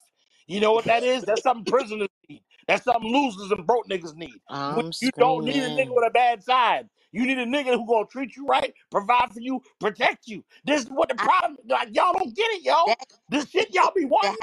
[0.47, 1.25] You know what that is?
[1.25, 2.43] That's something prisoners need.
[2.69, 4.41] That's something losers and broke niggas need.
[4.69, 5.95] When I'm you don't need a nigga screaming.
[5.95, 6.89] with a bad side.
[7.13, 10.43] You need a nigga who gonna treat you right, provide for you, protect you.
[10.65, 11.57] This is what the I, problem.
[11.69, 12.97] Like y'all don't get it, that
[13.29, 14.35] This shit y'all be wanting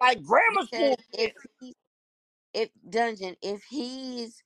[0.00, 1.74] like grammar school if he
[2.52, 4.42] if dungeon if he's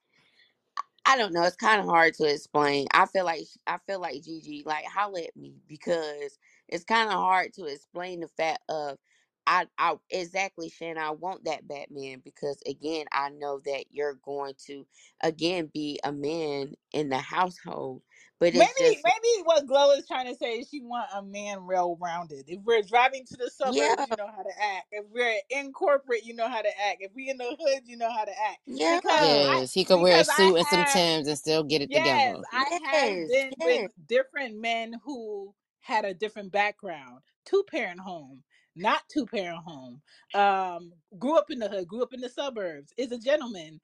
[1.07, 1.42] I don't know.
[1.42, 2.86] It's kind of hard to explain.
[2.92, 7.15] I feel like I feel like Gigi, like holla at me because it's kind of
[7.15, 8.99] hard to explain the fact of
[9.46, 11.02] I, I exactly Shannon.
[11.02, 14.86] I want that Batman because again, I know that you're going to
[15.22, 18.02] again be a man in the household,
[18.40, 21.22] but Maybe it's just maybe what Glo is trying to say is she want a
[21.22, 22.44] man well rounded.
[22.48, 24.86] If we're driving to the suburbs, yeah, you know how to act.
[24.92, 26.98] If we're in corporate, you know how to act.
[27.00, 28.58] If we in the hood, you know how to act.
[28.66, 31.28] Because yeah, I Yes, he could wear a because I suit and some have Timbs
[31.28, 32.42] and still get it Yes, together.
[32.52, 37.22] I have yes, been with yes, different men who had a different background.
[37.46, 38.44] Two parent home,
[38.76, 40.02] not two parent home.
[40.34, 42.92] Um, grew up in the hood, grew up in the suburbs.
[42.98, 43.80] Is a gentleman.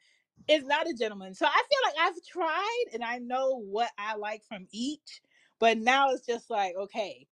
[0.49, 1.35] Is not a gentleman.
[1.35, 5.23] So I feel like I've tried and I know what I like from each.
[5.61, 7.29] But now it's just like, okay,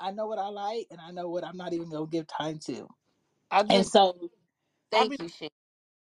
[0.00, 2.58] I know what I like and I know what I'm not even gonna give time
[2.66, 2.88] to.
[3.50, 4.30] I And just so
[4.94, 5.50] I be thank you, Shannon.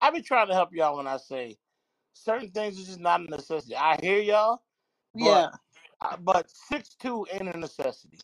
[0.01, 1.59] I be trying to help y'all when I say
[2.15, 3.77] certain things is just not a necessity.
[3.77, 4.63] I hear y'all,
[5.15, 5.51] but yeah,
[6.03, 8.19] uh, but six two ain't a necessity.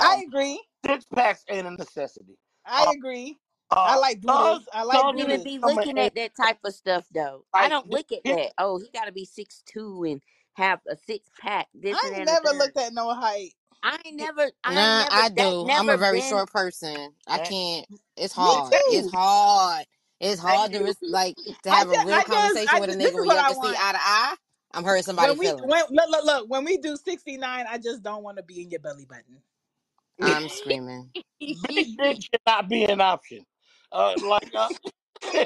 [0.00, 0.62] I Um, agree.
[0.86, 2.38] six packs ain't a necessity.
[2.66, 3.38] I Uh, agree.
[3.84, 6.74] I uh, like thug I like don't in even be looking at that type of
[6.74, 7.44] stuff though.
[7.54, 8.52] I like don't look at that.
[8.58, 10.22] Oh, he got to be six two and
[10.54, 13.14] have a six pack, this I and that ain't and the never looked at no
[13.14, 13.52] height.
[13.82, 15.10] I ain't never, I ain't Nah, never.
[15.10, 15.68] I do.
[15.72, 17.14] I'm a very been short person.
[17.26, 17.86] I can't.
[18.16, 18.76] It's hard.
[18.86, 19.86] It's hard.
[20.20, 22.90] It's hard to res- like to I have a real I just, conversation I with
[22.90, 23.78] a nigga is where y'all I can see want.
[23.78, 24.36] eye to eye.
[24.72, 25.32] I'm hurting somebody.
[25.32, 26.50] When we, when look, look, look.
[26.50, 29.42] When we do sixty nine, I just don't want to be in your belly button.
[30.22, 31.10] I'm screaming.
[31.40, 33.44] big dick should not be an option.
[33.92, 34.68] Uh, like uh,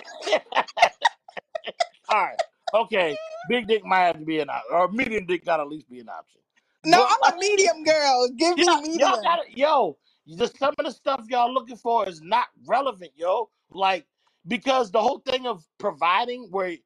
[2.08, 2.36] all right,
[2.74, 3.16] okay,
[3.48, 5.88] big dick might have to be an option, or medium dick got to at least
[5.88, 6.40] be an option.
[6.84, 8.28] No, But I'm a medium girl.
[8.36, 8.98] Give me medium.
[8.98, 9.96] got to yo.
[10.36, 13.48] just some of the stuff y'all looking for is not relevant, yo.
[13.70, 14.06] Like
[14.46, 16.76] because the whole thing of providing, where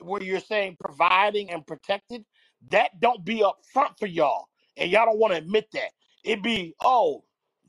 [0.00, 2.24] where you're saying providing and protected,
[2.70, 4.46] that don't be up front for y'all.
[4.76, 5.90] And y'all don't want to admit that.
[6.24, 7.24] It be, oh,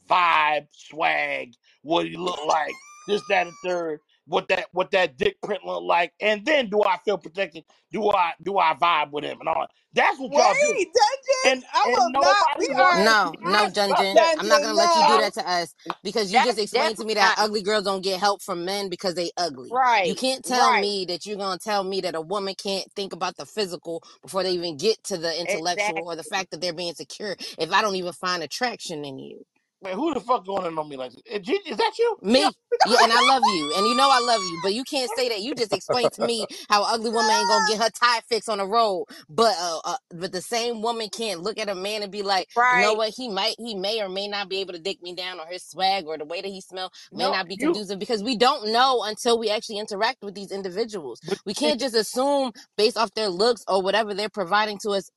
[0.10, 2.74] vibe, swag, what he look like,
[3.08, 6.84] this, that, and third, what that what that dick print look like, and then do
[6.84, 7.66] I feel protected?
[7.92, 9.72] Do I do I vibe with him and all that?
[9.94, 10.80] That's what Wait, y'all do.
[10.94, 11.44] dungeon.
[11.44, 12.48] And I and will not.
[12.58, 14.18] We are No, no, Dungeon.
[14.38, 17.16] I'm not gonna let you do that to us because you just explained to me
[17.16, 19.72] that not ugly girls don't get help from men because they ugly.
[19.72, 20.08] Right.
[20.08, 20.82] You can't tell Right.
[20.82, 24.44] me that you're gonna tell me that a woman can't think about the physical before
[24.44, 26.04] they even get to the intellectual Exactly.
[26.06, 29.46] or the fact that they're being secure if I don't even find attraction in you.
[29.84, 31.22] Man, who the fuck going to know me like this?
[31.30, 32.18] Eh, Gigi, Is that you?
[32.22, 32.56] Me.
[32.86, 33.74] Yeah, and I love you.
[33.76, 34.60] And you know I love you.
[34.60, 35.42] But you can't say that.
[35.42, 38.50] You just explained to me how an ugly woman ain't gonna get her tie fixed
[38.50, 39.06] on the road.
[39.30, 42.48] But uh, uh but the same woman can't look at a man and be like,
[42.70, 42.96] you know Right.
[42.96, 45.48] what, he might he may or may not be able to dick me down or
[45.48, 47.76] his swag or the way that he smell may No, not be you.
[47.76, 51.22] conducive because we don't know until we actually interact with these individuals.
[51.24, 54.92] But We see, can't just assume based off their looks or whatever they're providing to
[54.92, 55.12] us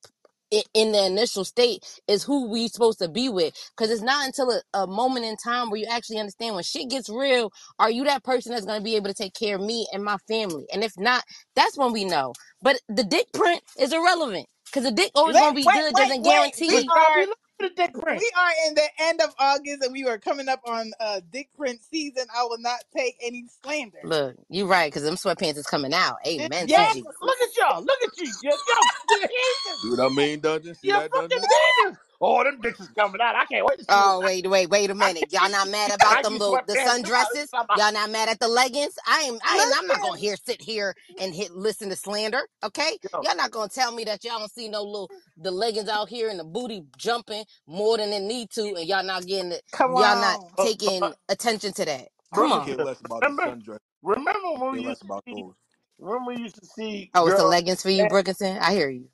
[0.52, 3.54] i- in the initial state is who we supposed to be with.
[3.76, 6.90] Because it's not until a, a moment in time where you actually understand when shit
[6.90, 9.62] gets real are you that person that's going to be able to take care of
[9.62, 10.66] me and my family?
[10.72, 11.24] And if not
[11.56, 12.34] that's when we know.
[12.62, 15.82] But the dick print is irrelevant because the dick always wait, going to be wait,
[15.82, 16.54] good wait, doesn't wait.
[16.68, 18.20] We guarantee y'all are, be looking at the dick print.
[18.20, 21.48] we are in the end of August, and we are coming up on uh Dick
[21.56, 22.26] Print season.
[22.36, 23.98] I will not take any slander.
[24.04, 27.56] look you right because them sweatpants is coming out This amen Yes, man, look at
[27.56, 27.82] y'all.
[27.82, 28.26] Look at you.
[28.42, 29.82] Yo, yo fucking heathens.
[29.82, 30.74] See what I mean, Dungeon?
[30.74, 31.98] See You're that, fucking Dungeon?
[32.24, 32.40] Heathens.
[32.40, 33.36] Oh, them dicks is coming out.
[33.36, 35.32] I can't wait to see what Oh wait, wait, wait a minute!
[35.32, 37.48] Y'all not mad about them Nike little the sweatpants come sundresses?
[37.74, 38.98] Y'all not mad at the leggings?
[39.06, 39.38] I am.
[39.44, 39.72] I am.
[39.74, 40.20] I'm not gonna listen.
[40.20, 42.42] hear sit here and hit listen to slander.
[42.64, 46.08] Okay, y'all not gonna tell me that y'all don't see no little the leggings out
[46.10, 49.62] here and the booty jumping more than it need to, and y'all not getting it.
[49.72, 52.08] Come Y'all not taking attention to that.
[52.34, 52.86] Come Could Brooklyn, care on.
[52.86, 53.56] less about the remember,
[54.02, 55.54] remember when we used to about those.
[55.98, 57.50] Remember we used to see Oh, it's the girls.
[57.50, 58.58] leggings for you, Brookington.
[58.60, 59.08] I hear you.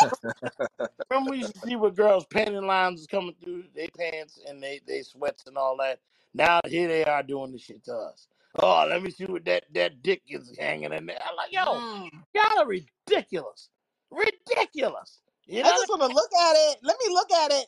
[1.10, 4.62] Remember we used to see what girls' panty lines was coming through their pants and
[4.62, 6.00] they, they sweats and all that.
[6.34, 8.28] Now here they are doing this shit to us.
[8.56, 11.18] Oh, let me see what that, that dick is hanging in there.
[11.28, 12.10] I'm like, yo, Mm.
[12.34, 13.68] y'all are ridiculous.
[14.10, 15.20] Ridiculous.
[15.46, 16.78] You I know just want to look at it.
[16.82, 17.66] Let me look at it.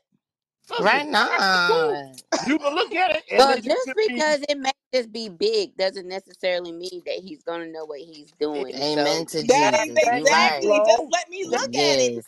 [0.70, 2.14] Listen, right now.
[2.46, 5.28] You can look at it and Well, just can be because it may just be
[5.28, 8.74] big doesn't necessarily mean that he's gonna know what he's doing.
[8.74, 10.10] Amen So to That that's Jesus.
[10.10, 10.60] You right.
[10.62, 10.80] exactly.
[10.80, 12.24] Just let me look at it.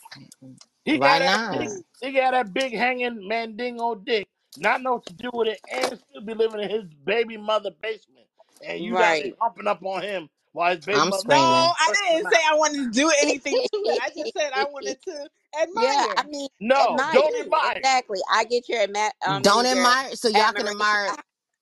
[0.85, 1.51] He Right that now.
[1.51, 5.61] big, he got that big hanging mandingo dick, not know what to do with it,
[5.71, 8.27] and still be living in his baby mother basement.
[8.67, 9.37] And you got there right.
[9.41, 11.35] humping up on him while his baby I'm mother No.
[11.37, 12.39] I didn't say.
[12.51, 14.01] I wanted to do anything to it.
[14.03, 15.29] I just said I wanted to
[15.61, 15.85] admire.
[15.85, 17.73] yeah, I mean, No, admire don't admire.
[17.77, 18.19] exactly.
[18.33, 21.09] I get your admi- I Don't your admire so y'all can admire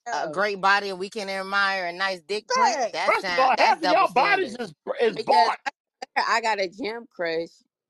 [0.07, 0.31] a oh.
[0.31, 2.93] great body and we can admire a nice dick print.
[2.93, 4.75] That's First of all, that's half of double y'all bodies standard.
[5.01, 5.59] is is because bought.
[6.27, 7.49] I got a gym crush.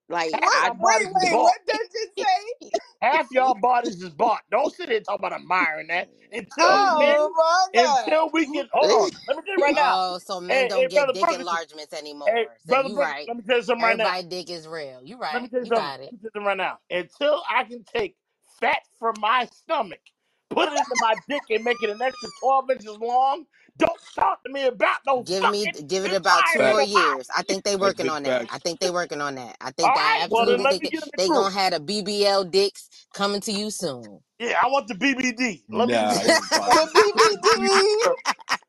[0.10, 1.04] Like I What?
[1.04, 1.38] Wait, wait.
[1.38, 1.44] bought.
[1.44, 2.72] What did you say?
[3.02, 4.42] Half y'all bodies is bought.
[4.52, 6.10] Don't sit here talking about admiring that.
[6.32, 8.10] Oh, until Oh men, my god.
[8.10, 9.12] until we get hold on.
[9.28, 10.00] Let me tell you right now.
[10.02, 11.34] Oh, so men Hey, hey, don't get brother dick Ferguson.
[11.34, 11.94] enlargements
[12.26, 12.58] Hey, anymore.
[12.58, 13.30] So brother you Ferguson, right.
[13.30, 14.08] let me tell you something right now.
[14.08, 15.02] Everybody dick is real.
[15.04, 15.50] You Let me right.
[15.50, 15.74] tell you You something.
[15.74, 16.80] got Let me tell you something right now.
[16.92, 18.18] Until I can take
[18.62, 20.02] fat from my stomach,
[20.50, 23.46] put it into my dick, and make it an extra 12 inches long,
[23.78, 26.84] don't talk to me about no Give me sucking, give it about two more Wait.
[26.84, 27.28] years.
[27.36, 28.46] I think they That's working big on that.
[28.50, 28.60] I facts.
[28.60, 29.58] think they working on that.
[29.62, 31.18] I All think right, I well, then absolutely let think me they, get in the
[31.18, 34.22] they gonna have the BBL dicks coming to you soon.
[34.40, 35.64] Yeah, I want the BBD.
[35.72, 36.94] Let me Nah, get he ain't The popping.
[36.96, 38.16] BBD.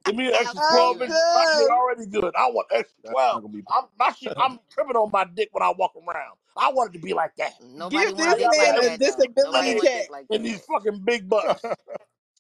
[0.05, 1.26] Give me an extra I'm 12 I'm inches.
[1.35, 1.70] My shit done.
[1.70, 2.35] already good.
[2.36, 3.33] I want extra That's 12.
[3.33, 4.33] not gonna be I'm my shit.
[4.39, 6.36] I'm tripping on my dick when I walk around.
[6.57, 7.55] I want it to be like that.
[7.60, 9.25] Nobody Give want How this dick like man got a though.
[9.43, 9.93] Nobody disability want check.
[9.93, 11.62] dick like in these fucking big butts?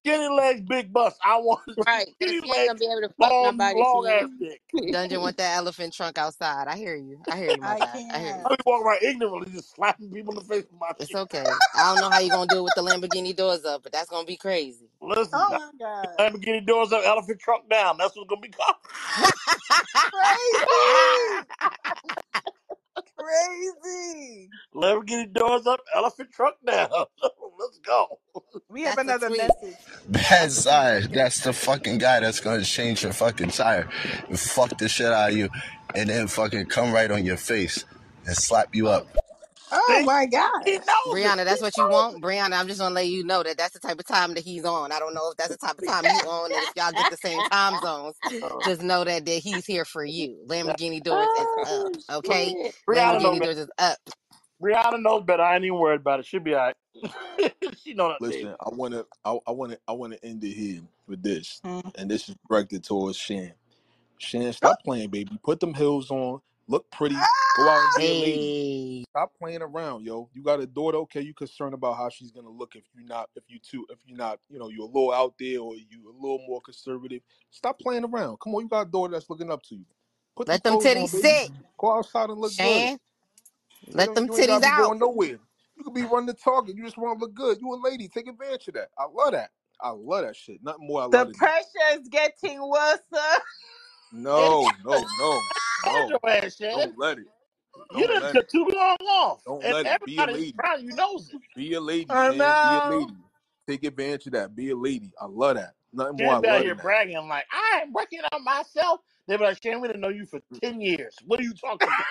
[0.06, 1.18] Skinny legs, big butts.
[1.24, 4.08] I want right, skinny he ain't gonna legs, be able to fuck long, nobody long
[4.08, 4.62] ass dick.
[4.90, 6.68] Dungeon want that elephant trunk outside.
[6.68, 7.20] I hear you.
[7.28, 8.00] I hear you, my I guy.
[8.10, 8.40] I hear can't.
[8.44, 8.50] I you.
[8.50, 11.16] be walking around ignorantly, just slapping people in the face with my It's shit.
[11.16, 11.60] okay.
[11.74, 14.10] I don't know how you gonna do it with the Lamborghini doors up, but that's
[14.10, 14.90] gonna be crazy.
[15.02, 16.08] Listen, Oh my god.
[16.18, 17.98] Lamborghini doors up, elephant trunk down.
[17.98, 18.76] That's what's gonna be called.
[20.12, 21.46] Crazy.
[23.18, 24.50] Crazy.
[24.74, 26.88] Lamborghini doors up, elephant truck down.
[27.22, 28.20] Oh, let's go.
[28.68, 29.38] We have that's a another tweet.
[29.38, 29.78] message.
[30.08, 31.04] Bad That's a side.
[31.12, 33.88] That's the fucking guy that's gonna change your fucking tire
[34.28, 35.50] and fuck the shit out of you,
[35.94, 37.84] and then fucking come right on your face
[38.26, 39.08] and slap you up.
[39.72, 40.26] Oh See, my
[40.64, 40.86] he knows it.
[41.12, 42.22] Brianna, He that's what you knows want?
[42.22, 44.64] Brianna, I'm just gonna let you know that that's the type of time that he's
[44.64, 44.92] on.
[44.92, 47.08] I don't know if that's the type of time you on, and if y'all get
[47.08, 48.42] the same time zones, it.
[48.46, 50.38] Uh, just know that, that he's here for you.
[50.46, 52.50] Lamborghini doors is up, oh okay?
[52.50, 52.74] shit!
[52.88, 53.54] Brianna know Lamborghini better.
[53.54, 53.98] doors is up.
[54.62, 55.42] Brianna knows better.
[55.42, 56.26] I ain't even worried about it.
[56.26, 56.76] She'll be all right.
[57.82, 58.44] she know that, baby.
[58.44, 61.60] Listen, I wanna I, I wanna I wanna end it here with this.
[61.64, 61.92] Mm.
[61.96, 63.52] And this is directed towards Chan.
[64.18, 65.38] Chan, stop playing, baby.
[65.42, 66.40] Put them heels on.
[66.68, 67.16] Look pretty.
[67.56, 68.52] Go out and be a lady.
[69.10, 70.30] Stop playing around, yo.
[70.34, 71.22] You got a daughter, okay?
[71.22, 74.18] You concerned about how she's gonna look if you're not, if you too, if you're
[74.18, 77.22] not, you know, you're a little out there or you a little more conservative.
[77.50, 78.38] Stop playing around.
[78.40, 79.86] Come on, you got a daughter that's looking up to you.
[80.36, 81.50] Put them let them clothes titties on, sit.
[81.78, 82.84] Go outside and look good.
[82.84, 82.98] Chan,
[83.94, 84.72] You let know, them you ain't titties gotta be out.
[84.72, 85.38] going nowhere.
[85.76, 86.76] You could be running the target.
[86.76, 87.58] You just want to look good.
[87.60, 88.08] You a lady.
[88.08, 88.90] Take advantage of that.
[88.98, 89.50] I love that.
[89.80, 90.62] I love that shit.
[90.62, 91.48] Nothing more I The love than that.
[91.48, 93.00] pressure is getting worse.
[93.12, 93.42] It
[94.12, 95.48] No, no, no,
[95.84, 96.10] told no.
[96.10, 96.74] your ass, Chan.
[96.74, 97.26] Don't let it.
[97.94, 99.42] You Don't done took too long off.
[99.46, 100.04] Don't And let it.
[100.04, 100.54] Be a lady.
[100.64, 101.40] around you knows it.
[101.54, 102.56] Be a lady, Chan.
[102.62, 103.16] Be a lady.
[103.68, 104.54] Take advantage of that.
[104.54, 105.12] Be a lady.
[105.20, 105.74] I love that.
[105.92, 106.82] Nothing more I Chan be out love here than that.
[106.82, 109.00] bragging like, I ain't working on myself.
[109.28, 111.16] They be like, Chan, we didn't know you for 10 years.
[111.26, 112.06] What are you talking about?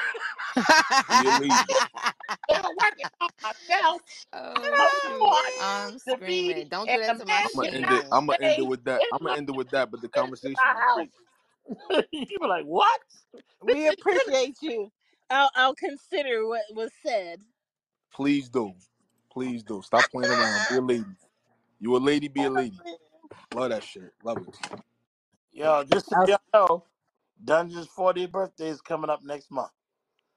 [1.09, 1.57] Be a lady.
[2.47, 4.01] They were working on myself.
[4.33, 4.39] oh
[4.77, 6.67] I shoot, want I'm to be screaming!
[6.69, 8.03] Don't do that to my I'm gonna end imaginary it.
[8.03, 8.11] Chan.
[8.11, 9.05] I'm gonna end it with that.
[9.11, 9.91] I'm gonna end it with that.
[9.91, 11.11] But the conversation my was great.
[11.89, 12.05] house.
[12.11, 13.01] you be like, what?
[13.61, 14.91] We appreciate you.
[15.29, 17.41] I'll I'll consider what was said.
[18.13, 18.73] Please do.
[19.31, 19.81] Please do.
[19.85, 20.67] Stop playing around.
[20.69, 21.05] Be a lady.
[21.79, 22.27] You a lady.
[22.29, 22.79] Be a lady.
[23.53, 24.13] Love that shit.
[24.23, 24.57] Love it.
[25.53, 26.83] Yo, just so I'll- y'all know,
[27.43, 29.71] Dungeon's 40th birthday is coming up next month.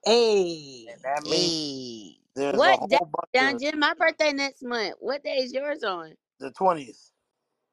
[0.05, 0.87] Hey.
[0.91, 3.79] And that means Hey, there's a What day, bunch of Dungeon?
[3.79, 4.95] My birthday next month.
[4.99, 6.15] What day is yours on?
[6.39, 7.11] the 20th.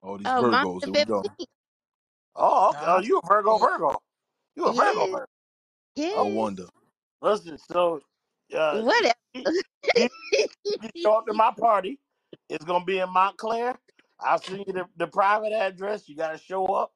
[0.02, 0.80] All these Oh, mine's Virgos.
[0.80, 1.22] the Here we go.
[1.22, 1.50] fifteenth.
[2.36, 2.86] Oh, okay.
[2.86, 3.58] Oh, you a Virgo.
[3.58, 4.02] Virgo.
[4.56, 5.26] You a Virgo, Yes, Virgo.
[6.12, 6.32] No Okay.
[6.34, 6.34] yes.
[6.34, 6.66] wonder.
[7.22, 8.00] Listen, so
[8.54, 9.14] uh, Whatever.
[9.34, 10.08] you,
[11.02, 11.98] show up to my party.
[12.48, 13.76] It's gonna be in Montclair.
[14.20, 16.08] I'll send you the, the private address.
[16.08, 16.92] You gotta show up,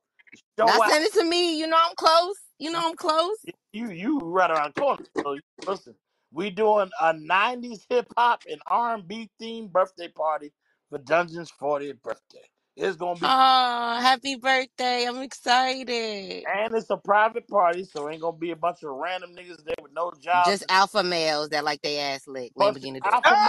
[0.59, 0.91] now show out.
[0.91, 1.59] send it to me.
[1.59, 2.37] You know I'm close.
[2.59, 3.37] You know I'm close.
[3.73, 5.05] You you right around the corner.
[5.23, 5.95] So listen,
[6.33, 10.53] we doing a '90s hip hop and R&B themed birthday party
[10.91, 12.49] for Dungeon's 40th birthday.
[12.81, 15.07] It's gonna be Oh, happy birthday.
[15.07, 16.47] I'm excited.
[16.47, 19.77] and it's a private party, so ain't gonna be a bunch of random niggas there
[19.83, 22.53] with no jobs Just and alpha males that like they ass lick.
[22.59, 23.49] bunch of Lamborghini alpha male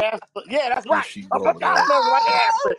[0.00, 0.20] Oh, ass.
[0.48, 1.04] Yeah, that's Here right.
[1.04, 1.70] she A go, bunch of yo.
[1.70, 2.78] alpha males like ass oh, lick.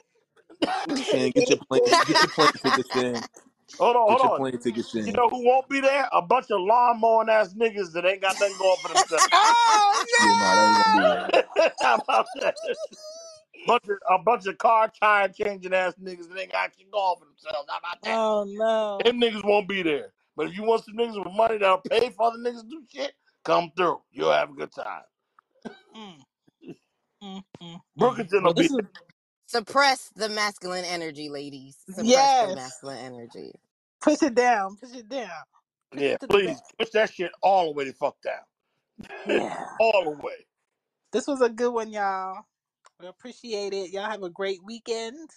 [1.03, 3.25] Chan, get your plane, get your plane ticket, Chan.
[3.79, 4.33] hold on, Get hold your on.
[4.33, 5.13] plane ticket, You Chan.
[5.13, 6.09] know who won't be there?
[6.13, 9.25] A bunch of lawn mowing ass niggas that ain't got nothing going for themselves.
[9.33, 11.31] oh Yeah, nah, that ain't gonna be there.
[11.81, 12.55] How about that?
[13.67, 17.17] Bunch of, a bunch of car tire changing ass niggas that ain't got shit going
[17.19, 17.67] for themselves.
[17.69, 18.15] How about that?
[18.15, 18.99] Oh no.
[19.03, 20.13] Them niggas won't be there.
[20.35, 22.83] But if you want some niggas with money that'll pay for other niggas to do
[22.89, 23.13] shit,
[23.43, 23.99] come through.
[24.11, 25.01] You'll have a good time.
[25.95, 26.15] Mm,
[26.69, 26.75] mm,
[27.23, 27.81] mm, mm.
[27.99, 28.79] Brookington will Well, be this is
[29.49, 31.77] Suppress the masculine energy, ladies.
[31.87, 32.55] Suppress the yes.
[32.55, 33.51] masculine energy.
[33.99, 34.77] Push it down.
[34.77, 35.29] Push it down.
[35.91, 36.01] Push.
[36.01, 36.63] Yeah, it to the please back.
[36.77, 38.35] push that shit all the way the fuck down.
[39.25, 39.65] Yeah.
[39.79, 40.45] all the way.
[41.11, 42.43] This was a good one, y'all.
[42.99, 43.91] We appreciate it.
[43.91, 45.29] Y'all have a great weekend.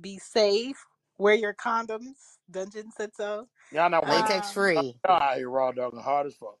[0.00, 0.76] Be safe.
[1.18, 2.38] Wear your condoms.
[2.50, 3.48] Dungeon said so.
[3.70, 5.00] Y'all not wearing Latex Um, y'all free.
[5.06, 6.58] out here raw dog and hard as fuck.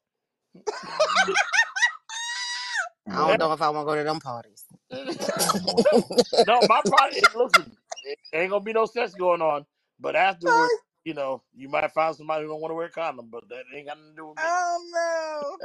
[3.10, 3.38] I don't Word.
[3.38, 4.64] know if I want to go to them parties.
[4.92, 7.16] no, my party.
[7.34, 9.66] Listen, it ain't gonna be no sex going on.
[10.00, 10.72] But afterward,
[11.04, 13.64] you know, you might find somebody who don't want to wear a condom, but that
[13.74, 14.44] ain't got nothing to do with me.
[14.44, 15.58] oh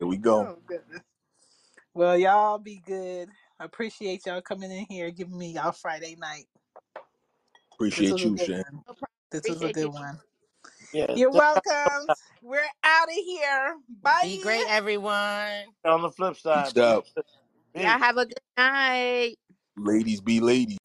[0.00, 0.32] Here we no.
[0.32, 0.50] go.
[0.50, 1.02] Oh goodness.
[1.94, 3.30] Well, y'all be good.
[3.60, 6.46] I appreciate y'all coming in here, giving me y'all Friday night.
[6.94, 7.02] This
[7.74, 8.56] Appreciate was a you, good Chan.
[8.56, 8.82] one.
[8.88, 9.08] No problem.
[9.30, 9.90] This was a Appreciate good you.
[9.90, 10.20] one.
[10.94, 12.08] Yeah, You're just welcome.
[12.42, 13.76] We're out of here.
[14.02, 14.20] Bye.
[14.22, 14.42] Be Bye.
[14.42, 15.66] great, everyone.
[15.84, 16.72] on the flip side.
[16.72, 17.06] Peace out.
[17.74, 19.36] Y'all have a good night.
[19.76, 20.78] Ladies be ladies.